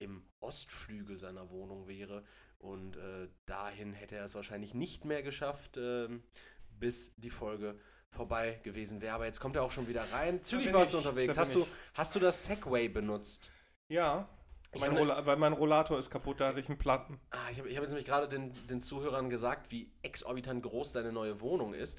im 0.00 0.24
Ostflügel 0.40 1.16
seiner 1.16 1.48
Wohnung 1.50 1.86
wäre. 1.86 2.24
Und 2.58 2.96
äh, 2.96 3.28
dahin 3.46 3.92
hätte 3.92 4.16
er 4.16 4.24
es 4.24 4.34
wahrscheinlich 4.34 4.74
nicht 4.74 5.04
mehr 5.04 5.22
geschafft, 5.22 5.76
ähm, 5.76 6.24
bis 6.80 7.12
die 7.14 7.30
Folge 7.30 7.78
vorbei 8.10 8.58
gewesen 8.64 9.00
wäre. 9.00 9.14
Aber 9.14 9.26
jetzt 9.26 9.38
kommt 9.38 9.54
er 9.54 9.62
auch 9.62 9.70
schon 9.70 9.86
wieder 9.86 10.02
rein. 10.10 10.42
Zügig 10.42 10.72
warst 10.72 10.92
du 10.92 10.98
unterwegs. 10.98 11.38
Hast 11.38 11.54
du, 11.54 11.68
hast 11.94 12.16
du 12.16 12.18
das 12.18 12.46
Segway 12.46 12.88
benutzt? 12.88 13.52
Ja, 13.86 14.28
mein 14.76 14.96
Rolla 14.96 15.24
weil 15.24 15.36
mein 15.36 15.52
Rollator 15.52 15.98
ist 15.98 16.10
kaputt, 16.10 16.40
da 16.40 16.48
hatte 16.48 16.60
ich 16.60 16.68
einen 16.68 16.78
Platten. 16.78 17.18
Ah, 17.30 17.36
ich 17.50 17.58
habe 17.58 17.68
ich 17.68 17.76
hab 17.76 17.82
jetzt 17.82 17.92
nämlich 17.92 18.06
gerade 18.06 18.28
den, 18.28 18.52
den 18.66 18.80
Zuhörern 18.80 19.30
gesagt, 19.30 19.70
wie 19.70 19.90
exorbitant 20.02 20.62
groß 20.62 20.92
deine 20.92 21.12
neue 21.12 21.40
Wohnung 21.40 21.72
ist 21.74 21.98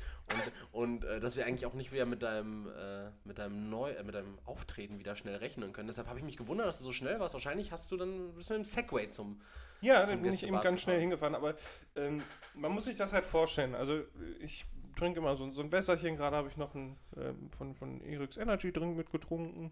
und, 0.72 1.02
und 1.04 1.04
äh, 1.06 1.20
dass 1.20 1.36
wir 1.36 1.46
eigentlich 1.46 1.66
auch 1.66 1.74
nicht 1.74 1.92
wieder 1.92 2.06
mit 2.06 2.22
deinem, 2.22 2.68
äh, 2.68 3.10
mit, 3.24 3.40
deinem 3.40 3.70
Neu 3.70 3.90
äh, 3.90 4.04
mit 4.04 4.14
deinem 4.14 4.38
Auftreten 4.46 5.00
wieder 5.00 5.16
schnell 5.16 5.36
rechnen 5.38 5.74
können. 5.74 5.88
Deshalb 5.88 6.08
habe 6.08 6.20
ich 6.20 6.26
mich 6.26 6.38
gewundert, 6.38 6.68
dass 6.68 6.78
du 6.78 6.84
so 6.84 6.92
schnell 6.92 7.20
warst. 7.20 7.34
Wahrscheinlich 7.34 7.72
hast 7.72 7.92
du 7.92 7.98
dann 7.98 8.34
bist 8.36 8.50
du 8.50 8.54
mit 8.54 8.64
dem 8.64 8.66
Segway 8.66 9.10
zum. 9.10 9.42
Ja, 9.82 10.04
Zum 10.04 10.18
da 10.18 10.24
bin 10.24 10.34
ich 10.34 10.46
eben 10.46 10.60
ganz 10.60 10.82
schnell 10.82 11.00
gefahren. 11.10 11.34
hingefahren, 11.34 11.36
aber 11.36 11.56
ähm, 11.96 12.22
man 12.54 12.72
muss 12.72 12.86
sich 12.86 12.98
das 12.98 13.14
halt 13.14 13.24
vorstellen. 13.24 13.76
Also 13.76 14.02
ich 14.42 14.66
trinke 14.98 15.20
immer 15.20 15.38
so, 15.38 15.50
so 15.52 15.62
ein 15.62 15.72
Wässerchen, 15.72 16.18
gerade 16.18 16.36
habe 16.36 16.50
ich 16.50 16.58
noch 16.58 16.76
ein, 16.76 16.98
ähm, 17.18 17.50
von, 17.58 17.74
von 17.74 18.02
Eriks 18.02 18.36
Energy 18.36 18.74
Drink 18.74 18.98
mitgetrunken 18.98 19.72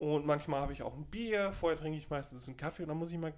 Und 0.00 0.26
manchmal 0.26 0.60
habe 0.60 0.72
ich 0.72 0.82
auch 0.82 0.94
ein 0.94 1.06
Bier. 1.06 1.52
Vorher 1.52 1.78
trinke 1.78 1.98
ich 1.98 2.08
meistens 2.08 2.46
einen 2.46 2.56
Kaffee 2.56 2.82
und 2.82 2.88
dann 2.88 2.98
muss 2.98 3.10
ich 3.10 3.18
mal 3.18 3.34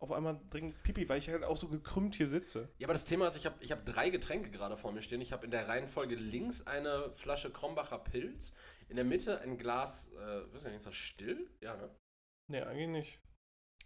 auf 0.00 0.12
einmal 0.12 0.40
dringend 0.50 0.80
Pipi, 0.82 1.08
weil 1.08 1.18
ich 1.18 1.28
halt 1.28 1.42
auch 1.42 1.56
so 1.56 1.68
gekrümmt 1.68 2.14
hier 2.14 2.28
sitze. 2.28 2.68
Ja, 2.78 2.86
aber 2.86 2.94
das 2.94 3.04
Thema 3.04 3.26
ist, 3.26 3.36
ich 3.36 3.46
habe 3.46 3.56
ich 3.60 3.72
hab 3.72 3.84
drei 3.84 4.10
Getränke 4.10 4.50
gerade 4.50 4.76
vor 4.76 4.92
mir 4.92 5.02
stehen. 5.02 5.20
Ich 5.20 5.32
habe 5.32 5.44
in 5.44 5.50
der 5.50 5.68
Reihenfolge 5.68 6.14
links 6.14 6.66
eine 6.66 7.10
Flasche 7.10 7.50
Krombacher 7.50 7.98
Pilz, 7.98 8.52
in 8.88 8.96
der 8.96 9.04
Mitte 9.04 9.40
ein 9.40 9.58
Glas, 9.58 10.10
äh, 10.12 10.54
weiß 10.54 10.64
nicht, 10.64 10.76
ist 10.76 10.86
das 10.86 10.94
still? 10.94 11.50
Ja, 11.60 11.76
ne? 11.76 11.90
Nee, 12.48 12.62
eigentlich 12.62 12.88
nicht. 12.88 13.18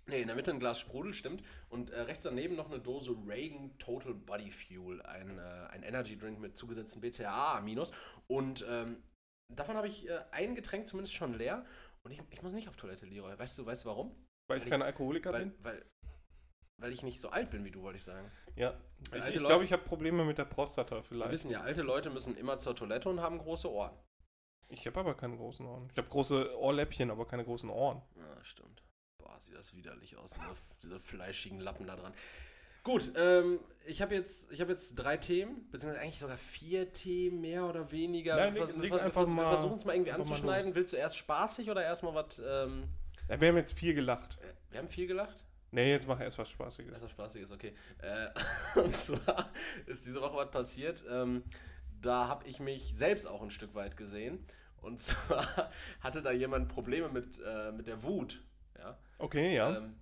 Ne, 0.07 0.19
in 0.19 0.27
der 0.27 0.37
Mitte 0.37 0.51
ein 0.51 0.59
Glas 0.59 0.81
Sprudel, 0.81 1.15
stimmt. 1.15 1.43
Und 1.69 1.91
äh, 1.91 2.01
rechts 2.03 2.25
daneben 2.25 2.57
noch 2.57 2.71
eine 2.71 2.81
Dose 2.81 3.17
Reagan 3.27 3.79
Total 3.79 4.15
Body 4.15 4.51
Fuel, 4.51 5.01
ein, 5.03 5.39
äh, 5.39 5.43
ein 5.71 5.83
Energy 5.83 6.19
Drink 6.19 6.41
mit 6.41 6.57
zugesetzten 6.57 7.01
BCAA-Aminos. 7.01 7.93
Und 8.27 8.67
ähm, 8.69 9.03
davon 9.49 9.77
habe 9.77 9.87
ich 9.87 10.09
äh, 10.09 10.21
ein 10.33 10.55
Getränk 10.55 10.89
zumindest 10.89 11.15
schon 11.15 11.35
leer. 11.35 11.65
Und 12.05 12.11
ich, 12.13 12.21
ich 12.31 12.43
muss 12.43 12.53
nicht 12.53 12.69
auf 12.69 12.77
Toilette, 12.77 13.07
Leroy. 13.07 13.39
Weißt 13.39 13.59
du, 13.59 13.67
weißt 13.67 13.85
du 13.85 13.89
warum? 13.89 14.15
Weil 14.49 14.59
ich 14.59 14.67
kein 14.67 14.83
Alkoholiker 14.83 15.33
Weil, 15.33 15.47
bin? 15.47 15.65
weil, 15.65 15.85
weil 16.79 16.93
ich 16.93 17.03
nicht 17.03 17.21
so 17.21 17.31
alt 17.31 17.51
bin 17.51 17.65
wie 17.65 17.71
du, 17.71 17.83
wollte 17.83 17.97
ich 17.99 18.05
sagen. 18.05 18.31
Ja. 18.57 18.79
Weil 19.11 19.21
Ich, 19.21 19.29
ich 19.29 19.39
glaube, 19.39 19.65
ich 19.65 19.73
habe 19.73 19.83
Probleme 19.85 20.25
mit 20.25 20.39
der 20.39 20.45
Prostata 20.45 20.97
Wir 20.97 21.03
vielleicht. 21.03 21.31
wissen 21.31 21.51
ja, 21.51 21.61
alte 21.61 21.83
Leute 21.83 22.11
müssen 22.11 22.37
immer 22.37 22.59
zur 22.59 22.75
Toilette 22.75 23.09
und 23.09 23.21
haben 23.21 23.39
große 23.39 23.71
Ohren. 23.71 23.97
Ich 24.69 24.87
habe 24.87 25.01
aber 25.01 25.15
keine 25.15 25.37
großen 25.37 25.65
Ohren. 25.67 25.89
Ich 25.93 25.99
habe 25.99 26.09
große 26.09 26.59
Ohrläppchen, 26.59 27.11
aber 27.11 27.27
keine 27.27 27.45
großen 27.45 27.69
Ohren. 27.71 28.03
Ja, 28.17 28.43
stimmt. 28.45 28.83
Boah, 29.19 29.39
sieht 29.39 29.55
das 29.55 29.75
widerlich 29.77 30.17
aus, 30.17 30.31
diese, 30.31 30.55
diese 30.83 30.99
fleischigen 30.99 31.61
Lappen 31.61 31.87
da 31.87 31.95
dran. 31.97 32.15
Gut, 32.83 33.13
ähm, 33.17 33.61
ich 33.87 34.03
habe 34.03 34.15
jetzt, 34.15 34.51
ich 34.53 34.61
hab 34.61 34.69
jetzt 34.69 34.95
drei 34.97 35.17
Themen, 35.17 35.69
beziehungsweise 35.71 36.03
eigentlich 36.03 36.19
sogar 36.19 36.37
vier 36.37 36.93
Themen, 36.93 37.41
mehr 37.41 37.65
oder 37.67 37.91
weniger. 37.93 38.37
Nein, 38.37 38.55
wir 38.55 38.69
wir, 38.69 38.83
wir 38.83 38.91
mal- 39.29 39.51
versuchen 39.57 39.75
es 39.75 39.85
mal 39.85 39.95
irgendwie 39.95 40.11
einfach 40.13 40.25
mal 40.27 40.35
anzuschneiden. 40.35 40.75
Willst 40.75 40.93
du 40.93 40.97
erst 40.97 41.17
spaßig 41.17 41.71
oder 41.71 41.83
erstmal 41.83 42.15
was? 42.15 42.41
Ähm, 42.45 42.85
Ja, 43.29 43.41
wir 43.41 43.49
haben 43.49 43.57
jetzt 43.57 43.73
viel 43.73 43.95
gelacht. 43.95 44.39
äh, 44.43 44.53
wir 44.71 44.79
haben 44.81 44.89
viel 44.89 45.07
gelacht. 45.07 45.45
Nee, 45.71 45.91
jetzt 45.91 46.07
mach 46.07 46.21
erst 46.21 46.39
was 46.39 46.51
Spaßiges. 46.51 46.91
Erstmal 46.93 47.11
spaßig 47.11 47.43
ist, 47.43 47.53
okay. 47.53 47.73
Äh, 48.03 48.29
und 48.81 48.97
zwar 48.97 49.51
ist 49.87 50.05
diese 50.05 50.21
Woche 50.21 50.37
was 50.37 50.51
passiert. 50.51 51.03
Ähm, 51.11 51.43
da 52.01 52.29
habe 52.29 52.47
ich 52.47 52.61
mich 52.61 52.93
selbst 52.97 53.27
auch 53.27 53.43
ein 53.43 53.51
Stück 53.51 53.75
weit 53.75 53.97
gesehen. 53.97 54.45
Und 54.81 54.99
zwar 55.01 55.71
hatte 56.01 56.21
da 56.21 56.33
jemand 56.33 56.69
Probleme 56.69 57.09
mit, 57.09 57.39
äh, 57.45 57.73
mit 57.73 57.87
der 57.87 58.03
Wut. 58.03 58.43
Ja. 58.79 58.99
Okay, 59.19 59.55
ja. 59.55 59.77
Ähm, 59.79 59.95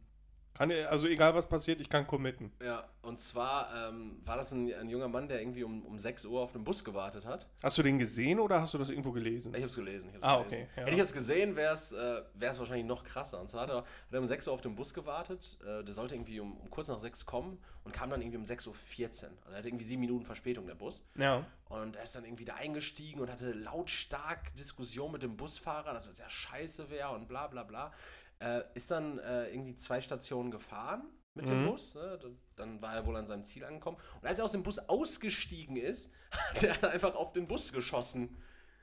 Kann, 0.55 0.71
also 0.91 1.07
egal 1.07 1.35
was 1.35 1.49
passiert, 1.49 1.81
ich 1.81 1.89
kann 1.89 2.07
committen. 2.07 2.53
Ja, 2.63 2.87
und 3.01 3.19
zwar 3.19 3.69
ähm, 3.89 4.21
war 4.27 4.37
das 4.37 4.53
ein, 4.53 4.71
ein 4.75 4.91
junger 4.91 5.09
Mann, 5.09 5.27
der 5.27 5.41
irgendwie 5.41 5.65
um, 5.65 5.83
um 5.87 5.99
6 5.99 6.27
Uhr 6.27 6.43
auf 6.43 6.53
den 6.53 6.65
Bus 6.65 6.85
gewartet 6.85 7.25
hat. 7.25 7.47
Hast 7.63 7.79
du 7.79 7.83
den 7.83 7.99
gesehen 7.99 8.39
oder 8.39 8.61
hast 8.61 8.75
du 8.75 8.79
das 8.79 8.91
irgendwo 8.91 9.11
gelesen? 9.13 9.55
Ich 9.57 9.63
hab's 9.63 9.75
gelesen. 9.75 10.11
Ich 10.11 10.17
hab's 10.17 10.25
Ah, 10.27 10.37
gelesen. 10.43 10.49
okay, 10.63 10.69
ja. 10.77 10.83
Hätte 10.83 10.93
ich 10.93 10.99
das 10.99 11.13
gesehen, 11.15 11.57
wäre 11.57 11.73
es 11.73 11.93
äh, 11.93 12.23
wär's 12.35 12.59
wahrscheinlich 12.59 12.85
noch 12.85 13.05
krasser. 13.05 13.41
Und 13.41 13.49
zwar 13.49 13.63
hat 13.63 13.71
er, 13.71 13.77
hat 13.79 13.85
er 14.11 14.19
um 14.21 14.27
6 14.27 14.49
Uhr 14.49 14.53
auf 14.53 14.61
den 14.61 14.75
Bus 14.75 14.93
gewartet. 14.93 15.57
Äh, 15.65 15.83
der 15.83 15.95
sollte 15.95 16.15
irgendwie 16.15 16.41
um, 16.41 16.55
um 16.59 16.69
kurz 16.69 16.89
nach 16.89 16.99
6 16.99 17.25
kommen 17.25 17.59
und 17.85 17.93
kam 17.93 18.11
dann 18.11 18.21
irgendwie 18.21 18.37
um 18.39 18.45
6.14 18.45 18.67
Uhr. 18.69 18.75
Also 19.41 19.53
er 19.53 19.57
hatte 19.59 19.69
irgendwie 19.69 19.85
7 19.87 19.99
Minuten 19.99 20.27
Verspätung, 20.27 20.67
der 20.67 20.75
Bus. 20.75 21.01
Ja. 21.17 21.47
Und 21.71 21.97
er 21.97 22.03
ist 22.03 22.15
dann 22.17 22.25
irgendwie 22.25 22.45
da 22.45 22.57
eingestiegen 22.57 23.21
und 23.21 23.31
hatte 23.31 23.53
lautstark 23.53 24.55
Diskussion 24.57 25.13
mit 25.13 25.23
dem 25.23 25.37
Busfahrer, 25.37 25.95
dass 25.95 26.07
das 26.07 26.19
ja 26.19 26.29
scheiße 26.29 26.91
wäre 26.91 27.11
und 27.15 27.29
bla 27.29 27.47
bla 27.47 27.63
bla. 27.63 27.93
Äh, 28.41 28.63
ist 28.75 28.91
dann 28.91 29.19
äh, 29.19 29.49
irgendwie 29.51 29.77
zwei 29.77 30.01
Stationen 30.01 30.51
gefahren 30.51 31.03
mit 31.35 31.49
dem 31.49 31.63
Mhm. 31.63 31.67
Bus. 31.69 31.95
Ne? 31.95 32.19
Dann 32.57 32.81
war 32.81 32.95
er 32.95 33.07
wohl 33.07 33.17
an 33.17 33.27
seinem 33.27 33.45
Ziel 33.45 33.65
angekommen. 33.65 33.99
Und 34.21 34.27
als 34.27 34.39
er 34.39 34.45
aus 34.45 34.53
dem 34.53 34.63
Bus 34.63 34.79
ausgestiegen 34.79 35.77
ist, 35.77 36.11
hat 36.55 36.63
er 36.63 36.91
einfach 36.91 37.15
auf 37.15 37.33
den 37.33 37.47
Bus 37.47 37.73
geschossen. 37.73 38.37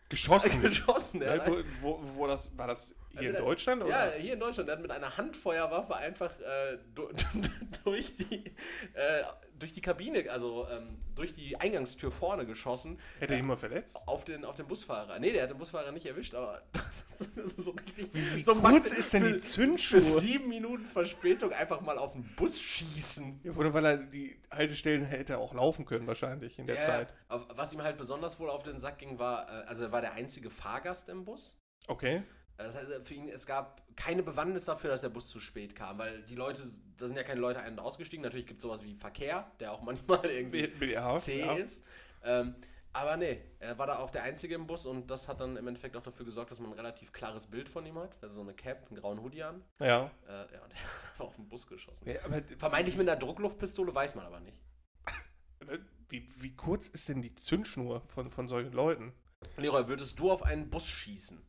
Geschossen. 0.10 0.62
geschossen. 0.62 1.22
Ja, 1.22 1.46
wo, 1.48 1.58
wo, 1.82 2.00
wo 2.16 2.28
das, 2.28 2.56
war 2.58 2.68
das 2.68 2.94
hier 3.12 3.30
in 3.32 3.36
Deutschland? 3.44 3.82
Ja, 3.82 3.88
Oder? 3.88 4.12
hier 4.14 4.34
in 4.34 4.40
Deutschland. 4.40 4.70
Er 4.70 4.74
hat 4.76 4.82
mit 4.82 4.92
einer 4.92 5.18
Handfeuerwaffe 5.18 5.96
einfach 5.96 6.32
äh, 6.40 6.78
du- 6.94 7.10
durch, 7.84 8.16
die, 8.16 8.46
äh, 8.94 9.24
durch 9.58 9.74
die 9.74 9.82
Kabine, 9.82 10.30
also 10.30 10.68
ähm, 10.70 10.98
durch 11.16 11.34
die 11.34 11.58
Eingangstür 11.58 12.12
vorne 12.12 12.46
geschossen. 12.46 13.00
Hätte 13.20 13.34
äh, 13.34 13.38
jemand 13.38 13.60
verletzt? 13.60 13.98
auf 14.06 14.24
den, 14.26 14.46
auf 14.46 14.56
den 14.56 14.68
Busfahrer. 14.68 15.18
Nee, 15.20 15.32
der 15.34 15.44
hat 15.44 15.50
den 15.52 15.58
Busfahrer 15.58 15.92
nicht 15.92 16.06
erwischt, 16.06 16.36
aber 16.36 16.62
das 17.36 17.54
ist 17.54 17.58
so 17.66 17.72
richtig. 17.72 18.10
Wie 18.14 18.44
so 18.44 18.56
kurz 18.56 18.92
ist 18.92 19.14
denn 19.14 19.34
die 19.34 19.40
Zündschuhe? 19.40 20.02
Für 20.02 20.20
sieben 20.20 20.50
Minuten 20.50 20.86
Verspätung 20.86 21.52
einfach 21.54 21.82
mal 21.82 21.98
auf 21.98 22.14
den 22.14 22.24
Bus 22.36 22.60
schießen. 22.62 23.42
Ja, 23.44 23.52
oder 23.54 23.74
weil 23.74 23.86
er 23.86 23.98
die 23.98 24.40
Haltestellen 24.52 25.06
hätte 25.06 25.38
auch 25.40 25.54
laufen 25.54 25.86
können, 25.86 26.06
wahrscheinlich 26.08 26.60
in 26.60 26.66
der 26.68 26.76
Ja, 26.76 26.82
Zeit. 26.82 27.14
was 27.30 27.74
ihm 27.74 27.82
halt 27.82 27.98
besonders 27.98 28.40
wohl 28.40 28.50
auf 28.50 28.64
den 28.64 28.80
Sack 28.80 29.00
ging, 29.00 29.18
war, 29.18 29.48
äh, 29.50 29.66
also 29.68 29.84
er 29.86 29.92
war 29.92 30.02
der 30.02 30.14
einzige 30.14 30.50
Fahrgast 30.50 31.10
im 31.10 31.26
Bus. 31.26 31.58
Okay. 31.88 32.24
Das 32.58 32.76
heißt, 32.76 33.08
für 33.08 33.14
ihn, 33.14 33.30
es 33.30 33.46
gab 33.46 33.84
keine 33.96 34.24
Bewandtnis 34.24 34.66
dafür, 34.66 34.90
dass 34.90 35.02
der 35.02 35.10
Bus 35.10 35.28
zu 35.30 35.40
spät 35.40 35.76
kam, 35.76 36.00
weil 36.00 36.24
die 36.24 36.36
Leute, 36.36 36.64
da 36.98 37.08
sind 37.08 37.16
ja 37.16 37.24
keine 37.24 37.40
Leute 37.40 37.60
ein- 37.60 37.74
und 37.74 37.80
ausgestiegen. 37.80 38.24
Natürlich 38.24 38.48
gibt 38.48 38.60
es 38.60 38.64
sowas 38.64 38.84
wie 38.84 38.96
Verkehr, 38.96 39.52
der 39.60 39.72
auch 39.72 39.82
manchmal 39.84 40.26
irgendwie 40.26 40.92
Ja, 40.92 41.16
C 41.16 41.42
ja. 41.42 41.54
ist. 41.56 41.84
Ähm, 42.24 42.56
aber 42.94 43.16
nee, 43.16 43.40
er 43.60 43.78
war 43.78 43.86
da 43.86 44.00
auch 44.00 44.10
der 44.10 44.24
Einzige 44.24 44.56
im 44.56 44.66
Bus 44.66 44.88
und 44.88 45.12
das 45.12 45.28
hat 45.28 45.40
dann 45.40 45.56
im 45.56 45.68
Endeffekt 45.68 45.96
auch 45.96 46.02
dafür 46.02 46.26
gesorgt, 46.26 46.50
dass 46.50 46.60
man 46.60 46.72
ein 46.72 46.78
relativ 46.78 47.14
klares 47.14 47.46
Bild 47.46 47.70
von 47.70 47.86
ihm 47.86 48.00
hat. 48.00 48.18
Also 48.24 48.36
so 48.36 48.42
eine 48.42 48.56
Cap, 48.56 48.88
einen 48.90 49.00
grauen 49.00 49.22
Hoodie 49.22 49.44
an. 49.44 49.64
Ja. 49.80 50.10
Äh, 50.28 50.32
ja, 50.32 50.64
und 50.64 50.74
er 50.74 51.20
war 51.20 51.28
auf 51.28 51.36
den 51.36 51.48
Bus 51.48 51.68
geschossen. 51.68 52.10
ja 52.10 52.20
Vermeintlich 52.58 52.98
mit 52.98 53.08
einer 53.08 53.20
Druckluftpistole, 53.20 53.94
weiß 53.94 54.16
man 54.16 54.26
aber 54.26 54.40
nicht. 54.40 54.60
wie, 56.10 56.28
wie 56.42 56.56
kurz 56.56 56.90
ist 56.90 57.08
denn 57.08 57.22
die 57.22 57.36
Zündschnur 57.36 58.02
von, 58.02 58.32
von 58.32 58.48
solchen 58.48 58.74
Leuten? 58.74 59.14
Leroy, 59.58 59.88
würdest 59.88 60.18
du 60.20 60.32
auf 60.32 60.42
einen 60.42 60.72
Bus 60.72 60.88
schießen? 60.88 61.40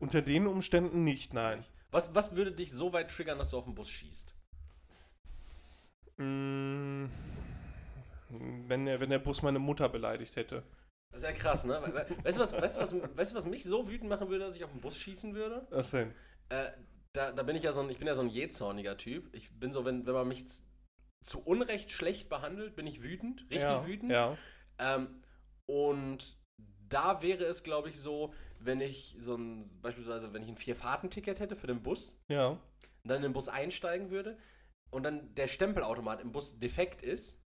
Unter 0.00 0.22
den 0.22 0.46
Umständen 0.46 1.04
nicht, 1.04 1.34
nein. 1.34 1.64
Was, 1.90 2.14
was 2.14 2.34
würde 2.34 2.52
dich 2.52 2.72
so 2.72 2.92
weit 2.92 3.10
triggern, 3.10 3.38
dass 3.38 3.50
du 3.50 3.58
auf 3.58 3.64
den 3.64 3.74
Bus 3.74 3.88
schießt? 3.88 4.34
Mm, 6.16 7.06
wenn, 8.30 8.86
der, 8.86 9.00
wenn 9.00 9.10
der 9.10 9.18
Bus 9.18 9.42
meine 9.42 9.58
Mutter 9.58 9.88
beleidigt 9.88 10.36
hätte. 10.36 10.62
Das 11.12 11.22
ist 11.22 11.28
ja 11.28 11.34
krass, 11.34 11.64
ne? 11.64 11.80
We- 11.82 11.94
we- 11.94 12.24
Weißt 12.24 12.36
du, 12.38 12.42
was, 12.42 12.52
weißt, 12.52 12.76
du, 12.76 12.80
was, 12.80 13.16
weißt 13.16 13.32
du, 13.32 13.36
was 13.36 13.46
mich 13.46 13.64
so 13.64 13.88
wütend 13.88 14.08
machen 14.08 14.28
würde, 14.28 14.44
dass 14.44 14.56
ich 14.56 14.64
auf 14.64 14.70
den 14.70 14.80
Bus 14.80 14.96
schießen 14.96 15.34
würde? 15.34 15.66
Was 15.70 15.90
denn? 15.90 16.12
Äh, 16.48 16.70
da, 17.12 17.32
da 17.32 17.42
bin 17.42 17.56
ich 17.56 17.64
ja 17.64 17.72
so 17.72 17.80
ein, 17.80 17.90
ich 17.90 17.98
bin 17.98 18.06
ja 18.06 18.14
so 18.14 18.22
ein 18.22 18.28
jähzorniger 18.28 18.96
Typ. 18.96 19.34
Ich 19.34 19.50
bin 19.58 19.72
so, 19.72 19.84
wenn, 19.84 20.06
wenn 20.06 20.14
man 20.14 20.28
mich 20.28 20.44
zu 21.22 21.40
Unrecht 21.42 21.90
schlecht 21.90 22.28
behandelt, 22.28 22.76
bin 22.76 22.86
ich 22.86 23.02
wütend, 23.02 23.42
richtig 23.50 23.62
ja, 23.62 23.86
wütend. 23.86 24.12
Ja. 24.12 24.36
Ähm, 24.78 25.08
und 25.66 26.38
da 26.88 27.20
wäre 27.22 27.44
es, 27.44 27.62
glaube 27.64 27.88
ich, 27.88 28.00
so, 28.00 28.32
wenn 28.60 28.80
ich 28.80 29.16
so 29.18 29.36
ein, 29.36 29.70
beispielsweise, 29.80 30.32
wenn 30.32 30.42
ich 30.42 30.48
ein 30.48 30.56
Vier-Fahrten-Ticket 30.56 31.40
hätte 31.40 31.56
für 31.56 31.66
den 31.66 31.82
Bus, 31.82 32.16
Ja. 32.28 32.58
dann 33.04 33.16
in 33.18 33.22
den 33.22 33.32
Bus 33.32 33.48
einsteigen 33.48 34.10
würde 34.10 34.38
und 34.90 35.02
dann 35.02 35.34
der 35.34 35.48
Stempelautomat 35.48 36.20
im 36.20 36.32
Bus 36.32 36.58
defekt 36.58 37.02
ist, 37.02 37.40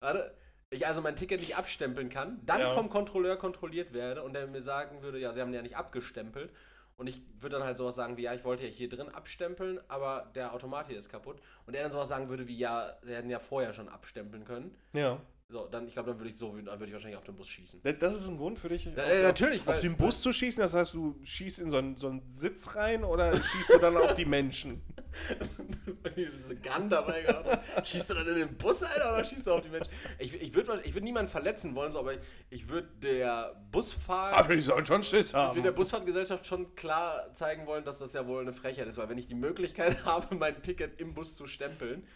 warte, 0.00 0.36
ich 0.70 0.86
also 0.86 1.02
mein 1.02 1.16
Ticket 1.16 1.40
nicht 1.40 1.56
abstempeln 1.56 2.08
kann, 2.08 2.44
dann 2.46 2.60
Ja. 2.60 2.68
vom 2.70 2.88
Kontrolleur 2.90 3.36
kontrolliert 3.36 3.92
werde 3.92 4.22
und 4.22 4.32
der 4.34 4.46
mir 4.46 4.62
sagen 4.62 5.02
würde, 5.02 5.18
ja, 5.18 5.32
sie 5.32 5.40
haben 5.40 5.52
ja 5.52 5.62
nicht 5.62 5.76
abgestempelt. 5.76 6.52
Und 6.96 7.06
ich 7.08 7.20
würde 7.40 7.56
dann 7.56 7.64
halt 7.64 7.78
sowas 7.78 7.94
sagen 7.94 8.16
wie, 8.16 8.22
ja, 8.22 8.34
ich 8.34 8.44
wollte 8.44 8.64
ja 8.64 8.68
hier 8.68 8.88
drin 8.88 9.08
abstempeln, 9.08 9.80
aber 9.88 10.30
der 10.34 10.52
Automat 10.54 10.88
hier 10.88 10.98
ist 10.98 11.08
kaputt. 11.08 11.40
Und 11.66 11.74
er 11.74 11.82
dann 11.82 11.90
sowas 11.90 12.08
sagen 12.08 12.28
würde 12.28 12.46
wie, 12.46 12.56
ja, 12.56 12.96
sie 13.02 13.14
hätten 13.14 13.30
ja 13.30 13.38
vorher 13.38 13.72
schon 13.72 13.88
abstempeln 13.88 14.44
können. 14.44 14.76
Ja. 14.92 15.20
So, 15.52 15.68
dann, 15.70 15.86
ich 15.86 15.92
glaube, 15.92 16.08
dann 16.10 16.18
würde 16.18 16.30
ich 16.30 16.38
so 16.38 16.50
wütend, 16.54 16.68
dann 16.68 16.80
würde 16.80 16.86
ich 16.86 16.92
wahrscheinlich 16.94 17.18
auf 17.18 17.24
den 17.24 17.36
Bus 17.36 17.46
schießen. 17.46 17.80
Das- 17.82 17.98
Das 17.98 18.14
ist 18.14 18.26
ein 18.28 18.38
Grund 18.38 18.58
für 18.58 18.70
dich, 18.70 18.86
Ja, 18.86 18.92
auf, 18.92 19.22
natürlich, 19.22 19.60
auf 19.60 19.66
weil- 19.66 19.80
den 19.82 19.98
Bus 19.98 20.22
zu 20.22 20.32
schießen? 20.32 20.62
Das 20.62 20.72
heißt, 20.72 20.94
du 20.94 21.20
schießt 21.22 21.58
in 21.58 21.70
so 21.70 21.76
einen, 21.76 21.94
so 21.98 22.08
einen 22.08 22.22
Sitz 22.30 22.74
rein 22.74 23.04
oder 23.04 23.36
schießt 23.36 23.74
du 23.74 23.78
dann 23.78 23.98
auf 23.98 24.14
die 24.14 24.24
Menschen? 24.24 24.80
Diese 26.16 26.56
Gun 26.56 26.88
dabei 26.88 27.22
gehabt. 27.22 27.86
Schießt 27.86 28.10
du 28.10 28.14
dann 28.14 28.28
in 28.28 28.34
den 28.36 28.56
Bus, 28.56 28.82
Alter, 28.82 29.12
oder 29.12 29.24
schießt 29.24 29.46
du 29.46 29.52
auf 29.52 29.62
die 29.62 29.68
Menschen? 29.68 29.90
Ich, 30.18 30.34
ich 30.40 30.54
würde 30.54 30.80
ich 30.84 30.94
würd 30.94 31.04
niemanden 31.04 31.30
verletzen 31.30 31.74
wollen, 31.74 31.92
so, 31.92 31.98
aber 32.00 32.14
ich, 32.14 32.20
ich 32.50 32.68
würde 32.68 32.88
der 33.02 33.54
Busfahrer. 33.70 34.36
Aber 34.38 34.54
die 34.54 34.62
sollen 34.62 34.86
schon 34.86 35.02
Schiss 35.02 35.28
Ich 35.28 35.34
haben. 35.34 35.50
würde 35.54 35.64
der 35.68 35.72
Busfahrtgesellschaft 35.72 36.46
schon 36.46 36.74
klar 36.76 37.32
zeigen 37.34 37.66
wollen, 37.66 37.84
dass 37.84 37.98
das 37.98 38.14
ja 38.14 38.26
wohl 38.26 38.40
eine 38.40 38.54
Frechheit 38.54 38.86
ist, 38.88 38.96
weil 38.98 39.08
wenn 39.10 39.18
ich 39.18 39.26
die 39.26 39.34
Möglichkeit 39.34 39.96
habe, 40.06 40.34
mein 40.34 40.62
Ticket 40.62 41.00
im 41.00 41.12
Bus 41.14 41.36
zu 41.36 41.46
stempeln, 41.46 42.06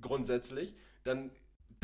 grundsätzlich, 0.00 0.74
dann 1.02 1.30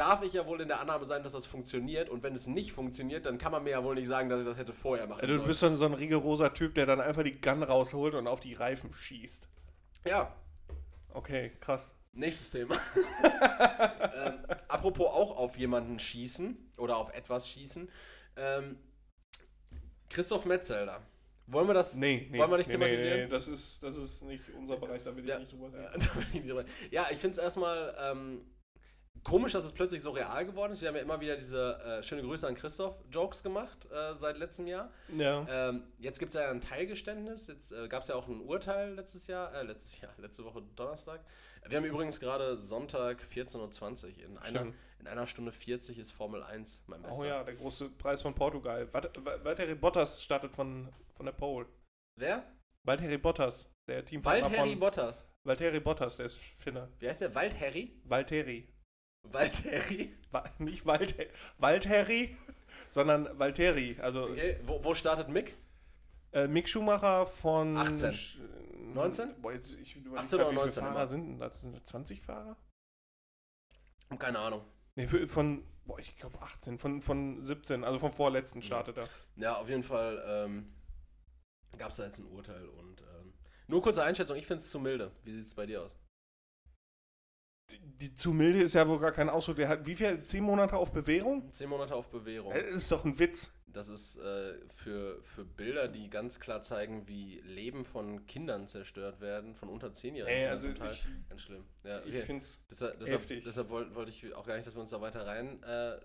darf 0.01 0.23
ich 0.23 0.33
ja 0.33 0.47
wohl 0.47 0.61
in 0.61 0.69
der 0.69 0.81
Annahme 0.81 1.05
sein, 1.05 1.23
dass 1.23 1.33
das 1.33 1.47
funktioniert 1.47 2.09
und 2.09 2.23
wenn 2.23 2.35
es 2.35 2.47
nicht 2.47 2.73
funktioniert, 2.73 3.27
dann 3.27 3.39
kann 3.39 3.53
man 3.53 3.63
mir 3.65 3.71
ja 3.71 3.85
wohl 3.85 3.95
nicht 3.95 4.09
sagen, 4.09 4.29
dass 4.29 4.41
ich 4.41 4.47
das 4.47 4.57
hätte 4.57 4.73
vorher 4.73 5.07
machen 5.07 5.21
Ja, 5.21 5.27
du 5.27 5.35
sollen. 5.35 5.47
bist 5.47 5.63
dann 5.63 5.77
so 5.77 5.85
ein 5.87 5.95
rigoroser 5.95 6.55
Typ, 6.55 6.75
der 6.75 6.87
dann 6.87 7.01
einfach 7.01 7.23
die 7.23 7.41
Gun 7.41 7.63
rausholt 7.63 8.15
und 8.15 8.27
auf 8.27 8.41
die 8.41 8.55
Reifen 8.55 8.93
schießt. 8.93 9.49
Ja, 10.07 10.35
Okay, 11.13 11.53
krass. 11.61 11.93
Nächstes 12.13 12.51
Thema. 12.51 12.75
ähm, 14.15 14.39
apropos 14.69 15.07
auch 15.09 15.37
auf 15.37 15.57
jemanden 15.57 15.99
schießen 15.99 16.73
oder 16.79 16.97
auf 16.97 17.13
etwas 17.15 17.49
schießen. 17.49 17.91
Ähm, 18.37 18.79
Christoph 20.09 20.45
Metzelder. 20.47 21.03
Wollen 21.47 21.67
wir 21.69 21.75
das? 21.75 21.97
Nee, 21.97 22.29
nee. 22.31 22.39
Wollen 22.39 22.51
wir 22.51 22.59
nicht 22.59 22.69
nee, 22.69 22.75
thematisieren? 22.75 23.19
Nee, 23.19 23.25
nee, 23.25 23.31
das 23.31 23.49
ist, 23.49 23.83
das 23.83 23.97
ist 23.97 24.23
nicht 24.23 24.45
unser 24.57 24.77
Bereich, 24.77 25.03
da 25.03 25.15
will 25.15 25.25
ich 25.25 25.31
Ja. 25.31 25.39
nicht 25.39 25.53
drüber 25.53 25.73
reden. 25.73 26.65
Ja, 26.91 27.07
ich 27.11 27.19
finde 27.19 27.33
es 27.39 27.39
erstmal 27.43 27.95
ähm, 28.01 28.45
komisch, 29.23 29.53
dass 29.53 29.65
es 29.65 29.73
plötzlich 29.73 30.03
so 30.03 30.11
real 30.11 30.45
geworden 30.45 30.73
ist. 30.73 30.81
Wir 30.81 30.89
haben 30.89 30.97
ja 30.97 31.03
immer 31.03 31.21
wieder 31.21 31.37
diese 31.37 31.79
äh, 31.81 32.03
schöne 32.03 32.23
Grüße 32.23 32.47
an 32.47 32.55
Christoph 32.55 33.01
Jokes 33.11 33.43
gemacht 33.43 33.87
äh, 33.91 34.15
seit 34.17 34.39
letztem 34.39 34.67
Jahr. 34.67 34.91
Ja. 35.17 35.47
Ähm, 35.49 35.85
jetzt 35.99 36.19
gibt 36.19 36.35
es 36.35 36.41
ja 36.41 36.51
ein 36.51 36.61
Teilgeständnis. 36.61 37.47
Jetzt 37.47 37.73
äh, 37.73 37.89
gab 37.89 38.03
es 38.03 38.09
ja 38.09 38.15
auch 38.15 38.29
ein 38.29 38.41
Urteil 38.41 38.95
letztes 38.95 39.27
Jahr, 39.27 39.55
äh, 39.55 39.63
letztes 39.63 40.01
Jahr, 40.01 40.13
letzte 40.19 40.45
Woche 40.45 40.63
Donnerstag. 40.77 41.21
Wir 41.69 41.77
haben 41.77 41.85
übrigens 41.85 42.19
gerade 42.21 42.57
Sonntag 42.57 43.23
14.20 43.23 44.05
Uhr. 44.05 44.25
In 44.25 44.39
einer, 44.39 44.61
Stimmt. 44.61 44.75
in 44.99 45.07
einer 45.07 45.27
Stunde 45.27 45.53
40 45.53 45.99
ist 45.99 46.11
Formel 46.11 46.43
1 46.43 46.85
mein 46.87 47.03
bester. 47.03 47.21
Oh 47.21 47.25
ja, 47.25 47.45
der 47.45 47.55
große 47.55 47.91
Preis 47.91 48.23
von 48.23 48.35
Portugal. 48.35 48.89
Valtteri 48.93 49.75
Bottas 49.75 50.23
startet 50.23 50.55
von, 50.55 50.89
von 51.15 51.27
der 51.27 51.33
Pole. 51.33 51.67
Wer? 52.17 52.45
Valtteri 52.83 53.19
Bottas, 53.19 53.71
der 53.87 54.05
Teampartner 54.05 54.45
Valtteri 54.45 54.71
von... 54.71 54.81
Bottas. 54.81 55.27
Valtteri 55.45 55.81
Bottas, 55.81 56.17
der 56.17 56.27
ist 56.27 56.37
Finne. 56.37 56.89
Wie 56.99 57.09
heißt 57.09 57.21
der? 57.21 57.35
Waldherry? 57.35 58.01
Valtteri. 58.05 58.67
Waldherry? 59.23 60.11
Wa 60.31 60.45
nicht 60.59 60.87
Waldhe 60.87 61.29
Waldherry, 61.59 62.37
sondern 62.91 63.39
Valtteri. 63.39 63.97
Also 64.01 64.25
Okay, 64.25 64.59
wo, 64.65 64.83
wo 64.85 64.95
startet 64.95 65.29
Mick? 65.29 65.55
äh, 66.33 66.47
Mick 66.47 66.69
Schumacher 66.69 67.27
von... 67.27 67.77
18. 67.77 68.13
Sch- 68.13 68.39
19? 68.95 69.41
Boah, 69.41 69.53
jetzt, 69.53 69.75
ich 69.75 69.97
überlege 69.97 70.21
18 70.21 70.39
grad, 70.39 70.47
oder 70.49 70.51
wie 70.51 70.55
viele 70.55 70.61
19 70.65 70.83
Fahrer 70.83 70.95
immer. 70.97 71.07
sind 71.07 71.39
das? 71.39 71.61
Sind 71.61 71.73
das 71.75 71.85
20 71.85 72.23
Fahrer? 72.23 72.57
Keine 74.19 74.39
Ahnung. 74.41 74.63
Nee, 74.97 75.07
von, 75.07 75.65
boah, 75.87 75.99
ich 76.01 76.17
glaube 76.17 76.41
18, 76.43 76.79
von, 76.79 77.01
von 77.01 77.45
17, 77.45 77.85
also 77.85 77.99
vom 78.01 78.11
vorletzten 78.13 78.63
startet 78.63 78.99
er. 78.99 79.09
Ja, 79.37 79.55
auf 79.57 79.69
jeden 79.69 79.85
Fall 79.85 80.23
ähm, 80.27 80.73
gab 81.79 81.91
es 81.91 81.97
da 81.97 82.07
jetzt 82.07 82.19
ein 82.19 82.27
Urteil 82.27 82.67
und 82.67 83.01
ähm, 83.03 83.33
nur 83.69 83.81
kurze 83.83 84.03
Einschätzung, 84.03 84.37
ich 84.37 84.47
finde 84.47 84.63
es 84.63 84.71
zu 84.71 84.81
milde. 84.81 85.13
Wie 85.23 85.33
sieht 85.33 85.47
es 85.47 85.55
bei 85.55 85.67
dir 85.67 85.83
aus? 85.83 85.95
Die, 88.01 88.15
zu 88.15 88.33
milde 88.33 88.63
ist 88.63 88.75
ja 88.75 88.89
wohl 88.89 88.99
gar 88.99 89.13
kein 89.13 89.29
Ausdruck. 89.29 89.57
Der 89.57 89.69
hat 89.69 89.87
wie 89.87 89.95
viel? 89.95 90.23
10 90.23 90.43
Monate 90.43 90.77
auf 90.77 90.91
Bewährung? 90.93 91.49
Zehn 91.51 91.69
Monate 91.69 91.95
auf 91.95 92.09
Bewährung. 92.11 92.55
Das 92.55 92.75
ist 92.75 92.93
doch 92.93 93.05
ein 93.05 93.19
Witz. 93.19 93.51
Das 93.73 93.89
ist 93.89 94.17
äh, 94.17 94.55
für, 94.67 95.23
für 95.23 95.45
Bilder, 95.45 95.87
die 95.87 96.11
ganz 96.11 96.41
klar 96.41 96.61
zeigen, 96.63 97.07
wie 97.09 97.41
Leben 97.45 97.85
von 97.85 98.27
Kindern 98.27 98.67
zerstört 98.67 99.21
werden, 99.21 99.55
von 99.55 99.69
unter 99.69 99.93
Zehnjährigen. 99.93 100.37
Ey, 100.37 100.49
also 100.49 100.73
Teil. 100.73 100.93
ich, 100.95 101.29
Ganz 101.29 101.43
schlimm. 101.43 101.65
Ja, 101.85 102.01
ich 102.01 102.07
okay. 102.09 102.23
finde 102.23 102.45
es. 102.45 102.59
Deshalb, 102.69 102.99
deshalb, 102.99 103.21
heftig. 103.21 103.45
deshalb 103.45 103.69
wollte 103.69 103.95
wollte 103.95 104.11
ich 104.11 104.35
auch 104.35 104.47
gar 104.47 104.57
nicht, 104.57 104.67
dass 104.67 104.75
wir 104.75 104.81
uns 104.81 104.91
da 104.91 105.01
weiter 105.01 105.27
rein. 105.27 105.63
Äh, 105.63 105.99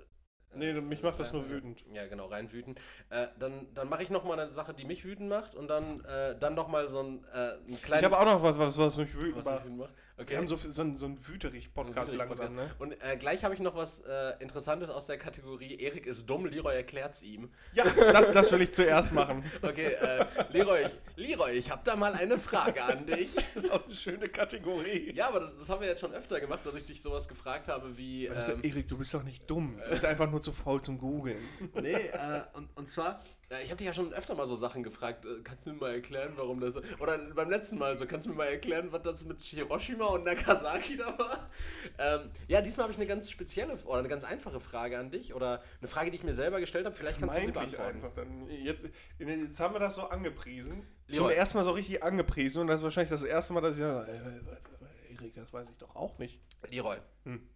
Nee, 0.54 0.74
mich 0.74 1.04
macht 1.04 1.20
das 1.20 1.34
nur 1.34 1.50
wütend. 1.50 1.84
Ja, 1.93 2.08
genau, 2.08 2.28
rein 2.28 2.52
wütend. 2.52 2.80
Äh, 3.10 3.28
dann 3.39 3.68
dann 3.74 3.89
mache 3.89 4.04
ich 4.04 4.10
nochmal 4.10 4.39
eine 4.39 4.52
Sache, 4.52 4.74
die 4.74 4.86
mich 4.86 5.04
wütend 5.04 5.28
macht 5.30 5.54
und 5.56 5.68
dann, 5.70 6.00
äh, 6.06 6.38
dann 6.39 6.54
nochmal 6.56 6.88
so 6.88 7.00
ein, 7.02 7.24
äh, 7.34 7.38
ein 7.56 7.60
Ich 7.68 7.82
kleines. 7.82 8.06
habe 8.06 8.18
auch 8.20 8.26
noch 8.26 8.41
was, 8.43 8.58
was, 8.58 8.78
was 8.78 8.98
mich 8.98 9.14
wütend 9.16 9.36
was 9.38 9.46
macht. 9.46 9.70
macht. 9.70 9.93
Okay. 10.18 10.30
Wir 10.30 10.38
haben 10.38 10.48
so, 10.48 10.56
so, 10.56 10.82
einen- 10.82 10.96
so 10.96 11.08
einen 11.08 11.28
Wüterich-Podcast 11.28 12.12
Ein 12.14 12.18
langsam, 12.18 12.56
ne? 12.56 12.70
Und 12.80 12.93
äh, 13.04 13.18
gleich 13.18 13.43
habe 13.43 13.54
ich 13.54 13.60
noch 13.60 13.76
was 13.76 14.00
äh, 14.00 14.32
Interessantes 14.39 14.89
aus 14.89 15.08
der 15.08 15.18
Kategorie 15.18 15.76
Erik 15.78 16.06
ist 16.06 16.26
dumm, 16.30 16.46
Leroy 16.46 16.74
erklärt's 16.74 17.22
ihm. 17.22 17.50
Ja, 17.74 17.84
das, 17.84 18.32
das 18.32 18.52
will 18.54 18.62
ich 18.62 18.72
zuerst 18.74 19.12
machen. 19.14 19.43
Okay, 19.62 19.93
äh, 19.93 20.26
Leroy, 20.52 20.86
ich, 20.86 20.96
Leroy, 21.28 21.52
ich 21.52 21.70
habe 21.70 21.82
da 21.84 21.96
mal 21.98 22.14
eine 22.14 22.38
Frage 22.38 22.82
an 22.84 23.06
dich. 23.06 23.36
Das 23.56 23.64
ist 23.66 23.72
auch 23.72 23.84
eine 23.86 23.93
schöne 23.93 24.30
Kategorie. 24.30 25.12
Ja, 25.14 25.28
aber 25.30 25.39
das, 25.41 25.58
das 25.58 25.70
haben 25.70 25.82
wir 25.82 25.88
jetzt 25.88 26.02
schon 26.02 26.14
öfter 26.14 26.39
gemacht, 26.39 26.62
dass 26.66 26.76
ich 26.76 26.86
dich 26.86 27.02
sowas 27.02 27.28
gefragt 27.28 27.68
habe 27.68 27.98
wie. 27.98 28.26
Ähm, 28.28 28.60
Erik, 28.64 28.88
du 28.88 28.98
bist 28.98 29.14
doch 29.14 29.24
nicht 29.24 29.50
dumm. 29.50 29.78
Du 29.84 29.89
bist 29.91 30.06
einfach 30.06 30.30
nur 30.30 30.35
zu 30.42 30.54
faul 30.54 30.82
zum 30.82 30.98
Googeln. 30.98 31.44
nee, 31.82 31.94
äh, 31.94 32.42
und, 32.54 32.70
und 32.76 32.90
zwar, 32.90 33.22
äh, 33.50 33.64
ich 33.64 33.70
habe 33.70 33.78
dich 33.78 33.88
ja 33.88 33.94
schon 33.94 34.14
öfter 34.14 34.36
mal 34.36 34.48
so 34.48 34.56
Sachen 34.56 34.84
gefragt. 34.84 35.26
Äh, 35.26 35.42
kannst 35.44 35.66
du 35.66 35.72
mir 35.72 35.80
mal 35.80 35.94
erklären, 35.94 36.34
warum 36.36 36.60
das. 36.60 36.76
Oder 37.00 37.18
beim 37.34 37.50
letzten 37.50 37.78
Mal 37.78 37.98
so, 37.98 38.06
kannst 38.06 38.26
du 38.26 38.32
mir 38.32 38.38
mal 38.38 38.46
erklären, 38.46 38.92
was 38.92 39.02
das 39.04 39.26
mit 39.26 39.42
Hiroshima 39.42 40.06
und 40.06 40.24
Nagasaki 40.26 40.98
da 40.98 41.18
war? 41.18 41.50
Ähm, 41.98 42.30
ja, 42.48 42.62
diesmal 42.62 42.86
habe 42.86 42.94
ich 42.94 42.98
eine 42.98 43.08
ganz 43.08 43.30
spezielle 43.30 43.76
oder 43.86 44.00
eine 44.00 44.10
ganz 44.10 44.24
einfache 44.24 44.60
Frage 44.60 44.98
an 44.98 45.12
dich. 45.12 45.34
Oder 45.34 45.62
eine 45.80 45.88
Frage, 45.88 46.12
die 46.12 46.16
ich 46.16 46.24
mir 46.24 46.34
selber 46.34 46.60
gestellt 46.60 46.86
habe. 46.86 46.96
Vielleicht 46.96 47.20
kannst 47.20 47.38
du 47.38 47.46
sie 47.46 47.52
beantworten. 47.52 47.96
einfach. 47.96 48.14
Dann 48.14 48.48
jetzt, 48.50 48.86
jetzt 49.20 49.60
haben 49.60 49.74
wir 49.74 49.80
das 49.80 49.96
so 49.96 50.04
angepriesen. 50.04 50.86
Leroy. 51.08 51.30
Zum 51.30 51.38
ersten 51.38 51.58
Mal 51.58 51.64
so 51.64 51.72
richtig 51.72 52.04
angepriesen. 52.04 52.62
Und 52.62 52.68
das 52.68 52.80
ist 52.80 52.84
wahrscheinlich 52.84 53.12
das 53.12 53.24
erste 53.24 53.54
Mal, 53.54 53.62
dass 53.62 53.74
ich. 53.74 53.82
Ja, 53.82 54.04
äh, 54.04 54.16
äh, 54.16 55.14
Erik, 55.14 55.36
das 55.36 55.52
weiß 55.54 55.70
ich 55.70 55.78
doch 55.78 55.96
auch 55.96 56.18
nicht. 56.18 56.40
Leroy. 56.70 56.98
Hm. 57.24 57.48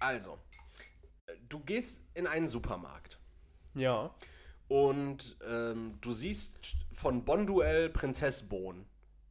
Also, 0.00 0.32
äh, 0.32 0.49
du 1.50 1.60
gehst 1.60 2.02
in 2.14 2.26
einen 2.26 2.48
Supermarkt. 2.48 3.18
Ja. 3.74 4.14
Und 4.68 5.36
ähm, 5.46 5.98
du 6.00 6.12
siehst 6.12 6.76
von 6.92 7.24
Bonduell 7.24 7.90
Prinzessbohnen. 7.90 8.86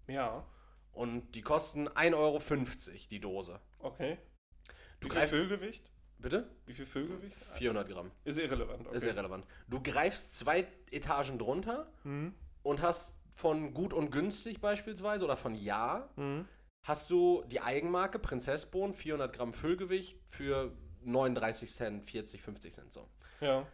Ja. 0.07 0.45
Und 0.91 1.33
die 1.35 1.41
kosten 1.41 1.87
1,50 1.87 2.13
Euro 2.15 2.39
die 3.09 3.19
Dose. 3.19 3.59
Okay. 3.79 4.17
Du 4.99 5.07
Wie 5.07 5.09
viel 5.11 5.19
greifst. 5.19 5.35
Füllgewicht? 5.35 5.91
Bitte? 6.17 6.49
Wie 6.65 6.73
viel 6.73 6.85
Füllgewicht? 6.85 7.33
400 7.35 7.87
Gramm. 7.87 8.11
Ist 8.25 8.37
irrelevant. 8.37 8.85
Okay. 8.87 8.97
Ist 8.97 9.05
irrelevant. 9.05 9.45
Du 9.69 9.81
greifst 9.81 10.37
zwei 10.37 10.67
Etagen 10.91 11.39
drunter 11.39 11.89
Mhm. 12.03 12.35
und 12.63 12.81
hast 12.81 13.15
von 13.33 13.73
gut 13.73 13.93
und 13.93 14.11
günstig 14.11 14.59
beispielsweise 14.59 15.23
oder 15.23 15.37
von 15.37 15.53
ja, 15.55 16.09
Mhm. 16.17 16.45
hast 16.83 17.11
du 17.11 17.45
die 17.47 17.61
Eigenmarke 17.61 18.19
Prinzessbohnen, 18.19 18.93
400 18.93 19.33
Gramm 19.33 19.53
Füllgewicht 19.53 20.19
für 20.25 20.75
39 21.03 21.71
Cent, 21.71 22.03
40, 22.03 22.41
50 22.41 22.73
Cent 22.73 22.93
so. 22.93 23.07
Ja. 23.41 23.65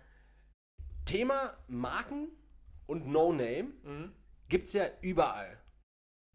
Thema 1.06 1.54
Marken 1.68 2.30
und 2.88 3.08
No-Name 3.08 3.70
Mhm. 3.84 4.12
gibt 4.50 4.68
es 4.68 4.74
ja 4.74 4.86
überall. 5.02 5.58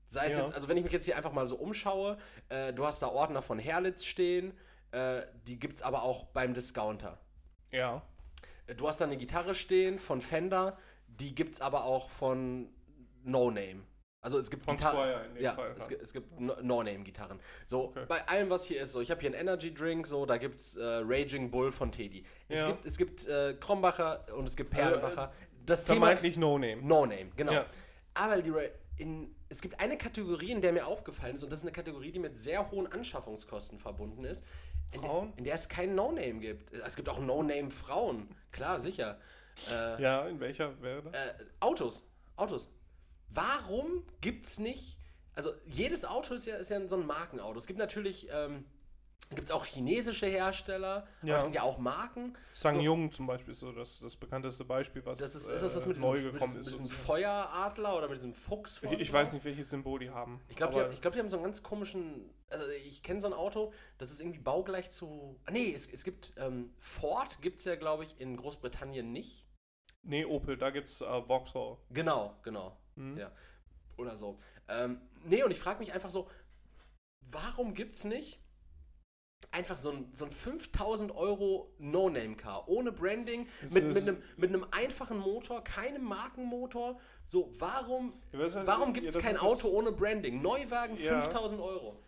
Sei 0.07 0.27
es 0.27 0.35
Ja. 0.37 0.41
jetzt, 0.43 0.55
also 0.55 0.69
wenn 0.69 0.77
ich 0.77 0.83
mich 0.85 0.93
jetzt 0.93 1.05
hier 1.05 1.17
einfach 1.17 1.33
mal 1.33 1.47
so 1.47 1.57
umschaue, 1.57 2.19
äh, 2.49 2.73
du 2.73 2.85
hast 2.85 3.01
da 3.03 3.09
Ordner 3.09 3.43
von 3.43 3.59
Herlitz 3.59 4.05
stehen, 4.05 4.53
äh, 4.91 5.23
die 5.47 5.59
gibt 5.59 5.77
es 5.77 5.83
aber 5.83 6.03
auch 6.03 6.25
beim 6.25 6.55
Discounter. 6.55 7.19
Ja. 7.71 8.03
Äh, 8.67 8.75
Du 8.75 8.87
hast 8.89 9.01
da 9.01 9.05
eine 9.05 9.17
Gitarre 9.17 9.55
stehen 9.55 9.99
von 9.99 10.21
Fender, 10.21 10.79
die 11.07 11.35
gibt 11.35 11.55
es 11.55 11.61
aber 11.61 11.85
auch 11.85 12.09
von 12.11 12.73
No 13.23 13.51
Name. 13.51 13.83
Also 14.23 14.39
es 14.39 14.51
gibt 14.51 14.67
Gitarren- 14.67 15.31
ja, 15.41 15.55
Fall, 15.55 15.75
Es, 15.79 15.89
ja. 15.89 15.97
es 15.99 16.13
gibt 16.13 16.39
No- 16.39 16.57
No-Name-Gitarren. 16.61 17.41
So, 17.65 17.85
Okay. 17.89 18.05
bei 18.07 18.27
allem, 18.29 18.51
was 18.51 18.65
hier 18.65 18.83
ist, 18.83 18.93
so, 18.93 19.01
ich 19.01 19.11
habe 19.11 19.21
hier 19.21 19.31
einen 19.31 19.41
Energy 19.41 19.73
Drink, 19.73 20.07
so, 20.07 20.27
da 20.27 20.37
gibt 20.37 20.57
es 20.57 20.77
äh, 20.77 20.83
Raging 20.85 21.51
Bull 21.51 21.73
von 21.73 21.91
Teddy. 21.91 22.23
Es 22.49 22.61
Ja. 22.61 22.67
gibt, 22.69 22.85
es 22.85 22.99
gibt 22.99 23.27
äh, 23.27 23.55
Krombacher 23.59 24.27
und 24.37 24.45
es 24.45 24.57
gibt 24.57 24.75
Also, 24.75 24.97
äh, 24.97 24.99
Perlenbacher. 24.99 25.33
das 25.65 25.85
Thema 25.85 26.07
Vermeintlich 26.09 26.37
No-Name. 26.37 26.83
No 26.83 27.07
Name, 27.07 27.31
genau. 27.35 27.53
Ja. 27.53 27.67
Aber 28.13 28.37
Leroy, 28.37 28.69
in, 28.99 29.35
es 29.49 29.63
gibt 29.63 29.81
eine 29.81 29.97
Kategorie, 29.97 30.51
in 30.51 30.61
der 30.61 30.73
mir 30.75 30.87
aufgefallen 30.87 31.35
ist, 31.37 31.43
und 31.43 31.51
das 31.51 31.61
ist 31.61 31.65
eine 31.65 31.73
Kategorie, 31.73 32.13
die 32.13 32.19
mit 32.19 32.37
sehr 32.37 32.71
hohen 32.71 32.87
Anschaffungskosten 32.93 33.79
verbunden 33.79 34.25
ist, 34.25 34.45
in, 34.93 35.01
der, 35.01 35.11
Frauen? 35.11 35.33
in 35.39 35.45
der 35.45 35.55
es 35.55 35.67
kein 35.71 35.95
No-Name 35.95 36.41
gibt. 36.41 36.75
Es 36.75 36.95
gibt 36.95 37.09
auch 37.09 37.21
No-Name-Frauen, 37.21 38.29
klar, 38.53 38.81
sicher. 38.81 39.19
Äh, 39.73 40.03
Ja, 40.03 40.27
in 40.29 40.39
welcher 40.41 40.79
wäre 40.83 41.03
das? 41.05 41.15
äh, 41.15 41.33
Autos, 41.61 42.05
Autos. 42.37 42.69
Warum 43.33 44.05
gibt 44.21 44.47
es 44.47 44.59
nicht, 44.59 44.99
also 45.35 45.53
jedes 45.67 46.05
Auto 46.05 46.35
ist 46.35 46.47
ja, 46.47 46.57
ist 46.57 46.71
ja 46.71 46.87
so 46.89 46.97
ein 46.97 47.07
Markenauto. 47.07 47.57
Es 47.59 47.67
gibt 47.67 47.79
natürlich, 47.79 48.29
ähm, 48.33 48.65
gibt 49.31 49.45
es 49.45 49.53
auch 49.53 49.65
chinesische 49.65 50.27
Hersteller, 50.27 51.07
aber 51.21 51.29
Ja. 51.29 51.35
das 51.37 51.45
sind 51.45 51.55
ja 51.55 51.63
auch 51.63 51.79
Marken. 51.79 52.37
Sang 52.53 53.13
zum 53.13 53.27
Beispiel 53.29 53.53
ist 53.53 53.61
so 53.61 53.71
das, 53.71 54.01
das 54.01 54.17
bekannteste 54.17 54.65
Beispiel, 54.65 55.05
was 55.07 55.19
Das 55.19 55.37
ist, 55.37 55.47
ist 55.49 55.63
das 55.63 55.75
das 55.75 55.85
äh, 55.85 55.89
mit 55.89 55.97
diesem, 55.99 56.09
neu 56.09 56.21
mit 56.23 56.33
gekommen 56.33 56.57
diesem, 56.57 56.73
ist. 56.75 56.81
mit 56.81 56.91
diesem. 56.91 57.07
Feueradler 57.07 57.97
oder 57.97 58.09
mit 58.09 58.17
diesem 58.19 58.35
Fuchs 58.35 58.81
ich, 58.83 58.91
ich 58.91 59.13
weiß 59.13 59.33
nicht, 59.33 59.45
welches 59.45 59.71
Symbol 59.71 60.01
die 60.01 60.11
haben. 60.11 60.41
Ich 60.49 60.57
glaube, 60.57 60.75
die, 60.75 60.81
aber- 60.81 60.93
ich 60.93 61.01
glaub, 61.01 61.13
die 61.15 61.21
haben 61.21 61.29
so 61.29 61.37
einen 61.37 61.45
ganz 61.45 61.63
komischen. 61.63 62.29
Also 62.49 62.67
ich 62.85 63.05
kenne 63.05 63.21
so 63.21 63.29
ein 63.29 63.33
Auto, 63.33 63.73
das 63.99 64.11
ist 64.11 64.21
irgendwie 64.21 64.41
baugleich 64.41 64.91
zu. 64.91 65.39
Ah, 65.47 65.53
nee, 65.53 65.73
es, 65.73 65.87
es 65.87 66.03
gibt. 66.03 66.33
Ähm, 66.37 66.75
Ford 66.79 67.41
gibt 67.41 67.61
es 67.61 67.65
ja, 67.67 67.77
glaube 67.77 68.03
ich, 68.03 68.21
in 68.21 68.37
Großbritannien 68.37 69.13
nicht. 69.13 69.47
Nee, 70.03 70.25
Opel, 70.25 70.57
da 70.57 70.71
gibt's 70.71 71.01
äh, 71.03 71.05
Vauxhall. 71.05 71.77
Genau, 71.91 72.35
genau. 72.43 72.77
Mhm. 73.01 73.17
Ja. 73.19 73.31
Oder 73.97 74.17
so. 74.17 74.37
Ähm, 74.69 75.01
nee, 75.25 75.43
und 75.43 75.51
ich 75.51 75.59
frage 75.59 75.79
mich 75.81 75.93
einfach 75.93 76.11
so, 76.11 76.29
warum 77.23 77.75
gibt 77.75 77.97
es 77.97 78.05
nicht 78.05 78.41
einfach 79.53 79.79
so 79.79 79.91
ein, 79.91 80.11
so 80.15 80.27
ein 80.27 80.31
5000 80.31 81.11
Euro 81.13 81.73
No-Name-Car 81.79 82.69
ohne 82.69 82.93
Branding, 82.93 83.49
Das 83.63 83.73
mit, 83.73 83.93
mit, 83.93 83.97
einem, 84.09 84.23
mit 84.37 84.51
einem 84.51 84.67
einfachen 84.71 85.19
Motor, 85.19 85.65
keinem 85.65 86.05
Markenmotor? 86.05 87.01
So, 87.25 87.51
warum, 87.59 88.15
Ja, 88.33 88.39
heißt- 88.41 88.67
warum 88.67 88.89
ja, 88.89 88.93
gibt 88.95 89.07
es 89.09 89.15
das 89.15 89.23
kein 89.23 89.37
Auto 89.39 89.69
ohne 89.69 89.93
Branding? 89.93 90.41
Neuwagen 90.43 90.97
Ja. 90.97 91.21
5000 91.21 91.61
Euro. 91.61 91.99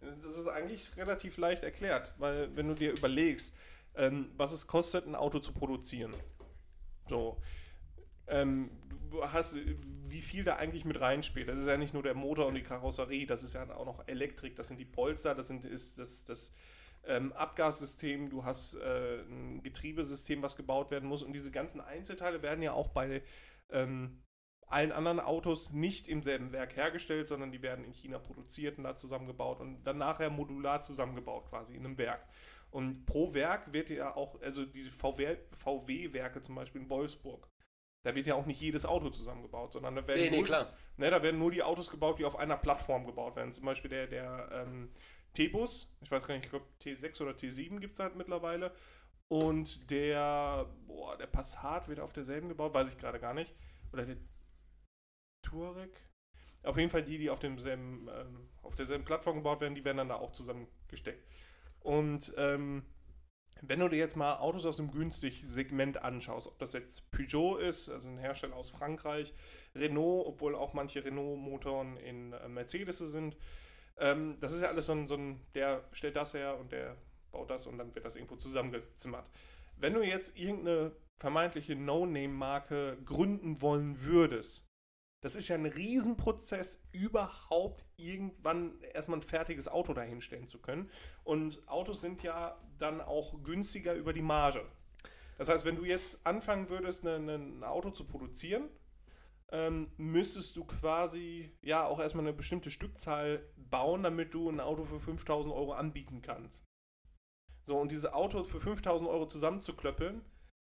Das 0.00 0.36
ist 0.36 0.46
eigentlich 0.48 0.96
relativ 0.96 1.36
leicht 1.38 1.62
erklärt, 1.62 2.12
weil 2.18 2.54
wenn 2.56 2.68
du 2.68 2.74
dir 2.74 2.92
überlegst, 2.92 3.52
ähm, 3.94 4.30
was 4.36 4.52
es 4.52 4.66
kostet, 4.66 5.06
ein 5.06 5.14
Auto 5.16 5.40
zu 5.40 5.52
produzieren. 5.52 6.14
So. 7.08 7.36
Ähm, 8.28 8.70
du 9.10 9.24
hast, 9.24 9.56
wie 10.08 10.20
viel 10.20 10.44
da 10.44 10.56
eigentlich 10.56 10.84
mit 10.84 11.00
reinspielt. 11.00 11.48
Das 11.48 11.58
ist 11.58 11.66
ja 11.66 11.76
nicht 11.76 11.94
nur 11.94 12.02
der 12.02 12.14
Motor 12.14 12.46
und 12.46 12.54
die 12.54 12.62
Karosserie, 12.62 13.26
das 13.26 13.42
ist 13.42 13.54
ja 13.54 13.68
auch 13.74 13.86
noch 13.86 14.06
Elektrik, 14.06 14.56
das 14.56 14.68
sind 14.68 14.78
die 14.78 14.84
Polster, 14.84 15.34
das 15.34 15.48
sind, 15.48 15.64
ist 15.64 15.98
das, 15.98 16.24
das 16.24 16.52
ähm, 17.04 17.32
Abgassystem, 17.32 18.28
du 18.28 18.44
hast 18.44 18.74
äh, 18.74 19.22
ein 19.22 19.62
Getriebesystem, 19.62 20.42
was 20.42 20.56
gebaut 20.56 20.90
werden 20.90 21.08
muss 21.08 21.22
und 21.22 21.32
diese 21.32 21.50
ganzen 21.50 21.80
Einzelteile 21.80 22.42
werden 22.42 22.62
ja 22.62 22.72
auch 22.72 22.88
bei 22.88 23.22
ähm, 23.70 24.22
allen 24.66 24.92
anderen 24.92 25.20
Autos 25.20 25.72
nicht 25.72 26.08
im 26.08 26.22
selben 26.22 26.52
Werk 26.52 26.76
hergestellt, 26.76 27.28
sondern 27.28 27.52
die 27.52 27.62
werden 27.62 27.84
in 27.84 27.92
China 27.92 28.18
produziert 28.18 28.76
und 28.76 28.84
da 28.84 28.96
zusammengebaut 28.96 29.60
und 29.60 29.82
dann 29.84 29.98
nachher 29.98 30.30
modular 30.30 30.82
zusammengebaut 30.82 31.46
quasi 31.48 31.74
in 31.74 31.84
einem 31.84 31.96
Werk. 31.96 32.26
Und 32.70 33.06
pro 33.06 33.32
Werk 33.32 33.72
wird 33.72 33.88
ja 33.88 34.14
auch, 34.14 34.40
also 34.42 34.66
die 34.66 34.90
VW-Werke 34.90 36.42
zum 36.42 36.54
Beispiel 36.54 36.82
in 36.82 36.90
Wolfsburg, 36.90 37.48
da 38.04 38.14
wird 38.14 38.26
ja 38.26 38.34
auch 38.34 38.46
nicht 38.46 38.60
jedes 38.60 38.86
Auto 38.86 39.10
zusammengebaut, 39.10 39.72
sondern 39.72 39.96
da 39.96 40.06
werden, 40.06 40.20
Nee, 40.20 40.30
nee, 40.30 40.36
nur, 40.36 40.44
klar. 40.44 40.72
Ne, 40.96 41.10
da 41.10 41.22
werden 41.22 41.38
nur 41.38 41.50
die 41.50 41.62
Autos 41.62 41.90
gebaut, 41.90 42.18
die 42.18 42.24
auf 42.24 42.36
einer 42.36 42.56
Plattform 42.56 43.06
gebaut 43.06 43.36
werden. 43.36 43.52
Zum 43.52 43.64
Beispiel 43.64 43.90
der, 43.90 44.06
der 44.06 44.48
ähm, 44.52 44.90
T-Bus, 45.34 45.96
ich 46.00 46.10
weiß 46.10 46.26
gar 46.26 46.34
nicht, 46.34 46.44
ich 46.44 46.50
glaube 46.50 46.66
T6 46.82 47.22
oder 47.22 47.32
T7 47.32 47.80
gibt 47.80 47.94
es 47.94 48.00
halt 48.00 48.16
mittlerweile. 48.16 48.72
Und 49.28 49.90
der, 49.90 50.66
boah, 50.86 51.16
der 51.18 51.26
Passat 51.26 51.88
wird 51.88 52.00
auf 52.00 52.12
derselben 52.12 52.48
gebaut, 52.48 52.72
weiß 52.72 52.88
ich 52.88 52.98
gerade 52.98 53.20
gar 53.20 53.34
nicht. 53.34 53.54
Oder 53.92 54.06
der 54.06 54.16
Touareg. 55.42 55.90
Auf 56.64 56.76
jeden 56.76 56.90
Fall 56.90 57.04
die, 57.04 57.18
die 57.18 57.30
auf, 57.30 57.38
demselben, 57.38 58.08
ähm, 58.08 58.48
auf 58.62 58.74
derselben 58.74 59.04
Plattform 59.04 59.36
gebaut 59.36 59.60
werden, 59.60 59.74
die 59.74 59.84
werden 59.84 59.98
dann 59.98 60.08
da 60.08 60.16
auch 60.16 60.32
zusammengesteckt. 60.32 61.24
Und 61.80 62.32
ähm, 62.36 62.84
wenn 63.62 63.80
du 63.80 63.88
dir 63.88 63.98
jetzt 63.98 64.16
mal 64.16 64.36
Autos 64.38 64.64
aus 64.64 64.76
dem 64.76 64.90
günstig 64.90 65.42
Segment 65.44 66.02
anschaust, 66.02 66.46
ob 66.46 66.58
das 66.58 66.72
jetzt 66.72 67.10
Peugeot 67.10 67.58
ist, 67.58 67.88
also 67.88 68.08
ein 68.08 68.18
Hersteller 68.18 68.56
aus 68.56 68.70
Frankreich, 68.70 69.34
Renault, 69.74 70.26
obwohl 70.26 70.54
auch 70.54 70.74
manche 70.74 71.04
Renault-Motoren 71.04 71.96
in 71.98 72.32
äh, 72.32 72.48
Mercedes 72.48 72.98
sind, 72.98 73.36
ähm, 73.98 74.36
das 74.40 74.52
ist 74.52 74.62
ja 74.62 74.68
alles 74.68 74.86
so 74.86 74.92
ein, 74.92 75.08
so 75.08 75.14
ein, 75.14 75.40
der 75.54 75.84
stellt 75.92 76.16
das 76.16 76.34
her 76.34 76.58
und 76.58 76.72
der 76.72 76.96
baut 77.30 77.50
das 77.50 77.66
und 77.66 77.78
dann 77.78 77.94
wird 77.94 78.04
das 78.04 78.16
irgendwo 78.16 78.36
zusammengezimmert. 78.36 79.28
Wenn 79.76 79.94
du 79.94 80.02
jetzt 80.02 80.36
irgendeine 80.36 80.92
vermeintliche 81.16 81.76
No-Name-Marke 81.76 82.98
gründen 83.04 83.60
wollen 83.60 84.02
würdest, 84.02 84.67
das 85.20 85.34
ist 85.34 85.48
ja 85.48 85.56
ein 85.56 85.66
Riesenprozess, 85.66 86.80
überhaupt 86.92 87.84
irgendwann 87.96 88.80
erstmal 88.94 89.18
ein 89.18 89.22
fertiges 89.22 89.66
Auto 89.66 89.92
dahinstellen 89.92 90.46
zu 90.46 90.60
können. 90.60 90.90
Und 91.24 91.66
Autos 91.68 92.00
sind 92.00 92.22
ja 92.22 92.56
dann 92.78 93.00
auch 93.00 93.42
günstiger 93.42 93.94
über 93.94 94.12
die 94.12 94.22
Marge. 94.22 94.64
Das 95.36 95.48
heißt, 95.48 95.64
wenn 95.64 95.76
du 95.76 95.84
jetzt 95.84 96.24
anfangen 96.24 96.68
würdest, 96.68 97.04
ne, 97.04 97.18
ne, 97.18 97.34
ein 97.34 97.64
Auto 97.64 97.90
zu 97.90 98.04
produzieren, 98.04 98.68
ähm, 99.50 99.90
müsstest 99.96 100.56
du 100.56 100.64
quasi 100.64 101.50
ja 101.62 101.86
auch 101.86 102.00
erstmal 102.00 102.24
eine 102.24 102.34
bestimmte 102.34 102.70
Stückzahl 102.70 103.48
bauen, 103.56 104.02
damit 104.02 104.34
du 104.34 104.48
ein 104.48 104.60
Auto 104.60 104.84
für 104.84 105.00
5000 105.00 105.54
Euro 105.54 105.72
anbieten 105.72 106.22
kannst. 106.22 106.64
So, 107.64 107.78
und 107.78 107.90
diese 107.90 108.14
Autos 108.14 108.50
für 108.50 108.60
5000 108.60 109.08
Euro 109.08 109.26
zusammenzuklöppeln, 109.26 110.22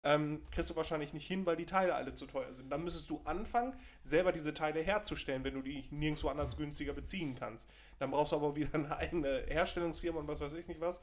ähm, 0.05 0.41
kriegst 0.51 0.69
du 0.69 0.75
wahrscheinlich 0.75 1.13
nicht 1.13 1.27
hin, 1.27 1.45
weil 1.45 1.55
die 1.57 1.65
Teile 1.65 1.95
alle 1.95 2.13
zu 2.13 2.27
teuer 2.27 2.53
sind. 2.53 2.69
Dann 2.71 2.83
müsstest 2.83 3.09
du 3.09 3.19
anfangen, 3.25 3.73
selber 4.03 4.31
diese 4.31 4.53
Teile 4.53 4.81
herzustellen, 4.81 5.43
wenn 5.43 5.55
du 5.55 5.61
die 5.61 5.85
nirgendwo 5.91 6.29
anders 6.29 6.55
günstiger 6.55 6.93
beziehen 6.93 7.35
kannst. 7.35 7.69
Dann 7.99 8.11
brauchst 8.11 8.31
du 8.31 8.35
aber 8.37 8.55
wieder 8.55 8.73
eine 8.75 8.95
eigene 8.95 9.43
Herstellungsfirma 9.47 10.19
und 10.19 10.27
was 10.27 10.39
weiß 10.41 10.53
ich 10.53 10.67
nicht 10.67 10.79
was. 10.79 11.01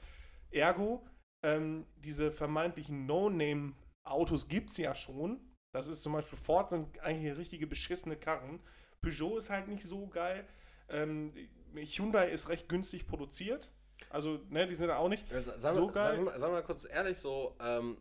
Ergo, 0.51 1.05
ähm, 1.45 1.85
diese 1.97 2.31
vermeintlichen 2.31 3.05
No-Name-Autos 3.07 4.49
gibt 4.49 4.71
es 4.71 4.77
ja 4.77 4.95
schon. 4.95 5.41
Das 5.75 5.89
ist 5.89 6.03
zum 6.03 6.13
Beispiel 6.13 6.39
Ford 6.39 6.71
sind 6.71 7.01
eigentlich 7.01 7.37
richtige 7.37 7.67
beschissene 7.67 8.17
Karren. 8.17 8.61
Peugeot 9.01 9.39
ist 9.39 9.51
halt 9.51 9.69
nicht 9.69 9.83
so 9.83 10.07
geil. 10.07 10.47
Ähm, 10.89 11.33
Hyundai 11.75 12.29
ist 12.29 12.49
recht 12.49 12.69
günstig 12.69 13.07
produziert. 13.07 13.71
Also, 14.11 14.41
ne, 14.51 14.67
die 14.67 14.75
sind 14.75 14.89
ja 14.89 14.97
auch 14.99 15.09
nicht 15.09 15.31
Ja, 15.31 15.41
sa- 15.41 15.59
Sag, 15.59 15.75
so 15.75 15.87
mal, 15.87 15.93
geil. 15.93 16.25
sag, 16.27 16.39
sag 16.39 16.51
mal 16.51 16.63
kurz 16.63 16.85
ehrlich 16.85 17.19
so, 17.19 17.57
ähm, 17.65 17.97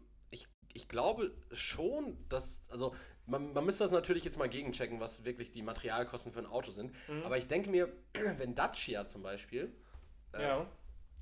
ich, 0.75 0.87
glaube 0.87 1.31
schon, 1.51 2.17
dass, 2.29 2.61
also 2.69 2.93
man, 3.25 3.53
man 3.53 3.65
müsste 3.65 3.83
das 3.83 3.91
natürlich 3.91 4.23
jetzt 4.25 4.37
mal 4.39 4.49
gegenchecken, 4.49 4.99
was 4.99 5.23
wirklich 5.25 5.51
die 5.51 5.61
Materialkosten 5.61 6.31
für 6.33 6.39
ein 6.39 6.45
Auto 6.47 6.71
sind. 6.71 6.91
Mhm. 7.07 7.23
Aber 7.23 7.37
ich 7.37 7.47
denke 7.47 7.69
mir, 7.69 7.91
wenn 8.37 8.55
Dacia 8.55 9.07
zum 9.07 9.23
Beispiel, 9.23 9.71
äh, 10.33 10.41
Ja. 10.41 10.67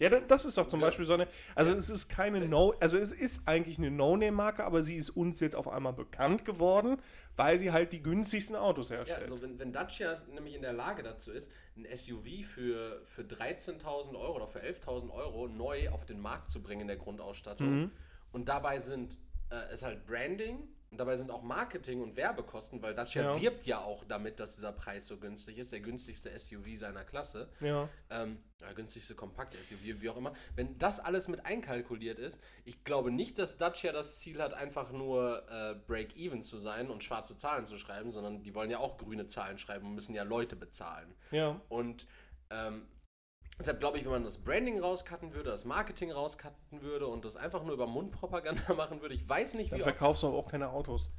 Ja, 0.02 0.10
da- 0.10 0.22
das 0.22 0.46
ist 0.46 0.58
doch 0.58 0.66
zum 0.70 0.80
Ja. 0.80 0.86
Beispiel 0.88 1.06
so 1.06 1.12
eine. 1.12 1.28
Also 1.56 1.74
es 1.74 1.90
ist 1.90 2.08
keine 2.08 2.48
No, 2.48 2.74
also 2.80 2.98
es 2.98 3.12
ist 3.12 3.42
eigentlich 3.46 3.78
eine 3.80 3.92
No-Name-Marke, 3.92 4.64
aber 4.64 4.82
sie 4.82 4.96
ist 4.96 5.10
uns 5.10 5.42
jetzt 5.42 5.58
auf 5.58 5.68
einmal 5.68 5.92
bekannt 5.92 6.46
geworden, 6.46 7.02
weil 7.36 7.60
sie 7.60 7.74
halt 7.74 7.92
die 7.92 8.02
günstigsten 8.02 8.56
Autos 8.56 8.88
Ja, 8.90 8.96
herstellt. 8.96 9.24
also 9.24 9.42
wenn, 9.42 9.60
wenn 9.60 9.74
Dacia 9.74 10.16
nämlich 10.34 10.56
in 10.56 10.62
der 10.62 10.72
Lage 10.72 11.04
dazu 11.04 11.34
ist, 11.34 11.52
ein 11.76 11.86
SUV 11.94 12.46
für, 12.46 13.02
für 13.04 13.24
13.000 13.24 14.16
Euro 14.18 14.38
oder 14.38 14.48
für 14.48 14.62
11.000 14.64 15.12
Euro 15.12 15.50
neu 15.50 15.90
auf 15.90 16.06
den 16.06 16.22
Markt 16.22 16.50
zu 16.50 16.64
bringen 16.64 16.84
in 16.84 16.88
der 16.88 16.96
Grundausstattung 16.98 17.70
Mhm. 17.82 17.92
und 18.32 18.48
dabei 18.48 18.80
sind 18.80 19.18
äh, 19.52 19.74
ist 19.74 19.84
halt 19.84 20.06
Branding 20.06 20.68
und 20.92 20.98
dabei 20.98 21.16
sind 21.18 21.30
auch 21.30 21.44
Marketing 21.44 22.02
und 22.02 22.16
Werbekosten, 22.16 22.82
weil 22.82 22.96
Dacia 22.96 23.22
Ja. 23.22 23.40
wirbt 23.42 23.66
ja 23.68 23.78
auch 23.80 24.04
damit, 24.06 24.40
dass 24.40 24.56
dieser 24.56 24.72
Preis 24.72 25.06
so 25.06 25.18
günstig 25.18 25.60
ist, 25.60 25.72
der 25.72 25.82
günstigste 25.82 26.32
SUV 26.38 26.78
seiner 26.78 27.04
Klasse. 27.06 27.48
ja. 27.60 27.88
Ähm, 28.10 28.40
ja, 28.62 28.74
günstigste 28.74 29.16
Kompakt-SUV, 29.16 30.02
wie 30.02 30.10
auch 30.10 30.18
immer. 30.18 30.34
Wenn 30.56 30.78
das 30.80 31.00
alles 31.00 31.30
mit 31.30 31.46
einkalkuliert 31.46 32.20
ist, 32.20 32.42
ich 32.66 32.84
glaube 32.84 33.10
nicht, 33.10 33.40
dass 33.40 33.56
Dacia 33.56 33.94
das 33.94 34.20
Ziel 34.20 34.42
hat, 34.42 34.54
einfach 34.54 34.92
nur 34.92 35.46
äh, 35.50 35.76
Break-Even 35.88 36.44
zu 36.44 36.58
sein 36.58 36.90
und 36.90 37.02
schwarze 37.04 37.38
Zahlen 37.38 37.66
zu 37.66 37.78
schreiben, 37.78 38.12
sondern 38.12 38.44
die 38.44 38.54
wollen 38.56 38.70
ja 38.70 38.80
auch 38.80 38.98
grüne 38.98 39.28
Zahlen 39.28 39.58
schreiben 39.60 39.88
und 39.88 39.96
müssen 39.96 40.14
ja 40.14 40.24
Leute 40.24 40.58
bezahlen. 40.58 41.16
Ja. 41.32 41.62
Und 41.70 42.06
ähm, 42.50 42.86
deshalb 43.60 43.80
glaube 43.80 43.98
ich, 43.98 44.06
wenn 44.06 44.12
man 44.12 44.24
das 44.24 44.38
Branding 44.38 44.80
rauscutten 44.80 45.34
würde, 45.34 45.50
das 45.52 45.66
Marketing 45.66 46.12
rauscutten 46.12 46.82
würde 46.82 47.08
und 47.08 47.26
das 47.26 47.36
einfach 47.36 47.64
nur 47.64 47.74
über 47.74 47.88
Mundpropaganda 47.88 48.74
machen 48.76 49.02
würde, 49.02 49.16
ich 49.16 49.28
weiß 49.28 49.56
nicht, 49.56 49.72
Dann 49.72 49.80
wie. 49.80 49.84
verkaufst 49.84 50.24
du 50.24 50.28
aber 50.28 50.38
auch 50.38 50.50
keine 50.50 50.70
Autos. 50.70 51.12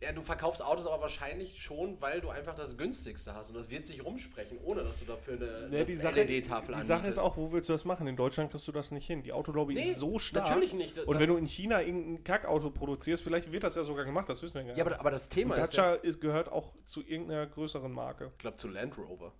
Ja, 0.00 0.12
du 0.12 0.22
verkaufst 0.22 0.62
Autos 0.64 0.86
aber 0.86 1.00
wahrscheinlich 1.00 1.60
schon, 1.60 2.00
weil 2.00 2.20
du 2.20 2.28
einfach 2.28 2.54
das 2.54 2.76
günstigste 2.76 3.34
hast 3.34 3.48
und 3.50 3.56
das 3.56 3.68
wird 3.68 3.84
sich 3.84 4.04
rumsprechen, 4.04 4.56
ohne 4.62 4.84
dass 4.84 5.00
du 5.00 5.06
dafür 5.06 5.34
eine, 5.34 5.76
Ja, 5.76 5.84
die 5.84 5.96
Sache, 5.96 6.24
die 6.24 6.34
LED-Tafel 6.36 6.80
Sache 6.84 7.08
ist 7.08 7.18
auch, 7.18 7.36
wo 7.36 7.50
willst 7.50 7.68
du 7.68 7.72
das 7.72 7.84
machen? 7.84 8.06
In 8.06 8.14
Deutschland 8.14 8.52
kriegst 8.52 8.68
du 8.68 8.70
das 8.70 8.92
nicht 8.92 9.08
hin. 9.08 9.24
Die 9.24 9.32
Autolobby 9.32 9.74
Nee, 9.74 9.90
ist 9.90 9.98
so 9.98 10.20
stark. 10.20 10.44
natürlich 10.46 10.72
nicht. 10.72 11.00
Und 11.00 11.18
wenn 11.18 11.28
du 11.28 11.36
in 11.36 11.46
China 11.46 11.82
irgendein 11.82 12.22
Kackauto 12.22 12.70
produzierst, 12.70 13.24
vielleicht 13.24 13.50
wird 13.50 13.64
das 13.64 13.74
ja 13.74 13.82
sogar 13.82 14.04
gemacht, 14.04 14.28
das 14.28 14.40
wissen 14.40 14.54
wir 14.54 14.62
gar 14.62 14.68
nicht. 14.68 14.78
Ja, 14.78 14.86
aber, 14.86 15.00
aber 15.00 15.10
das 15.10 15.28
Thema 15.28 15.56
ist 15.56 15.74
ja, 15.74 15.94
Dacia 15.94 15.94
ist, 16.08 16.20
gehört 16.20 16.48
auch 16.52 16.74
zu 16.84 17.02
irgendeiner 17.04 17.48
größeren 17.48 17.90
Marke. 17.90 18.30
ich 18.34 18.38
glaube, 18.38 18.56
zu 18.56 18.68
Land 18.68 18.96
Rover. 18.98 19.32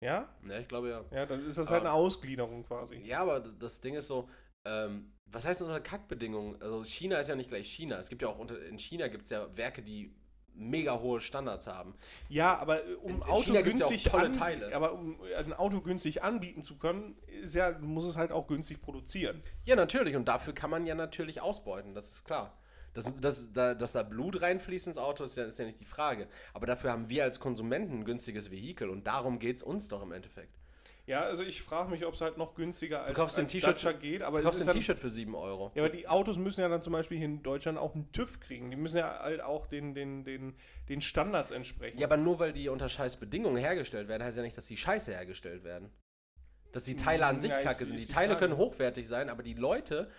Ja? 0.00 0.28
Ja, 0.48 0.58
ich 0.58 0.68
glaube 0.68 0.90
ja. 0.90 1.04
Ja, 1.10 1.26
dann 1.26 1.44
ist 1.46 1.58
das 1.58 1.70
halt 1.70 1.80
Aber- 1.82 1.90
eine 1.90 1.98
Ausgliederung 1.98 2.64
quasi. 2.64 2.96
Ja, 3.04 3.20
aber 3.22 3.40
das 3.40 3.80
Ding 3.80 3.94
ist 3.94 4.06
so, 4.08 4.28
ähm, 4.64 5.12
was 5.26 5.44
heißt 5.46 5.62
unter 5.62 5.80
Kackbedingungen? 5.80 6.60
Also 6.62 6.84
China 6.84 7.18
ist 7.18 7.28
ja 7.28 7.34
nicht 7.34 7.48
gleich 7.50 7.66
China. 7.68 7.98
Es 7.98 8.08
gibt 8.08 8.22
ja 8.22 8.28
auch 8.28 8.38
unter, 8.38 8.60
in 8.64 8.78
China 8.78 9.08
gibt 9.08 9.24
es 9.24 9.30
ja 9.30 9.46
Werke, 9.56 9.82
die 9.82 10.14
mega 10.58 10.98
hohe 11.00 11.20
Standards 11.20 11.66
haben. 11.66 11.94
Ja, 12.28 12.56
aber 12.58 12.86
äh, 12.86 12.94
um 12.94 13.10
In- 13.10 13.16
in 13.16 13.22
Auto 13.24 13.52
ja 13.52 13.60
günstig 13.62 14.04
tolle 14.04 14.26
an- 14.26 14.32
Teile. 14.32 14.74
Aber 14.74 14.92
um 14.94 15.18
ein 15.36 15.52
Auto 15.52 15.80
günstig 15.82 16.22
anbieten 16.22 16.62
zu 16.62 16.78
können, 16.78 17.14
ist 17.42 17.54
ja, 17.54 17.76
muss 17.78 18.04
es 18.04 18.16
halt 18.16 18.32
auch 18.32 18.46
günstig 18.46 18.80
produzieren. 18.80 19.42
Ja, 19.64 19.76
natürlich. 19.76 20.16
Und 20.16 20.28
dafür 20.28 20.54
kann 20.54 20.70
man 20.70 20.86
ja 20.86 20.94
natürlich 20.94 21.40
ausbeuten, 21.42 21.94
das 21.94 22.10
ist 22.12 22.24
klar. 22.24 22.56
Dass, 22.96 23.14
dass, 23.20 23.52
da, 23.52 23.74
dass 23.74 23.92
da 23.92 24.02
Blut 24.02 24.40
reinfließt 24.40 24.86
ins 24.86 24.98
Auto, 24.98 25.22
ist 25.24 25.36
ja, 25.36 25.44
ist 25.44 25.58
ja 25.58 25.66
nicht 25.66 25.80
die 25.80 25.84
Frage. 25.84 26.28
Aber 26.54 26.66
dafür 26.66 26.92
haben 26.92 27.10
wir 27.10 27.24
als 27.24 27.40
Konsumenten 27.40 28.00
ein 28.00 28.04
günstiges 28.04 28.50
Vehikel 28.50 28.88
und 28.88 29.06
darum 29.06 29.38
geht 29.38 29.56
es 29.56 29.62
uns 29.62 29.88
doch 29.88 30.02
im 30.02 30.12
Endeffekt. 30.12 30.58
Ja, 31.06 31.22
also 31.22 31.44
ich 31.44 31.62
frage 31.62 31.90
mich, 31.90 32.04
ob 32.04 32.14
es 32.14 32.20
halt 32.20 32.36
noch 32.36 32.54
günstiger 32.54 33.02
als, 33.02 33.14
kaufst 33.14 33.36
dir 33.36 33.42
ein 33.42 33.46
als 33.46 33.62
Dacia 33.62 33.92
geht. 33.92 34.22
Du 34.22 34.26
Aber 34.26 34.38
es 34.38 34.44
kaufst 34.44 34.68
ein 34.68 34.74
T-Shirt 34.74 34.98
für 34.98 35.08
7 35.08 35.36
Euro. 35.36 35.70
Ja, 35.74 35.84
aber 35.84 35.92
die 35.92 36.08
Autos 36.08 36.36
müssen 36.36 36.62
ja 36.62 36.68
dann 36.68 36.82
zum 36.82 36.92
Beispiel 36.92 37.18
hier 37.18 37.26
in 37.26 37.42
Deutschland 37.44 37.78
auch 37.78 37.94
einen 37.94 38.10
TÜV 38.10 38.40
kriegen. 38.40 38.70
Die 38.70 38.76
müssen 38.76 38.96
ja 38.96 39.20
halt 39.20 39.40
auch 39.40 39.66
den, 39.66 39.94
den, 39.94 40.24
den, 40.24 40.56
den 40.88 41.00
Standards 41.00 41.52
entsprechen. 41.52 42.00
Ja, 42.00 42.08
aber 42.08 42.16
nur 42.16 42.40
weil 42.40 42.52
die 42.52 42.68
unter 42.68 42.88
scheiß 42.88 43.18
Bedingungen 43.18 43.56
hergestellt 43.56 44.08
werden, 44.08 44.24
heißt 44.24 44.36
ja 44.36 44.42
nicht, 44.42 44.56
dass 44.56 44.66
die 44.66 44.76
scheiße 44.76 45.12
hergestellt 45.12 45.62
werden. 45.62 45.92
Dass 46.72 46.82
die 46.82 46.96
Teile 46.96 47.26
an 47.26 47.38
sich 47.38 47.52
Ja, 47.52 47.58
kacke 47.58 47.84
sind. 47.84 47.98
Die 47.98 48.06
die 48.06 48.12
Teile 48.12 48.32
Frage. 48.32 48.46
können 48.46 48.56
hochwertig 48.58 49.06
sein, 49.06 49.28
aber 49.30 49.44
die 49.44 49.54
Leute. 49.54 50.10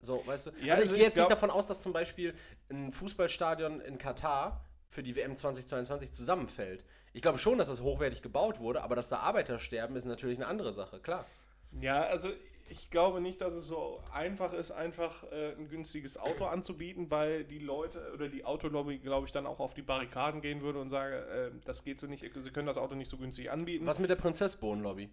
So, 0.00 0.24
weißt 0.26 0.46
du? 0.46 0.50
Ja, 0.60 0.74
also, 0.74 0.82
also 0.82 0.84
ich 0.84 0.90
gehe 0.90 0.98
ich 0.98 1.02
jetzt 1.06 1.14
glaub- 1.14 1.28
nicht 1.28 1.30
davon 1.32 1.50
aus, 1.50 1.66
dass 1.66 1.82
zum 1.82 1.92
Beispiel 1.92 2.34
ein 2.70 2.92
Fußballstadion 2.92 3.80
in 3.80 3.98
Katar 3.98 4.64
für 4.88 5.02
die 5.02 5.16
WM 5.16 5.34
2022 5.34 6.12
zusammenfällt. 6.12 6.84
Ich 7.12 7.22
glaube 7.22 7.38
schon, 7.38 7.58
dass 7.58 7.68
das 7.68 7.80
hochwertig 7.80 8.22
gebaut 8.22 8.60
wurde, 8.60 8.82
aber 8.82 8.94
dass 8.94 9.08
da 9.08 9.18
Arbeiter 9.18 9.58
sterben, 9.58 9.96
ist 9.96 10.04
natürlich 10.04 10.38
eine 10.38 10.46
andere 10.46 10.72
Sache, 10.72 11.00
klar. 11.00 11.26
Ja, 11.80 12.02
also 12.02 12.30
ich 12.70 12.90
glaube 12.90 13.20
nicht, 13.20 13.40
dass 13.40 13.54
es 13.54 13.66
so 13.66 14.00
einfach 14.12 14.52
ist, 14.52 14.70
einfach 14.70 15.24
äh, 15.32 15.52
ein 15.52 15.68
günstiges 15.68 16.16
Auto 16.16 16.44
anzubieten, 16.46 17.10
weil 17.10 17.44
die 17.44 17.58
Leute 17.58 18.12
oder 18.14 18.28
die 18.28 18.44
Autolobby, 18.44 18.98
glaube 18.98 19.26
ich, 19.26 19.32
dann 19.32 19.46
auch 19.46 19.58
auf 19.58 19.74
die 19.74 19.82
Barrikaden 19.82 20.40
gehen 20.40 20.60
würde 20.60 20.78
und 20.80 20.90
sage, 20.90 21.16
äh, 21.16 21.50
das 21.64 21.82
geht 21.82 21.98
so 21.98 22.06
nicht, 22.06 22.22
sie 22.22 22.50
können 22.50 22.66
das 22.66 22.78
Auto 22.78 22.94
nicht 22.94 23.08
so 23.08 23.16
günstig 23.16 23.50
anbieten. 23.50 23.86
Was 23.86 23.98
mit 23.98 24.10
der 24.10 24.16
Prinzessbohnen-Lobby? 24.16 25.10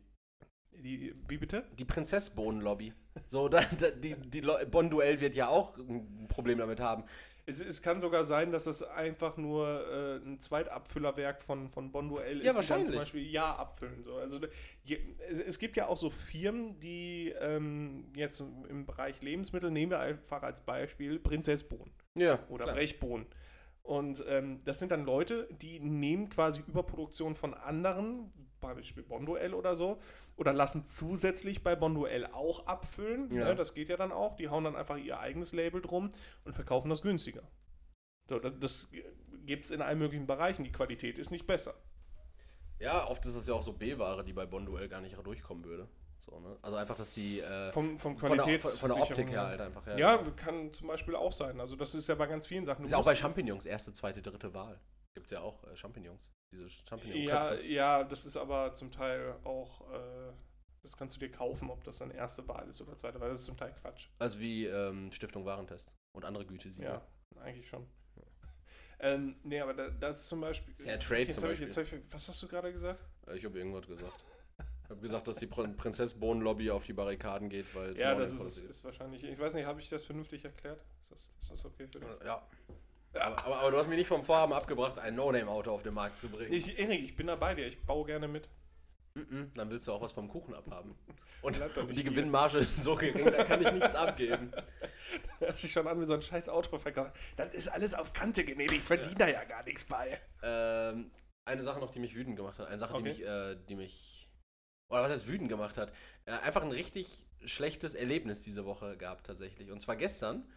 Die, 0.84 1.14
wie 1.28 1.38
bitte? 1.38 1.64
Die 1.80 1.86
Prinzessbohnen-Lobby. 1.86 2.94
So, 3.26 3.48
da, 3.50 3.62
da, 3.80 3.90
die, 3.92 4.16
die 4.16 4.42
Bonduell 4.70 5.20
wird 5.22 5.36
ja 5.36 5.48
auch 5.48 5.78
ein 5.78 6.28
Problem 6.28 6.58
damit 6.60 6.80
haben. 6.80 7.04
Es, 7.48 7.60
es 7.62 7.82
kann 7.82 8.00
sogar 8.00 8.26
sein, 8.26 8.52
dass 8.52 8.64
das 8.64 8.82
einfach 8.82 9.38
nur 9.38 9.68
äh, 9.88 10.16
ein 10.28 10.40
Zweitabfüllerwerk 10.40 11.44
von, 11.44 11.70
von 11.70 11.92
Bonduell 11.92 12.40
ist, 12.40 12.46
Ja, 12.46 12.56
wahrscheinlich. 12.56 12.90
zum 12.90 12.98
Beispiel 12.98 13.22
Ja 13.28 13.56
abfüllen. 13.56 14.04
So. 14.04 14.16
Also, 14.16 14.40
je, 14.84 15.00
es, 15.30 15.38
es 15.40 15.60
gibt 15.60 15.78
ja 15.78 15.88
auch 15.88 15.98
so 15.98 16.10
Firmen, 16.10 16.80
die 16.80 17.34
ähm, 17.40 18.12
jetzt 18.16 18.40
im 18.40 18.86
Bereich 18.88 19.22
Lebensmittel, 19.22 19.70
nehmen 19.70 19.92
wir 19.92 20.00
einfach 20.00 20.42
als 20.42 20.62
Beispiel 20.62 21.20
Prinzessbohnen 21.20 21.94
Ja, 22.16 22.40
oder 22.50 22.64
klar. 22.64 22.76
Brechbohnen. 22.76 23.28
Und 23.84 24.26
ähm, 24.28 24.58
das 24.66 24.80
sind 24.80 24.92
dann 24.92 25.06
Leute, 25.06 25.48
die 25.62 25.80
nehmen 25.80 26.30
quasi 26.30 26.62
Überproduktion 26.68 27.36
von 27.36 27.54
anderen, 27.54 28.34
beim 28.60 28.78
Beispiel 28.78 29.04
Bonduell 29.04 29.54
oder 29.54 29.76
so, 29.76 30.00
oder 30.36 30.54
lassen 30.54 30.86
zusätzlich 30.86 31.64
bei 31.64 31.76
Bonduell 31.76 32.26
auch 32.28 32.68
abfüllen. 32.68 33.32
Ja. 33.32 33.46
Ne, 33.46 33.56
das 33.56 33.74
geht 33.74 33.90
ja 33.90 33.98
dann 33.98 34.12
auch. 34.12 34.36
Die 34.36 34.50
hauen 34.50 34.64
dann 34.64 34.76
einfach 34.76 34.98
ihr 34.98 35.20
eigenes 35.20 35.54
Label 35.54 35.82
drum 35.82 36.10
und 36.44 36.54
verkaufen 36.54 36.90
das 36.90 37.02
günstiger. 37.02 37.44
So, 38.30 38.40
das 38.40 38.90
gibt 39.46 39.66
es 39.66 39.72
in 39.72 39.82
allen 39.82 40.00
möglichen 40.00 40.28
Bereichen. 40.28 40.64
Die 40.64 40.72
Qualität 40.72 41.20
ist 41.20 41.32
nicht 41.32 41.46
besser. 41.46 41.76
Ja, 42.80 43.08
oft 43.08 43.26
ist 43.26 43.36
es 43.36 43.48
ja 43.48 43.54
auch 43.54 43.62
so 43.62 43.74
B-Ware, 43.74 44.24
die 44.24 44.34
bei 44.34 44.46
Bonduell 44.46 44.90
gar 44.90 45.02
nicht 45.02 45.16
durchkommen 45.24 45.64
würde. 45.64 45.88
So, 46.20 46.40
ne? 46.40 46.58
Also 46.62 46.78
einfach, 46.78 46.96
dass 46.96 47.14
die 47.14 47.40
äh, 47.40 47.72
Vom, 47.72 47.98
vom 47.98 48.18
von, 48.18 48.30
der, 48.30 48.38
von, 48.38 48.46
Qualitäts 48.46 48.80
der 48.80 48.98
Optik 48.98 49.30
her 49.30 49.46
halt 49.46 49.62
einfach. 49.62 49.86
Ja, 49.96 50.18
genau. 50.18 50.32
kann 50.36 50.74
zum 50.74 50.88
Beispiel 50.88 51.16
auch 51.16 51.32
sein. 51.32 51.60
Also 51.60 51.76
das 51.76 51.94
ist 51.94 52.10
ja 52.10 52.16
bei 52.16 52.26
ganz 52.26 52.48
vielen 52.48 52.66
Sachen. 52.66 52.84
Ist 52.84 52.92
ja 52.92 52.98
auch 52.98 53.06
bei 53.06 53.16
Champignons 53.16 53.66
erste, 53.66 53.94
zweite, 53.94 54.22
dritte 54.22 54.54
Wahl. 54.54 54.80
Gibt 55.14 55.28
es 55.28 55.32
ja 55.32 55.42
auch 55.42 55.64
äh, 55.66 55.76
Champignons. 55.76 56.30
Diese 56.56 56.70
champignon 56.70 57.18
Ja, 57.22 57.54
ja, 57.56 58.04
das 58.04 58.26
ist 58.26 58.38
aber 58.38 58.74
zum 58.74 58.92
Teil 58.92 59.36
auch, 59.44 59.82
äh, 59.92 60.32
das 60.82 60.96
kannst 60.96 61.16
du 61.16 61.20
dir 61.20 61.32
kaufen, 61.32 61.70
ob 61.70 61.84
das 61.84 61.98
dann 61.98 62.12
erste 62.12 62.48
Wahl 62.48 62.68
ist 62.70 62.82
oder 62.82 62.96
zweite 62.96 63.20
Wahl. 63.20 63.30
Das 63.30 63.40
ist 63.42 63.46
zum 63.46 63.58
Teil 63.58 63.74
Quatsch. 63.82 64.08
Also 64.20 64.40
wie 64.40 64.66
ähm, 64.66 65.12
Stiftung 65.12 65.46
Warentest 65.46 65.92
und 66.14 66.26
andere 66.26 66.46
Gütesiegel. 66.46 66.92
Ja, 66.92 67.42
eigentlich 67.42 67.68
schon. 67.68 67.88
Ähm, 69.00 69.36
nee, 69.44 69.60
aber 69.60 69.74
da, 69.74 69.90
das 69.90 70.22
ist 70.22 70.28
zum 70.30 70.40
Beispiel. 70.40 70.74
Fair 70.76 70.98
Trade 71.00 71.22
Jetzt 71.24 71.36
zum 71.40 71.52
ich- 71.52 71.60
Beispiel. 71.76 72.00
ich- 72.00 72.14
was 72.14 72.28
hast 72.30 72.42
du 72.42 72.48
gerade 72.48 72.72
gesagt? 72.72 73.00
Ich 73.34 73.44
habe 73.44 73.58
irgendwas 73.58 73.86
gesagt. 73.88 74.24
Ich 74.86 74.90
habe 74.90 75.02
gesagt, 75.02 75.28
dass 75.28 75.36
die 75.38 75.48
Prin 75.48 75.76
Prinzess 75.76 76.14
Bohnen-Lobby 76.14 76.70
auf 76.72 76.86
die 76.86 76.94
Barrikaden 76.94 77.50
geht, 77.50 77.74
weil 77.76 77.90
es 77.90 78.00
Ja, 78.00 78.16
das 78.16 78.32
ist, 78.32 78.60
ist 78.60 78.84
wahrscheinlich. 78.84 79.24
Ich 79.24 79.38
weiß 79.38 79.54
nicht, 79.56 79.66
habe 79.66 79.82
ich 79.82 79.90
das 79.90 80.04
vernünftig 80.06 80.46
erklärt? 80.46 80.80
Ist 81.02 81.12
das, 81.12 81.28
ist 81.42 81.52
das 81.52 81.66
okay 81.66 81.88
für 81.88 82.00
dich? 82.00 82.10
Ja. 82.24 82.48
Aber, 83.20 83.46
aber, 83.46 83.60
aber 83.60 83.72
du 83.72 83.78
hast 83.78 83.88
mich 83.88 83.98
nicht 83.98 84.08
vom 84.08 84.24
Vorhaben 84.24 84.54
abgebracht, 84.54 85.00
ein 85.00 85.16
No-Name-Auto 85.16 85.72
auf 85.72 85.84
den 85.84 85.94
Markt 85.94 86.20
zu 86.20 86.30
bringen. 86.30 86.52
Ich, 86.52 86.78
Erik, 86.78 87.04
ich 87.04 87.16
bin 87.16 87.28
da 87.28 87.36
bei 87.36 87.54
dir. 87.56 87.66
Ich 87.68 87.82
baue 87.86 88.06
gerne 88.06 88.28
mit. 88.28 88.50
Mhm, 89.14 89.52
Dann 89.54 89.70
willst 89.70 89.88
du 89.88 89.94
auch 89.94 90.02
was 90.02 90.12
vom 90.12 90.28
Kuchen 90.28 90.54
abhaben. 90.54 90.96
Und, 91.42 91.62
und 91.78 91.96
die. 91.96 92.04
Gewinnmarge 92.04 92.58
ist 92.58 92.82
so 92.82 92.96
gering, 92.96 93.26
da 93.32 93.44
kann 93.44 93.62
ich 93.62 93.72
nichts 93.72 93.94
abgeben. 93.94 94.52
Hört 95.38 95.56
sich 95.56 95.72
schon 95.72 95.86
an 95.88 96.02
wie 96.02 96.06
so 96.06 96.16
ein 96.16 96.22
scheiß 96.24 96.50
Autoverkauf. 96.50 97.12
Das 97.38 97.54
ist 97.54 97.68
alles 97.68 97.94
auf 97.94 98.14
Kante 98.14 98.44
genäht. 98.44 98.72
Ich 98.72 98.82
verdiene 98.82 99.14
da 99.14 99.28
ja 99.28 99.44
gar 99.44 99.62
nichts 99.64 99.84
bei. 99.84 100.20
Ähm, 100.42 101.12
eine 101.46 101.62
Sache 101.62 101.80
noch, 101.80 101.92
die 101.92 102.00
mich 102.00 102.16
wütend 102.16 102.36
gemacht 102.36 102.58
hat. 102.58 102.68
Eine 102.68 102.80
Sache, 102.80 102.94
die 102.94 103.00
Okay. 103.00 103.10
mich, 103.10 103.24
äh, 103.24 103.56
die 103.70 103.76
mich, 103.76 104.28
oder 104.90 105.04
was 105.04 105.12
heißt 105.12 105.28
wütend 105.28 105.50
gemacht 105.50 105.78
hat? 105.78 105.94
Äh, 106.26 106.32
einfach 106.32 106.64
ein 106.64 106.72
richtig 106.72 107.24
schlechtes 107.46 107.94
Erlebnis 107.94 108.42
diese 108.42 108.66
Woche 108.66 108.98
gehabt 108.98 109.28
tatsächlich. 109.28 109.70
Und 109.70 109.82
zwar 109.82 109.98
gestern. 109.98 110.50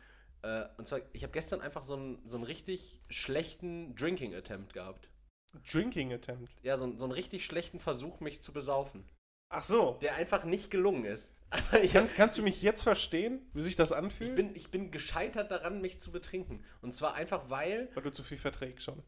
Äh, 0.42 0.64
und 0.76 0.86
zwar, 0.86 1.00
ich 1.12 1.22
habe 1.22 1.32
gestern 1.32 1.60
einfach 1.60 1.82
so 1.82 1.94
einen, 1.94 2.20
so 2.26 2.36
einen 2.36 2.44
richtig 2.44 3.00
schlechten 3.08 3.94
Drinking-Attempt 3.96 4.72
gehabt. 4.72 5.10
Drinking 5.72 6.12
Attempt. 6.12 6.52
Ja, 6.62 6.76
so, 6.78 6.84
einen- 6.84 6.98
so 6.98 7.04
einen 7.04 7.12
richtig 7.12 7.44
schlechten 7.44 7.80
Versuch, 7.80 8.20
mich 8.20 8.40
zu 8.42 8.52
besaufen. 8.52 9.04
Ach 9.50 9.62
so. 9.62 9.98
Der 10.02 10.14
einfach 10.16 10.44
nicht 10.44 10.70
gelungen 10.70 11.04
ist. 11.06 11.34
Ich, 11.82 11.94
Kannst, 11.94 12.14
kannst 12.16 12.36
du 12.36 12.42
mich 12.42 12.60
jetzt 12.60 12.82
verstehen, 12.82 13.40
wie 13.54 13.62
sich 13.62 13.74
das 13.76 13.90
ich, 13.90 13.96
anfühlt? 13.96 14.36
bin, 14.36 14.54
ich 14.54 14.70
bin 14.70 14.90
gescheitert 14.90 15.50
daran, 15.50 15.80
mich 15.80 15.98
zu 15.98 16.12
betrinken. 16.12 16.62
Und 16.82 16.94
zwar 16.94 17.14
einfach, 17.14 17.48
weil 17.48 17.88
Weil 17.94 18.02
du 18.02 18.12
zu 18.12 18.22
viel 18.22 18.36
verträgst 18.36 18.84
schon. 18.84 19.02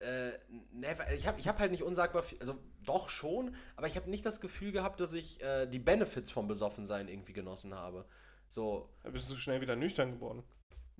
Äh, 0.00 0.30
ne, 0.70 0.94
ich 1.16 1.26
habe 1.26 1.40
ich 1.40 1.48
hab 1.48 1.58
halt 1.58 1.70
nicht 1.72 1.82
unsagbar 1.82 2.22
viel, 2.22 2.38
also 2.40 2.56
doch 2.84 3.08
schon, 3.08 3.54
aber 3.74 3.86
ich 3.88 3.96
habe 3.96 4.08
nicht 4.10 4.24
das 4.24 4.40
Gefühl 4.40 4.70
gehabt, 4.70 5.00
dass 5.00 5.12
ich 5.14 5.42
äh, 5.42 5.66
die 5.66 5.80
Benefits 5.80 6.30
vom 6.30 6.46
Besoffensein 6.46 7.08
irgendwie 7.08 7.32
genossen 7.32 7.74
habe. 7.74 8.04
So, 8.46 8.90
Da 9.02 9.10
bist 9.10 9.28
du 9.30 9.34
schnell 9.36 9.60
wieder 9.60 9.74
nüchtern 9.74 10.12
geworden. 10.12 10.44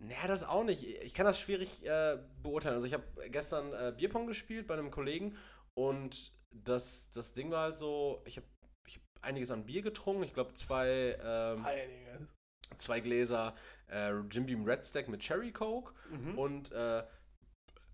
Naja, 0.00 0.26
das 0.28 0.44
auch 0.44 0.64
nicht. 0.64 0.84
Ich 0.84 1.12
kann 1.14 1.26
das 1.26 1.38
schwierig 1.40 1.84
äh, 1.84 2.18
beurteilen. 2.42 2.74
Also 2.76 2.86
ich 2.86 2.94
habe 2.94 3.04
gestern 3.30 3.72
äh, 3.72 3.92
Bierpong 3.96 4.26
gespielt 4.26 4.66
bei 4.66 4.74
einem 4.74 4.90
Kollegen 4.90 5.36
und 5.74 6.32
das, 6.50 7.10
das 7.10 7.32
Ding 7.32 7.50
war 7.50 7.62
halt 7.62 7.76
so, 7.76 8.22
ich 8.24 8.36
habe 8.36 8.46
ich 8.86 8.96
hab 8.96 9.02
einiges 9.24 9.50
an 9.50 9.64
Bier 9.66 9.82
getrunken. 9.82 10.22
Ich 10.22 10.34
glaube 10.34 10.54
zwei, 10.54 11.18
ähm, 11.22 11.64
Einiges. 11.64 12.28
zwei 12.76 13.00
Gläser 13.00 13.54
äh, 13.88 14.12
Jim 14.30 14.46
Beam 14.46 14.64
Red 14.64 14.84
Stack 14.86 15.08
mit 15.08 15.20
Cherry 15.20 15.52
Coke 15.52 15.92
Mhm. 16.10 16.38
und 16.38 16.72
äh, 16.72 17.02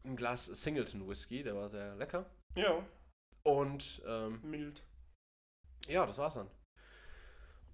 ein 0.04 0.16
Glas 0.16 0.46
Singleton 0.46 1.08
Whisky, 1.08 1.42
der 1.42 1.56
war 1.56 1.68
sehr 1.70 1.96
lecker. 1.96 2.26
Ja, 2.56 2.86
Und 3.42 4.02
ähm, 4.06 4.40
mild. 4.42 4.82
ja, 5.88 6.04
das 6.06 6.18
war's 6.18 6.34
dann. 6.34 6.48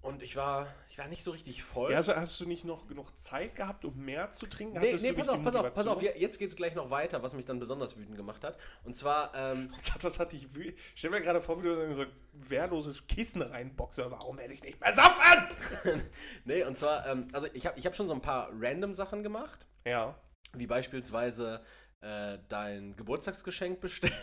Und 0.01 0.23
ich 0.23 0.35
war, 0.35 0.65
ich 0.89 0.97
war 0.97 1.07
nicht 1.07 1.23
so 1.23 1.29
richtig 1.29 1.61
voll. 1.61 1.91
Ja, 1.91 1.97
also 1.97 2.15
hast 2.15 2.39
du 2.39 2.45
nicht 2.47 2.65
noch 2.65 2.87
genug 2.87 3.15
Zeit 3.19 3.55
gehabt, 3.55 3.85
um 3.85 3.95
mehr 4.03 4.31
zu 4.31 4.47
trinken? 4.47 4.79
nee, 4.79 4.87
Hattest 4.87 5.03
nee, 5.03 5.13
pass 5.13 5.29
auf, 5.29 5.43
pass 5.43 5.55
auf, 5.55 5.73
pass 5.73 5.85
auf, 5.87 6.01
jetzt 6.01 6.39
geht's 6.39 6.55
gleich 6.55 6.73
noch 6.73 6.89
weiter, 6.89 7.21
was 7.21 7.35
mich 7.35 7.45
dann 7.45 7.59
besonders 7.59 7.97
wütend 7.97 8.17
gemacht 8.17 8.43
hat. 8.43 8.57
Und 8.83 8.95
zwar, 8.95 9.31
ähm, 9.35 9.71
Das 10.01 10.17
hat 10.17 10.31
dich 10.31 10.47
wü- 10.55 10.73
Stell 10.95 11.11
mir 11.11 11.21
gerade 11.21 11.39
vor, 11.41 11.59
wie 11.61 11.67
du 11.67 11.93
so 11.95 12.01
ein 12.01 12.07
wehrloses 12.33 13.05
Kissen 13.05 13.43
reinboxer. 13.43 14.09
Warum 14.09 14.39
werde 14.39 14.55
ich 14.55 14.63
nicht 14.63 14.79
besoffen? 14.79 16.01
nee, 16.45 16.63
und 16.63 16.75
zwar, 16.77 17.05
ähm, 17.07 17.27
also 17.33 17.47
ich 17.53 17.67
habe 17.67 17.77
ich 17.77 17.85
hab 17.85 17.95
schon 17.95 18.07
so 18.07 18.15
ein 18.15 18.21
paar 18.21 18.49
random 18.59 18.95
Sachen 18.95 19.21
gemacht, 19.21 19.67
Ja. 19.85 20.15
wie 20.53 20.65
beispielsweise 20.65 21.61
äh, 22.01 22.39
dein 22.49 22.95
Geburtstagsgeschenk 22.95 23.79
bestellt. 23.79 24.13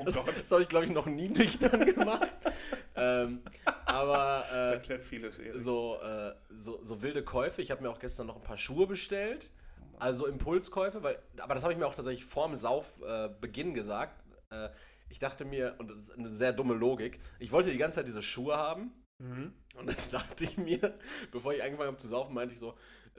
Oh 0.00 0.04
das 0.04 0.14
Gott. 0.14 0.28
das 0.28 0.50
habe 0.50 0.62
ich, 0.62 0.68
glaube 0.68 0.86
ich, 0.86 0.90
noch 0.90 1.06
nie 1.06 1.28
nüchtern 1.28 1.84
gemacht. 1.84 2.32
ähm, 2.96 3.42
aber 3.84 4.44
Das 4.48 4.70
äh, 4.70 4.72
erklärt 4.74 5.02
vieles, 5.02 5.38
so, 5.56 5.98
äh, 6.02 6.32
so, 6.56 6.80
so 6.82 7.02
wilde 7.02 7.22
Käufe. 7.22 7.60
Ich 7.60 7.70
habe 7.70 7.82
mir 7.82 7.90
auch 7.90 7.98
gestern 7.98 8.26
noch 8.26 8.36
ein 8.36 8.42
paar 8.42 8.56
Schuhe 8.56 8.86
bestellt. 8.86 9.50
Also 9.98 10.26
Impulskäufe, 10.26 11.02
weil, 11.02 11.18
aber 11.38 11.54
das 11.54 11.62
habe 11.62 11.72
ich 11.72 11.78
mir 11.78 11.86
auch 11.86 11.94
tatsächlich 11.94 12.24
vorm 12.24 12.56
Saufbeginn 12.56 13.30
äh, 13.30 13.30
Beginn 13.40 13.74
gesagt. 13.74 14.24
Äh, 14.50 14.70
ich 15.08 15.18
dachte 15.18 15.44
mir, 15.44 15.76
und 15.78 15.90
das 15.90 16.02
ist 16.02 16.18
eine 16.18 16.34
sehr 16.34 16.52
dumme 16.52 16.74
Logik, 16.74 17.20
ich 17.38 17.52
wollte 17.52 17.70
die 17.70 17.78
ganze 17.78 17.96
Zeit 17.96 18.08
diese 18.08 18.22
Schuhe 18.22 18.56
haben. 18.56 18.92
Mhm. 19.18 19.52
Und 19.76 19.86
dann 19.86 19.96
dachte 20.10 20.44
ich 20.44 20.56
mir, 20.56 20.98
bevor 21.30 21.52
ich 21.52 21.62
angefangen 21.62 21.88
habe 21.88 21.98
zu 21.98 22.08
saufen, 22.08 22.34
meinte 22.34 22.54
ich 22.54 22.58
so 22.58 22.74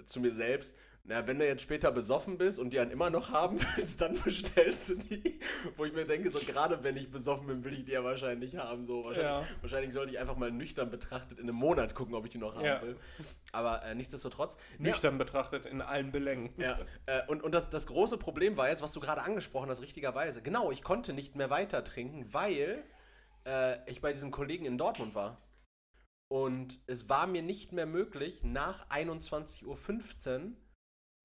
zu 0.05 0.19
mir 0.19 0.33
selbst, 0.33 0.75
na, 1.08 1.28
wenn 1.28 1.38
du 1.38 1.45
jetzt 1.47 1.62
später 1.62 1.91
besoffen 1.91 2.38
bist 2.38 2.58
und 2.58 2.72
die 2.72 2.80
einen 2.80 2.89
immer 2.91 3.10
noch 3.12 3.32
haben 3.32 3.60
willst, 3.76 4.01
dann 4.01 4.20
bestellst 4.24 4.89
du 4.89 4.95
die. 4.95 5.39
Wo 5.78 5.86
ich 5.86 5.93
mir 5.93 6.06
denke, 6.06 6.32
so 6.32 6.39
gerade 6.39 6.84
wenn 6.84 6.97
ich 6.97 7.12
besoffen 7.12 7.45
bin, 7.47 7.64
will 7.64 7.74
ich 7.74 7.86
die 7.86 7.91
ja 7.91 8.03
wahrscheinlich 8.03 8.56
haben. 8.58 8.88
So, 8.88 9.03
wahrscheinlich, 9.03 9.32
Ja. 9.32 9.45
wahrscheinlich 9.62 9.93
sollte 9.93 10.12
ich 10.14 10.20
einfach 10.20 10.36
mal 10.36 10.51
nüchtern 10.51 10.89
betrachtet 10.89 11.38
in 11.39 11.45
einem 11.47 11.56
Monat 11.58 11.93
gucken, 11.93 12.16
ob 12.16 12.26
ich 12.26 12.32
die 12.32 12.38
noch 12.39 12.56
haben 12.56 12.66
Ja. 12.66 12.82
will. 12.82 12.95
Aber 13.51 13.84
äh, 13.86 13.93
nichtsdestotrotz. 13.93 14.58
Ja, 14.80 14.89
Nüchtern 14.89 15.18
betrachtet 15.18 15.66
in 15.68 15.82
allen 15.82 16.12
Belängen. 16.12 16.49
ja, 16.58 16.80
äh, 17.06 17.22
und, 17.28 17.43
und 17.43 17.53
das, 17.53 17.70
das 17.70 17.86
große 17.86 18.18
Problem 18.18 18.58
war 18.58 18.70
jetzt, 18.70 18.82
was 18.82 18.91
du 18.91 18.99
gerade 18.99 19.22
angesprochen 19.22 19.70
hast, 19.70 19.82
richtigerweise. 19.82 20.41
Genau, 20.41 20.72
ich 20.72 20.84
konnte 20.84 21.14
nicht 21.14 21.36
mehr 21.36 21.49
weiter 21.51 21.84
trinken, 21.84 22.34
weil 22.34 22.84
äh, 23.45 23.78
ich 23.89 24.01
bei 24.01 24.12
diesem 24.12 24.32
Kollegen 24.32 24.66
in 24.66 24.78
Dortmund 24.80 25.14
war. 25.14 25.41
Und 26.28 26.80
es 26.88 27.08
war 27.08 27.28
mir 27.28 27.43
nicht 27.43 27.72
mehr 27.72 27.86
möglich, 27.86 28.41
nach 28.43 28.89
21.15 28.89 29.66
Uhr 29.66 30.51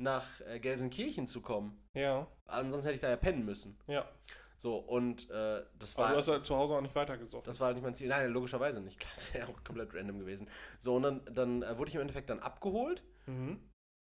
nach 0.00 0.40
äh, 0.42 0.58
Gelsenkirchen 0.60 1.26
zu 1.26 1.40
kommen. 1.40 1.80
Ja, 1.94 2.26
Ansonsten 2.46 2.86
hätte 2.88 2.94
ich 2.96 3.00
da 3.02 3.10
ja 3.10 3.16
pennen 3.16 3.44
müssen. 3.44 3.78
ja. 3.86 4.08
So, 4.56 4.76
und 4.76 5.30
äh, 5.30 5.64
das 5.78 5.96
Aber 5.96 6.04
war. 6.04 6.10
du 6.12 6.18
hast 6.18 6.28
halt 6.28 6.44
zu 6.44 6.54
Hause 6.54 6.74
auch 6.74 6.82
nicht 6.82 6.94
weitergesoffen. 6.94 7.46
Das 7.46 7.58
war 7.60 7.68
halt 7.68 7.76
nicht 7.76 7.82
mein 7.84 7.94
Ziel. 7.94 8.08
Nein, 8.08 8.30
logischerweise 8.30 8.82
nicht. 8.82 9.02
Das 9.14 9.32
wäre 9.32 9.48
auch 9.48 9.64
komplett 9.64 9.94
random 9.94 10.18
gewesen. 10.18 10.50
So, 10.78 10.96
und 10.96 11.02
dann, 11.02 11.24
dann 11.32 11.62
äh, 11.62 11.78
wurde 11.78 11.88
ich 11.88 11.94
im 11.94 12.02
Endeffekt 12.02 12.28
dann 12.28 12.40
abgeholt 12.40 13.02
Mhm. 13.26 13.58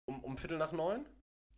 um, 0.09 0.24
um 0.24 0.36
Viertel 0.39 0.59
nach 0.59 0.73
neun. 0.73 1.06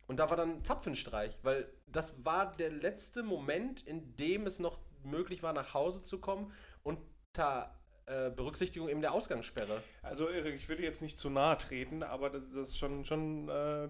Und 0.05 0.17
da 0.17 0.29
war 0.29 0.37
dann 0.37 0.63
Zapfenstreich, 0.63 1.39
weil 1.41 1.73
das 1.87 2.23
war 2.23 2.55
der 2.55 2.69
letzte 2.69 3.23
Moment, 3.23 3.81
in 3.81 4.15
dem 4.17 4.45
es 4.45 4.59
noch 4.59 4.77
möglich 5.03 5.41
war, 5.41 5.53
nach 5.53 5.73
Hause 5.73 6.03
zu 6.03 6.19
kommen 6.19 6.51
unter 6.83 7.73
äh, 8.05 8.29
Berücksichtigung 8.31 8.89
eben 8.89 9.01
der 9.01 9.13
Ausgangssperre. 9.13 9.81
Also, 10.01 10.27
Erik, 10.27 10.55
ich 10.55 10.67
will 10.67 10.79
jetzt 10.81 11.01
nicht 11.01 11.17
zu 11.17 11.29
nahe 11.29 11.57
treten, 11.57 12.03
aber 12.03 12.29
das, 12.29 12.43
das 12.53 12.69
ist 12.69 12.77
schon, 12.77 13.05
schon 13.05 13.49
äh, 13.49 13.87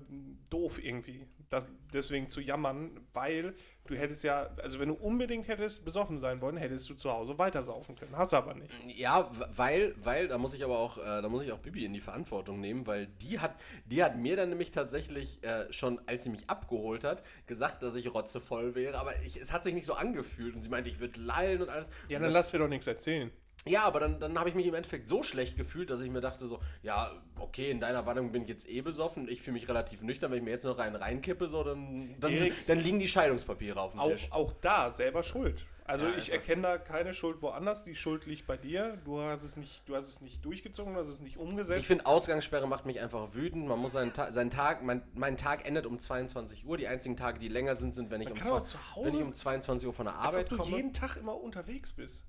doof 0.50 0.84
irgendwie, 0.84 1.28
das, 1.50 1.70
deswegen 1.94 2.30
zu 2.30 2.42
jammern, 2.42 3.00
weil 3.14 3.56
du 3.86 3.96
hättest 3.96 4.24
ja, 4.24 4.50
also 4.62 4.80
wenn 4.80 4.90
du 4.90 4.96
unbedingt 4.96 5.48
hättest 5.48 5.84
besoffen 5.84 6.20
sein 6.20 6.42
wollen, 6.42 6.58
hättest 6.58 6.90
du 6.90 6.96
zu 6.96 7.12
Hause 7.12 7.38
weitersaufen 7.38 7.96
können. 7.96 8.16
Hast 8.18 8.34
aber 8.34 8.54
nicht. 8.54 8.72
Ja, 8.96 9.30
weil, 9.56 9.94
weil, 9.98 10.28
da 10.28 10.38
muss 10.38 10.54
ich 10.54 10.64
aber 10.64 10.78
auch, 10.78 10.98
äh, 10.98 11.22
da 11.22 11.30
muss 11.30 11.44
ich 11.44 11.52
auch 11.52 11.60
Bibi 11.60 11.86
in 11.86 11.94
die 11.94 12.02
Verantwortung 12.02 12.60
nehmen, 12.60 12.88
weil 12.88 13.08
die 13.08 13.40
hat, 13.40 13.56
die 13.86 14.04
hat 14.04 14.18
mir 14.18 14.36
dann 14.36 14.50
nämlich 14.50 14.72
tatsächlich 14.72 15.44
äh, 15.44 15.72
schon, 15.72 16.00
als 16.06 16.24
sie 16.24 16.30
mich 16.30 16.50
abgeholt 16.50 17.04
hat, 17.04 17.24
gesagt, 17.46 17.84
dass 17.84 17.96
ich 17.96 18.14
rotzevoll 18.14 18.76
wäre, 18.76 18.98
aber 18.98 19.20
ich, 19.24 19.38
es 19.40 19.52
hat 19.52 19.64
sich 19.64 19.74
nicht 19.74 19.86
so 19.86 19.94
angefühlt 19.94 20.56
und 20.56 20.62
sie 20.62 20.70
meinte, 20.70 20.90
ich 20.90 21.00
würde 21.00 21.20
lallen 21.20 21.62
und 21.62 21.70
alles. 21.70 21.90
Ja, 22.10 22.20
dann 22.20 22.32
lass 22.32 22.52
dir 22.52 22.60
doch 22.60 22.68
nichts 22.68 22.88
erzählen. 22.88 23.32
Ja, 23.66 23.84
aber 23.84 24.02
dann, 24.02 24.20
dann 24.20 24.38
habe 24.38 24.50
ich 24.50 24.56
mich 24.56 24.66
im 24.66 24.74
Endeffekt 24.74 25.08
so 25.08 25.24
schlecht 25.24 25.56
gefühlt, 25.56 25.90
dass 25.90 26.02
ich 26.02 26.10
mir 26.10 26.20
dachte 26.20 26.46
so, 26.48 26.60
ja, 26.82 27.10
okay, 27.40 27.72
in 27.72 27.80
deiner 27.80 28.06
Warnung 28.06 28.34
bin 28.34 28.42
ich 28.42 28.50
jetzt 28.50 28.68
eh 28.68 28.82
besoffen, 28.82 29.30
ich 29.30 29.42
fühle 29.42 29.54
mich 29.54 29.70
relativ 29.70 30.02
nüchtern, 30.02 30.32
wenn 30.32 30.40
ich 30.40 30.44
mir 30.44 30.52
jetzt 30.52 30.66
noch 30.66 30.78
rein 30.78 30.94
reinkippe, 30.96 31.48
so, 31.48 31.64
dann, 31.64 32.14
dann, 32.20 32.34
Erik- 32.34 32.66
dann 32.68 32.80
liegen 32.82 33.00
die 33.00 33.08
Scheidungspapiere 33.08 33.80
auf 33.80 33.94
dem 33.94 34.02
Tisch. 34.02 34.28
Auch, 34.32 34.50
auch 34.50 34.54
da 34.60 34.92
selber 34.92 35.24
schuld. 35.24 35.66
Also 35.86 36.06
Ja, 36.06 36.12
ich 36.12 36.18
einfach. 36.32 36.34
erkenne 36.34 36.62
da 36.62 36.78
keine 36.78 37.14
Schuld 37.14 37.42
woanders. 37.42 37.84
Die 37.86 37.96
Schuld 37.96 38.26
liegt 38.26 38.48
bei 38.48 38.56
dir. 38.58 38.98
Du 39.06 39.20
hast 39.22 39.44
es 39.44 39.56
nicht, 39.58 39.82
du 39.88 39.96
hast 39.96 40.08
es 40.08 40.22
nicht 40.22 40.44
durchgezogen, 40.44 40.94
du 40.94 41.00
hast 41.00 41.08
es 41.08 41.20
nicht 41.22 41.38
umgesetzt. 41.38 41.80
Ich 41.82 41.88
finde, 41.88 42.06
Ausgangssperre 42.06 42.68
macht 42.68 42.86
mich 42.86 43.02
einfach 43.02 43.34
wütend. 43.34 43.68
Man 43.68 43.80
muss 43.80 43.92
seinen, 43.94 44.14
Ta 44.14 44.32
seinen 44.32 44.50
Tag, 44.50 44.82
mein, 44.84 45.02
mein 45.14 45.36
Tag 45.38 45.66
endet 45.68 45.86
um 45.86 46.00
22 46.00 46.66
Uhr. 46.66 46.78
Die 46.78 46.88
einzigen 46.88 47.16
Tage, 47.18 47.38
die 47.40 47.50
länger 47.50 47.76
sind, 47.76 47.96
sind, 47.96 48.12
wenn 48.12 48.22
ich, 48.22 48.30
Man 48.30 48.38
um, 48.38 48.44
zwei- 48.66 48.78
auch 48.96 49.06
wenn 49.06 49.14
ich 49.16 49.22
um 49.22 49.34
22 49.34 49.88
Uhr 49.88 49.94
von 49.94 50.06
der 50.06 50.16
als 50.16 50.28
ob 50.28 50.34
Arbeit 50.36 50.52
du 50.52 50.58
komme. 50.58 50.76
jeden 50.78 50.94
Tag 50.94 51.18
immer 51.18 51.36
unterwegs 51.42 51.92
bist. 51.92 52.24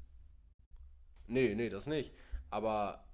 Nee, 1.26 1.54
nee, 1.54 1.68
das 1.68 1.86
nicht. 1.86 2.12
Aber 2.50 3.04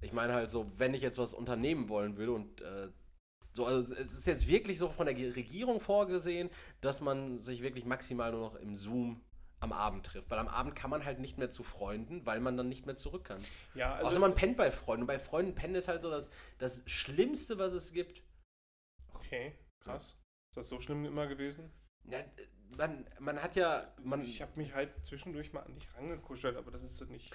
ich 0.00 0.12
meine 0.12 0.32
halt 0.34 0.50
so, 0.50 0.66
wenn 0.78 0.94
ich 0.94 1.02
jetzt 1.02 1.18
was 1.18 1.34
unternehmen 1.34 1.88
wollen 1.88 2.16
würde 2.16 2.32
und 2.32 2.60
äh, 2.60 2.88
so, 3.52 3.66
also 3.66 3.94
es 3.94 4.12
ist 4.12 4.26
jetzt 4.26 4.48
wirklich 4.48 4.78
so 4.78 4.88
von 4.88 5.06
der 5.06 5.16
Regierung 5.16 5.80
vorgesehen, 5.80 6.50
dass 6.80 7.00
man 7.00 7.38
sich 7.38 7.62
wirklich 7.62 7.84
maximal 7.84 8.30
nur 8.30 8.40
noch 8.40 8.54
im 8.56 8.76
Zoom 8.76 9.20
am 9.58 9.72
Abend 9.72 10.06
trifft. 10.06 10.30
Weil 10.30 10.38
am 10.38 10.48
Abend 10.48 10.74
kann 10.74 10.90
man 10.90 11.04
halt 11.04 11.18
nicht 11.18 11.36
mehr 11.36 11.50
zu 11.50 11.62
Freunden, 11.62 12.24
weil 12.24 12.40
man 12.40 12.56
dann 12.56 12.68
nicht 12.68 12.86
mehr 12.86 12.96
zurück 12.96 13.24
kann. 13.24 13.42
Ja, 13.74 13.94
Also, 13.94 14.10
Außer 14.10 14.20
man 14.20 14.34
pennt 14.34 14.56
bei 14.56 14.70
Freunden. 14.70 15.02
Und 15.02 15.06
bei 15.08 15.18
Freunden 15.18 15.54
pennen 15.54 15.74
ist 15.74 15.88
halt 15.88 16.02
so 16.02 16.10
das, 16.10 16.30
das 16.58 16.82
Schlimmste, 16.86 17.58
was 17.58 17.72
es 17.72 17.92
gibt. 17.92 18.22
okay, 19.14 19.54
krass. 19.80 20.16
Ist 20.50 20.56
das 20.56 20.68
so 20.68 20.80
schlimm 20.80 21.04
immer 21.04 21.26
gewesen? 21.26 21.70
Ja, 22.04 22.24
man, 22.76 23.04
man 23.18 23.42
hat 23.42 23.54
ja. 23.56 23.86
Man, 24.02 24.22
ich 24.22 24.40
habe 24.42 24.52
mich 24.56 24.74
halt 24.74 24.92
zwischendurch 25.04 25.52
mal 25.52 25.60
an 25.60 25.74
dich 25.74 25.92
rangekuschelt, 25.94 26.56
aber 26.56 26.70
das 26.70 26.82
ist 26.82 27.00
doch 27.00 27.08
nicht. 27.08 27.30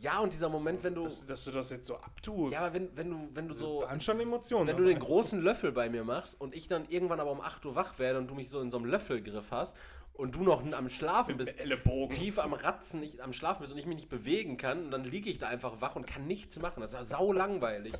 Ja, 0.00 0.20
und 0.20 0.32
dieser 0.32 0.48
Moment, 0.48 0.82
wenn 0.84 0.94
du. 0.94 1.04
Dass, 1.04 1.26
dass 1.26 1.44
du 1.44 1.50
das 1.50 1.70
jetzt 1.70 1.86
so 1.86 1.96
abtust. 1.96 2.52
Ja, 2.52 2.60
aber 2.60 2.74
wenn, 2.74 2.96
wenn 2.96 3.10
du, 3.10 3.28
wenn 3.32 3.48
du 3.48 3.54
so. 3.54 3.84
schon 4.00 4.20
Emotionen. 4.20 4.68
Wenn 4.68 4.76
du 4.76 4.84
den 4.84 4.98
großen 4.98 5.40
Löffel 5.40 5.72
bei 5.72 5.88
mir 5.88 6.04
machst 6.04 6.40
und 6.40 6.54
ich 6.54 6.68
dann 6.68 6.86
irgendwann 6.88 7.20
aber 7.20 7.32
um 7.32 7.40
8 7.40 7.64
Uhr 7.66 7.74
wach 7.74 7.98
werde 7.98 8.18
und 8.18 8.28
du 8.28 8.34
mich 8.34 8.48
so 8.48 8.60
in 8.60 8.70
so 8.70 8.76
einem 8.76 8.86
Löffelgriff 8.86 9.50
hast 9.50 9.76
und 10.12 10.34
du 10.34 10.42
noch 10.42 10.64
am 10.72 10.88
Schlafen 10.88 11.36
Mit 11.36 11.46
bist, 11.46 11.60
Ellenbogen. 11.60 12.16
tief 12.16 12.38
am 12.38 12.52
Ratzen, 12.52 13.00
nicht 13.00 13.20
am 13.20 13.32
Schlafen 13.32 13.60
bist 13.60 13.72
und 13.72 13.78
ich 13.78 13.86
mich 13.86 13.96
nicht 13.96 14.08
bewegen 14.08 14.56
kann 14.56 14.84
und 14.84 14.90
dann 14.90 15.04
liege 15.04 15.30
ich 15.30 15.38
da 15.38 15.48
einfach 15.48 15.80
wach 15.80 15.96
und 15.96 16.06
kann 16.06 16.26
nichts 16.26 16.58
machen. 16.58 16.80
Das 16.80 16.90
ist 16.90 16.96
ja 16.96 17.04
sau 17.04 17.32
langweilig. 17.32 17.94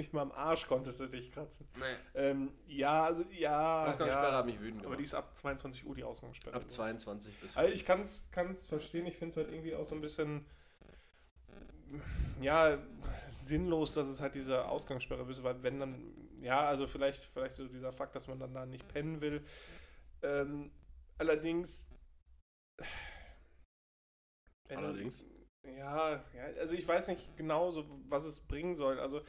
Nicht 0.00 0.14
mal 0.14 0.22
am 0.22 0.32
Arsch 0.32 0.66
konntest 0.66 0.98
du 0.98 1.08
dich 1.08 1.30
kratzen. 1.30 1.68
Nee. 1.76 1.84
Ähm, 2.14 2.52
ja, 2.66 3.04
also 3.04 3.22
ja. 3.32 3.84
Ausgangssperre 3.84 4.32
ja, 4.32 4.38
hat 4.38 4.46
mich 4.46 4.58
wütend 4.58 4.78
Aber 4.78 4.84
gemacht. 4.84 5.00
die 5.00 5.04
ist 5.04 5.12
ab 5.12 5.36
22 5.36 5.84
Uhr 5.84 5.94
die 5.94 6.04
Ausgangssperre. 6.04 6.56
Ab 6.56 6.70
22 6.70 7.38
bis 7.38 7.54
Also 7.54 7.70
ich 7.70 7.84
kann 7.84 8.00
es 8.00 8.66
verstehen, 8.66 9.04
ich 9.04 9.18
finde 9.18 9.32
es 9.32 9.36
halt 9.36 9.52
irgendwie 9.52 9.74
auch 9.74 9.84
so 9.84 9.94
ein 9.94 10.00
bisschen, 10.00 10.46
ja, 12.40 12.78
sinnlos, 13.30 13.92
dass 13.92 14.08
es 14.08 14.22
halt 14.22 14.34
diese 14.34 14.64
Ausgangssperre 14.64 15.30
ist, 15.30 15.42
weil 15.42 15.62
wenn 15.62 15.80
dann, 15.80 16.02
ja, 16.40 16.66
also 16.66 16.86
vielleicht, 16.86 17.22
vielleicht 17.22 17.56
so 17.56 17.68
dieser 17.68 17.92
Fakt, 17.92 18.14
dass 18.14 18.26
man 18.26 18.38
dann 18.38 18.54
da 18.54 18.64
nicht 18.64 18.88
pennen 18.88 19.20
will. 19.20 19.44
Ähm, 20.22 20.70
allerdings, 21.18 21.86
Allerdings. 24.70 25.26
ja, 25.62 26.24
ja, 26.34 26.44
also 26.58 26.74
ich 26.74 26.88
weiß 26.88 27.06
nicht 27.08 27.36
genau, 27.36 27.70
so, 27.70 27.84
was 28.08 28.24
es 28.24 28.40
bringen 28.40 28.76
soll. 28.76 28.98
Also 28.98 29.20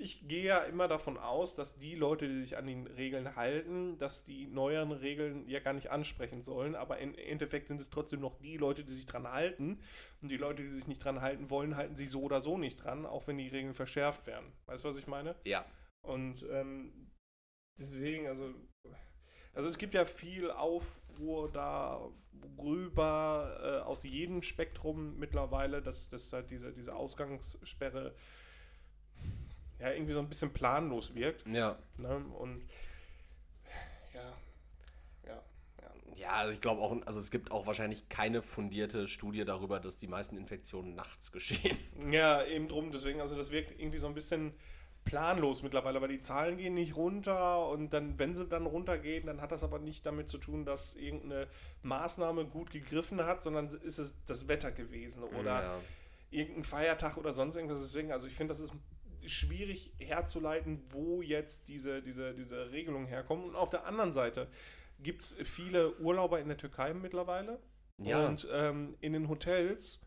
ich 0.00 0.26
gehe 0.26 0.44
ja 0.44 0.58
immer 0.60 0.88
davon 0.88 1.18
aus, 1.18 1.54
dass 1.54 1.78
die 1.78 1.94
Leute, 1.94 2.26
die 2.26 2.40
sich 2.40 2.56
an 2.56 2.66
den 2.66 2.86
Regeln 2.86 3.36
halten, 3.36 3.98
dass 3.98 4.24
die 4.24 4.46
neueren 4.46 4.92
Regeln 4.92 5.46
ja 5.46 5.60
gar 5.60 5.74
nicht 5.74 5.90
ansprechen 5.90 6.40
sollen. 6.42 6.74
Aber 6.74 6.98
im 6.98 7.14
Endeffekt 7.14 7.68
sind 7.68 7.80
es 7.80 7.90
trotzdem 7.90 8.20
noch 8.20 8.40
die 8.40 8.56
Leute, 8.56 8.82
die 8.82 8.94
sich 8.94 9.04
dran 9.04 9.30
halten. 9.30 9.82
Und 10.22 10.30
die 10.30 10.38
Leute, 10.38 10.62
die 10.62 10.70
sich 10.70 10.86
nicht 10.86 11.04
dran 11.04 11.20
halten 11.20 11.50
wollen, 11.50 11.76
halten 11.76 11.96
sich 11.96 12.10
so 12.10 12.22
oder 12.22 12.40
so 12.40 12.56
nicht 12.56 12.82
dran, 12.82 13.04
auch 13.04 13.26
wenn 13.26 13.36
die 13.36 13.48
Regeln 13.48 13.74
verschärft 13.74 14.26
werden. 14.26 14.50
Weißt 14.66 14.84
du, 14.84 14.88
was 14.88 14.96
ich 14.96 15.06
meine? 15.06 15.36
Ja. 15.44 15.66
Und 16.02 16.46
ähm, 16.50 17.10
deswegen, 17.78 18.26
also, 18.26 18.54
also 19.52 19.68
es 19.68 19.76
gibt 19.76 19.92
ja 19.92 20.06
viel 20.06 20.50
Aufruhr 20.50 21.52
darüber 21.52 23.60
äh, 23.62 23.80
aus 23.86 24.04
jedem 24.04 24.40
Spektrum 24.40 25.18
mittlerweile, 25.18 25.82
dass, 25.82 26.08
dass 26.08 26.32
halt 26.32 26.50
diese, 26.50 26.72
diese 26.72 26.94
Ausgangssperre 26.94 28.14
ja 29.80 29.90
irgendwie 29.90 30.12
so 30.12 30.20
ein 30.20 30.28
bisschen 30.28 30.52
planlos 30.52 31.14
wirkt. 31.14 31.46
Ja. 31.46 31.78
Ne? 31.96 32.16
Und 32.38 32.62
ja, 34.14 34.32
ja, 35.26 35.42
ja. 35.82 36.16
Ja, 36.16 36.30
also 36.32 36.52
ich 36.52 36.60
glaube 36.60 36.82
auch, 36.82 36.94
also 37.06 37.18
es 37.18 37.30
gibt 37.30 37.50
auch 37.50 37.66
wahrscheinlich 37.66 38.08
keine 38.08 38.42
fundierte 38.42 39.08
Studie 39.08 39.44
darüber, 39.44 39.80
dass 39.80 39.96
die 39.96 40.08
meisten 40.08 40.36
Infektionen 40.36 40.94
nachts 40.94 41.32
geschehen. 41.32 41.78
Ja, 42.10 42.44
eben 42.44 42.68
drum, 42.68 42.92
deswegen, 42.92 43.20
also 43.20 43.36
das 43.36 43.50
wirkt 43.50 43.80
irgendwie 43.80 43.98
so 43.98 44.06
ein 44.06 44.14
bisschen 44.14 44.52
planlos 45.04 45.62
mittlerweile, 45.62 46.00
weil 46.02 46.08
die 46.08 46.20
Zahlen 46.20 46.58
gehen 46.58 46.74
nicht 46.74 46.94
runter 46.94 47.66
und 47.68 47.92
dann, 47.92 48.18
wenn 48.18 48.34
sie 48.34 48.46
dann 48.46 48.66
runtergehen, 48.66 49.26
dann 49.26 49.40
hat 49.40 49.50
das 49.50 49.64
aber 49.64 49.78
nicht 49.78 50.04
damit 50.04 50.28
zu 50.28 50.36
tun, 50.36 50.66
dass 50.66 50.94
irgendeine 50.94 51.48
Maßnahme 51.82 52.44
gut 52.44 52.70
gegriffen 52.70 53.24
hat, 53.24 53.42
sondern 53.42 53.66
ist 53.66 53.98
es 53.98 54.14
das 54.26 54.46
Wetter 54.46 54.70
gewesen 54.70 55.22
oder 55.22 55.62
ja. 55.62 55.80
irgendein 56.30 56.64
Feiertag 56.64 57.16
oder 57.16 57.32
sonst 57.32 57.56
irgendwas. 57.56 57.80
Deswegen, 57.80 58.12
also 58.12 58.26
ich 58.26 58.34
finde, 58.34 58.52
das 58.52 58.60
ist 58.60 58.72
schwierig 59.26 59.92
herzuleiten, 59.98 60.82
wo 60.90 61.22
jetzt 61.22 61.68
diese, 61.68 62.02
diese, 62.02 62.34
diese 62.34 62.70
Regelungen 62.70 63.06
herkommen. 63.06 63.44
Und 63.44 63.56
auf 63.56 63.70
der 63.70 63.84
anderen 63.86 64.12
Seite 64.12 64.48
gibt 64.98 65.22
es 65.22 65.34
viele 65.44 65.96
Urlauber 65.98 66.40
in 66.40 66.48
der 66.48 66.56
Türkei 66.56 66.92
mittlerweile. 66.94 67.58
Ja. 68.00 68.26
Und 68.26 68.46
ähm, 68.50 68.96
in 69.00 69.12
den 69.12 69.28
Hotels 69.28 70.00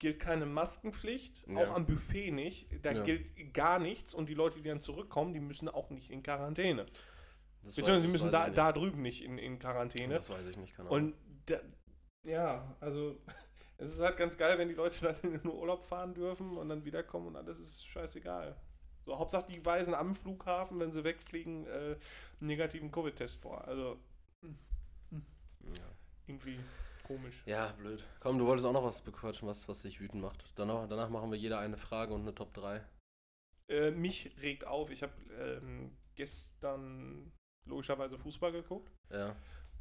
gilt 0.00 0.20
keine 0.20 0.46
Maskenpflicht, 0.46 1.46
Ja. 1.48 1.58
auch 1.58 1.74
am 1.74 1.86
Buffet 1.86 2.30
nicht. 2.30 2.68
Da 2.84 2.92
Ja. 2.92 3.02
gilt 3.02 3.52
gar 3.52 3.78
nichts 3.78 4.14
und 4.14 4.28
die 4.28 4.34
Leute, 4.34 4.60
die 4.62 4.68
dann 4.68 4.80
zurückkommen, 4.80 5.34
die 5.34 5.40
müssen 5.40 5.68
auch 5.68 5.90
nicht 5.90 6.10
in 6.10 6.22
Quarantäne. 6.22 6.86
Das 7.64 7.74
Beziehungsweise 7.74 8.02
die 8.02 8.12
müssen 8.12 8.30
da, 8.30 8.48
da 8.48 8.72
drüben 8.72 9.02
nicht 9.02 9.24
in, 9.24 9.36
in 9.38 9.58
Quarantäne. 9.58 10.14
Das 10.14 10.30
weiß 10.30 10.46
ich 10.46 10.56
nicht, 10.56 10.76
keine 10.76 10.88
Ahnung. 10.90 11.12
Und 11.12 11.14
da, 11.46 11.60
ja, 12.24 12.76
also 12.80 13.20
es 13.78 13.92
ist 13.92 14.00
halt 14.00 14.16
ganz 14.16 14.36
geil, 14.36 14.58
wenn 14.58 14.68
die 14.68 14.74
Leute 14.74 15.00
dann 15.02 15.16
in 15.22 15.40
den 15.40 15.50
Urlaub 15.50 15.84
fahren 15.84 16.14
dürfen 16.14 16.56
und 16.56 16.68
dann 16.68 16.84
wiederkommen 16.84 17.28
und 17.28 17.36
alles 17.36 17.60
ist 17.60 17.86
scheißegal. 17.86 18.56
So, 19.04 19.18
Hauptsache 19.18 19.50
die 19.50 19.64
weisen 19.64 19.94
am 19.94 20.14
Flughafen, 20.14 20.78
wenn 20.80 20.92
sie 20.92 21.04
wegfliegen, 21.04 21.66
äh, 21.66 21.70
einen 21.70 21.98
negativen 22.40 22.90
Covid-Test 22.90 23.40
vor. 23.40 23.66
Also 23.66 23.98
ja. 24.42 25.82
irgendwie 26.26 26.58
komisch. 27.04 27.42
ja, 27.46 27.72
blöd. 27.78 28.04
Komm, 28.20 28.38
du 28.38 28.46
wolltest 28.46 28.66
auch 28.66 28.72
noch 28.72 28.84
was 28.84 29.00
bequatschen, 29.00 29.48
was, 29.48 29.66
was 29.68 29.82
dich 29.82 30.00
wütend 30.00 30.22
macht. 30.22 30.44
Danach, 30.56 30.86
danach 30.88 31.08
machen 31.08 31.30
wir 31.30 31.38
jeder 31.38 31.58
eine 31.58 31.76
Frage 31.76 32.12
und 32.12 32.22
eine 32.22 32.34
Top 32.34 32.52
3. 32.52 32.84
Äh, 33.68 33.90
mich 33.92 34.30
regt 34.42 34.66
auf, 34.66 34.90
ich 34.90 35.02
habe 35.02 35.12
ähm, 35.38 35.96
gestern 36.14 37.32
logischerweise 37.64 38.18
Fußball 38.18 38.52
geguckt. 38.52 38.92
Ja. 39.10 39.36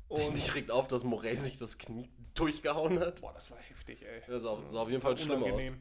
Und 0.07 0.37
Dich 0.37 0.55
regt 0.55 0.71
auf, 0.71 0.87
dass 0.87 1.03
Morey 1.03 1.35
sich 1.35 1.57
das 1.57 1.77
Knie 1.77 2.09
durchgehauen 2.33 2.99
hat. 2.99 3.21
boah, 3.21 3.33
das 3.33 3.51
war 3.51 3.57
heftig, 3.57 4.03
ey. 4.03 4.21
Das 4.27 4.43
sah 4.43 4.49
auf, 4.49 4.59
sah 4.69 4.79
auf 4.79 4.89
jeden 4.89 5.01
Fall 5.01 5.17
schlimm 5.17 5.43
aus. 5.43 5.71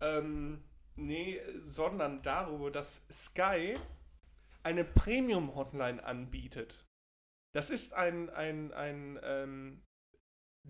Ähm, 0.00 0.62
nee, 0.96 1.40
sondern 1.64 2.22
darüber, 2.22 2.70
dass 2.70 3.02
Sky 3.10 3.78
eine 4.62 4.84
Premium-Hotline 4.84 6.04
anbietet. 6.04 6.84
Das 7.52 7.70
ist 7.70 7.94
ein, 7.94 8.30
ein, 8.30 8.72
ein 8.72 9.18
ähm, 9.22 9.82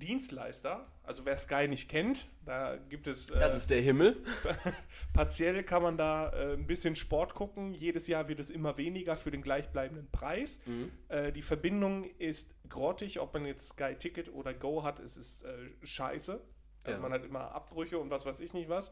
Dienstleister. 0.01 0.86
Also 1.05 1.24
wer 1.24 1.36
Sky 1.39 1.68
nicht 1.68 1.89
kennt, 1.89 2.28
da 2.44 2.77
gibt 2.77 3.06
es... 3.06 3.31
Äh, 3.31 3.39
Das 3.39 3.56
ist 3.56 3.70
der 3.70 3.81
Himmel. 3.81 4.16
partiell 5.12 5.62
kann 5.62 5.82
man 5.82 5.97
da 5.97 6.31
äh, 6.31 6.55
ein 6.55 6.66
bisschen 6.66 6.97
Sport 6.97 7.35
gucken. 7.35 7.74
Jedes 7.74 8.06
Jahr 8.06 8.27
wird 8.28 8.40
es 8.40 8.51
immer 8.51 8.77
weniger 8.77 9.16
für 9.16 9.31
den 9.31 9.43
gleichbleibenden 9.43 10.10
Preis. 10.10 10.60
Mhm. 10.66 10.90
Äh, 11.09 11.32
die 11.32 11.43
Verbindung 11.43 12.05
ist 12.18 12.55
grottig, 12.68 13.20
ob 13.20 13.35
man 13.35 13.47
jetzt 13.47 13.68
Sky 13.70 13.94
Ticket 13.98 14.32
oder 14.32 14.55
Go 14.55 14.82
hat, 14.82 14.98
es 15.01 15.16
ist 15.16 15.44
äh, 15.44 15.48
scheiße. 15.82 16.40
Also 16.85 16.97
Ja. 16.97 17.02
Man 17.02 17.12
hat 17.12 17.24
immer 17.24 17.52
Abbrüche 17.52 17.98
und 17.98 18.10
was 18.10 18.24
weiß 18.27 18.40
ich 18.40 18.52
nicht 18.52 18.68
was. 18.68 18.90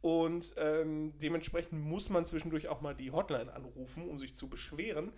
Und 0.00 0.54
ähm, 0.56 1.16
dementsprechend 1.18 1.80
muss 1.80 2.10
man 2.10 2.26
zwischendurch 2.26 2.66
auch 2.68 2.80
mal 2.80 2.94
die 2.94 3.12
Hotline 3.12 3.52
anrufen, 3.52 4.08
um 4.08 4.18
sich 4.18 4.34
zu 4.34 4.48
beschweren. 4.48 5.12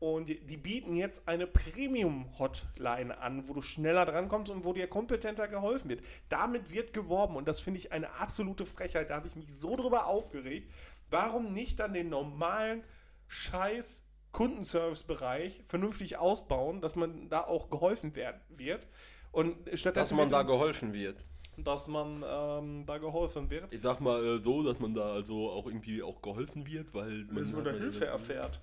Und 0.00 0.28
die, 0.28 0.56
bieten 0.56 0.96
jetzt 0.96 1.26
eine 1.28 1.46
Premium-Hotline 1.46 3.16
an, 3.18 3.48
wo 3.48 3.54
du 3.54 3.62
schneller 3.62 4.04
drankommst 4.04 4.50
und 4.52 4.64
wo 4.64 4.72
dir 4.72 4.86
kompetenter 4.86 5.48
geholfen 5.48 5.88
wird. 5.88 6.02
Damit 6.28 6.70
wird 6.70 6.92
geworben 6.92 7.36
und 7.36 7.48
das 7.48 7.60
finde 7.60 7.78
ich 7.80 7.92
eine 7.92 8.12
absolute 8.18 8.66
Frechheit. 8.66 9.10
Da 9.10 9.16
habe 9.16 9.28
ich 9.28 9.36
mich 9.36 9.52
so 9.52 9.76
drüber 9.76 10.06
aufgeregt. 10.06 10.70
Warum 11.10 11.52
nicht 11.52 11.80
dann 11.80 11.94
den 11.94 12.08
normalen 12.10 12.82
Scheiß 13.28 14.02
Kundenservice-Bereich 14.32 15.62
vernünftig 15.66 16.18
ausbauen, 16.18 16.80
dass 16.80 16.96
man 16.96 17.28
da 17.28 17.42
auch 17.44 17.70
geholfen 17.70 18.14
werden 18.16 18.40
wird? 18.48 18.86
Und 19.32 19.56
Dass 19.96 20.12
man 20.12 20.30
da 20.30 20.42
geholfen 20.42 20.92
wird. 20.92 21.24
dass 21.56 21.86
man 21.88 22.24
ähm, 22.26 22.84
da 22.86 22.98
geholfen 22.98 23.48
wird. 23.50 23.72
Ich 23.72 23.80
sag 23.80 24.00
mal 24.00 24.24
äh, 24.24 24.38
so, 24.38 24.62
dass 24.62 24.78
man 24.80 24.94
da 24.94 25.12
also 25.14 25.50
auch 25.50 25.66
irgendwie 25.66 26.02
auch 26.02 26.20
geholfen 26.20 26.66
wird, 26.66 26.92
weil 26.94 27.24
man. 27.30 27.44
dass 27.44 27.52
man 27.52 27.64
da 27.64 27.72
man- 27.72 27.80
Hilfe 27.80 28.06
erfährt. 28.06 28.60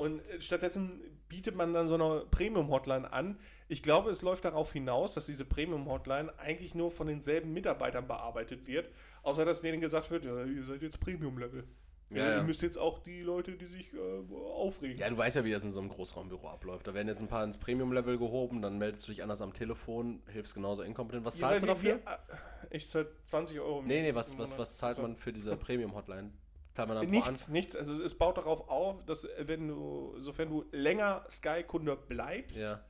Und 0.00 0.26
äh, 0.28 0.40
stattdessen 0.40 1.00
bietet 1.28 1.54
man 1.54 1.72
dann 1.74 1.88
so 1.88 1.94
eine 1.94 2.24
Premium-Hotline 2.30 3.12
an. 3.12 3.38
Ich 3.68 3.82
glaube, 3.82 4.10
es 4.10 4.22
läuft 4.22 4.44
darauf 4.44 4.72
hinaus, 4.72 5.14
dass 5.14 5.26
diese 5.26 5.44
Premium-Hotline 5.44 6.36
eigentlich 6.38 6.74
nur 6.74 6.90
von 6.90 7.06
denselben 7.06 7.52
Mitarbeitern 7.52 8.06
bearbeitet 8.08 8.66
wird, 8.66 8.88
außer 9.22 9.44
dass 9.44 9.60
denen 9.60 9.80
gesagt 9.80 10.10
wird, 10.10 10.24
ja, 10.24 10.42
ihr 10.44 10.64
seid 10.64 10.82
jetzt 10.82 10.98
Premium-Level. 11.00 11.64
Ja, 12.12 12.16
Ihr 12.28 12.36
ja. 12.38 12.42
müsst 12.42 12.62
jetzt 12.62 12.76
auch 12.76 12.98
die 12.98 13.20
Leute, 13.22 13.52
die 13.52 13.66
sich 13.66 13.92
äh, 13.94 13.98
aufregen. 14.34 14.96
Ja, 14.96 15.08
du 15.08 15.16
weißt 15.16 15.36
ja, 15.36 15.44
wie 15.44 15.52
das 15.52 15.62
in 15.62 15.70
so 15.70 15.78
einem 15.78 15.90
Großraumbüro 15.90 16.48
abläuft. 16.48 16.88
Da 16.88 16.92
werden 16.94 17.06
jetzt 17.06 17.20
ein 17.20 17.28
paar 17.28 17.44
ins 17.44 17.56
Premium-Level 17.58 18.18
gehoben, 18.18 18.60
dann 18.62 18.78
meldest 18.78 19.06
du 19.06 19.12
dich 19.12 19.22
anders 19.22 19.40
am 19.42 19.52
Telefon, 19.52 20.20
hilfst 20.26 20.54
genauso 20.56 20.82
inkompetent. 20.82 21.24
Was 21.24 21.38
zahlst 21.38 21.62
du 21.62 21.66
Ja, 21.68 21.74
dafür? 21.74 21.96
wie- 21.96 22.72
wie- 22.72 22.76
Ich 22.76 22.90
zahle 22.90 23.06
20 23.26 23.60
Euro. 23.60 23.82
Nee, 23.82 24.02
nee, 24.02 24.12
was, 24.12 24.36
was, 24.38 24.58
was 24.58 24.76
zahlt 24.78 24.96
So. 24.96 25.02
man 25.02 25.14
für 25.14 25.32
diese 25.32 25.56
Premium-Hotline? 25.56 26.32
Pro 26.86 27.04
Nichts, 27.04 27.48
nichts. 27.48 27.76
Also 27.76 28.02
es 28.02 28.14
baut 28.14 28.38
darauf 28.38 28.68
auf, 28.68 29.04
dass 29.04 29.26
wenn 29.38 29.68
du, 29.68 30.14
sofern 30.20 30.48
du 30.48 30.64
länger 30.72 31.24
Sky-Kunde 31.30 31.96
bleibst, 31.96 32.56
Ja, 32.58 32.84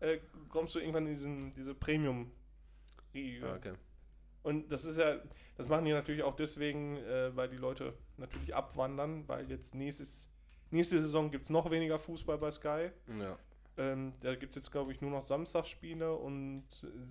äh, 0.00 0.18
kommst 0.48 0.74
du 0.74 0.78
irgendwann 0.80 1.06
in 1.06 1.14
diesen, 1.14 1.50
diese 1.52 1.74
Premium. 1.74 2.30
ja, 3.12 3.54
okay. 3.54 3.74
Und 4.42 4.72
das 4.72 4.84
ist 4.84 4.98
ja, 4.98 5.16
das 5.56 5.68
machen 5.68 5.84
die 5.84 5.92
natürlich 5.92 6.22
auch 6.22 6.34
deswegen, 6.34 6.96
äh, 6.96 7.34
weil 7.36 7.48
die 7.48 7.56
Leute 7.56 7.94
natürlich 8.16 8.54
abwandern, 8.54 9.28
weil 9.28 9.48
jetzt 9.50 9.74
nächstes, 9.74 10.28
nächste 10.70 10.98
Saison 11.00 11.30
gibt 11.30 11.44
es 11.44 11.50
noch 11.50 11.70
weniger 11.70 11.98
Fußball 11.98 12.38
bei 12.38 12.50
Sky. 12.50 12.90
Ja. 13.20 13.38
Ähm, 13.78 14.12
da 14.20 14.34
gibt 14.34 14.50
es 14.50 14.56
jetzt, 14.56 14.70
glaube 14.70 14.92
ich, 14.92 15.00
nur 15.00 15.10
noch 15.10 15.22
Samstagsspiele 15.22 16.14
und 16.14 16.64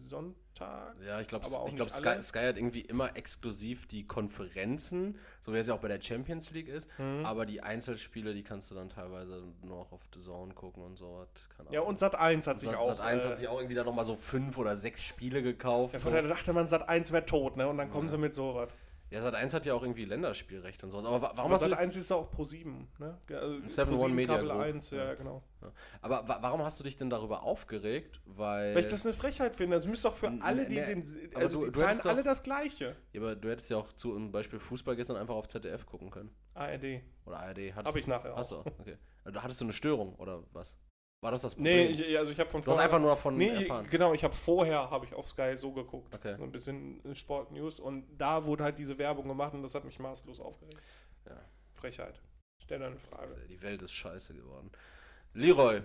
Sonntag. 0.07 0.95
Ja, 1.05 1.19
ich 1.19 1.27
glaube, 1.27 1.47
glaub, 1.75 1.89
Sky. 1.89 2.21
Sky 2.21 2.39
hat 2.39 2.57
irgendwie 2.57 2.81
immer 2.81 3.17
exklusiv 3.17 3.87
die 3.87 4.05
Konferenzen, 4.05 5.17
so 5.39 5.53
wie 5.53 5.57
es 5.57 5.67
ja 5.67 5.73
auch 5.73 5.79
bei 5.79 5.87
der 5.87 5.99
Champions 5.99 6.51
League 6.51 6.67
ist. 6.67 6.87
Mhm. 6.99 7.25
Aber 7.25 7.47
die 7.47 7.61
Einzelspiele, 7.61 8.35
die 8.35 8.43
kannst 8.43 8.69
du 8.69 8.75
dann 8.75 8.89
teilweise 8.89 9.43
nur 9.63 9.79
noch 9.79 9.91
auf 9.91 10.07
The 10.13 10.21
Zone 10.21 10.53
gucken 10.53 10.83
und 10.83 10.97
so. 10.97 11.25
Ja, 11.71 11.81
und 11.81 11.97
Sat 11.97 12.13
1 12.13 12.45
hat 12.45 12.59
sich 12.59 12.69
Sat, 12.69 12.79
auch. 12.79 12.85
Sat 12.85 12.99
1 12.99 13.25
äh, 13.25 13.29
hat 13.29 13.37
sich 13.37 13.47
auch 13.47 13.57
irgendwie 13.57 13.75
da 13.75 13.83
nochmal 13.83 14.05
so 14.05 14.15
fünf 14.15 14.57
oder 14.59 14.77
sechs 14.77 15.03
Spiele 15.03 15.41
gekauft. 15.41 15.95
ja, 15.95 15.99
so. 15.99 16.09
vorher 16.09 16.27
dachte 16.27 16.53
man, 16.53 16.67
Sat 16.67 16.87
1 16.87 17.11
wäre 17.11 17.25
tot, 17.25 17.57
ne? 17.57 17.67
Und 17.67 17.77
dann 17.77 17.89
kommen 17.89 18.07
sie 18.07 18.19
mit 18.19 18.35
sowas. 18.35 18.69
Ja, 19.11 19.21
Sat 19.21 19.35
1 19.35 19.53
hat 19.53 19.65
ja 19.65 19.73
auch 19.73 19.81
irgendwie 19.81 20.05
Länderspielrecht 20.05 20.83
und 20.85 20.89
sowas. 20.89 21.05
Aber 21.05 21.21
wa- 21.21 21.31
warum 21.35 21.51
Aber 21.51 21.53
hast 21.55 21.61
Sat 21.61 21.71
du, 21.71 21.77
1 21.77 21.95
ist 21.97 22.09
ja 22.09 22.15
auch 22.15 22.31
Pro 22.31 22.45
7, 22.45 22.87
ne? 22.97 23.17
Also 23.29 23.67
7 23.67 23.93
Pro 23.93 24.05
One 24.05 24.13
Media 24.13 24.35
Kabel 24.37 24.49
Group. 24.51 24.61
1, 24.61 24.89
ja, 24.91 24.97
Ja. 25.05 25.13
genau. 25.15 25.43
aber 26.01 26.27
wa 26.27 26.37
warum 26.41 26.63
hast 26.63 26.79
du 26.79 26.83
dich 26.85 26.95
denn 26.95 27.09
darüber 27.09 27.43
aufgeregt? 27.43 28.21
Weil, 28.25 28.73
Weil 28.73 28.85
ich 28.85 28.89
das 28.89 29.05
eine 29.05 29.13
Frechheit 29.13 29.55
finde. 29.55 29.75
Das 29.75 29.85
müsste 29.85 30.07
doch 30.07 30.15
für 30.15 30.31
alle, 30.39 30.65
die 30.67 30.75
ne, 30.75 30.85
den. 30.85 31.31
Also, 31.35 31.59
du- 31.59 31.65
die 31.65 31.71
du 31.73 31.79
zahlen 31.79 31.97
doch- 31.97 32.05
alle 32.05 32.23
das 32.23 32.41
Gleiche. 32.41 32.95
ja, 33.11 33.21
aber 33.21 33.35
du 33.35 33.49
hättest 33.49 33.69
ja 33.69 33.77
auch 33.77 33.91
zu 33.93 34.13
zum 34.13 34.31
Beispiel 34.31 34.59
Fußball 34.59 34.95
gestern 34.95 35.17
einfach 35.17 35.35
auf 35.35 35.47
ZDF 35.47 35.85
gucken 35.85 36.09
können. 36.09 36.33
ARD. 36.53 37.01
Oder 37.25 37.39
ARD. 37.41 37.73
Hattest 37.75 37.87
Habe 37.87 37.99
ich 37.99 38.07
nachher 38.07 38.33
auch. 38.33 38.37
Achso, 38.37 38.61
okay. 38.79 38.97
Also, 39.25 39.43
hattest 39.43 39.59
du 39.61 39.65
eine 39.65 39.73
Störung 39.73 40.15
oder 40.15 40.41
was? 40.53 40.77
War 41.21 41.29
das 41.31 41.43
das 41.43 41.55
Nee, 41.57 41.85
Problem? 41.89 42.09
ich, 42.09 42.17
also 42.17 42.31
ich 42.31 42.39
habe 42.39 42.49
von 42.49 42.61
du 42.63 42.71
hast 42.71 42.77
einfach 42.79 42.99
nur 42.99 43.09
davon 43.11 43.37
Nee, 43.37 43.49
erfahren. 43.49 43.87
genau, 43.91 44.13
ich 44.13 44.23
habe 44.23 44.33
vorher 44.33 44.89
habe 44.89 45.05
ich 45.05 45.13
auf 45.13 45.29
Sky 45.29 45.53
so 45.55 45.71
geguckt. 45.71 46.13
Okay. 46.15 46.35
So 46.35 46.43
ein 46.43 46.51
bisschen 46.51 46.99
Sport 47.13 47.51
News 47.51 47.79
und 47.79 48.05
da 48.17 48.43
wurde 48.45 48.63
halt 48.63 48.79
diese 48.79 48.97
Werbung 48.97 49.27
gemacht 49.27 49.53
und 49.53 49.61
das 49.61 49.75
hat 49.75 49.85
mich 49.85 49.99
maßlos 49.99 50.39
aufgeregt. 50.39 50.79
Ja. 51.27 51.39
Frechheit. 51.73 52.19
Stell 52.57 52.79
dir 52.79 52.87
eine 52.87 52.97
Frage. 52.97 53.35
Die 53.49 53.61
Welt 53.61 53.81
ist 53.83 53.91
scheiße 53.93 54.33
geworden. 54.33 54.71
Leroy, 55.33 55.81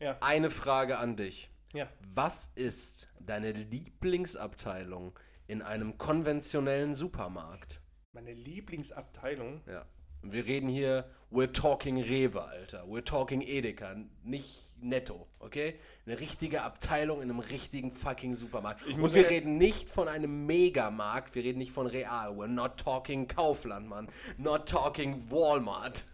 Ja. 0.00 0.16
eine 0.20 0.50
Frage 0.50 0.98
an 0.98 1.16
dich. 1.16 1.50
Ja. 1.72 1.88
Was 2.14 2.50
ist 2.56 3.08
deine 3.20 3.52
Lieblingsabteilung 3.52 5.16
in 5.46 5.62
einem 5.62 5.98
konventionellen 5.98 6.94
Supermarkt? 6.94 7.80
Meine 8.12 8.32
Lieblingsabteilung. 8.32 9.60
Ja. 9.68 9.86
Und 10.22 10.32
wir 10.32 10.46
reden 10.46 10.68
hier, 10.68 11.08
we're 11.30 11.52
talking 11.52 11.98
Rewe, 12.02 12.42
Alter. 12.42 12.84
We're 12.84 13.04
talking 13.04 13.40
Edeka, 13.40 13.94
nicht 14.24 14.60
Netto, 14.82 15.26
okay? 15.38 15.74
Eine 16.06 16.20
richtige 16.20 16.62
Abteilung 16.62 17.22
in 17.22 17.30
einem 17.30 17.40
richtigen 17.40 17.90
fucking 17.90 18.34
Supermarkt. 18.34 18.82
Ich 18.86 18.96
Und 18.96 19.14
wir 19.14 19.28
reden 19.28 19.56
nicht 19.58 19.90
von 19.90 20.08
einem 20.08 20.46
Megamarkt, 20.46 21.34
wir 21.34 21.44
reden 21.44 21.58
nicht 21.58 21.72
von 21.72 21.86
Real. 21.86 22.30
We're 22.30 22.46
not 22.46 22.76
talking 22.76 23.26
Kaufland, 23.26 23.88
Mann. 23.88 24.08
Not 24.38 24.68
talking 24.68 25.30
Walmart. 25.30 26.04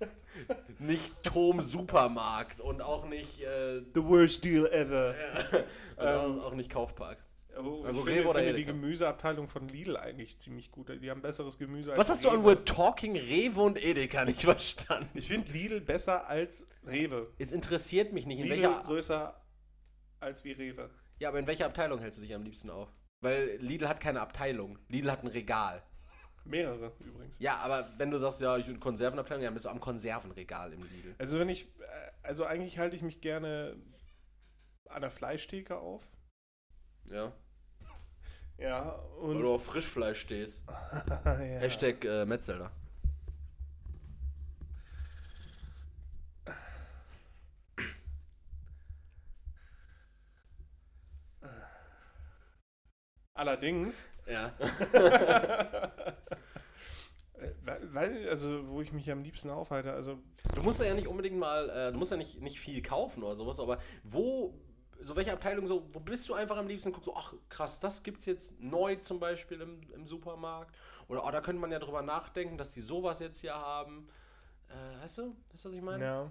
nicht 0.78 1.14
Tom 1.22 1.62
Supermarkt 1.62 2.60
und 2.60 2.82
auch 2.82 3.06
nicht, 3.06 3.40
äh, 3.40 3.80
The 3.94 4.04
worst 4.04 4.44
deal 4.44 4.66
ever. 4.66 5.14
und 5.96 6.06
auch, 6.06 6.46
auch 6.46 6.54
nicht 6.54 6.70
Kaufpark. 6.70 7.23
Also, 7.56 7.84
Also 7.84 8.00
ich 8.00 8.06
Rewe 8.06 8.14
finde, 8.14 8.28
oder 8.28 8.38
finde 8.40 8.54
die? 8.54 8.64
Gemüseabteilung 8.64 9.48
von 9.48 9.68
Lidl 9.68 9.96
eigentlich 9.96 10.38
ziemlich 10.38 10.70
gut. 10.70 10.88
Die 10.88 11.10
haben 11.10 11.22
besseres 11.22 11.56
Gemüse 11.58 11.90
Was 11.90 11.98
als 11.98 12.10
hast 12.10 12.24
du 12.24 12.30
an 12.30 12.40
Rewe. 12.40 12.52
We're 12.52 12.64
talking 12.64 13.16
Rewe 13.16 13.60
und 13.60 13.82
Edeka 13.84 14.24
nicht 14.24 14.40
verstanden? 14.42 15.10
Ich 15.14 15.28
finde 15.28 15.52
Lidl 15.52 15.80
besser 15.80 16.26
als 16.26 16.64
Rewe. 16.86 17.32
Es 17.38 17.52
interessiert 17.52 18.12
mich 18.12 18.26
nicht, 18.26 18.38
in 18.40 18.46
Lidl 18.46 18.62
welcher 18.62 18.82
größer 18.84 19.40
als 20.20 20.44
wie 20.44 20.52
Rewe. 20.52 20.90
Ja, 21.20 21.28
aber 21.28 21.38
in 21.38 21.46
welcher 21.46 21.66
Abteilung 21.66 22.00
hältst 22.00 22.18
du 22.18 22.22
dich 22.22 22.34
am 22.34 22.42
liebsten 22.42 22.70
auf? 22.70 22.88
Weil 23.20 23.56
Lidl 23.60 23.88
hat 23.88 24.00
keine 24.00 24.20
Abteilung. 24.20 24.78
Lidl 24.88 25.10
hat 25.10 25.22
ein 25.22 25.28
Regal. 25.28 25.82
Mehrere 26.46 26.92
übrigens. 27.00 27.38
Ja, 27.38 27.56
aber 27.58 27.88
wenn 27.96 28.10
du 28.10 28.18
sagst, 28.18 28.40
ja, 28.40 28.56
ich 28.58 28.66
bin 28.66 28.78
Konservenabteilung, 28.78 29.44
dann 29.44 29.54
bist 29.54 29.64
du 29.64 29.70
am 29.70 29.80
Konservenregal 29.80 30.72
im 30.74 30.82
Lidl. 30.82 31.14
Also 31.18 31.38
wenn 31.38 31.48
ich, 31.48 31.64
äh, 31.80 31.86
also 32.22 32.44
eigentlich 32.44 32.78
halte 32.78 32.96
ich 32.96 33.02
mich 33.02 33.22
gerne 33.22 33.76
an 34.90 35.00
der 35.00 35.10
Fleischtheke 35.10 35.78
auf. 35.78 36.06
Ja. 37.10 37.32
Ja, 38.58 38.98
Weil 39.18 39.36
und 39.36 39.40
du 39.42 39.54
auf 39.54 39.64
Frischfleisch 39.66 40.20
stehst. 40.20 40.64
ja. 41.24 41.34
Hashtag 41.34 42.04
äh, 42.04 42.24
Metzelder. 42.24 42.70
allerdings, 53.34 54.04
Ja. 54.26 54.54
äh, 57.34 57.50
weil, 57.62 57.94
weil, 57.94 58.28
also 58.28 58.68
wo 58.68 58.80
ich 58.80 58.92
mich 58.92 59.10
am 59.10 59.22
liebsten 59.22 59.50
aufhalte, 59.50 59.92
also 59.92 60.18
Du 60.54 60.62
musst 60.62 60.80
ja 60.80 60.94
nicht 60.94 61.08
unbedingt 61.08 61.36
mal, 61.36 61.68
äh, 61.68 61.92
du 61.92 61.98
musst 61.98 62.10
ja 62.10 62.16
nicht, 62.16 62.40
nicht 62.40 62.58
viel 62.58 62.80
kaufen 62.80 63.22
oder 63.22 63.36
sowas, 63.36 63.60
aber 63.60 63.78
wo, 64.02 64.54
so 65.00 65.16
welche 65.16 65.32
Abteilung, 65.32 65.66
so, 65.66 65.88
wo 65.92 66.00
bist 66.00 66.28
du 66.28 66.34
einfach 66.34 66.56
am 66.56 66.66
liebsten? 66.66 66.92
Guckst 66.92 67.06
so, 67.06 67.16
ach 67.16 67.34
krass, 67.48 67.80
das 67.80 68.02
gibt's 68.02 68.26
jetzt 68.26 68.58
neu 68.60 68.96
zum 68.96 69.20
Beispiel 69.20 69.60
im, 69.60 69.82
im 69.92 70.04
Supermarkt. 70.06 70.74
Oder 71.08 71.24
oh, 71.24 71.30
da 71.30 71.40
könnte 71.40 71.60
man 71.60 71.70
ja 71.72 71.78
drüber 71.78 72.02
nachdenken, 72.02 72.56
dass 72.56 72.72
die 72.72 72.80
sowas 72.80 73.20
jetzt 73.20 73.40
hier 73.40 73.54
haben. 73.54 74.08
Äh, 74.68 75.02
weißt 75.02 75.18
du, 75.18 75.36
weißt 75.50 75.64
du, 75.64 75.68
was 75.68 75.74
ich 75.74 75.82
meine? 75.82 76.04
ja. 76.04 76.30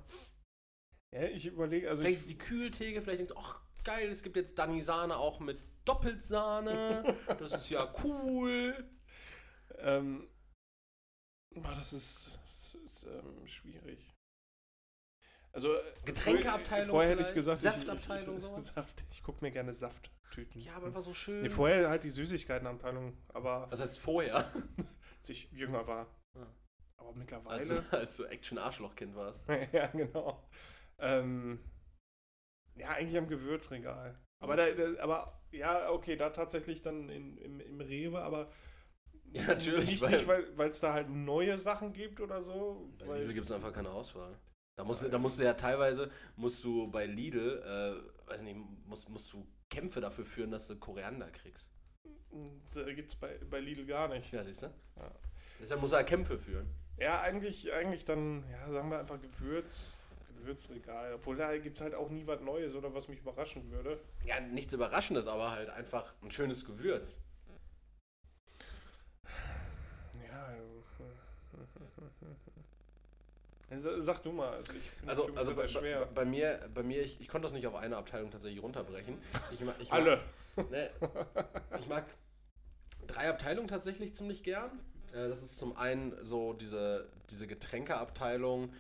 Ja, 1.14 1.26
ich 1.26 1.46
überlege, 1.46 1.90
also 1.90 2.02
Vielleicht 2.02 2.22
ich, 2.22 2.26
ist 2.26 2.30
die 2.32 2.38
Kühltheke, 2.40 3.00
vielleicht 3.00 3.20
denkst 3.20 3.34
du, 3.34 3.40
ach 3.40 3.62
geil, 3.84 4.10
es 4.10 4.24
gibt 4.24 4.36
jetzt 4.36 4.58
Danny 4.58 4.82
Sahne 4.82 5.18
auch 5.18 5.40
mit 5.40 5.60
Doppelsahne. 5.86 7.16
Das 7.38 7.54
ist 7.54 7.70
ja 7.70 7.88
cool. 8.04 8.90
ähm, 9.78 10.28
boah, 11.52 11.76
das 11.76 11.94
ist, 11.94 12.30
das 12.44 12.76
ist 12.84 13.04
ähm, 13.04 13.46
schwierig. 13.46 14.13
Also 15.54 15.76
äh, 15.76 15.82
Getränkeabteilung 16.06 16.90
Vorher 16.90 17.12
hätte 17.12 17.24
ich 17.30 17.34
gesagt, 17.34 17.62
Saftabteilung, 17.62 18.38
ich, 18.38 18.44
ich, 18.44 18.50
sowas? 18.50 18.74
Saft. 18.74 19.04
Ich 19.12 19.22
gucke 19.22 19.46
mir 19.46 19.52
gerne 19.52 19.72
Safttüten. 19.72 20.60
Ja, 20.60 20.76
aber 20.76 20.88
einfach 20.88 21.02
so 21.02 21.14
schön. 21.14 21.44
Nee, 21.44 21.52
vorher 21.52 21.90
halt 21.90 22.04
die 22.04 22.10
Süßigkeitenabteilung, 22.10 23.16
aber 23.30 23.68
Was 23.70 23.80
heißt 23.80 24.00
vorher? 24.00 24.36
als 25.20 25.30
ich 25.30 25.52
jünger 25.52 25.86
war. 25.86 26.08
Ja. 26.36 26.48
Aber 26.98 27.14
mittlerweile. 27.14 27.60
Also, 27.60 27.76
als 27.98 28.18
du 28.18 28.24
Action-Arschloch-Kind 28.26 29.16
warst. 29.16 29.46
ja, 29.72 29.88
genau. 29.88 30.44
Ähm, 30.98 31.60
ja, 32.76 32.90
eigentlich 32.90 33.18
am 33.18 33.28
Gewürzregal. 33.28 34.20
Aber, 34.40 34.56
da, 34.56 34.72
da, 34.72 35.02
aber 35.02 35.42
ja, 35.52 35.92
okay, 35.92 36.16
da 36.16 36.32
tatsächlich 36.32 36.82
dann 36.82 37.10
in, 37.10 37.38
im, 37.38 37.60
im 37.60 37.80
Rewe, 37.80 38.22
aber 38.22 38.52
Ja, 39.32 39.44
natürlich, 39.44 40.02
nicht, 40.02 40.28
weil- 40.28 40.68
es 40.68 40.80
da 40.80 40.94
halt 40.94 41.10
neue 41.10 41.60
Sachen 41.60 41.94
gibt 41.94 42.20
oder 42.20 42.42
so. 42.42 42.92
Bei 42.98 43.08
Weil, 43.08 43.22
Lidl 43.22 43.36
gibt 43.36 43.46
es 43.46 43.52
einfach 43.52 43.72
keine 43.72 43.92
Auswahl. 43.92 44.38
Da 44.76 44.84
musst, 44.84 45.04
du- 45.04 45.10
da 45.10 45.20
musst 45.20 45.38
du 45.40 45.44
ja 45.44 45.54
teilweise, 45.54 46.10
musst 46.36 46.64
du 46.64 46.90
bei 46.90 47.06
Lidl, 47.06 47.62
äh, 48.28 48.30
weiß 48.32 48.42
nicht, 48.42 48.58
musst, 48.88 49.08
musst 49.10 49.32
du 49.34 49.46
Kämpfe 49.70 50.02
dafür 50.02 50.26
führen, 50.26 50.52
dass 50.52 50.68
du 50.68 50.76
Koriander 50.78 51.30
kriegst. 51.30 51.70
da 52.74 52.92
gibt 52.94 53.10
es 53.10 53.16
bei, 53.16 53.38
bei 53.50 53.60
Lidl 53.60 53.86
gar 53.86 54.08
nicht. 54.08 54.32
Ja, 54.34 54.44
siehst 54.44 54.64
du? 54.64 54.68
Ja. 54.98 55.12
Deshalb 55.60 55.82
muss 55.82 55.92
er 55.92 56.04
Kämpfe 56.04 56.40
führen. 56.40 56.68
Ja, 56.98 57.22
eigentlich, 57.22 57.72
eigentlich 57.72 58.06
dann, 58.06 58.44
ja, 58.50 58.72
sagen 58.72 58.90
wir 58.90 59.00
einfach 59.00 59.20
Gewürz, 59.22 59.92
Gewürzregal. 60.40 61.14
Obwohl 61.14 61.38
da 61.38 61.56
gibt 61.58 61.78
es 61.78 61.82
halt 61.82 61.94
auch 61.94 62.10
nie 62.10 62.26
was 62.26 62.42
Neues 62.42 62.74
oder 62.74 62.94
was 62.94 63.08
mich 63.08 63.20
überraschen 63.20 63.70
würde. 63.72 64.00
Ja, 64.26 64.40
nichts 64.40 64.74
Überraschendes, 64.74 65.28
aber 65.28 65.52
halt 65.52 65.70
einfach 65.70 66.16
ein 66.24 66.32
schönes 66.32 66.66
Gewürz. 66.66 67.20
Ja, 70.28 70.46
also, 70.46 70.84
sag 74.00 74.22
du 74.24 74.32
mal. 74.32 74.54
Also, 74.54 74.74
ich 74.74 75.08
Also, 75.10 75.28
das 75.30 75.38
also 75.38 75.56
bei, 75.56 75.68
schwer. 75.68 76.06
bei, 76.08 76.24
bei 76.24 76.26
mir, 76.26 76.60
bei 76.74 76.84
mir 76.84 77.02
ich, 77.02 77.20
ich 77.22 77.28
konnte 77.28 77.46
das 77.46 77.54
nicht 77.54 77.68
auf 77.68 77.76
eine 77.76 77.98
Abteilung 77.98 78.32
tatsächlich 78.32 78.62
runterbrechen. 78.62 79.18
Ich, 79.52 79.60
ich 79.62 79.66
mag, 79.66 79.76
Alle. 79.90 80.22
Ne, 80.70 80.90
ich 81.80 81.88
mag 81.88 82.06
drei 83.08 83.30
Abteilungen 83.30 83.68
tatsächlich 83.68 84.14
ziemlich 84.14 84.44
gern. 84.44 84.72
Äh, 85.14 85.30
das 85.30 85.42
ist 85.44 85.58
zum 85.58 85.76
einen 85.78 86.14
so 86.26 86.54
diese, 86.54 87.08
diese 87.30 87.48
Getränkeabteilung 87.48 88.72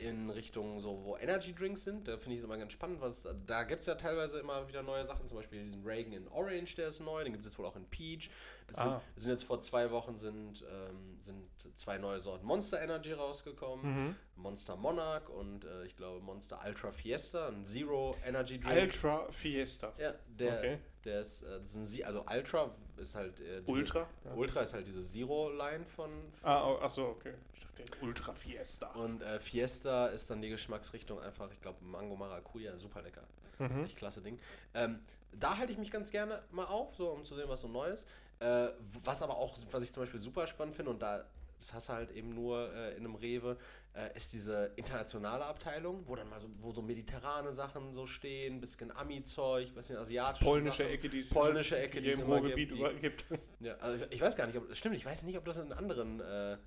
in 0.00 0.30
Richtung 0.30 0.80
so, 0.80 1.02
wo 1.02 1.16
Energy 1.16 1.52
Drinks 1.52 1.82
sind. 1.82 2.06
Da 2.06 2.16
finde 2.18 2.34
ich 2.34 2.38
es 2.38 2.44
immer 2.44 2.56
ganz 2.56 2.72
spannend. 2.72 3.00
Was, 3.00 3.24
da 3.46 3.64
gibt 3.64 3.80
es 3.80 3.86
ja 3.86 3.96
teilweise 3.96 4.38
immer 4.38 4.68
wieder 4.68 4.84
neue 4.84 5.04
Sachen. 5.04 5.26
Zum 5.26 5.36
Beispiel 5.38 5.64
diesen 5.64 5.84
Reagan 5.84 6.12
in 6.12 6.28
Orange, 6.28 6.76
der 6.76 6.86
ist 6.86 7.00
neu. 7.00 7.24
Den 7.24 7.32
gibt 7.32 7.44
es 7.44 7.50
jetzt 7.50 7.58
wohl 7.58 7.66
auch 7.66 7.74
in 7.74 7.84
Peach. 7.86 8.30
Es 8.70 8.76
sind, 8.76 8.86
Ah. 8.86 9.02
es 9.16 9.22
sind 9.24 9.32
jetzt 9.32 9.42
vor 9.44 9.60
zwei 9.60 9.90
Wochen 9.90 10.14
sind, 10.16 10.64
ähm, 10.72 11.17
sind 11.28 11.78
zwei 11.78 11.98
neue 11.98 12.18
Sorten 12.20 12.46
Monster 12.46 12.80
Energy 12.82 13.12
rausgekommen. 13.12 14.06
Mhm. 14.08 14.16
Monster 14.36 14.76
Monarch 14.76 15.28
und 15.28 15.64
äh, 15.64 15.84
ich 15.84 15.96
glaube 15.96 16.20
Monster 16.20 16.60
Ultra 16.66 16.90
Fiesta, 16.90 17.48
ein 17.48 17.64
Zero 17.66 18.16
Energy 18.24 18.58
Drink. 18.60 18.80
Ultra 18.94 19.30
Fiesta. 19.30 19.92
Ja, 19.98 20.14
der, 20.26 20.58
Okay. 20.58 20.78
der 21.04 21.20
ist, 21.20 21.42
äh, 21.42 21.58
das 21.60 21.72
sind 21.72 21.84
sie, 21.86 22.04
also 22.04 22.24
Ultra 22.28 22.70
ist 22.96 23.14
halt 23.14 23.40
äh, 23.40 23.60
diese, 23.62 23.70
Ultra? 23.78 24.06
Ja. 24.24 24.34
Ultra 24.34 24.60
ist 24.62 24.74
halt 24.74 24.86
diese 24.86 25.04
Zero-Line 25.06 25.84
von 25.84 26.10
Ah, 26.42 26.68
oh, 26.68 26.78
ach 26.82 26.90
so, 26.90 27.06
okay. 27.06 27.34
Ich 27.54 27.60
dachte 27.62 27.84
Ultra 28.02 28.34
Fiesta. 28.34 28.88
und 28.92 29.22
äh, 29.22 29.38
Fiesta 29.40 30.06
ist 30.08 30.30
dann 30.30 30.40
die 30.42 30.48
Geschmacksrichtung 30.50 31.20
einfach, 31.20 31.50
ich 31.52 31.60
glaube 31.60 31.84
Mango 31.84 32.16
Maracuja, 32.16 32.76
super 32.76 33.02
lecker, 33.02 33.22
Mhm. 33.58 33.84
echt 33.84 33.96
klasse 33.96 34.20
Ding. 34.22 34.38
Ähm, 34.74 35.00
da 35.32 35.56
halte 35.58 35.72
ich 35.72 35.78
mich 35.78 35.90
ganz 35.90 36.10
gerne 36.10 36.42
mal 36.52 36.64
auf, 36.66 36.94
so 36.96 37.10
um 37.10 37.24
zu 37.24 37.34
sehen, 37.34 37.48
was 37.48 37.60
so 37.60 37.68
neu 37.68 37.88
ist. 37.88 38.06
Äh, 38.40 38.68
was 39.04 39.22
aber 39.22 39.36
auch, 39.36 39.56
was 39.70 39.82
ich 39.82 39.92
zum 39.92 40.02
Beispiel 40.02 40.20
super 40.20 40.46
spannend 40.46 40.74
finde, 40.74 40.92
und 40.92 41.02
da 41.02 41.24
das 41.58 41.74
hast 41.74 41.88
du 41.88 41.92
halt 41.92 42.10
eben 42.12 42.34
nur 42.34 42.72
äh, 42.72 42.92
in 42.92 42.98
einem 42.98 43.16
Rewe, 43.16 43.56
äh, 43.94 44.16
ist 44.16 44.32
diese 44.32 44.72
internationale 44.76 45.44
Abteilung, 45.44 46.04
wo 46.06 46.14
dann 46.14 46.28
mal 46.28 46.40
so, 46.40 46.48
wo 46.60 46.70
so 46.70 46.82
mediterrane 46.82 47.52
Sachen 47.52 47.92
so 47.92 48.06
stehen, 48.06 48.60
bisschen 48.60 48.92
Ami-Zeug, 48.92 49.74
bisschen 49.74 49.96
asiatische 49.96 50.44
Polnische 50.44 50.82
Sachen, 50.84 50.92
Ecke, 50.92 51.08
die 51.08 51.20
es 51.20 51.28
polnische 51.30 51.78
Ecke, 51.78 52.00
die 52.00 52.08
es 52.08 52.18
im 52.18 52.24
immer 52.24 52.36
Ruhrgebiet 52.36 52.70
gibt. 52.70 52.80
Die, 52.80 53.00
gibt. 53.00 53.24
ja, 53.60 53.74
also 53.78 54.04
ich, 54.04 54.12
ich 54.12 54.20
weiß 54.20 54.36
gar 54.36 54.46
nicht, 54.46 54.56
ob, 54.56 54.74
stimmt, 54.74 54.94
ich 54.94 55.04
weiß 55.04 55.24
nicht, 55.24 55.36
ob 55.36 55.44
das 55.44 55.58
in 55.58 55.72
anderen, 55.72 56.20
äh, 56.20 56.58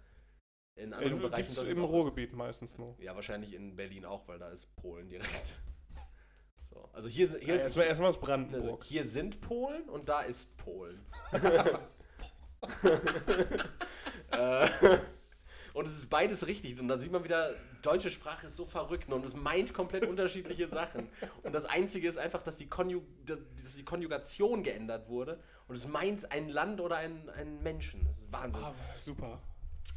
in 0.75 0.93
anderen 0.93 1.19
Äh, 1.19 1.21
Bereichen 1.21 1.67
Im. 1.67 1.83
Ruhrgebiet 1.83 2.33
meistens 2.33 2.77
nur. 2.77 2.95
Ja, 2.99 3.15
wahrscheinlich 3.15 3.53
in 3.53 3.75
Berlin 3.75 4.05
auch, 4.05 4.27
weil 4.27 4.39
da 4.39 4.49
ist 4.49 4.75
Polen 4.75 5.09
direkt. 5.09 5.57
So, 6.71 6.89
also 6.93 7.09
hier, 7.09 7.27
sind- 7.27 7.43
hier, 7.43 7.55
Ja, 7.55 7.61
erstmal, 7.63 7.87
erstmal 7.87 8.09
aus 8.09 8.15
also 8.15 8.25
Brandenburg. 8.25 8.83
hier 8.85 9.03
sind 9.03 9.41
Polen 9.41 9.89
und 9.89 10.07
da 10.09 10.21
ist 10.21 10.57
Polen. 10.57 11.05
äh, 14.31 14.67
und 15.73 15.87
es 15.87 15.97
ist 15.97 16.09
beides 16.09 16.47
richtig. 16.47 16.79
Und 16.79 16.87
dann 16.87 16.99
sieht 16.99 17.11
man 17.11 17.23
wieder, 17.23 17.53
deutsche 17.81 18.11
Sprache 18.11 18.47
ist 18.47 18.55
so 18.55 18.65
verrückt 18.65 19.11
und 19.11 19.25
es 19.25 19.35
meint 19.35 19.73
komplett 19.73 20.05
unterschiedliche 20.05 20.69
Sachen. 20.69 21.09
Und 21.43 21.53
das 21.53 21.65
Einzige 21.65 22.07
ist 22.07 22.17
einfach, 22.17 22.41
dass 22.41 22.57
die, 22.57 22.67
Konju 22.67 23.01
dass 23.25 23.39
die 23.75 23.83
Konjugation 23.85 24.63
geändert 24.63 25.09
wurde. 25.09 25.39
Und 25.67 25.75
es 25.75 25.87
meint 25.87 26.31
ein 26.31 26.49
Land 26.49 26.81
oder 26.81 26.97
einen, 26.97 27.29
einen 27.29 27.61
Menschen. 27.63 28.05
Das 28.05 28.19
ist 28.19 28.31
Wahnsinn. 28.33 28.63
Ah, 28.63 28.73
super. 28.97 29.41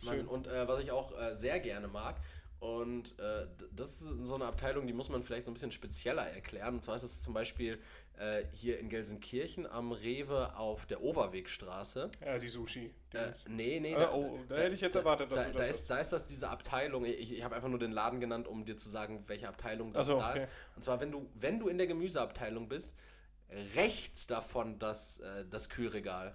Wahnsinn. 0.03 0.27
Und 0.27 0.47
äh, 0.47 0.67
was 0.69 0.81
ich 0.81 0.91
auch 0.91 1.17
äh, 1.19 1.35
sehr 1.37 1.61
gerne 1.61 1.89
mag, 1.89 2.17
und 2.65 3.19
äh, 3.19 3.47
das 3.73 4.01
ist 4.01 4.15
so 4.23 4.37
eine 4.37 4.47
Abteilung, 4.47 4.87
die 4.87 4.95
muss 4.95 5.11
man 5.11 5.23
vielleicht 5.23 5.45
so 5.45 5.51
ein 5.51 5.55
bisschen 5.55 5.71
spezieller 5.71 6.27
erklären. 6.27 6.77
Und 6.77 6.83
zwar 6.83 6.97
ist 6.97 7.03
es 7.03 7.21
zum 7.21 7.35
Beispiel 7.35 7.79
äh, 8.17 8.45
hier 8.53 8.79
in 8.79 8.89
Gelsenkirchen 8.89 9.67
am 9.67 9.93
Rewe 9.93 10.57
auf 10.57 10.87
der 10.87 11.03
Overwegstraße. 11.03 12.11
Ja, 12.25 12.39
die 12.39 12.49
Sushi. 12.49 12.95
Die 13.13 13.17
Äh, 13.19 13.33
nee, 13.49 13.81
nee. 13.81 13.95
Ah, 13.95 14.15
oh, 14.15 14.39
da 14.49 14.57
hätte 14.57 14.77
ich 14.77 14.81
jetzt 14.81 14.97
erwartet, 14.97 15.31
dass 15.31 15.41
da, 15.41 15.45
du 15.45 15.53
da, 15.53 15.59
das 15.59 15.77
ist, 15.77 15.91
da 15.91 15.99
ist 15.99 16.13
das 16.15 16.25
diese 16.25 16.49
Abteilung. 16.49 17.05
Ich, 17.05 17.35
ich 17.35 17.45
habe 17.45 17.55
einfach 17.55 17.69
nur 17.69 17.79
den 17.79 17.93
Laden 17.93 18.19
genannt, 18.19 18.49
um 18.49 18.65
dir 18.65 18.79
zu 18.79 18.89
sagen, 18.89 19.25
welche 19.27 19.47
Abteilung 19.47 19.93
das 19.93 20.07
so, 20.07 20.19
da 20.19 20.31
okay. 20.31 20.45
ist. 20.45 20.49
Und 20.75 20.85
zwar, 20.85 21.01
wenn 21.01 21.13
du, 21.13 21.29
wenn 21.35 21.59
du 21.59 21.69
in 21.69 21.77
der 21.77 21.87
Gemüseabteilung 21.87 22.67
bist, 22.71 22.97
rechts 23.75 24.27
davon 24.27 24.79
das, 24.79 25.19
äh, 25.19 25.45
das 25.51 25.69
Kühlregal. 25.69 26.35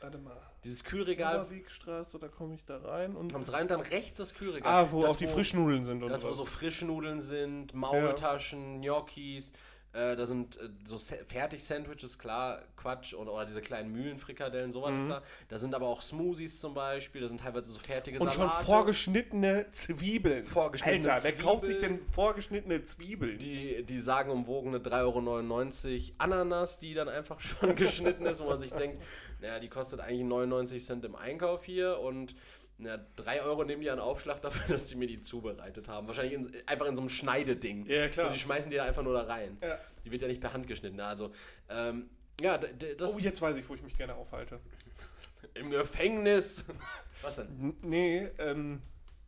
Warte 0.00 0.18
mal. 0.18 0.36
Dieses 0.64 0.84
Kühlregal, 0.84 1.48
Wegstraße, 1.50 2.18
da 2.18 2.28
komme 2.28 2.54
ich 2.54 2.64
da 2.64 2.78
rein 2.78 3.16
und. 3.16 3.32
kommst 3.32 3.52
rein, 3.52 3.68
dann 3.68 3.80
rechts 3.80 4.18
das 4.18 4.34
Kühlregal. 4.34 4.72
Ah, 4.72 4.88
wo 4.90 5.02
das, 5.02 5.12
auch 5.12 5.16
die 5.16 5.26
Frischnudeln 5.26 5.84
sind 5.84 6.02
und 6.02 6.10
Das, 6.10 6.22
wo 6.22 6.28
sowas. 6.28 6.38
so 6.38 6.44
Frischnudeln 6.46 7.20
sind, 7.20 7.74
Maultaschen, 7.74 8.80
Gnocchis, 8.80 9.52
äh, 9.92 10.14
da 10.16 10.24
sind 10.24 10.56
äh, 10.56 10.68
so 10.84 10.96
Sa- 10.96 11.16
Fertig-Sandwiches, 11.26 12.18
klar, 12.18 12.62
Quatsch, 12.76 13.12
oder, 13.14 13.32
oder 13.32 13.44
diese 13.44 13.60
kleinen 13.60 13.90
Mühlenfrikadellen, 13.92 14.70
sowas 14.70 14.92
Mhm. 14.92 14.96
ist 14.96 15.08
da. 15.08 15.22
Da 15.48 15.58
sind 15.58 15.74
aber 15.74 15.88
auch 15.88 16.00
Smoothies 16.00 16.60
zum 16.60 16.74
Beispiel, 16.74 17.20
da 17.22 17.28
sind 17.28 17.40
teilweise 17.40 17.72
so 17.72 17.80
fertige 17.80 18.18
und 18.20 18.32
schon 18.32 18.48
vorgeschnittene 18.48 19.66
Zwiebeln. 19.72 20.44
Vorgeschnittene 20.44 21.12
Alter, 21.12 21.24
wer 21.24 21.32
kauft 21.44 21.66
sich 21.66 21.78
Zwiebeln. 21.78 21.98
denn 22.00 22.12
vorgeschnittene 22.12 22.84
Zwiebeln? 22.84 23.38
die, 23.38 23.82
die 23.84 23.98
sagenumwogene 23.98 24.78
3,99 24.78 26.10
Euro 26.10 26.14
Ananas, 26.18 26.78
die 26.78 26.94
dann 26.94 27.08
einfach 27.08 27.40
schon 27.40 27.74
geschnitten 27.76 28.26
ist, 28.26 28.40
wo 28.40 28.44
man 28.48 28.60
sich 28.60 28.72
denkt, 28.72 29.00
naja, 29.40 29.58
die 29.58 29.68
kostet 29.68 30.00
eigentlich 30.00 30.24
99 30.24 30.84
Cent 30.84 31.04
im 31.04 31.16
Einkauf 31.16 31.64
hier 31.64 31.98
und 31.98 32.34
na, 32.80 32.96
3 33.16 33.42
Euro 33.42 33.64
nehmen 33.64 33.82
die 33.82 33.90
an 33.90 34.00
Aufschlag 34.00 34.40
dafür, 34.42 34.68
dass 34.74 34.86
die 34.86 34.96
mir 34.96 35.06
die 35.06 35.20
zubereitet 35.20 35.88
haben. 35.88 36.06
Wahrscheinlich 36.06 36.34
in, 36.34 36.52
einfach 36.66 36.86
in 36.86 36.96
so 36.96 37.02
einem 37.02 37.08
Schneideding. 37.08 37.86
Ja, 37.86 38.08
klar. 38.08 38.26
So, 38.28 38.32
die 38.34 38.38
schmeißen 38.40 38.70
die 38.70 38.76
da 38.76 38.84
einfach 38.84 39.02
nur 39.02 39.14
da 39.14 39.22
rein. 39.22 39.56
Ja. 39.60 39.78
Die 40.04 40.10
wird 40.10 40.22
ja 40.22 40.28
nicht 40.28 40.40
per 40.40 40.52
Hand 40.52 40.66
geschnitten. 40.66 41.00
Also, 41.00 41.30
ähm, 41.68 42.10
ja, 42.40 42.56
das 42.58 43.14
Oh, 43.14 43.18
jetzt 43.18 43.40
weiß 43.42 43.56
ich, 43.56 43.68
wo 43.68 43.74
ich 43.74 43.82
mich 43.82 43.96
gerne 43.96 44.14
aufhalte. 44.14 44.60
im 45.54 45.70
Gefängnis. 45.70 46.64
Was 47.22 47.36
denn? 47.36 47.76
Nee, 47.82 48.30
ähm, 48.38 48.80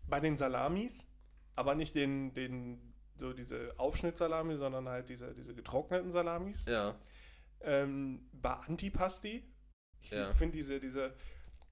bei 0.09 0.19
den 0.21 0.37
Salamis, 0.39 1.07
aber 1.57 1.75
nicht 1.75 1.95
den, 1.95 2.33
den, 2.33 2.95
so 3.19 3.33
diese 3.35 3.75
Aufschnittsalami, 3.77 4.57
sondern 4.57 4.89
halt 4.89 5.09
diese, 5.11 5.35
diese 5.35 5.55
getrockneten 5.55 6.11
Salamis. 6.11 6.65
Ja, 6.67 6.95
Ähm, 7.61 8.29
bei 8.33 8.51
Antipasti, 8.55 9.45
ich 10.01 10.11
Ja. 10.11 10.33
finde 10.33 10.57
diese, 10.57 10.81
diese 10.81 11.13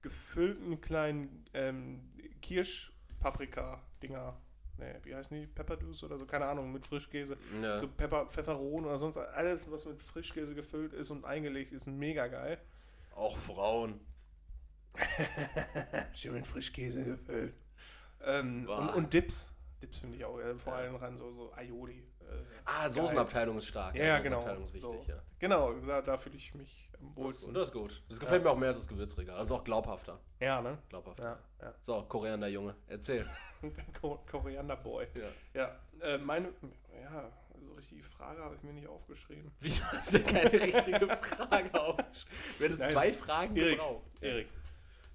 gefüllten 0.01 0.79
kleinen 0.81 1.45
ähm, 1.53 2.01
Kirschpaprika-Dinger, 2.41 4.37
nee, 4.77 4.95
wie 5.03 5.15
heißen 5.15 5.39
die? 5.39 5.47
Pepperdus 5.47 6.03
oder 6.03 6.17
so, 6.17 6.25
keine 6.25 6.45
Ahnung, 6.45 6.71
mit 6.71 6.85
Frischkäse. 6.85 7.37
ja. 7.61 7.79
So 7.79 7.87
Pepper, 7.87 8.25
Pfefferohn 8.27 8.85
oder 8.85 8.97
sonst 8.97 9.17
alles, 9.17 9.69
was 9.71 9.85
mit 9.85 10.01
Frischkäse 10.01 10.55
gefüllt 10.55 10.93
ist 10.93 11.09
und 11.11 11.25
eingelegt 11.25 11.71
ist, 11.71 11.87
mega 11.87 12.27
geil. 12.27 12.57
Auch 13.15 13.37
Frauen. 13.37 13.99
Schön 16.13 16.33
mit 16.33 16.47
Frischkäse 16.47 17.03
gefüllt. 17.03 17.53
Ähm, 18.23 18.67
und, 18.67 18.89
und 18.95 19.13
Dips. 19.13 19.51
Dips 19.81 19.99
finde 19.99 20.17
ich 20.17 20.25
auch, 20.25 20.39
äh, 20.39 20.55
vor 20.55 20.73
allem 20.73 20.95
ran 20.95 21.17
so, 21.17 21.31
so 21.31 21.53
Aioli. 21.53 22.03
Äh, 22.19 22.23
Ah, 22.65 22.83
geil. 22.83 22.91
Soßenabteilung 22.91 23.57
ist 23.57 23.65
stark. 23.67 23.95
Ja, 23.95 24.05
ja, 24.05 24.19
genau. 24.19 24.37
Soßenabteilung 24.41 24.63
ist 24.63 24.73
wichtig, 24.73 25.05
so. 25.05 25.11
ja. 25.11 25.21
Genau, 25.39 25.73
da, 25.73 26.01
da 26.01 26.17
fühle 26.17 26.35
ich 26.35 26.53
mich 26.53 26.89
am 27.01 27.07
Das 27.07 27.09
ist 27.09 27.15
gut. 27.15 27.23
wohlsten. 27.25 27.53
Das 27.53 27.67
ist 27.67 27.73
gut. 27.73 28.03
Das 28.09 28.19
gefällt 28.19 28.43
mir 28.43 28.49
auch 28.51 28.57
mehr 28.57 28.69
als 28.69 28.79
das 28.79 28.87
Gewürzregal. 28.87 29.37
Also 29.37 29.55
auch 29.55 29.63
glaubhafter. 29.63 30.19
Ja, 30.39 30.61
ne? 30.61 30.77
Glaubhafter. 30.89 31.23
Ja, 31.59 31.65
ja. 31.67 31.73
So, 31.81 32.03
Koreaner 32.03 32.47
Junge, 32.47 32.75
erzähl. 32.87 33.25
Ko- 34.01 34.23
Koriander 34.29 34.75
Boy. 34.75 35.07
Ja. 35.13 35.29
Ja, 36.01 36.07
äh, 36.07 36.17
meine, 36.17 36.49
ja, 37.01 37.29
so 37.63 37.73
richtig 37.73 37.97
die 37.97 38.03
Frage 38.03 38.41
habe 38.41 38.55
ich 38.55 38.63
mir 38.63 38.73
nicht 38.73 38.87
aufgeschrieben. 38.87 39.51
Wie 39.59 39.69
hast 39.71 40.13
du 40.13 40.19
keine 40.21 40.51
richtige 40.51 41.07
Frage 41.07 41.79
aufgeschrieben? 41.79 42.37
Du 42.57 42.63
hättest 42.65 42.89
zwei 42.89 43.13
Fragen 43.13 43.55
Erik, 43.55 43.77
gebraucht. 43.77 44.09
Erik, 44.21 44.47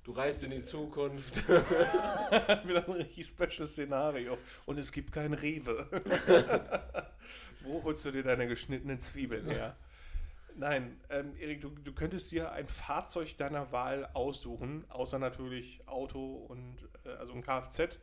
Du 0.04 0.12
reist 0.12 0.44
in 0.44 0.52
die 0.52 0.62
Zukunft. 0.62 1.48
wieder 1.48 2.86
ein 2.86 2.92
richtig 2.92 3.26
special 3.26 3.66
Szenario. 3.66 4.38
Und 4.64 4.78
es 4.78 4.92
gibt 4.92 5.10
kein 5.10 5.34
Rewe. 5.34 5.88
Wo 7.62 7.82
holst 7.82 8.04
du 8.04 8.12
dir 8.12 8.22
deine 8.22 8.46
geschnittenen 8.46 9.00
Zwiebeln 9.00 9.48
her? 9.48 9.76
Nein, 10.58 10.98
ähm, 11.10 11.36
Erik, 11.36 11.60
du, 11.60 11.68
du 11.68 11.92
könntest 11.92 12.30
dir 12.30 12.50
ein 12.52 12.66
Fahrzeug 12.66 13.36
deiner 13.36 13.72
Wahl 13.72 14.06
aussuchen, 14.14 14.84
außer 14.90 15.18
natürlich 15.18 15.86
Auto 15.86 16.46
und 16.48 16.88
äh, 17.04 17.10
also 17.10 17.34
ein 17.34 17.42
Kfz 17.42 17.98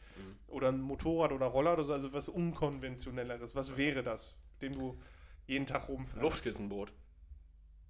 oder 0.48 0.70
ein 0.70 0.80
Motorrad 0.80 1.32
oder 1.32 1.48
Roller 1.48 1.74
oder 1.74 1.84
so, 1.84 1.94
also 1.94 2.14
was 2.14 2.30
unkonventionelleres. 2.30 3.56
Was 3.56 3.76
wäre 3.76 4.04
das, 4.04 4.36
den 4.62 4.74
du 4.74 5.00
jeden 5.48 5.66
Tag 5.66 5.90
rumfährst? 5.90 6.22
Luftkissenboot. 6.22 6.94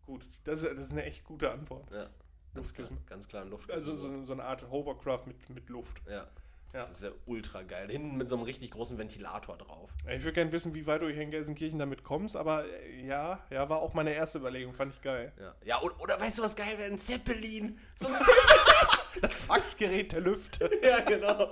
Gut, 0.06 0.28
das 0.46 0.64
ist, 0.64 0.72
das 0.78 0.88
ist 0.88 0.92
eine 0.94 1.04
echt 1.04 1.24
gute 1.24 1.52
Antwort. 1.52 1.92
Ja. 1.92 2.08
Ganz 2.54 2.74
klar, 2.74 2.88
Luftkissen. 2.88 3.06
ganz 3.06 3.28
klar 3.28 3.42
ein 3.44 3.48
Also 3.48 3.92
Luftkissenboot. 3.92 4.20
so, 4.20 4.26
so 4.26 4.34
eine 4.34 4.44
Art 4.44 4.70
Hovercraft 4.70 5.26
mit, 5.28 5.50
mit 5.50 5.70
Luft. 5.70 6.02
ja. 6.10 6.26
Ja. 6.74 6.86
Das 6.88 7.02
wäre 7.02 7.14
ultra 7.28 7.62
geil. 7.62 7.88
Hinten 7.90 8.18
mit 8.18 8.28
so 8.28 8.36
einem 8.36 8.46
richtig 8.46 8.72
großen 8.72 8.98
Ventilator 8.98 9.58
drauf. 9.58 9.92
Ich 10.10 10.24
würde 10.24 10.34
gerne 10.34 10.52
wissen, 10.52 10.74
wie 10.74 10.88
weit 10.88 11.02
du 11.04 11.10
hier 11.10 11.22
in 11.22 11.30
Gelsenkirchen 11.32 11.78
damit 11.78 12.04
kommst, 12.04 12.36
aber 12.36 12.66
äh, 12.66 13.06
ja, 13.06 13.40
ja, 13.52 13.70
war 13.70 13.80
auch 13.82 13.94
meine 13.94 14.14
erste 14.14 14.40
Überlegung, 14.40 14.74
fand 14.74 14.94
ich 14.96 15.02
geil. 15.02 15.32
Ja, 15.40 15.56
ja 15.64 15.82
oder, 15.82 16.00
oder 16.02 16.20
weißt 16.20 16.40
du, 16.40 16.44
was 16.44 16.56
geil 16.56 16.78
wäre? 16.78 16.92
Ein 16.92 16.98
Zeppelin. 16.98 17.80
So 17.96 18.08
ein 18.08 18.16
Zeppelin. 18.18 19.00
Das 19.22 19.36
Faxgerät 19.36 20.12
der 20.12 20.22
Lüfte. 20.22 20.70
ja, 20.84 21.00
genau. 21.02 21.50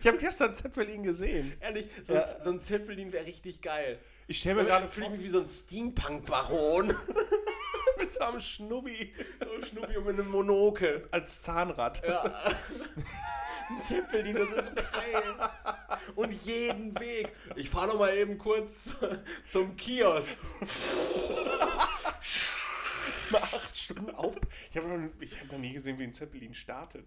Ich 0.00 0.06
habe 0.06 0.18
gestern 0.18 0.54
Zeppelin 0.54 1.04
gesehen. 1.04 1.56
Ehrlich, 1.60 1.88
so, 2.02 2.14
Ja. 2.14 2.22
ein, 2.22 2.42
so 2.42 2.50
ein 2.50 2.60
Zeppelin 2.60 3.12
wäre 3.12 3.24
richtig 3.26 3.62
geil. 3.62 3.98
Ich 4.26 4.40
stelle 4.40 4.56
mir 4.56 4.64
gerade 4.64 4.88
fliegen 4.88 5.20
wie 5.22 5.28
so 5.28 5.38
ein 5.40 5.46
Steampunk-Baron. 5.46 6.88
mit 7.98 8.10
so 8.12 8.20
einem 8.20 8.40
Schnubbi 8.40 9.14
so 9.40 9.66
Schnuppi 9.66 9.96
und 9.96 10.06
mit 10.06 10.18
einem 10.18 10.28
Monokel. 10.30 11.06
als 11.12 11.42
Zahnrad. 11.42 12.02
Ja. 12.06 12.24
Ein 13.68 13.80
Zeppelin, 13.80 14.34
das 14.34 14.68
ist 14.68 14.74
geil. 14.74 15.50
Und 16.14 16.32
jeden 16.44 16.98
Weg. 16.98 17.32
Ich 17.56 17.70
fahre 17.70 17.88
noch 17.88 17.98
mal 17.98 18.14
eben 18.14 18.38
kurz 18.38 18.94
zum 19.48 19.76
Kiosk. 19.76 20.30
Acht 23.32 23.76
Stunden 23.76 24.14
auf. 24.14 24.36
Ich 24.70 24.76
habe 24.76 24.88
noch, 24.88 25.10
ich 25.20 25.40
hab 25.40 25.50
noch 25.50 25.58
nie 25.58 25.72
gesehen, 25.72 25.98
wie 25.98 26.04
ein 26.04 26.12
Zeppelin 26.12 26.54
startet. 26.54 27.06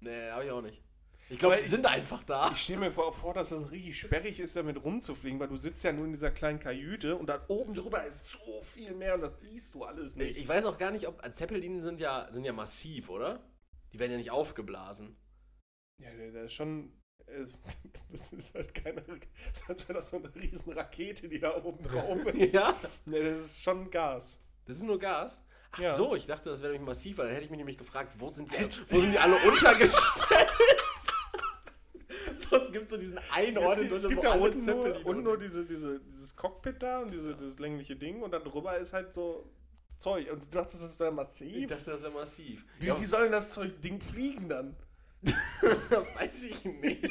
Nee, 0.00 0.30
hab 0.30 0.42
ich 0.42 0.50
auch 0.50 0.62
nicht. 0.62 0.82
Ich 1.28 1.40
glaube, 1.40 1.56
die 1.56 1.68
sind 1.68 1.86
einfach 1.86 2.22
da. 2.22 2.50
Ich 2.52 2.62
stelle 2.62 2.78
mir 2.78 2.92
vor, 2.92 3.34
dass 3.34 3.48
das 3.48 3.70
richtig 3.72 3.98
sperrig 3.98 4.38
ist, 4.38 4.54
damit 4.54 4.84
rumzufliegen, 4.84 5.40
weil 5.40 5.48
du 5.48 5.56
sitzt 5.56 5.82
ja 5.82 5.92
nur 5.92 6.04
in 6.04 6.12
dieser 6.12 6.30
kleinen 6.30 6.60
Kajüte 6.60 7.16
und 7.16 7.26
da 7.26 7.44
oben 7.48 7.74
drüber 7.74 8.04
ist 8.04 8.26
so 8.30 8.62
viel 8.62 8.94
mehr 8.94 9.14
und 9.14 9.22
das 9.22 9.40
siehst 9.40 9.74
du 9.74 9.82
alles 9.82 10.14
nicht. 10.14 10.36
Ich 10.36 10.46
weiß 10.46 10.66
auch 10.66 10.78
gar 10.78 10.92
nicht, 10.92 11.08
ob 11.08 11.20
Zeppelin 11.34 11.80
sind 11.80 11.98
ja, 11.98 12.28
sind 12.30 12.44
ja 12.44 12.52
massiv, 12.52 13.10
oder? 13.10 13.40
Die 13.92 13.98
werden 13.98 14.12
ja 14.12 14.18
nicht 14.18 14.30
aufgeblasen. 14.30 15.16
Ja, 15.98 16.10
der, 16.10 16.44
ist 16.44 16.52
schon. 16.54 16.92
äh, 17.26 17.44
Das 18.12 18.32
ist 18.32 18.54
halt 18.54 18.74
keine. 18.74 19.02
Das 19.68 19.88
wäre 19.88 19.98
das 19.98 20.10
so 20.10 20.16
eine 20.16 20.34
riesen 20.34 20.72
Rakete, 20.72 21.28
die 21.28 21.38
da 21.40 21.56
oben 21.62 21.82
drauf 21.82 22.24
ist. 22.26 22.52
ja? 22.52 22.74
Nee, 23.04 23.22
das 23.22 23.40
ist 23.40 23.62
schon 23.62 23.90
Gas. 23.90 24.38
Das 24.64 24.76
ist 24.78 24.84
nur 24.84 24.98
Gas? 24.98 25.44
Ach 25.72 25.78
Ja. 25.80 25.94
so, 25.94 26.14
ich 26.14 26.26
dachte, 26.26 26.48
das 26.50 26.60
wäre 26.62 26.72
nämlich 26.72 26.88
massiv, 26.88 27.18
weil 27.18 27.26
dann 27.26 27.34
hätte 27.34 27.44
ich 27.46 27.50
mich 27.50 27.58
nämlich 27.58 27.78
gefragt, 27.78 28.14
wo 28.18 28.30
sind 28.30 28.50
die, 28.52 28.64
wo 28.90 29.00
sind 29.00 29.12
die 29.12 29.18
alle 29.18 29.36
untergestellt? 29.48 30.48
so, 32.34 32.56
es 32.56 32.72
gibt 32.72 32.88
so 32.88 32.96
diesen 32.96 33.18
in 33.18 33.56
es 33.56 33.62
Deutschland, 33.62 34.08
gibt 34.08 34.24
da 34.24 34.34
unten 34.34 34.64
nur, 34.64 34.82
Zeppelin 34.84 35.04
unten 35.04 35.22
nur 35.24 35.38
diese, 35.38 35.64
diese, 35.64 36.00
dieses 36.00 36.34
Cockpit 36.36 36.82
da 36.82 37.00
und 37.00 37.10
diese, 37.12 37.34
dieses 37.34 37.58
längliche 37.58 37.96
Ding 37.96 38.22
und 38.22 38.30
da 38.30 38.38
drüber 38.38 38.76
ist 38.78 38.92
halt 38.92 39.12
so 39.12 39.50
Zeug. 39.98 40.30
Und 40.30 40.42
du 40.44 40.46
dachtest, 40.50 40.82
das 40.84 40.98
wäre 41.00 41.12
massiv? 41.12 41.54
Ich 41.56 41.66
dachte, 41.66 41.86
das 41.90 41.96
ist 42.02 42.04
ja 42.04 42.10
massiv. 42.10 42.64
wie, 42.78 42.86
ja, 42.86 43.00
wie 43.00 43.06
soll 43.06 43.22
denn 43.24 43.32
das 43.32 43.52
Zeug 43.52 43.80
Ding 43.80 44.00
fliegen 44.00 44.48
dann? 44.48 44.76
weiß 46.16 46.42
ich 46.44 46.64
nicht. 46.64 47.02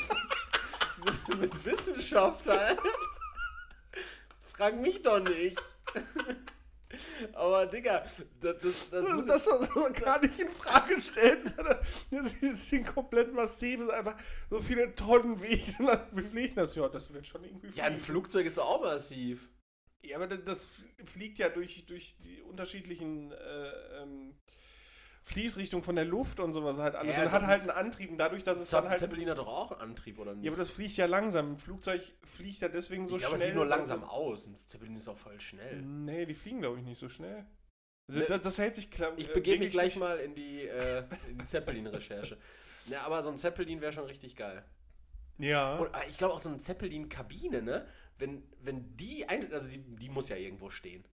mit, 1.04 1.40
mit 1.40 1.66
Wissenschaft 1.66 2.46
halt. 2.48 2.80
Frag 4.42 4.76
mich 4.80 5.02
doch 5.02 5.20
nicht. 5.20 5.62
Aber 7.34 7.66
Digga, 7.66 8.06
das, 8.40 8.56
das, 8.62 8.90
das 8.90 9.12
muss 9.12 9.26
Das, 9.26 9.44
das 9.46 9.74
soll 9.74 9.92
gar 9.94 10.22
nicht 10.22 10.40
in 10.40 10.50
Frage 10.50 11.00
sondern 11.56 11.80
das 12.12 12.32
ist 12.34 12.72
Ding 12.72 12.86
komplett 12.86 13.34
massiv, 13.34 13.82
ist 13.82 13.90
einfach 13.90 14.16
so 14.50 14.62
viele 14.62 14.96
Tonnen 14.96 15.34
und 15.80 15.80
dann- 15.88 16.08
Wie 16.14 16.22
fliegt 16.24 16.58
das? 16.58 16.74
Ja, 16.76 16.88
das 16.88 17.12
wird 17.14 17.28
schon 17.28 17.44
irgendwie 17.44 17.68
Ja, 17.76 17.86
ein 17.86 17.94
fliegen. 17.98 18.06
Flugzeug 18.06 18.46
ist 18.46 18.60
auch 18.60 18.82
massiv. 18.82 19.50
Ja, 20.04 20.18
aber 20.18 20.28
das- 20.28 20.46
das 20.46 20.68
fliegt 21.06 21.38
ja 21.40 21.50
durch, 21.50 21.86
durch 21.86 22.16
die 22.20 22.42
unterschiedlichen 22.42 23.32
äh, 23.34 24.02
ähm, 24.02 24.38
Fließrichtungen 25.28 25.84
von 25.84 25.96
der 25.96 26.06
Luft 26.06 26.40
und 26.40 26.54
sowas 26.54 26.78
halt 26.78 26.96
alles. 26.96 27.16
Ja, 27.16 27.24
und 27.24 27.26
also- 27.26 27.38
hat 27.38 27.48
halt 27.48 27.62
einen 27.62 27.72
Antrieb 27.72 28.12
und 28.12 28.18
dadurch, 28.20 28.44
dass 28.44 28.60
es 28.60 28.70
dann 28.70 28.88
halt... 28.88 29.00
Zeppelin 29.00 29.30
hat 29.30 29.40
doch 29.40 29.48
auch 29.48 29.72
einen 29.72 29.82
Antrieb, 29.82 30.20
oder 30.20 30.36
nicht? 30.36 30.46
Ja, 30.46 30.52
aber 30.52 30.60
das 30.60 30.70
fliegt 30.70 30.96
ja 30.98 31.08
langsam. 31.08 31.54
Ein 31.54 31.58
Flugzeug 31.58 32.02
fliegt 32.24 32.62
ja 32.62 32.70
deswegen 32.70 33.08
so 33.08 33.16
ich 33.16 33.22
glaube, 33.22 33.36
es 33.36 33.42
schnell. 33.42 33.50
sieht 33.50 33.56
nur 33.56 33.66
langsam 33.66 34.04
aus. 34.04 34.46
Ein 34.46 34.56
Zeppelin 34.66 34.94
ist 34.94 35.08
auch 35.08 35.18
voll 35.18 35.40
schnell. 35.40 35.82
Nee, 35.82 36.28
die 36.28 36.36
fliegen, 36.36 36.62
glaube 36.62 36.78
ich, 36.80 36.86
nicht 36.86 37.00
so 37.00 37.10
schnell. 37.10 37.46
Also 38.08 38.20
Ne, 38.20 38.26
das, 38.30 38.42
das 38.42 38.58
hält 38.60 38.76
sich 38.76 38.92
klar. 38.92 39.14
Ich 39.18 39.30
äh, 39.30 39.34
begebe 39.34 39.58
mich 39.58 39.74
wirklich 39.74 39.94
gleich 39.94 39.96
mal 39.96 40.18
in 40.18 40.36
die, 40.36 40.68
äh, 40.68 41.04
die 41.32 41.46
Zeppelin-Recherche. 41.46 42.38
Ja, 42.88 43.02
aber 43.02 43.24
so 43.24 43.32
ein 43.32 43.38
Zeppelin 43.38 43.82
wäre 43.82 43.92
schon 43.92 44.06
richtig 44.06 44.36
geil. 44.36 44.64
Ja. 45.40 45.76
Und 45.78 45.88
äh, 45.88 46.08
ich 46.08 46.20
glaube 46.20 46.36
auch 46.36 46.40
so 46.40 46.50
eine 46.50 46.60
Zeppelin-Kabine, 46.60 47.64
ne? 47.64 47.88
Wenn, 48.20 48.44
wenn 48.62 48.96
die, 48.96 49.28
ein, 49.28 49.52
also 49.52 49.68
die, 49.68 49.80
die 49.80 50.10
muss 50.10 50.30
ja 50.30 50.36
irgendwo 50.36 50.70
stehen. 50.70 51.04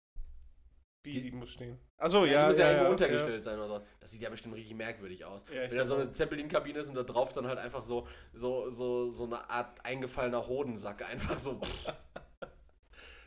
Wie, 1.05 1.20
die 1.20 1.33
muss 1.33 1.51
stehen. 1.51 1.79
Achso, 1.99 2.24
Ja, 2.24 2.33
ja. 2.33 2.43
die 2.43 2.49
muss 2.49 2.59
ja, 2.59 2.65
ja, 2.65 2.70
irgendwo 2.70 2.85
ja, 2.85 2.91
untergestellt 2.91 3.43
sein 3.43 3.59
oder 3.59 3.69
so. 3.69 3.87
Das 4.01 4.11
sieht 4.11 4.23
ja 4.23 4.31
bestimmt 4.31 4.55
richtig 4.55 4.77
merkwürdig 4.77 5.24
aus. 5.24 5.45
Wenn 5.49 5.77
da 5.77 5.87
so 5.87 5.97
eine. 5.97 6.12
Zeppelin-Kabine 6.12 6.79
ist 6.79 6.89
und 6.89 6.95
da 6.95 7.03
drauf 7.03 7.33
dann 7.33 7.47
halt 7.47 7.59
einfach 7.59 7.83
so, 7.83 8.07
so, 8.33 8.70
so, 8.70 9.11
so 9.11 9.24
eine 9.24 9.51
Art 9.51 9.85
eingefallener 9.85 10.47
Hodensack. 10.47 11.09
Einfach 11.09 11.39
so. 11.39 11.61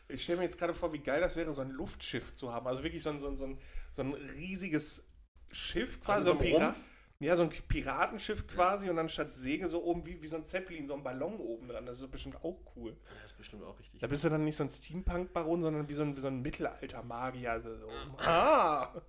Ich 0.07 0.23
stelle 0.23 0.38
mir 0.38 0.43
jetzt 0.43 0.60
gerade 0.60 0.76
vor, 0.76 0.93
wie 0.93 0.99
geil 0.99 1.19
das 1.19 1.35
wäre, 1.35 1.52
so 1.52 1.64
ein 1.64 1.72
Luftschiff 1.72 2.35
zu 2.35 2.53
haben. 2.53 2.68
Also 2.68 2.84
wirklich 2.84 3.02
so 3.02 3.10
ein, 3.10 3.19
so 3.19 3.27
ein, 3.27 3.35
so 3.35 3.45
ein, 3.45 3.57
so 3.91 4.03
ein 4.03 4.14
riesiges 4.14 5.03
Schiff 5.52 5.99
quasi. 5.99 6.30
Also 6.30 6.34
so 6.34 6.45
ein 6.45 6.53
Rumpf? 6.53 6.89
Ja, 7.19 7.37
so 7.37 7.43
ein 7.43 7.49
Piratenschiff 7.49 8.45
quasi 8.45 8.89
und 8.89 8.97
dann 8.97 9.07
statt 9.07 9.33
Segel 9.33 9.69
so 9.69 9.81
oben 9.83 10.05
wie, 10.05 10.21
wie 10.21 10.27
so 10.27 10.35
ein 10.35 10.43
Zeppelin, 10.43 10.85
so 10.85 10.95
ein 10.95 11.03
Ballon 11.03 11.37
oben 11.39 11.69
dran. 11.69 11.85
Das 11.85 12.01
ist 12.01 12.11
bestimmt 12.11 12.35
auch 12.43 12.57
cool. 12.75 12.97
Das 13.21 13.31
ist 13.31 13.37
bestimmt 13.37 13.63
auch 13.63 13.79
richtig. 13.79 14.01
Da 14.01 14.07
bist 14.07 14.23
du 14.25 14.29
dann 14.29 14.43
nicht 14.43 14.57
so 14.57 14.63
ein 14.65 14.69
Steampunk-Baron, 14.69 15.61
sondern 15.61 15.87
wie 15.87 15.93
so 15.93 16.03
ein, 16.03 16.15
wie 16.15 16.19
so 16.19 16.27
ein 16.27 16.41
Mittelalter-Magier. 16.41 17.51
Also 17.53 17.73
so, 17.77 17.87
ah, 18.17 19.01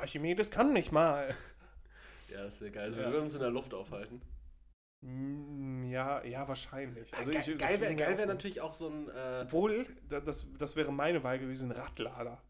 Archimedes 0.00 0.50
kann 0.50 0.72
nicht 0.72 0.90
mal. 0.90 1.34
Ja, 2.30 2.44
das 2.44 2.60
wäre 2.62 2.70
geil. 2.72 2.84
Also 2.84 2.98
Ja. 3.00 3.06
wir 3.06 3.12
würden 3.12 3.24
uns 3.24 3.34
in 3.34 3.40
der 3.40 3.50
Luft 3.50 3.74
aufhalten. 3.74 4.22
Mm, 5.02 5.84
Ja, 5.84 6.24
ja, 6.24 6.48
wahrscheinlich. 6.48 7.12
Also 7.14 7.30
geil 7.30 7.42
ich- 7.46 7.58
geil 7.58 7.80
wäre 7.80 7.92
ja 7.92 8.18
wär 8.18 8.26
natürlich 8.26 8.60
auch 8.62 8.72
so 8.72 8.88
ein. 8.88 9.08
Äh, 9.10 9.42
Obwohl, 9.42 9.86
da- 10.08 10.20
das, 10.20 10.46
das 10.58 10.76
wäre 10.76 10.92
meine 10.92 11.22
Wahl 11.22 11.38
gewesen, 11.38 11.70
Radlader. 11.70 12.42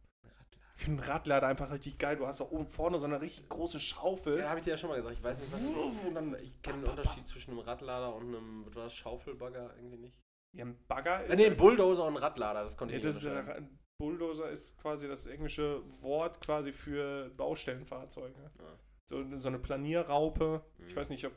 Ich 0.79 0.85
finde 0.85 1.03
einen 1.03 1.11
Radlader 1.11 1.49
einfach 1.49 1.73
richtig 1.73 1.99
geil. 1.99 2.17
Du 2.17 2.27
hast 2.27 2.39
da 2.39 2.45
oben 2.45 2.69
vorne 2.69 3.01
so 3.01 3.07
eine 3.07 3.21
richtig 3.21 3.49
große 3.49 3.81
Schaufel. 3.81 4.39
ja, 4.39 4.49
habe 4.49 4.61
ich 4.61 4.65
dir 4.65 4.71
ja 4.71 4.77
schon 4.77 4.91
mal 4.91 4.97
gesagt. 4.97 5.17
Ich 5.19 5.25
weiß 5.25 5.41
nicht, 5.41 5.53
was. 5.53 6.05
Und 6.07 6.15
dann, 6.15 6.37
ich 6.41 6.63
kenne 6.63 6.83
den 6.83 6.91
Unterschied 6.91 7.27
zwischen 7.27 7.51
einem 7.51 7.61
Radlader 7.61 8.15
und 8.15 8.29
einem, 8.29 8.65
was 8.65 8.75
war 8.77 8.85
das, 8.85 8.95
Schaufelbagger 8.95 9.75
irgendwie 9.77 9.99
nicht. 9.99 10.17
Ja, 10.57 10.65
ein 10.65 10.79
Bagger 10.87 11.25
ist. 11.25 11.33
Äh, 11.33 11.37
nee, 11.37 11.47
ein 11.47 11.57
Bulldozer 11.57 12.05
und 12.07 12.15
ein 12.17 12.23
Radlader, 12.23 12.63
das 12.63 12.77
konnte 12.77 12.95
ja, 12.95 12.99
ich 12.99 13.05
nicht 13.05 13.25
das 13.25 13.63
Bulldozer 14.01 14.49
ist 14.51 14.79
quasi 14.79 15.09
das 15.09 15.27
englische 15.27 15.83
Wort 16.01 16.41
quasi 16.41 16.71
für 16.71 17.29
Baustellenfahrzeuge. 17.31 18.37
Ah. 18.61 18.79
So, 19.07 19.25
so 19.41 19.49
eine 19.49 19.59
Planierraupe. 19.59 20.63
Ich 20.87 20.95
Mhm. 20.95 20.97
weiß 20.97 21.09
nicht, 21.09 21.27
ob 21.27 21.33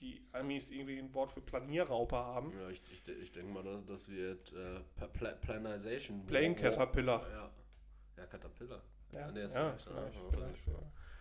die 0.00 0.26
Amis 0.32 0.70
irgendwie 0.70 0.98
ein 0.98 1.12
Wort 1.12 1.32
für 1.32 1.42
Planierraupe 1.42 2.16
haben. 2.16 2.52
Ja, 2.58 2.70
ich, 2.70 2.80
ich, 2.90 3.06
ich 3.06 3.32
denke 3.32 3.52
mal, 3.52 3.62
das, 3.62 3.84
das 3.84 4.08
wird 4.08 4.52
äh, 4.54 4.80
Pla- 4.96 5.08
Pla 5.08 5.32
Planization. 5.32 6.24
Plane 6.24 6.54
Caterpillar. 6.54 7.28
Ja. 7.30 7.50
Caterpillar. 8.30 8.82
Ja, 9.12 9.30
nee, 9.32 9.44
ist 9.44 9.54
ja, 9.54 9.64
ne? 9.72 9.76
vielleicht, 9.82 10.14
Ja, 10.16 10.22
vielleicht, 10.30 10.66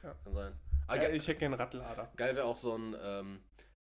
ja. 0.04 0.14
Kann 0.24 0.34
sein. 0.34 0.54
Ah, 0.88 0.96
Ja, 0.96 1.10
ich 1.10 1.28
hätte 1.28 1.40
gerne 1.40 1.56
einen 1.56 1.62
Radlader. 1.62 2.12
geil 2.16 2.36
wäre 2.36 2.46
auch 2.46 2.58
so 2.58 2.76
ein, 2.76 2.96
ähm, 3.04 3.40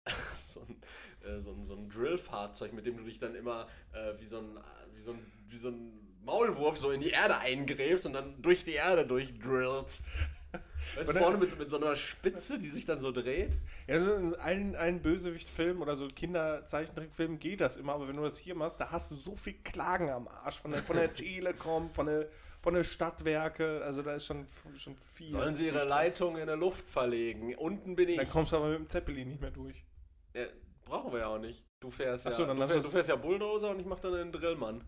so 0.35 0.61
ein, 0.61 0.81
äh, 1.27 1.39
so 1.41 1.51
ein, 1.51 1.63
so 1.65 1.75
ein 1.75 1.89
Drill-Fahrzeug, 1.89 2.73
mit 2.73 2.85
dem 2.85 2.97
du 2.97 3.03
dich 3.03 3.19
dann 3.19 3.35
immer 3.35 3.67
äh, 3.93 4.13
wie, 4.19 4.25
so 4.25 4.37
ein, 4.39 4.57
wie, 4.93 5.01
so 5.01 5.11
ein, 5.13 5.31
wie 5.47 5.57
so 5.57 5.69
ein 5.69 6.17
Maulwurf 6.23 6.77
so 6.77 6.91
in 6.91 7.01
die 7.01 7.09
Erde 7.09 7.37
eingräbst 7.39 8.05
und 8.05 8.13
dann 8.13 8.41
durch 8.41 8.63
die 8.63 8.73
Erde 8.73 9.05
durchdrillst. 9.05 10.05
Weißt 10.95 11.07
du, 11.09 11.11
Oder- 11.13 11.19
vorne 11.21 11.37
mit, 11.39 11.57
mit 11.57 11.69
so 11.69 11.77
einer 11.77 11.95
Spitze, 11.95 12.57
die 12.59 12.69
sich 12.69 12.85
dann 12.85 12.99
so 12.99 13.11
dreht. 13.11 13.57
Ja, 13.87 13.99
so 14.01 14.13
in 14.13 14.35
allen, 14.35 14.75
allen 14.75 15.01
Bösewicht-Filmen 15.01 15.81
oder 15.81 15.95
so 15.97 16.07
Kinderzeichentrickfilmen 16.07 17.39
geht 17.39 17.59
das 17.61 17.77
immer, 17.77 17.93
aber 17.93 18.07
wenn 18.07 18.15
du 18.15 18.21
das 18.23 18.37
hier 18.37 18.55
machst, 18.55 18.79
da 18.79 18.91
hast 18.91 19.09
du 19.11 19.15
so 19.15 19.35
viel 19.35 19.55
Klagen 19.63 20.09
am 20.09 20.27
Arsch 20.27 20.59
von 20.61 20.71
der, 20.71 20.81
von 20.83 20.95
der 20.95 21.11
Telekom, 21.13 21.89
von 21.89 22.05
der, 22.05 22.29
von 22.65 22.73
der 22.73 22.83
Stadtwerke, 22.83 23.83
also 23.83 24.01
da 24.01 24.15
ist 24.15 24.25
schon, 24.25 24.47
schon 24.75 24.97
viel. 24.97 25.29
Sollen 25.29 25.53
sie 25.53 25.67
ihre 25.67 25.83
Leitung 25.83 26.35
in 26.35 26.47
der 26.47 26.55
Luft 26.55 26.83
verlegen? 26.83 27.53
Unten 27.53 27.95
bin 27.95 28.09
ich. 28.09 28.17
Dann 28.17 28.27
kommst 28.27 28.53
du 28.53 28.55
aber 28.55 28.69
mit 28.69 28.79
dem 28.79 28.89
Zeppelin 28.89 29.29
nicht 29.29 29.39
mehr 29.39 29.51
durch. 29.51 29.85
Ja, 30.33 30.45
brauchen 30.83 31.13
wir 31.13 31.19
ja 31.19 31.27
auch 31.27 31.37
nicht. 31.37 31.63
Du 31.79 31.91
fährst 31.91 32.25
Ach 32.25 32.35
ja, 32.35 32.45
dann 32.47 32.57
du, 32.57 32.65
fährst, 32.65 32.85
du 32.85 32.89
fährst 32.89 33.09
ja 33.09 33.17
Bulldozer 33.17 33.69
und 33.69 33.81
ich 33.81 33.85
mach 33.85 33.99
dann 33.99 34.15
einen 34.15 34.31
Drillmann. 34.31 34.83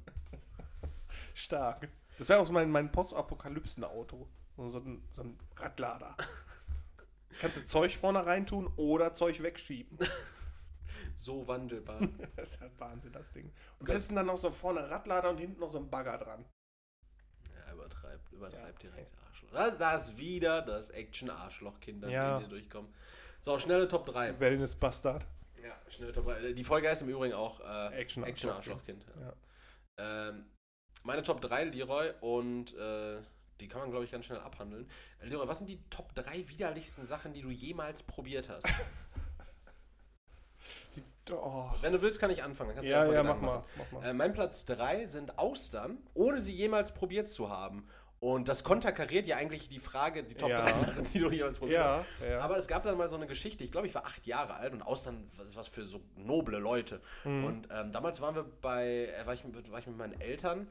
Stark. 1.36 1.88
Das 2.18 2.30
wäre 2.30 2.40
auch 2.40 2.48
so 2.48 2.52
mein, 2.52 2.72
mein 2.72 2.92
Postapokalypsen-Auto. 2.92 4.28
So, 4.56 4.70
so, 4.70 4.80
ein, 4.80 5.04
so 5.14 5.22
ein 5.22 5.38
Radlader. 5.58 6.18
Kannst 7.40 7.58
du 7.58 7.66
Zeug 7.66 7.96
vorne 7.96 8.26
reintun 8.26 8.74
oder 8.76 9.14
Zeug 9.14 9.44
wegschieben. 9.44 10.00
So 11.20 11.48
wandelbar. 11.48 12.00
Das 12.36 12.52
ist 12.52 12.62
halt 12.62 12.80
Wahnsinn, 12.80 13.12
das 13.12 13.34
Ding. 13.34 13.52
Und 13.80 13.90
am 13.90 13.96
besten 13.96 14.16
dann 14.16 14.28
noch 14.28 14.38
so 14.38 14.52
vorne 14.52 14.88
Radlader 14.88 15.32
und 15.32 15.40
hinten 15.40 15.60
noch 15.60 15.70
so 15.70 15.80
ein 15.80 15.90
Bagger 15.90 16.20
dran. 16.20 16.46
Ja, 17.78 17.84
übertreibt, 17.86 18.32
übertreibt 18.32 18.84
Ja. 18.84 18.90
direkt 18.90 19.14
Arschloch. 19.28 19.50
Da, 19.52 19.70
da 19.72 19.96
ist 19.96 20.18
wieder 20.18 20.62
das 20.62 20.90
Action-Arschloch-Kind, 20.90 22.04
Ja. 22.06 22.38
die 22.38 22.44
hier 22.46 22.50
durchkommen. 22.50 22.94
So, 23.42 23.58
schnelle 23.60 23.88
Top 23.88 24.06
3. 24.06 24.40
Wellness-Bastard. 24.40 25.26
Ja, 25.64 25.76
schnelle 25.90 26.12
Top 26.14 26.26
3. 26.26 26.54
Die 26.54 26.64
Folge 26.64 26.90
heißt 26.90 27.02
im 27.04 27.10
Übrigen 27.10 27.34
auch 27.34 27.60
äh, 27.62 27.96
Action- 28.00 28.24
Action-Arschloch-Kind. 28.24 29.06
Ja. 29.20 29.34
Ähm, 30.30 30.46
meine 31.04 31.24
Top 31.24 31.40
3, 31.42 31.66
Leroy, 31.66 32.12
und 32.22 32.76
äh, 32.76 33.22
die 33.60 33.68
kann 33.68 33.82
man, 33.82 33.90
glaube 33.90 34.06
ich, 34.06 34.12
ganz 34.12 34.26
schnell 34.26 34.40
abhandeln. 34.40 34.90
Leroy, 35.22 35.48
was 35.48 35.58
sind 35.60 35.68
die 35.68 35.82
Top 35.90 36.14
3 36.16 36.48
widerlichsten 36.50 37.06
Sachen, 37.06 37.34
die 37.34 37.42
du 37.42 37.50
jemals 37.50 38.04
probiert 38.04 38.50
hast? 38.50 38.68
Oh. 41.32 41.70
Wenn 41.82 41.94
du 41.94 42.02
willst, 42.02 42.20
kann 42.20 42.30
ich 42.32 42.44
anfangen. 42.44 42.70
Dann 42.70 42.76
kannst 42.78 42.90
du 42.90 42.94
Ja, 42.94 43.06
mal 43.06 43.14
ja, 43.14 43.24
mach 43.24 43.40
mal, 43.40 43.64
mach 43.78 43.92
mal. 44.02 44.06
Äh, 44.10 44.14
mein 44.14 44.34
Platz 44.34 44.66
3 44.66 45.06
sind 45.06 45.38
Austern, 45.38 45.98
ohne 46.14 46.42
sie 46.42 46.54
jemals 46.54 46.94
probiert 46.94 47.30
zu 47.30 47.50
haben. 47.50 47.88
Und 48.20 48.48
das 48.50 48.64
konterkariert 48.64 49.28
ja 49.28 49.36
eigentlich 49.38 49.70
die 49.70 49.78
Frage, 49.78 50.24
die 50.24 50.34
Top 50.34 50.50
Ja. 50.50 50.62
3 50.62 50.74
Sachen, 50.74 51.04
die 51.14 51.20
du 51.20 51.30
jemals 51.32 51.60
probiert 51.60 51.80
Ja, 51.82 51.98
hast. 52.00 52.28
ja. 52.28 52.40
Aber 52.40 52.58
es 52.58 52.68
gab 52.68 52.84
dann 52.84 52.98
mal 52.98 53.10
so 53.12 53.16
eine 53.16 53.28
Geschichte, 53.28 53.64
ich 53.64 53.72
glaube, 53.72 53.86
ich 53.86 53.94
war 53.94 54.06
acht 54.06 54.26
Jahre 54.26 54.56
alt 54.56 54.74
und 54.74 54.82
Austern 54.82 55.28
ist 55.46 55.56
was 55.56 55.68
für 55.68 55.86
so 55.86 56.02
noble 56.16 56.58
Leute. 56.58 57.00
Mhm. 57.26 57.44
Und 57.46 57.68
ähm, 57.72 57.92
damals 57.92 58.20
waren 58.22 58.34
wir 58.36 58.44
bei, 58.62 59.10
äh, 59.22 59.26
war, 59.26 59.34
ich, 59.36 59.44
war 59.72 59.80
ich 59.80 59.86
mit 59.88 59.98
meinen 59.98 60.20
Eltern 60.20 60.68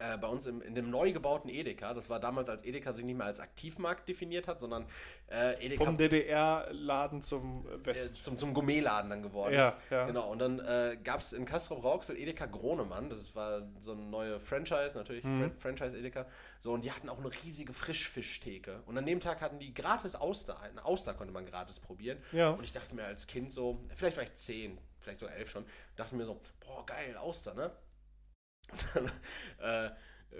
äh, 0.00 0.16
bei 0.16 0.28
uns 0.28 0.46
im, 0.46 0.62
in 0.62 0.74
dem 0.74 0.90
neu 0.90 1.12
gebauten 1.12 1.50
Edeka. 1.50 1.92
Das 1.94 2.08
war 2.08 2.20
damals, 2.20 2.48
als 2.48 2.64
Edeka 2.64 2.92
sich 2.92 3.04
nicht 3.04 3.16
mehr 3.16 3.26
als 3.26 3.40
Aktivmarkt 3.40 4.08
definiert 4.08 4.46
hat, 4.48 4.60
sondern 4.60 4.86
äh, 5.30 5.64
Edeka 5.64 5.84
Vom 5.84 5.96
DDR-Laden 5.96 7.22
zum 7.22 7.66
äh, 7.66 7.74
äh, 7.74 7.86
West. 7.86 8.22
zum, 8.22 8.38
zum 8.38 8.54
Gourmetladen 8.54 9.10
dann 9.10 9.22
geworden 9.22 9.54
Ja, 9.54 9.68
ist. 9.70 9.76
ja. 9.90 10.06
Genau, 10.06 10.30
und 10.30 10.38
dann 10.38 10.60
äh, 10.60 10.96
gab 11.02 11.20
es 11.20 11.32
in 11.32 11.44
Castro 11.44 11.74
Rauxel 11.76 12.16
Edeka 12.16 12.46
Gronemann, 12.46 13.10
das 13.10 13.34
war 13.34 13.62
so 13.80 13.92
eine 13.92 14.02
neue 14.02 14.40
Franchise, 14.40 14.96
natürlich, 14.96 15.24
Mhm. 15.24 15.52
Fran 15.58 15.76
Franchise 15.76 15.98
Edeka. 15.98 16.26
So, 16.60 16.72
und 16.72 16.84
die 16.84 16.92
hatten 16.92 17.08
auch 17.08 17.18
eine 17.18 17.30
riesige 17.44 17.72
Frischfischtheke. 17.72 18.82
Und 18.86 18.96
an 18.98 19.06
dem 19.06 19.20
Tag 19.20 19.40
hatten 19.40 19.58
die 19.58 19.74
gratis 19.74 20.14
Auster, 20.14 20.60
eine 20.60 20.84
Auster 20.84 21.14
konnte 21.14 21.32
man 21.32 21.44
gratis 21.46 21.80
probieren. 21.80 22.18
Ja. 22.32 22.50
Und 22.50 22.64
ich 22.64 22.72
dachte 22.72 22.94
mir 22.94 23.04
als 23.04 23.26
Kind 23.26 23.52
so, 23.52 23.80
vielleicht 23.94 24.16
war 24.16 24.24
ich 24.24 24.34
zehn, 24.34 24.78
vielleicht 24.98 25.20
sogar 25.20 25.34
elf 25.36 25.50
schon, 25.50 25.64
dachte 25.96 26.14
mir 26.16 26.24
so, 26.24 26.40
boah, 26.60 26.84
geil, 26.86 27.16
Auster, 27.16 27.54
ne? 27.54 27.70
Dann 28.94 29.10
äh, 29.58 29.90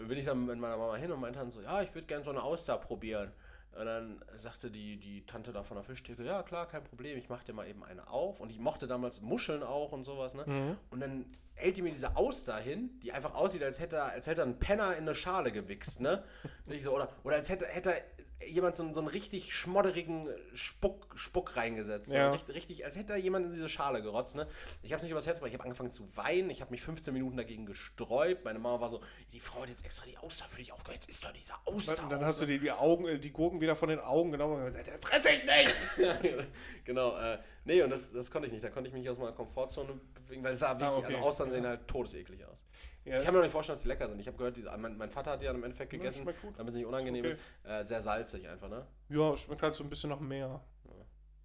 bin 0.06 0.18
ich 0.18 0.24
dann 0.26 0.44
mit 0.46 0.58
meiner 0.58 0.76
Mama 0.76 0.96
hin 0.96 1.10
und 1.12 1.20
meinte 1.20 1.38
dann 1.38 1.50
so, 1.50 1.60
ja, 1.60 1.82
ich 1.82 1.94
würde 1.94 2.06
gerne 2.06 2.24
so 2.24 2.30
eine 2.30 2.42
Auster 2.42 2.76
probieren. 2.78 3.32
Und 3.78 3.86
dann 3.86 4.24
sagte 4.34 4.70
die, 4.70 4.96
die 4.96 5.24
Tante 5.26 5.52
da 5.52 5.62
von 5.62 5.76
der 5.76 5.84
Fischtheke, 5.84 6.24
ja 6.24 6.42
klar, 6.42 6.66
kein 6.66 6.82
Problem, 6.82 7.16
ich 7.16 7.28
mach 7.28 7.42
dir 7.44 7.52
mal 7.52 7.68
eben 7.68 7.84
eine 7.84 8.08
auf. 8.08 8.40
Und 8.40 8.50
ich 8.50 8.58
mochte 8.58 8.86
damals 8.86 9.20
Muscheln 9.20 9.62
auch 9.62 9.92
und 9.92 10.04
sowas, 10.04 10.34
ne? 10.34 10.44
Mhm. 10.46 10.76
Und 10.90 11.00
dann 11.00 11.26
hält 11.54 11.76
die 11.76 11.82
mir 11.82 11.92
diese 11.92 12.16
Auster 12.16 12.56
hin, 12.56 12.98
die 13.02 13.12
einfach 13.12 13.34
aussieht, 13.34 13.62
als 13.62 13.78
hätte, 13.78 13.96
er- 13.96 14.12
als 14.12 14.26
hätte 14.26 14.40
er 14.40 14.44
einen 14.46 14.58
Penner 14.58 14.92
in 14.96 15.02
eine 15.02 15.14
Schale 15.14 15.52
gewichst, 15.52 16.00
ne? 16.00 16.24
Und 16.66 16.72
ich 16.72 16.82
so, 16.82 16.94
oder, 16.94 17.08
oder 17.24 17.36
als 17.36 17.50
hätte, 17.50 17.66
hätte 17.66 17.92
er 17.94 18.02
jemand 18.46 18.76
so, 18.76 18.82
einen- 18.84 18.94
so 18.94 19.00
einen 19.00 19.08
richtig 19.08 19.52
schmodderigen 19.54 20.28
Spuck, 20.54 21.12
Spuck 21.16 21.56
reingesetzt. 21.56 22.12
Ja. 22.12 22.26
So, 22.26 22.32
richtig, 22.32 22.54
richtig, 22.54 22.84
als 22.84 22.96
hätte 22.96 23.08
da 23.08 23.16
jemand 23.16 23.46
in 23.46 23.52
diese 23.52 23.68
Schale 23.68 24.02
gerotzt. 24.02 24.36
Ne? 24.36 24.46
Ich 24.82 24.92
habe 24.92 24.98
es 24.98 25.02
nicht 25.02 25.10
übers 25.12 25.26
Herz, 25.26 25.38
aber 25.38 25.48
ich 25.48 25.54
habe 25.54 25.64
angefangen 25.64 25.90
zu 25.90 26.16
weinen. 26.16 26.50
Ich 26.50 26.60
habe 26.60 26.70
mich 26.70 26.82
15 26.82 27.12
Minuten 27.12 27.36
dagegen 27.36 27.66
gesträubt. 27.66 28.44
Meine 28.44 28.58
Mama 28.58 28.80
war 28.80 28.88
so, 28.88 29.00
die 29.32 29.40
Frau 29.40 29.62
hat 29.62 29.68
jetzt 29.68 29.84
extra 29.84 30.06
die 30.06 30.16
Auster 30.18 30.46
für 30.46 30.58
dich 30.58 30.72
aufgehört. 30.72 31.00
Jetzt 31.00 31.10
ist 31.10 31.24
doch 31.24 31.32
dieser 31.32 31.58
Auster. 31.64 32.02
Und 32.02 32.12
dann 32.12 32.24
hast 32.24 32.40
du 32.40 32.46
dir 32.46 32.60
die 32.60 32.70
Augen, 32.70 33.06
äh, 33.06 33.18
die 33.18 33.30
Gurken 33.32 33.60
wieder 33.60 33.74
von 33.76 33.88
den 33.88 34.00
Augen 34.00 34.30
genommen 34.30 34.62
und 34.62 34.72
gesagt, 34.72 35.04
fress 35.04 35.24
ich 35.26 35.44
nicht! 35.44 36.46
genau. 36.84 37.16
Äh, 37.16 37.38
nee, 37.64 37.82
und 37.82 37.90
das, 37.90 38.12
das 38.12 38.30
konnte 38.30 38.46
ich 38.46 38.52
nicht. 38.52 38.64
Da 38.64 38.70
konnte 38.70 38.88
ich 38.88 38.94
mich 38.94 39.08
aus 39.10 39.18
meiner 39.18 39.32
Komfortzone 39.32 40.00
bewegen, 40.14 40.44
weil 40.44 40.52
es 40.52 40.60
sah 40.60 40.78
wirklich, 40.78 41.04
okay. 41.04 41.14
also 41.16 41.28
Austern 41.28 41.50
sehen 41.50 41.66
halt 41.66 41.88
todeseklig 41.88 42.44
aus. 42.44 42.62
Ja. 43.08 43.16
Ich 43.18 43.24
kann 43.24 43.32
mir 43.32 43.38
noch 43.38 43.44
nicht 43.44 43.52
vorstellen, 43.52 43.74
dass 43.76 43.82
die 43.82 43.88
lecker 43.88 44.08
sind. 44.08 44.20
Ich 44.20 44.26
habe 44.26 44.36
gehört, 44.36 44.56
diese, 44.56 44.76
mein, 44.76 44.96
mein 44.96 45.10
Vater 45.10 45.32
hat 45.32 45.40
die 45.40 45.46
ja 45.46 45.50
im 45.52 45.62
Endeffekt 45.62 45.90
gegessen, 45.90 46.24
gut. 46.24 46.34
damit 46.56 46.70
es 46.70 46.76
nicht 46.76 46.86
unangenehm 46.86 47.24
Okay. 47.24 47.34
ist. 47.34 47.38
Äh, 47.70 47.84
sehr 47.84 48.00
salzig 48.00 48.48
einfach, 48.48 48.68
ne? 48.68 48.86
Ja, 49.08 49.36
schmeckt 49.36 49.62
halt 49.62 49.74
so 49.74 49.84
ein 49.84 49.90
bisschen 49.90 50.10
nach 50.10 50.20
mehr. 50.20 50.60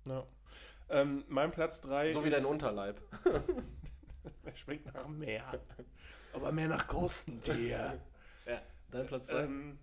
Ja. 0.08 0.26
Ähm, 0.90 1.24
mein 1.28 1.52
Platz 1.52 1.80
3 1.82 2.12
So 2.12 2.24
wie 2.26 2.30
dein 2.30 2.46
Unterleib. 2.46 3.02
Schmeckt 4.56 4.94
nach 4.94 5.08
mehr. 5.08 5.60
Aber 6.34 6.52
mehr 6.52 6.68
nach 6.68 6.88
Krustentier. 6.88 8.00
Ja, 8.46 8.62
dein 8.92 9.08
Platz 9.08 9.28
zwei. 9.28 9.44
ähm, 9.44 9.80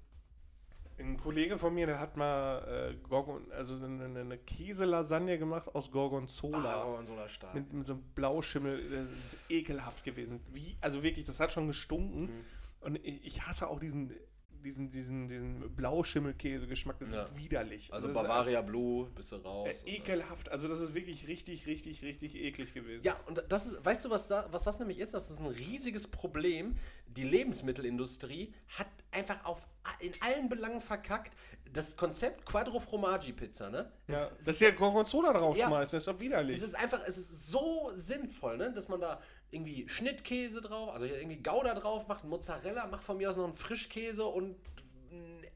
ein 1.00 1.16
Kollege 1.16 1.58
von 1.58 1.74
mir, 1.74 1.86
der 1.86 1.98
hat 1.98 2.16
mal 2.16 2.90
äh, 2.92 2.94
Gorgon, 3.08 3.50
also 3.52 3.82
eine, 3.84 4.04
eine- 4.04 4.38
Käselasagne 4.38 5.38
gemacht 5.38 5.74
aus 5.74 5.90
Gorgonzola. 5.90 6.80
Ah, 6.80 6.84
Gorgonzola 6.84 7.28
stark. 7.28 7.54
Mit, 7.54 7.72
mit 7.72 7.86
so 7.86 7.94
einem 7.94 8.02
Blauschimmel. 8.14 9.06
Das 9.08 9.18
ist 9.34 9.36
ekelhaft 9.50 10.04
gewesen. 10.04 10.40
Wie, 10.52 10.76
also 10.80 11.02
wirklich, 11.02 11.26
das 11.26 11.40
hat 11.40 11.52
schon 11.52 11.66
gestunken. 11.66 12.22
Mhm. 12.22 12.44
Und 12.80 12.96
ich 13.04 13.42
hasse 13.46 13.68
auch 13.68 13.78
diesen, 13.78 14.12
diesen, 14.62 14.90
diesen, 14.90 15.28
diesen 15.28 15.74
Blauschimmelkäse-Geschmack. 15.76 16.96
Das 17.00 17.12
Ja. 17.12 17.22
ist 17.24 17.36
widerlich. 17.36 17.92
Also 17.92 18.08
das 18.08 18.16
Bavaria 18.22 18.60
Blue, 18.62 19.08
bist 19.14 19.32
du 19.32 19.36
raus. 19.36 19.82
Äh, 19.84 19.96
ekelhaft. 19.96 20.48
Also 20.50 20.68
das 20.68 20.80
ist 20.80 20.94
wirklich 20.94 21.26
richtig, 21.28 21.66
richtig, 21.66 22.02
richtig 22.02 22.34
eklig 22.36 22.74
gewesen. 22.74 23.02
Ja, 23.04 23.16
und 23.26 23.42
das 23.48 23.66
ist, 23.66 23.84
weißt 23.84 24.04
du, 24.04 24.10
was, 24.10 24.28
da, 24.28 24.46
was 24.50 24.64
das 24.64 24.78
nämlich 24.78 24.98
ist? 24.98 25.14
Das 25.14 25.30
ist 25.30 25.40
ein 25.40 25.46
riesiges 25.46 26.08
Problem. 26.08 26.76
Die 27.08 27.24
Lebensmittelindustrie 27.24 28.52
hat 28.78 28.86
einfach 29.12 29.44
auf, 29.44 29.66
in 30.00 30.12
allen 30.20 30.48
Belangen 30.48 30.80
verkackt. 30.80 31.32
Das 31.72 31.96
Konzept 31.96 32.44
Quattro 32.46 32.80
Formaggi 32.80 33.32
Pizza, 33.32 33.70
ne? 33.70 33.90
Ja, 34.08 34.28
Es- 34.38 34.44
dass 34.46 34.58
der 34.58 34.72
Gorgonzola 34.72 35.32
Ja. 35.32 35.38
draufschmeißt, 35.38 35.92
das 35.92 36.02
ist 36.02 36.08
doch 36.08 36.18
widerlich. 36.18 36.56
Es 36.56 36.62
ist 36.64 36.74
einfach, 36.74 37.00
es 37.06 37.16
ist 37.16 37.50
so 37.52 37.92
sinnvoll, 37.94 38.56
ne? 38.56 38.72
dass 38.72 38.88
man 38.88 39.00
da 39.00 39.20
irgendwie 39.50 39.88
Schnittkäse 39.88 40.60
drauf, 40.60 40.92
also 40.92 41.04
irgendwie 41.04 41.42
Gouda 41.42 41.74
drauf 41.74 42.06
macht, 42.06 42.24
Mozzarella, 42.24 42.86
macht 42.86 43.02
von 43.02 43.16
mir 43.16 43.30
aus 43.30 43.36
noch 43.36 43.44
einen 43.44 43.52
Frischkäse 43.52 44.24
und 44.24 44.56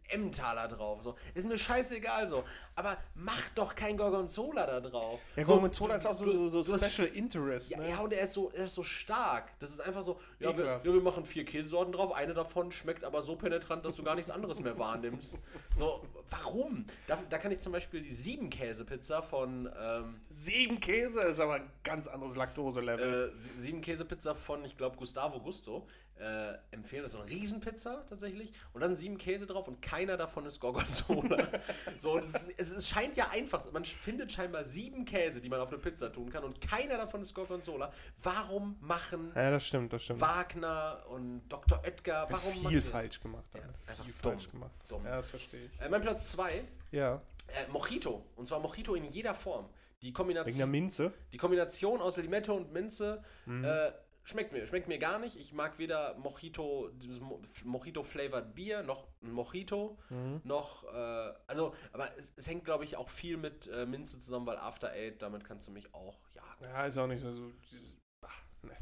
Emmentaler 0.09 0.69
drauf. 0.69 1.03
So. 1.03 1.15
Ist 1.35 1.49
mir 1.49 1.59
scheißegal 1.59 2.29
so. 2.29 2.45
Aber 2.77 2.97
mach 3.15 3.49
doch 3.55 3.75
kein 3.75 3.97
Gorgonzola 3.97 4.67
da 4.67 4.81
drauf. 4.81 5.21
So, 5.37 5.43
Gorgonzola 5.45 5.95
ist 5.97 6.07
auch 6.07 6.15
so, 6.15 6.31
so, 6.31 6.51
so 6.51 6.63
du 6.63 6.73
hast- 6.83 6.93
Special 6.93 7.09
Interest. 7.09 7.71
ja, 7.71 7.79
ne? 7.79 7.91
ja, 7.91 7.99
und 8.01 8.13
er 8.13 8.23
ist, 8.23 8.33
so, 8.35 8.51
er 8.51 8.65
ist 8.65 8.75
so 8.75 8.83
stark. 8.83 9.59
Das 9.59 9.71
ist 9.71 9.81
einfach 9.81 10.03
so, 10.03 10.19
ja 10.39 10.57
wir, 10.57 10.65
ja, 10.65 10.85
wir 10.85 11.01
machen 11.01 11.25
vier 11.25 11.45
Käsesorten 11.45 11.93
drauf, 11.93 12.13
eine 12.13 12.35
davon 12.35 12.73
schmeckt 12.73 13.05
aber 13.05 13.23
so 13.23 13.37
penetrant, 13.37 13.85
dass 13.85 13.97
du 13.97 14.03
gar 14.03 14.15
nichts 14.15 14.31
anderes 14.31 14.61
mehr 14.61 14.79
wahrnimmst. 14.79 15.39
So, 15.77 16.05
warum? 16.31 16.85
Da, 17.09 17.19
da 17.29 17.39
kann 17.39 17.51
ich 17.51 17.59
zum 17.59 17.73
Beispiel 17.73 18.01
die 18.03 18.11
Sieben-Käse-Pizza 18.13 19.23
von 19.23 19.69
ähm, 19.77 20.21
Sieben 20.31 20.79
Käse 20.79 21.21
ist 21.23 21.41
aber 21.41 21.55
ein 21.55 21.71
ganz 21.83 22.07
anderes 22.07 22.37
Laktose-Level. 22.37 23.33
äh, 23.35 23.37
Sie- 23.37 23.51
sieben 23.61 23.81
Käsepizza 23.81 24.35
von, 24.35 24.65
ich 24.65 24.77
glaube, 24.77 24.97
Gustavo 24.97 25.41
Gusto 25.41 25.87
äh, 26.19 26.55
empfehlen. 26.71 27.03
Das 27.03 27.13
ist 27.13 27.19
so 27.19 27.23
eine 27.23 27.31
Riesenpizza 27.31 28.05
tatsächlich. 28.09 28.53
Und 28.73 28.81
da 28.81 28.87
sind 28.87 28.97
sieben 28.97 29.19
Käse 29.19 29.47
drauf 29.47 29.67
und 29.69 29.83
keiner 29.83 30.17
davon 30.17 30.47
ist 30.47 30.61
Gorgonzola. 30.61 31.49
so, 31.99 32.13
und 32.13 32.25
es, 32.25 32.49
es, 32.57 32.73
es 32.73 32.89
scheint 32.89 33.17
ja 33.17 33.29
einfach. 33.31 33.71
Man 33.73 33.85
findet 33.85 34.31
scheinbar 34.33 34.65
sieben 34.65 35.05
Käse, 35.05 35.41
die 35.41 35.49
man 35.49 35.61
auf 35.61 35.71
eine 35.71 35.79
Pizza 35.79 36.13
tun 36.13 36.31
kann 36.31 36.45
und 36.45 36.61
keiner 36.61 36.97
davon 36.97 37.23
ist 37.23 37.35
Gorgonzola. 37.35 37.93
Warum 38.23 38.77
machen 38.81 39.33
ja, 39.35 39.51
das 39.51 39.67
stimmt, 39.67 39.93
das 39.93 40.05
stimmt. 40.05 40.21
Wagner 40.21 41.03
und 41.09 41.43
Dr. 41.49 41.81
Oetker, 41.85 42.27
warum 42.31 42.51
machen 42.63 42.69
viel 42.71 42.81
die 42.81 42.85
das? 42.85 42.91
falsch 42.93 43.21
gemacht. 43.21 43.45
Ja, 43.55 43.63
haben. 43.63 43.75
einfach 43.87 44.05
viel 44.05 44.15
dumm. 44.23 44.33
falsch 44.33 44.51
gemacht. 44.51 44.73
Dumm. 44.89 45.05
Ja, 45.05 45.17
das 45.17 45.31
verstehe 45.31 45.61
ich. 45.67 45.81
Äh, 45.81 45.89
mein 45.89 46.01
Platz 46.01 46.31
zwei 46.31 46.65
Ja, 46.93 47.21
äh, 47.49 47.71
Mojito. 47.73 48.25
Und 48.37 48.47
zwar 48.47 48.61
Mojito 48.61 48.95
in 48.95 49.05
jeder 49.05 49.35
Form. 49.35 49.69
Die 50.03 50.09
wegen 50.09 50.15
der 50.15 50.43
Kombination. 50.45 50.71
Minze. 50.71 51.13
Die 51.33 51.39
Kombination 51.39 52.01
aus 52.01 52.17
Limette 52.19 52.53
und 52.53 52.73
Minze 52.73 53.23
Mhm. 53.47 53.65
äh, 53.65 53.93
schmeckt 54.25 54.53
mir. 54.53 54.67
Schmeckt 54.67 54.89
mir 54.89 54.99
gar 54.99 55.19
nicht. 55.19 55.37
Ich 55.39 55.53
mag 55.53 55.79
weder 55.79 56.15
Mojito, 56.19 56.89
dieses 56.95 57.21
Mo- 57.21 57.41
Mojito-flavored 57.65 58.55
Bier, 58.55 58.83
noch 58.83 59.07
ein 59.23 59.31
Mojito, 59.33 59.99
Mhm. 60.11 60.41
noch, 60.45 60.85
äh, 60.93 61.33
also, 61.47 61.75
aber 61.93 62.09
es, 62.19 62.33
es 62.37 62.49
hängt, 62.49 62.65
glaube 62.65 62.85
ich, 62.85 62.97
auch 62.97 63.09
viel 63.09 63.37
mit 63.37 63.67
äh, 63.69 63.87
Minze 63.87 64.19
zusammen, 64.19 64.47
weil 64.47 64.57
After 64.59 64.91
Eight, 64.93 65.23
damit 65.23 65.45
kannst 65.45 65.69
du 65.69 65.73
mich 65.73 65.93
auch 65.95 66.19
jagen. 66.35 66.65
Ja, 66.65 66.87
ist 66.87 66.99
auch 66.99 67.07
nicht 67.07 67.21
so. 67.21 67.33
so 67.33 67.51
dieses, 67.71 67.97
ah, 68.23 68.29
ne. 68.63 68.77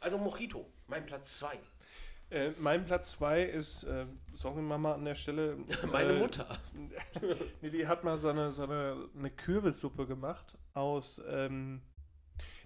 Also 0.00 0.16
Mojito, 0.18 0.70
mein 0.86 1.04
Platz 1.06 1.38
2. 1.38 1.58
äh, 2.30 2.50
mein 2.58 2.84
Platz 2.84 3.12
2 3.12 3.42
ist, 3.42 3.84
äh, 3.84 4.06
sorry 4.34 4.62
Mama 4.62 4.94
an 4.94 5.04
der 5.04 5.14
Stelle. 5.16 5.56
Meine 5.90 6.12
äh, 6.12 6.18
Mutter. 6.18 6.46
Nee, 7.62 7.70
die 7.70 7.86
hat 7.88 8.04
mal 8.04 8.16
so 8.18 8.28
eine, 8.28 8.52
so 8.52 8.62
eine, 8.64 9.08
eine 9.16 9.30
Kürbissuppe 9.30 10.06
gemacht 10.06 10.56
aus. 10.74 11.20
Ähm, 11.26 11.82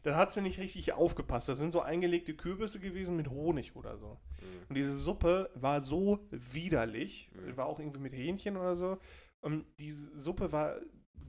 da 0.03 0.17
hat 0.17 0.33
sie 0.33 0.41
nicht 0.41 0.59
richtig 0.59 0.93
aufgepasst. 0.93 1.49
Das 1.49 1.59
sind 1.59 1.71
so 1.71 1.81
eingelegte 1.81 2.35
Kürbisse 2.35 2.81
gewesen 2.81 3.17
mit 3.17 3.31
Honig 3.31 3.77
oder 3.77 3.97
so. 3.99 4.19
Mhm. 4.41 4.67
Und 4.69 4.75
diese 4.77 4.97
Suppe 4.99 5.51
war 5.55 5.81
so 5.81 6.27
widerlich. 6.31 7.31
War 7.55 7.67
auch 7.67 7.79
irgendwie 7.79 8.01
mit 8.01 8.13
Hähnchen 8.13 8.57
oder 8.57 8.77
so. 8.77 8.99
Und 9.41 9.65
diese 9.79 10.17
Suppe 10.17 10.53
war 10.53 10.77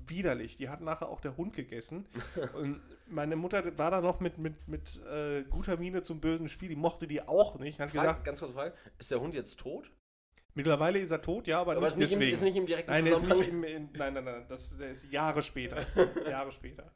widerlich. 0.07 0.57
Die 0.57 0.69
hat 0.69 0.81
nachher 0.81 1.09
auch 1.09 1.21
der 1.21 1.37
Hund 1.37 1.53
gegessen. 1.53 2.07
Und 2.55 2.81
meine 3.07 3.35
Mutter 3.35 3.77
war 3.77 3.91
da 3.91 4.01
noch 4.01 4.19
mit, 4.19 4.37
mit, 4.37 4.67
mit 4.67 5.01
äh, 5.05 5.43
guter 5.43 5.77
Miene 5.77 6.01
zum 6.01 6.19
bösen 6.19 6.49
Spiel. 6.49 6.69
Die 6.69 6.75
mochte 6.75 7.07
die 7.07 7.21
auch 7.21 7.59
nicht. 7.59 7.79
Hat 7.79 7.91
Frage, 7.91 8.07
gesagt, 8.07 8.25
ganz 8.25 8.39
kurze 8.39 8.53
Frage, 8.53 8.73
ist 8.97 9.11
der 9.11 9.21
Hund 9.21 9.33
jetzt 9.33 9.59
tot? 9.59 9.91
Mittlerweile 10.55 10.99
ist 10.99 11.11
er 11.11 11.21
tot, 11.21 11.47
ja, 11.47 11.61
aber, 11.61 11.73
Aber 11.75 11.81
nicht 11.81 11.89
ist 11.89 11.97
nicht, 11.97 12.11
im, 12.13 12.19
deswegen. 12.19 12.33
ist 12.33 12.41
nicht 12.43 12.57
im 12.57 12.65
direkten 12.65 12.91
Nein, 12.91 13.05
der 13.05 13.13
ist 13.13 13.19
Zusammenhang. 13.19 13.59
nicht 13.59 13.71
im, 13.71 13.83
in, 13.85 13.89
nein, 13.93 14.13
nein, 14.13 14.23
nein, 14.23 14.45
das, 14.47 14.77
der 14.77 14.91
ist 14.91 15.11
Jahre 15.11 15.41
später. 15.41 15.85
Jahre 16.29 16.51
später. 16.51 16.91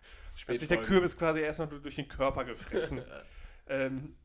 Hat 0.48 0.60
sich 0.60 0.68
der. 0.68 0.84
Kürbis 0.84 1.18
quasi 1.18 1.42
erstmal 1.42 1.68
durch 1.68 1.96
den 1.96 2.08
Körper 2.08 2.46
gefressen. 2.46 3.02
ähm, 3.68 4.16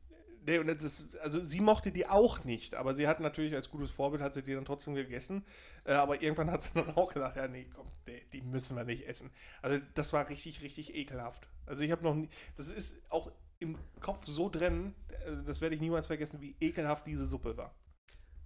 nee, 0.44 0.58
und 0.58 0.66
das 0.66 0.82
ist, 0.84 1.16
also 1.18 1.40
sie 1.40 1.60
mochte 1.60 1.90
die 1.90 2.06
auch 2.06 2.44
nicht, 2.44 2.74
aber 2.74 2.94
sie 2.94 3.08
hat 3.08 3.20
natürlich 3.20 3.54
als 3.54 3.70
gutes 3.70 3.90
Vorbild, 3.90 4.22
hat 4.22 4.34
sie 4.34 4.42
die 4.42 4.54
dann 4.54 4.64
trotzdem 4.64 4.94
gegessen. 4.94 5.44
Äh, 5.84 5.94
aber 5.94 6.20
irgendwann 6.20 6.50
hat 6.50 6.62
sie 6.62 6.70
dann 6.74 6.90
auch 6.96 7.12
gesagt, 7.12 7.36
ja, 7.36 7.48
nee, 7.48 7.66
komm, 7.74 7.86
nee, 8.06 8.22
die 8.32 8.42
müssen 8.42 8.76
wir 8.76 8.84
nicht 8.84 9.06
essen. 9.06 9.30
Also 9.62 9.78
das 9.94 10.12
war 10.12 10.28
richtig, 10.28 10.60
richtig 10.62 10.94
ekelhaft. 10.94 11.48
Also 11.66 11.82
ich 11.84 11.90
habe 11.90 12.02
noch 12.02 12.14
nie, 12.14 12.28
das 12.56 12.70
ist 12.70 12.96
auch 13.08 13.32
im 13.58 13.78
Kopf 14.00 14.26
so 14.26 14.48
drin, 14.50 14.94
äh, 15.08 15.44
das 15.46 15.60
werde 15.60 15.74
ich 15.74 15.80
niemals 15.80 16.08
vergessen, 16.08 16.40
wie 16.40 16.56
ekelhaft 16.60 17.06
diese 17.06 17.24
Suppe 17.24 17.56
war. 17.56 17.74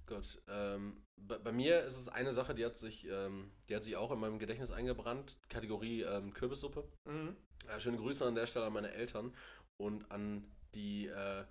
Gut, 0.07 0.41
ähm, 0.49 1.03
bei, 1.16 1.39
bei 1.39 1.53
mir 1.53 1.83
ist 1.83 1.97
es 1.97 2.09
eine 2.09 2.33
Sache, 2.33 2.55
die 2.55 2.65
hat 2.65 2.77
sich, 2.77 3.07
ähm, 3.09 3.51
die 3.69 3.74
hat 3.74 3.83
sich 3.83 3.97
auch 3.97 4.12
in 4.12 4.20
meinem 4.20 4.39
Gedächtnis 4.39 4.70
eingebrannt. 4.70 5.37
Kategorie 5.49 6.03
ähm, 6.03 6.33
Kürbissuppe. 6.33 6.89
Ja, 7.69 7.81
schöne 7.81 7.97
Grüße 7.97 8.24
an 8.24 8.37
der 8.37 8.47
Stelle 8.47 8.66
an 8.66 8.73
meine 8.73 8.93
Eltern 8.93 9.35
und 9.77 10.11
an 10.11 10.47
die 10.74 11.09
äh, 11.09 11.45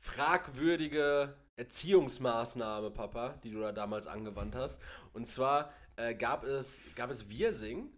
fragwürdige 0.00 1.36
Erziehungsmaßnahme, 1.56 2.90
Papa, 2.90 3.34
die 3.42 3.50
du 3.50 3.60
da 3.60 3.72
damals 3.72 4.06
angewandt 4.06 4.54
hast. 4.54 4.80
Und 5.12 5.26
zwar 5.26 5.72
äh, 5.96 6.14
gab 6.14 6.44
es 6.44 6.82
gab 6.94 7.10
es 7.10 7.28
Wirsing. 7.28 7.92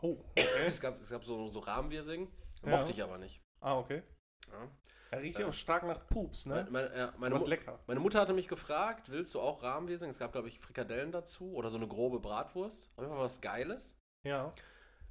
Oh, 0.00 0.18
okay. 0.30 0.46
Es 0.66 0.80
gab, 0.80 1.00
es 1.00 1.10
gab 1.10 1.24
so, 1.24 1.48
so 1.48 1.60
Rahmenwirsing. 1.60 2.30
Ja. 2.64 2.70
Mochte 2.70 2.92
ich 2.92 3.02
aber 3.02 3.18
nicht. 3.18 3.40
ah, 3.60 3.78
okay. 3.78 4.02
Ja. 4.50 4.70
Er 5.10 5.22
riecht 5.22 5.38
ja 5.38 5.48
auch 5.48 5.54
stark 5.54 5.84
nach 5.84 6.06
Pups, 6.06 6.46
ne? 6.46 6.54
Meine, 6.54 6.70
meine, 6.70 6.98
ja, 6.98 7.14
meine, 7.18 7.38
lecker. 7.46 7.78
meine 7.86 8.00
Mutter 8.00 8.20
hatte 8.20 8.34
mich 8.34 8.48
gefragt, 8.48 9.10
willst 9.10 9.34
du 9.34 9.40
auch 9.40 9.62
Rahmenwirsing? 9.62 10.10
Es 10.10 10.18
gab, 10.18 10.32
glaube 10.32 10.48
ich, 10.48 10.58
Frikadellen 10.58 11.12
dazu 11.12 11.52
oder 11.52 11.70
so 11.70 11.78
eine 11.78 11.88
grobe 11.88 12.20
Bratwurst. 12.20 12.90
Auf 12.96 13.02
jeden 13.02 13.12
Fall 13.12 13.24
was 13.24 13.40
Geiles. 13.40 13.96
Ja. 14.26 14.52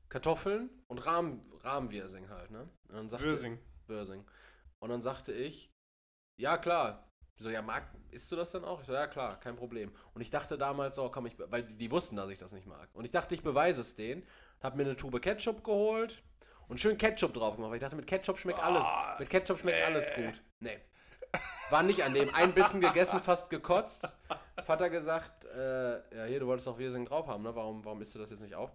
Kartoffeln 0.10 0.70
und 0.88 1.00
Rahmenwirsing 1.00 2.30
halt, 2.30 2.52
ne? 2.52 2.70
Und 2.90 2.96
dann 2.96 3.10
sagte, 3.10 3.30
Würsing. 3.30 3.60
Würsing. 3.88 4.24
Und 4.80 4.90
dann 4.90 5.02
sagte 5.02 5.34
ich, 5.34 5.72
ja 6.40 6.58
klar. 6.58 7.04
Die 7.38 7.44
so, 7.44 7.50
ja, 7.50 7.62
mag, 7.62 7.88
isst 8.10 8.32
du 8.32 8.36
das 8.36 8.52
dann 8.52 8.66
auch? 8.66 8.82
Ich 8.82 8.88
so, 8.88 8.94
ja 8.94 9.06
klar, 9.08 9.40
kein 9.40 9.56
Problem. 9.56 9.92
Und 10.14 10.22
ich 10.22 10.32
dachte 10.32 10.58
damals 10.58 10.96
so, 10.96 11.10
komm, 11.10 11.28
ich, 11.28 11.36
weil 11.38 11.64
die, 11.64 11.76
die 11.76 11.92
wussten, 11.92 12.16
dass 12.16 12.30
ich 12.30 12.40
das 12.40 12.52
nicht 12.52 12.66
mag. 12.66 12.90
Und 12.94 13.06
ich 13.06 13.12
dachte, 13.12 13.36
ich 13.36 13.44
beweise 13.44 13.82
es 13.82 13.96
denen. 13.96 14.26
Hab 14.60 14.76
mir 14.76 14.84
eine 14.84 14.96
Tube 14.96 15.22
Ketchup 15.22 15.64
geholt 15.64 16.24
und 16.68 16.80
schön 16.80 16.98
Ketchup 16.98 17.34
drauf 17.34 17.56
gemacht. 17.56 17.70
Weil 17.72 17.78
ich 17.78 17.84
dachte, 17.84 17.96
mit 17.96 18.08
Ketchup 18.08 18.38
schmeckt 18.40 18.60
alles. 18.60 18.84
Ah, 18.84 19.16
Mit 19.20 19.30
Ketchup 19.30 19.60
schmeckt 19.60 19.84
alles 19.86 20.14
gut. 20.14 20.42
Nee. 20.60 20.78
War 21.70 21.84
nicht 21.84 22.04
an 22.04 22.14
dem. 22.14 22.34
Ein 22.34 22.54
Bissen 22.54 22.80
gegessen, 22.80 23.20
fast 23.20 23.50
gekotzt. 23.50 24.08
Vater 24.64 24.90
gesagt, 24.90 25.44
äh, 25.46 25.96
ja, 26.18 26.24
hier, 26.26 26.40
du 26.40 26.48
wolltest 26.48 26.68
doch 26.68 26.78
Wirsing 26.78 27.06
drauf 27.06 27.28
haben, 27.28 27.44
ne? 27.44 27.54
Warum, 27.56 27.84
warum 27.84 28.00
isst 28.02 28.16
du 28.16 28.20
das 28.20 28.30
jetzt 28.32 28.42
nicht 28.42 28.56
auf? 28.56 28.72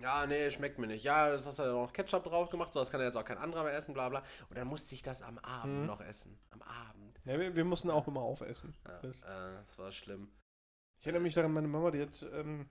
Ja, 0.00 0.26
nee, 0.26 0.50
schmeckt 0.50 0.78
mir 0.78 0.86
nicht. 0.86 1.04
Ja, 1.04 1.30
das 1.30 1.46
hast 1.46 1.58
du 1.58 1.62
ja 1.64 1.72
noch 1.72 1.92
Ketchup 1.92 2.24
drauf 2.24 2.50
gemacht, 2.50 2.72
so 2.72 2.80
das 2.80 2.90
kann 2.90 3.00
ja 3.00 3.06
jetzt 3.06 3.16
auch 3.16 3.24
kein 3.24 3.38
anderer 3.38 3.64
mehr 3.64 3.74
essen, 3.74 3.92
bla 3.94 4.08
bla. 4.08 4.22
Und 4.48 4.56
dann 4.56 4.66
musste 4.68 4.94
ich 4.94 5.02
das 5.02 5.22
am 5.22 5.38
Abend 5.38 5.80
Mhm. 5.80 5.86
noch 5.86 6.00
essen. 6.00 6.38
Am 6.50 6.62
Abend. 6.62 7.18
Ja, 7.24 7.38
wir, 7.38 7.54
wir 7.56 7.64
mussten 7.64 7.90
auch 7.90 8.06
immer 8.08 8.20
aufessen. 8.22 8.74
Ja, 8.86 8.98
Das, 9.02 9.22
äh, 9.22 9.26
das 9.66 9.78
war 9.78 9.90
schlimm. 9.92 10.30
ich 11.00 11.06
erinnere 11.06 11.22
mich 11.22 11.34
daran, 11.34 11.52
meine 11.52 11.68
Mama, 11.68 11.90
die 11.90 12.02
hat, 12.02 12.22
ähm, 12.32 12.68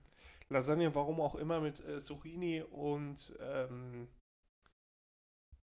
Lasagne, 0.48 0.92
warum 0.94 1.20
auch 1.20 1.36
immer, 1.36 1.60
mit 1.60 1.78
äh, 1.86 2.00
Zucchini 2.00 2.62
und 2.62 3.32
ähm, 3.40 4.08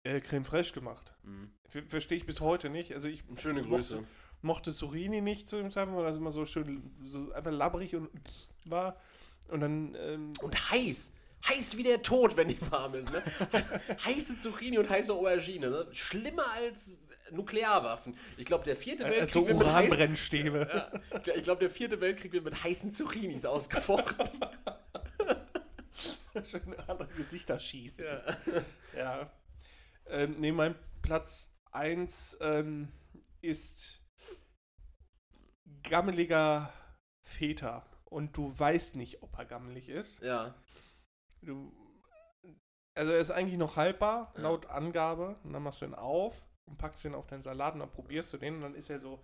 äh, 0.07 0.21
Creme 0.21 0.45
fraiche 0.45 0.73
gemacht. 0.73 1.13
Mhm. 1.23 1.51
Ver 1.69 1.83
Verstehe 1.83 2.17
ich 2.17 2.25
bis 2.25 2.39
heute 2.41 2.69
nicht. 2.69 2.93
Also 2.93 3.09
ich 3.09 3.23
Schöne 3.37 3.61
mochte- 3.61 3.69
Grüße. 3.75 4.03
mochte 4.41 4.71
Zucchini 4.73 5.21
nicht 5.21 5.49
zu 5.49 5.57
dem 5.57 5.71
Zeitpunkt, 5.71 5.99
weil 5.99 6.07
das 6.07 6.17
immer 6.17 6.31
so 6.31 6.45
schön, 6.45 6.81
so 7.03 7.31
einfach 7.33 7.51
labbrig 7.51 7.95
und 7.95 8.09
war. 8.65 8.99
Und 9.49 9.61
dann, 9.61 9.95
ähm, 9.99 10.31
Und 10.41 10.71
heiß. 10.71 11.11
Heiß 11.49 11.77
wie 11.77 11.83
der 11.83 12.01
Tod, 12.01 12.35
wenn 12.35 12.47
die 12.47 12.59
warm 12.71 12.95
ist. 12.95 13.11
Ne? 13.11 13.21
Heiße 14.05 14.39
Zucchini 14.39 14.79
und 14.79 14.89
heiße 14.89 15.13
Aubergine. 15.13 15.69
Ne? 15.69 15.87
Schlimmer 15.91 16.51
als 16.53 16.99
Nuklearwaffen. 17.31 18.15
Ich 18.37 18.45
glaube, 18.45 18.63
der 18.63 18.75
vierte 18.75 19.03
Weltkrieg 19.03 19.29
so 19.31 19.47
wird 19.47 19.57
mit 19.59 19.67
heißen, 19.67 19.89
Uranbrennstäbe. 19.89 20.91
ja, 21.25 21.35
ich 21.35 21.43
glaube, 21.43 21.59
der 21.59 21.69
vierte 21.69 22.01
Weltkrieg 22.01 22.31
wird 22.33 22.43
mit 22.45 22.63
heißen 22.63 22.91
Zucchinis 22.91 23.45
ausgefochten. 23.45 24.27
Schön 26.43 26.75
andere 26.87 27.07
Gesichter 27.09 27.59
schießen. 27.59 28.05
ja. 28.05 28.21
Ja. 28.97 29.31
Ähm, 30.09 30.35
nee, 30.39 30.51
mein 30.51 30.75
Platz 31.01 31.49
1 31.71 32.37
ähm, 32.41 32.91
ist 33.41 34.03
gammeliger 35.83 36.71
Väter. 37.23 37.85
Und 38.05 38.35
du 38.37 38.57
weißt 38.57 38.95
nicht, 38.95 39.21
ob 39.21 39.37
er 39.37 39.45
gammelig 39.45 39.89
ist. 39.89 40.21
ja. 40.23 40.53
Du, 41.41 41.71
also 42.95 43.11
er 43.11 43.19
ist 43.19 43.29
eigentlich 43.29 43.59
noch 43.59 43.75
haltbar, 43.75 44.33
Ja. 44.37 44.41
laut 44.43 44.65
Angabe. 44.67 45.35
Und 45.43 45.53
dann 45.53 45.61
machst 45.61 45.81
du 45.81 45.85
ihn 45.85 45.93
auf 45.93 46.45
und 46.65 46.77
packst 46.77 47.05
ihn 47.05 47.13
auf 47.13 47.27
deinen 47.27 47.43
Salat 47.43 47.75
und 47.75 47.81
dann 47.81 47.91
probierst 47.91 48.33
du 48.33 48.37
den. 48.37 48.55
Und 48.55 48.61
dann 48.61 48.73
ist 48.75 48.89
er 48.89 48.97
so 48.99 49.19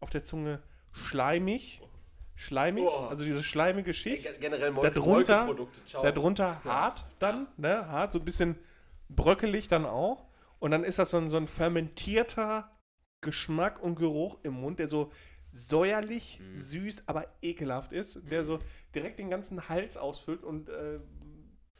auf 0.00 0.10
der 0.10 0.24
Zunge 0.24 0.60
schleimig. 0.90 1.80
Schleimig, 2.34 2.84
Oh. 2.84 3.06
also 3.06 3.24
diese 3.24 3.44
schleimige 3.44 3.94
Schicht. 3.94 4.40
Generell 4.40 4.72
Molke, 4.72 4.90
Darunter-. 4.90 5.54
Darunter 6.02 6.64
hart 6.64 7.04
dann, 7.20 7.46
ne, 7.58 7.86
hart, 7.86 8.10
so 8.12 8.18
ein 8.18 8.24
bisschen 8.24 8.58
bröckelig 9.16 9.68
dann 9.68 9.86
auch. 9.86 10.26
Und 10.58 10.70
dann 10.70 10.84
ist 10.84 10.98
das 10.98 11.10
so 11.10 11.18
ein, 11.18 11.30
so 11.30 11.36
ein 11.38 11.46
fermentierter 11.48 12.70
Geschmack 13.20 13.82
und 13.82 13.96
Geruch 13.96 14.38
im 14.42 14.54
Mund, 14.54 14.78
der 14.78 14.88
so 14.88 15.10
säuerlich, 15.52 16.40
Mhm. 16.40 16.56
süß, 16.56 17.02
aber 17.06 17.26
ekelhaft 17.42 17.92
ist, 17.92 18.18
der 18.30 18.44
so 18.44 18.58
direkt 18.94 19.18
den 19.18 19.28
ganzen 19.30 19.68
Hals 19.68 19.96
ausfüllt 19.96 20.42
und 20.42 20.68
äh, 20.70 20.98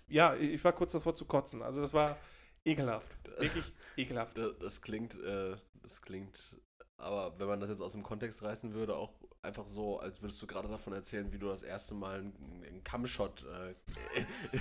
ja, 0.08 0.34
ich 0.34 0.62
war 0.62 0.72
kurz 0.74 0.92
davor 0.92 1.14
zu 1.14 1.24
kotzen. 1.24 1.62
Also 1.62 1.80
das 1.80 1.94
war 1.94 2.18
ekelhaft. 2.66 3.08
Wirklich 3.38 3.64
ekelhaft. 3.96 4.36
Das, 4.36 4.58
das 4.58 4.82
klingt, 4.82 5.14
äh, 5.22 5.56
das 5.82 6.02
klingt, 6.02 6.54
aber 6.98 7.38
wenn 7.38 7.46
man 7.48 7.60
das 7.60 7.70
jetzt 7.70 7.80
aus 7.80 7.92
dem 7.92 8.02
Kontext 8.02 8.42
reißen 8.42 8.74
würde, 8.74 8.94
auch 8.94 9.14
einfach 9.42 9.66
so, 9.66 9.98
als 9.98 10.22
würdest 10.22 10.40
du 10.40 10.46
gerade 10.46 10.68
davon 10.68 10.92
erzählen, 10.92 11.32
wie 11.32 11.38
du 11.38 11.48
das 11.48 11.62
erste 11.62 11.94
Mal 11.94 12.20
einen, 12.20 12.62
einen 12.64 12.84
Kammshot 12.84 13.44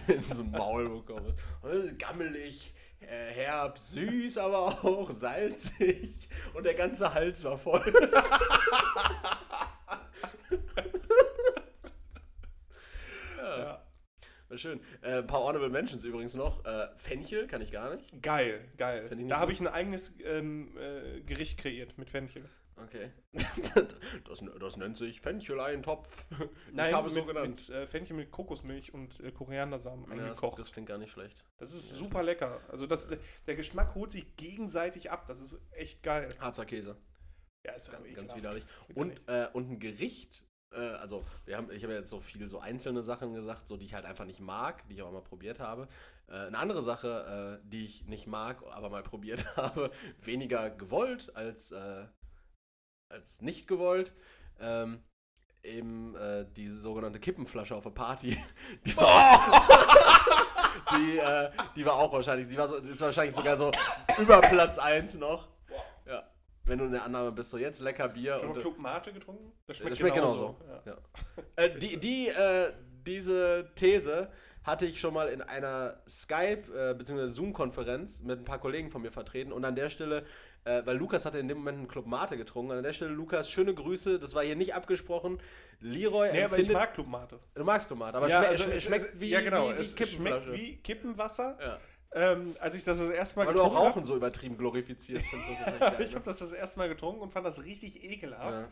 äh, 0.08 0.12
in 0.14 0.24
so 0.24 0.42
ein 0.42 0.52
Maul 0.52 0.90
bekommen 0.90 1.28
hast. 1.28 1.64
Und 1.64 1.72
das 1.72 1.86
ist 1.86 2.00
Gammelig, 2.00 2.74
äh, 3.00 3.06
herb, 3.06 3.78
süß, 3.78 4.40
aber 4.40 4.58
auch 4.84 5.12
salzig 5.12 6.28
und 6.56 6.66
der 6.66 6.74
ganze 6.74 7.14
Hals 7.14 7.44
war 7.44 7.58
voll. 7.58 7.82
Ja. 13.38 13.86
War 14.48 14.58
schön. 14.58 14.80
Äh, 15.02 15.18
ein 15.18 15.28
paar 15.28 15.42
Honorable 15.42 15.70
Mentions 15.70 16.04
übrigens 16.04 16.36
noch. 16.36 16.64
Äh, 16.64 16.88
Fenchel 16.96 17.48
kann 17.48 17.62
ich 17.62 17.72
gar 17.72 17.94
nicht. 17.94 18.22
Geil, 18.22 18.64
geil. 18.78 19.10
Da 19.28 19.40
habe 19.40 19.52
ich 19.52 19.60
ein 19.60 19.68
eigenes 19.68 20.14
ähm, 20.24 20.78
äh, 20.78 21.22
Gericht 21.22 21.58
kreiert 21.58 21.98
mit 21.98 22.10
Fenchel. 22.10 22.50
Okay. 22.94 23.10
das, 24.28 24.44
das 24.60 24.78
nennt 24.78 24.98
sich 24.98 25.22
Fencheleintopf. 25.22 26.28
Nein, 26.74 26.90
ich 26.90 26.96
habe 26.96 27.08
es 27.08 27.14
mit, 27.14 27.24
so 27.24 27.28
genannt. 27.34 27.70
mit 27.70 27.70
äh, 27.70 27.88
Fenchel 27.88 28.16
mit 28.18 28.32
Kokosmilch 28.32 28.94
und 28.94 29.20
äh, 29.22 29.32
Koriandersamen 29.32 30.10
Ja, 30.10 30.16
das, 30.16 30.26
eingekocht. 30.26 30.60
das 30.60 30.72
klingt 30.74 30.90
gar 30.90 30.98
nicht 30.98 31.12
schlecht. 31.12 31.46
Das 31.58 31.72
ist 31.72 31.92
super 31.92 32.22
lecker. 32.22 32.60
Also 32.70 32.88
das, 32.88 33.08
der 33.48 33.56
Geschmack 33.56 33.96
holt 33.96 34.12
sich 34.12 34.36
gegenseitig 34.36 35.10
ab. 35.10 35.26
Das 35.28 35.40
ist 35.40 35.58
echt 35.72 36.04
geil. 36.04 36.28
Harzer 36.40 36.66
Käse. 36.66 36.98
Ja, 37.66 37.74
ist 37.74 37.92
Ganz, 37.92 38.04
ganz 38.14 38.36
widerlich. 38.36 38.66
Und, 38.96 39.22
äh, 39.28 39.48
und 39.54 39.70
ein 39.70 39.80
Gericht, 39.80 40.44
äh, 40.74 40.80
also 40.80 41.24
wir 41.46 41.56
haben, 41.56 41.72
ich 41.72 41.84
habe 41.84 41.94
ja 41.94 42.00
jetzt 42.00 42.10
so 42.10 42.20
viele 42.20 42.48
so 42.48 42.60
einzelne 42.60 43.04
Sachen 43.04 43.34
gesagt, 43.34 43.68
so 43.68 43.78
die 43.78 43.86
ich 43.86 43.94
halt 43.94 44.06
einfach 44.06 44.26
nicht 44.26 44.42
mag, 44.42 44.86
die 44.90 44.96
ich 44.96 45.02
aber 45.02 45.12
mal 45.12 45.22
probiert 45.22 45.60
habe. 45.60 45.88
Äh, 46.28 46.34
eine 46.48 46.58
andere 46.58 46.82
Sache, 46.82 47.62
äh, 47.64 47.70
die 47.70 47.86
ich 47.86 48.06
nicht 48.08 48.28
mag, 48.28 48.64
aber 48.72 48.90
mal 48.90 49.04
probiert 49.04 49.46
habe, 49.56 49.92
weniger 50.22 50.72
gewollt 50.72 51.34
als, 51.36 51.72
äh, 51.72 52.06
als 53.12 53.42
nicht 53.42 53.68
gewollt. 53.68 54.14
Ähm, 54.60 55.04
eben 55.64 56.16
äh, 56.16 56.46
die 56.56 56.70
sogenannte 56.70 57.20
Kippenflasche 57.20 57.76
auf 57.76 57.84
der 57.84 57.92
Party. 57.92 58.38
Die 58.86 58.98
war, 58.98 59.68
die, 60.98 61.18
äh, 61.18 61.50
die 61.76 61.86
war 61.86 61.94
auch 61.96 62.12
wahrscheinlich, 62.12 62.48
die 62.48 62.58
war 62.58 62.68
so, 62.68 62.78
ist 62.78 63.02
wahrscheinlich 63.02 63.36
sogar 63.36 63.58
so 63.58 63.72
über 64.18 64.42
Platz 64.42 64.80
1 64.80 65.18
noch. 65.18 65.50
Ja. 66.08 66.24
Wenn 66.64 66.80
du 66.80 66.86
in 66.86 66.92
der 66.92 67.04
Annahme 67.04 67.32
bist, 67.32 67.52
so 67.52 67.58
jetzt 67.58 67.80
lecker 67.82 68.08
Bier. 68.08 68.40
Schon 68.40 68.50
Und, 68.50 68.56
mal 68.56 68.62
Club 68.62 68.78
Mate 68.80 69.14
getrunken? 69.14 69.52
Das 69.68 69.80
das 69.80 69.98
schmeckt 69.98 70.16
genauso. 70.16 70.56
Ja. 70.86 70.94
Ja. 70.94 70.98
Äh, 71.56 71.78
die, 71.78 71.98
die, 71.98 72.28
äh, 72.30 72.74
diese 73.06 73.70
These 73.76 74.32
hatte 74.64 74.86
ich 74.86 75.00
schon 75.00 75.14
mal 75.14 75.28
in 75.28 75.42
einer 75.42 75.98
Skype- 76.08 76.92
äh, 76.92 76.94
bzw. 76.94 77.26
Zoom-Konferenz 77.28 78.20
mit 78.22 78.40
ein 78.40 78.46
paar 78.46 78.60
Kollegen 78.60 78.92
von 78.92 79.02
mir 79.02 79.12
vertreten 79.12 79.52
und 79.52 79.66
an 79.66 79.76
der 79.76 79.90
Stelle, 79.90 80.24
äh, 80.66 80.84
weil 80.86 80.98
Lukas 80.98 81.26
hatte 81.26 81.40
in 81.40 81.48
dem 81.48 81.58
Moment 81.58 81.80
einen 81.80 81.88
Club 81.88 82.06
Mate 82.06 82.38
getrunken, 82.38 82.72
an 82.74 82.84
der 82.84 82.94
Stelle, 82.94 83.12
Lukas, 83.12 83.50
schöne 83.50 83.74
Grüße, 83.74 84.20
das 84.20 84.36
war 84.36 84.44
hier 84.44 84.56
nicht 84.56 84.76
abgesprochen. 84.76 85.40
Leroy 85.80 86.30
Nee, 86.32 86.44
aber 86.44 86.54
ich 86.54 86.60
empfindet, 86.60 86.74
mag 86.74 86.94
Club 86.94 87.08
Mate. 87.08 87.40
du 87.56 87.64
magst 87.64 87.88
Club 87.88 88.00
Mate, 88.00 88.18
aber 88.18 88.28
ja, 88.28 88.38
schme 88.44 88.48
also 88.50 88.64
schme 88.64 88.74
es- 88.76 88.84
schmeckt 88.84 89.20
wie, 89.20 89.30
ja, 89.30 89.42
genau, 89.42 89.70
wie 89.70 89.74
es 89.74 89.92
schmeckt 90.10 90.52
wie 90.54 90.78
Kippenwasser. 90.78 91.58
ja. 91.60 91.80
Ähm, 92.14 92.58
als 92.60 92.76
ich 92.76 92.84
das 92.84 92.98
das 93.00 93.10
erste 93.10 93.40
Mal 93.40 93.48
Weil 93.48 93.54
du 93.54 93.62
auch 93.62 93.70
getrunken 93.70 93.88
Rauchen 93.88 94.04
so 94.04 94.18
übertrieben 94.18 94.58
glorifizierst, 94.58 95.28
findest 95.28 95.50
du 95.52 95.72
natürlich 95.80 96.10
ich 96.10 96.16
habe 96.16 96.26
das 96.26 96.40
das 96.40 96.52
erste 96.52 96.78
Mal 96.78 96.90
getrunken 96.90 97.22
und 97.22 97.32
fand 97.32 97.46
das 97.46 97.64
richtig 97.64 98.04
ekelhaft. 98.04 98.50
ja. 98.50 98.68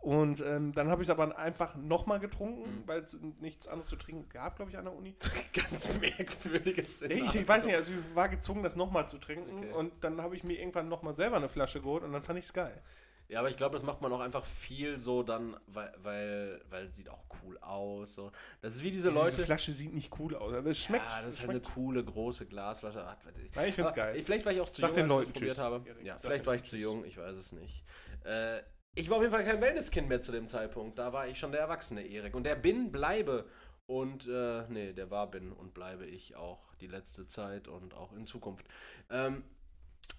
Und 0.00 0.40
ähm, 0.40 0.72
dann 0.72 0.88
habe 0.88 1.02
ich 1.02 1.08
es 1.08 1.10
aber 1.10 1.36
einfach 1.36 1.74
nochmal 1.74 2.20
getrunken, 2.20 2.62
Mhm. 2.62 2.82
weil 2.86 3.00
es 3.02 3.18
nichts 3.40 3.68
anderes 3.68 3.88
zu 3.88 3.96
trinken 3.96 4.28
gab, 4.30 4.56
glaube 4.56 4.70
ich, 4.70 4.78
an 4.78 4.84
der 4.86 4.94
Uni. 4.94 5.14
Ganz 5.52 5.90
merkwürdiges 6.00 7.02
Nee, 7.02 7.22
ich, 7.26 7.34
ich 7.34 7.46
weiß 7.48 7.66
nicht, 7.66 7.74
also 7.76 7.92
ich 7.92 8.14
war 8.14 8.28
gezwungen, 8.30 8.62
das 8.62 8.76
nochmal 8.76 9.06
zu 9.08 9.18
trinken. 9.18 9.58
Okay. 9.58 9.72
Und 9.72 9.92
dann 10.02 10.22
habe 10.22 10.36
ich 10.36 10.42
mir 10.44 10.58
irgendwann 10.58 10.88
nochmal 10.88 11.12
selber 11.12 11.36
eine 11.36 11.48
Flasche 11.50 11.80
geholt 11.80 12.02
und 12.02 12.12
dann 12.12 12.22
fand 12.22 12.38
ich 12.38 12.46
es 12.46 12.52
geil. 12.54 12.80
Ja, 13.28 13.38
aber 13.40 13.48
ich 13.50 13.56
glaube, 13.56 13.74
das 13.74 13.84
macht 13.84 14.00
man 14.00 14.12
auch 14.12 14.18
einfach 14.20 14.44
viel 14.44 14.98
so 14.98 15.22
dann, 15.22 15.56
weil, 15.68 15.92
weil, 16.02 16.60
weil 16.70 16.86
es 16.86 16.96
sieht 16.96 17.08
auch 17.10 17.22
cool 17.44 17.58
aus. 17.58 18.14
So. 18.14 18.32
Das 18.62 18.74
ist 18.74 18.82
wie 18.82 18.90
diese 18.90 19.10
Leute. 19.10 19.32
Diese 19.36 19.44
Flasche 19.44 19.72
sieht 19.72 19.94
nicht 19.94 20.18
cool 20.18 20.34
aus, 20.34 20.52
aber 20.52 20.70
es 20.70 20.78
schmeckt. 20.80 21.04
ja, 21.04 21.18
das 21.22 21.28
ist 21.28 21.34
es 21.34 21.40
halt 21.42 21.50
eine 21.50 21.60
schmeckt. 21.60 21.74
coole, 21.76 22.02
große 22.04 22.46
Glasflasche. 22.46 23.04
Ach, 23.06 23.16
warte, 23.22 23.38
Nein, 23.54 23.68
ich 23.68 23.74
find's 23.74 23.92
aber 23.92 23.96
geil. 24.00 24.16
ich- 24.16 24.24
Vielleicht 24.24 24.46
war 24.46 24.52
ich 24.52 24.60
auch 24.60 24.70
zu 24.70 24.80
Sag 24.80 24.96
jung, 24.96 24.98
als 24.98 25.04
ich 25.04 25.08
das 25.08 25.16
Leuten 25.18 25.32
probiert 25.34 25.54
Tschüss, 25.56 25.62
habe. 25.62 25.84
Ja, 26.04 26.18
vielleicht 26.18 26.46
war 26.46 26.54
ich 26.56 26.64
zu 26.64 26.76
jung, 26.76 27.04
ich 27.04 27.18
weiß 27.18 27.36
es 27.36 27.52
nicht. 27.52 27.84
Äh, 28.24 28.62
ich 28.94 29.08
war 29.08 29.16
auf 29.16 29.22
jeden 29.22 29.32
Fall 29.32 29.44
kein 29.44 29.60
Wellnesskind 29.60 30.08
mehr 30.08 30.20
zu 30.20 30.32
dem 30.32 30.48
Zeitpunkt. 30.48 30.98
Da 30.98 31.12
war 31.12 31.28
ich 31.28 31.38
schon 31.38 31.52
der 31.52 31.60
erwachsene 31.60 32.02
Erik. 32.02 32.34
Und 32.34 32.44
der 32.44 32.56
bin, 32.56 32.90
bleibe. 32.90 33.46
Und, 33.86 34.28
äh, 34.28 34.64
nee, 34.68 34.92
der 34.92 35.10
war, 35.10 35.30
bin 35.30 35.52
und 35.52 35.74
bleibe 35.74 36.06
ich 36.06 36.36
auch 36.36 36.74
die 36.80 36.86
letzte 36.86 37.26
Zeit 37.26 37.66
und 37.66 37.94
auch 37.94 38.12
in 38.12 38.26
Zukunft. 38.26 38.66
Ähm, 39.10 39.44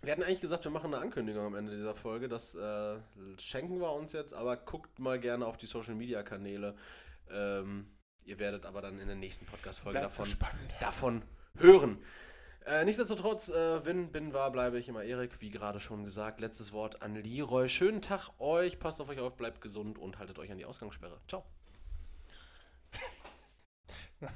wir 0.02 0.12
hatten 0.12 0.24
eigentlich 0.24 0.42
gesagt, 0.42 0.64
wir 0.64 0.72
machen 0.72 0.94
eine 0.94 1.02
Ankündigung 1.02 1.46
am 1.46 1.56
Ende 1.56 1.76
dieser 1.76 1.96
Folge. 1.96 2.28
Das 2.28 2.56
äh, 2.56 2.98
schenken 3.38 3.80
wir 3.80 3.94
uns 3.94 4.14
jetzt, 4.14 4.34
aber 4.34 4.58
guckt 4.58 5.00
mal 5.00 5.20
gerne 5.20 5.46
auf 5.46 5.58
die 5.58 5.68
Social 5.68 5.96
Media 5.96 6.24
Kanäle. 6.24 6.76
Ähm, 7.30 7.88
ihr 8.24 8.40
werdet 8.40 8.66
aber 8.66 8.82
dann 8.82 9.00
in 9.00 9.08
der 9.08 9.16
nächsten 9.16 9.46
Podcast-Folge 9.46 10.00
davon, 10.00 10.28
davon 10.80 11.22
hören. 11.58 11.98
Äh, 12.66 12.86
nichtsdestotrotz, 12.86 13.50
äh, 13.50 13.84
wenn 13.86 14.12
bin, 14.12 14.34
war, 14.34 14.52
bleibe 14.52 14.78
ich 14.78 14.88
immer 14.88 15.04
Erik, 15.04 15.42
wie 15.42 15.50
gerade 15.50 15.80
schon 15.80 16.04
gesagt. 16.04 16.40
Letztes 16.40 16.74
Wort 16.74 17.02
an 17.02 17.16
Leroy. 17.16 17.68
Schönen 17.68 18.02
Tag 18.02 18.30
euch, 18.38 18.78
passt 18.78 19.02
auf 19.02 19.10
euch 19.10 19.20
auf, 19.20 19.36
bleibt 19.36 19.62
gesund 19.62 19.98
und 19.98 20.20
haltet 20.20 20.38
euch 20.38 20.52
an 20.52 20.58
die 20.58 20.66
Ausgangssperre. 20.66 21.20
Ciao. 21.28 21.44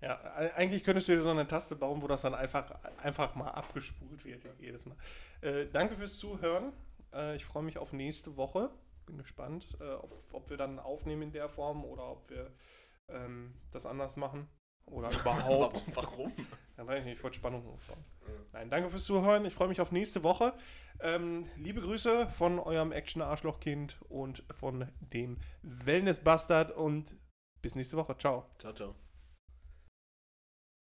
Ja, 0.00 0.20
eigentlich 0.56 0.84
könntest 0.84 1.08
du 1.08 1.12
dir 1.12 1.22
so 1.22 1.30
eine 1.30 1.46
Taste 1.46 1.76
bauen, 1.76 2.02
wo 2.02 2.06
das 2.06 2.20
dann 2.20 2.34
einfach, 2.34 2.70
einfach 2.98 3.34
mal 3.36 3.48
abgespult 3.48 4.22
wird, 4.26 4.44
jedes 4.60 4.84
Mal. 4.84 4.98
Äh, 5.40 5.66
danke 5.72 5.94
fürs 5.94 6.18
Zuhören. 6.18 6.74
Äh, 7.14 7.36
ich 7.36 7.44
freue 7.46 7.62
mich 7.62 7.78
auf 7.78 7.94
nächste 7.94 8.36
Woche. 8.36 8.68
Bin 9.06 9.16
gespannt, 9.16 9.66
äh, 9.80 9.92
ob, 9.92 10.14
ob 10.32 10.50
wir 10.50 10.58
dann 10.58 10.78
aufnehmen 10.78 11.22
in 11.22 11.32
der 11.32 11.48
Form 11.48 11.86
oder 11.86 12.10
ob 12.10 12.28
wir 12.28 12.52
ähm, 13.08 13.54
das 13.70 13.86
anders 13.86 14.14
machen. 14.16 14.46
Oder 14.86 15.10
überhaupt. 15.20 15.82
Warum? 15.94 16.32
Ja, 16.76 16.86
weiß 16.86 17.00
ich 17.00 17.04
nicht, 17.04 17.16
ich 17.18 17.22
wollte 17.22 17.36
Spannung 17.36 17.66
aufbauen. 17.68 18.04
Nein, 18.52 18.70
danke 18.70 18.90
fürs 18.90 19.04
Zuhören. 19.04 19.44
Ich 19.44 19.54
freue 19.54 19.68
mich 19.68 19.80
auf 19.80 19.92
nächste 19.92 20.22
Woche. 20.22 20.54
Ähm, 21.00 21.48
liebe 21.56 21.80
Grüße 21.80 22.28
von 22.28 22.58
eurem 22.58 22.92
Action-Arschlochkind 22.92 24.00
und 24.08 24.44
von 24.50 24.90
dem 25.00 25.38
Wellness-Bastard 25.62 26.70
und 26.72 27.16
bis 27.62 27.74
nächste 27.74 27.96
Woche. 27.96 28.16
Ciao. 28.16 28.46
Ciao, 28.58 28.72
ciao. 28.72 28.94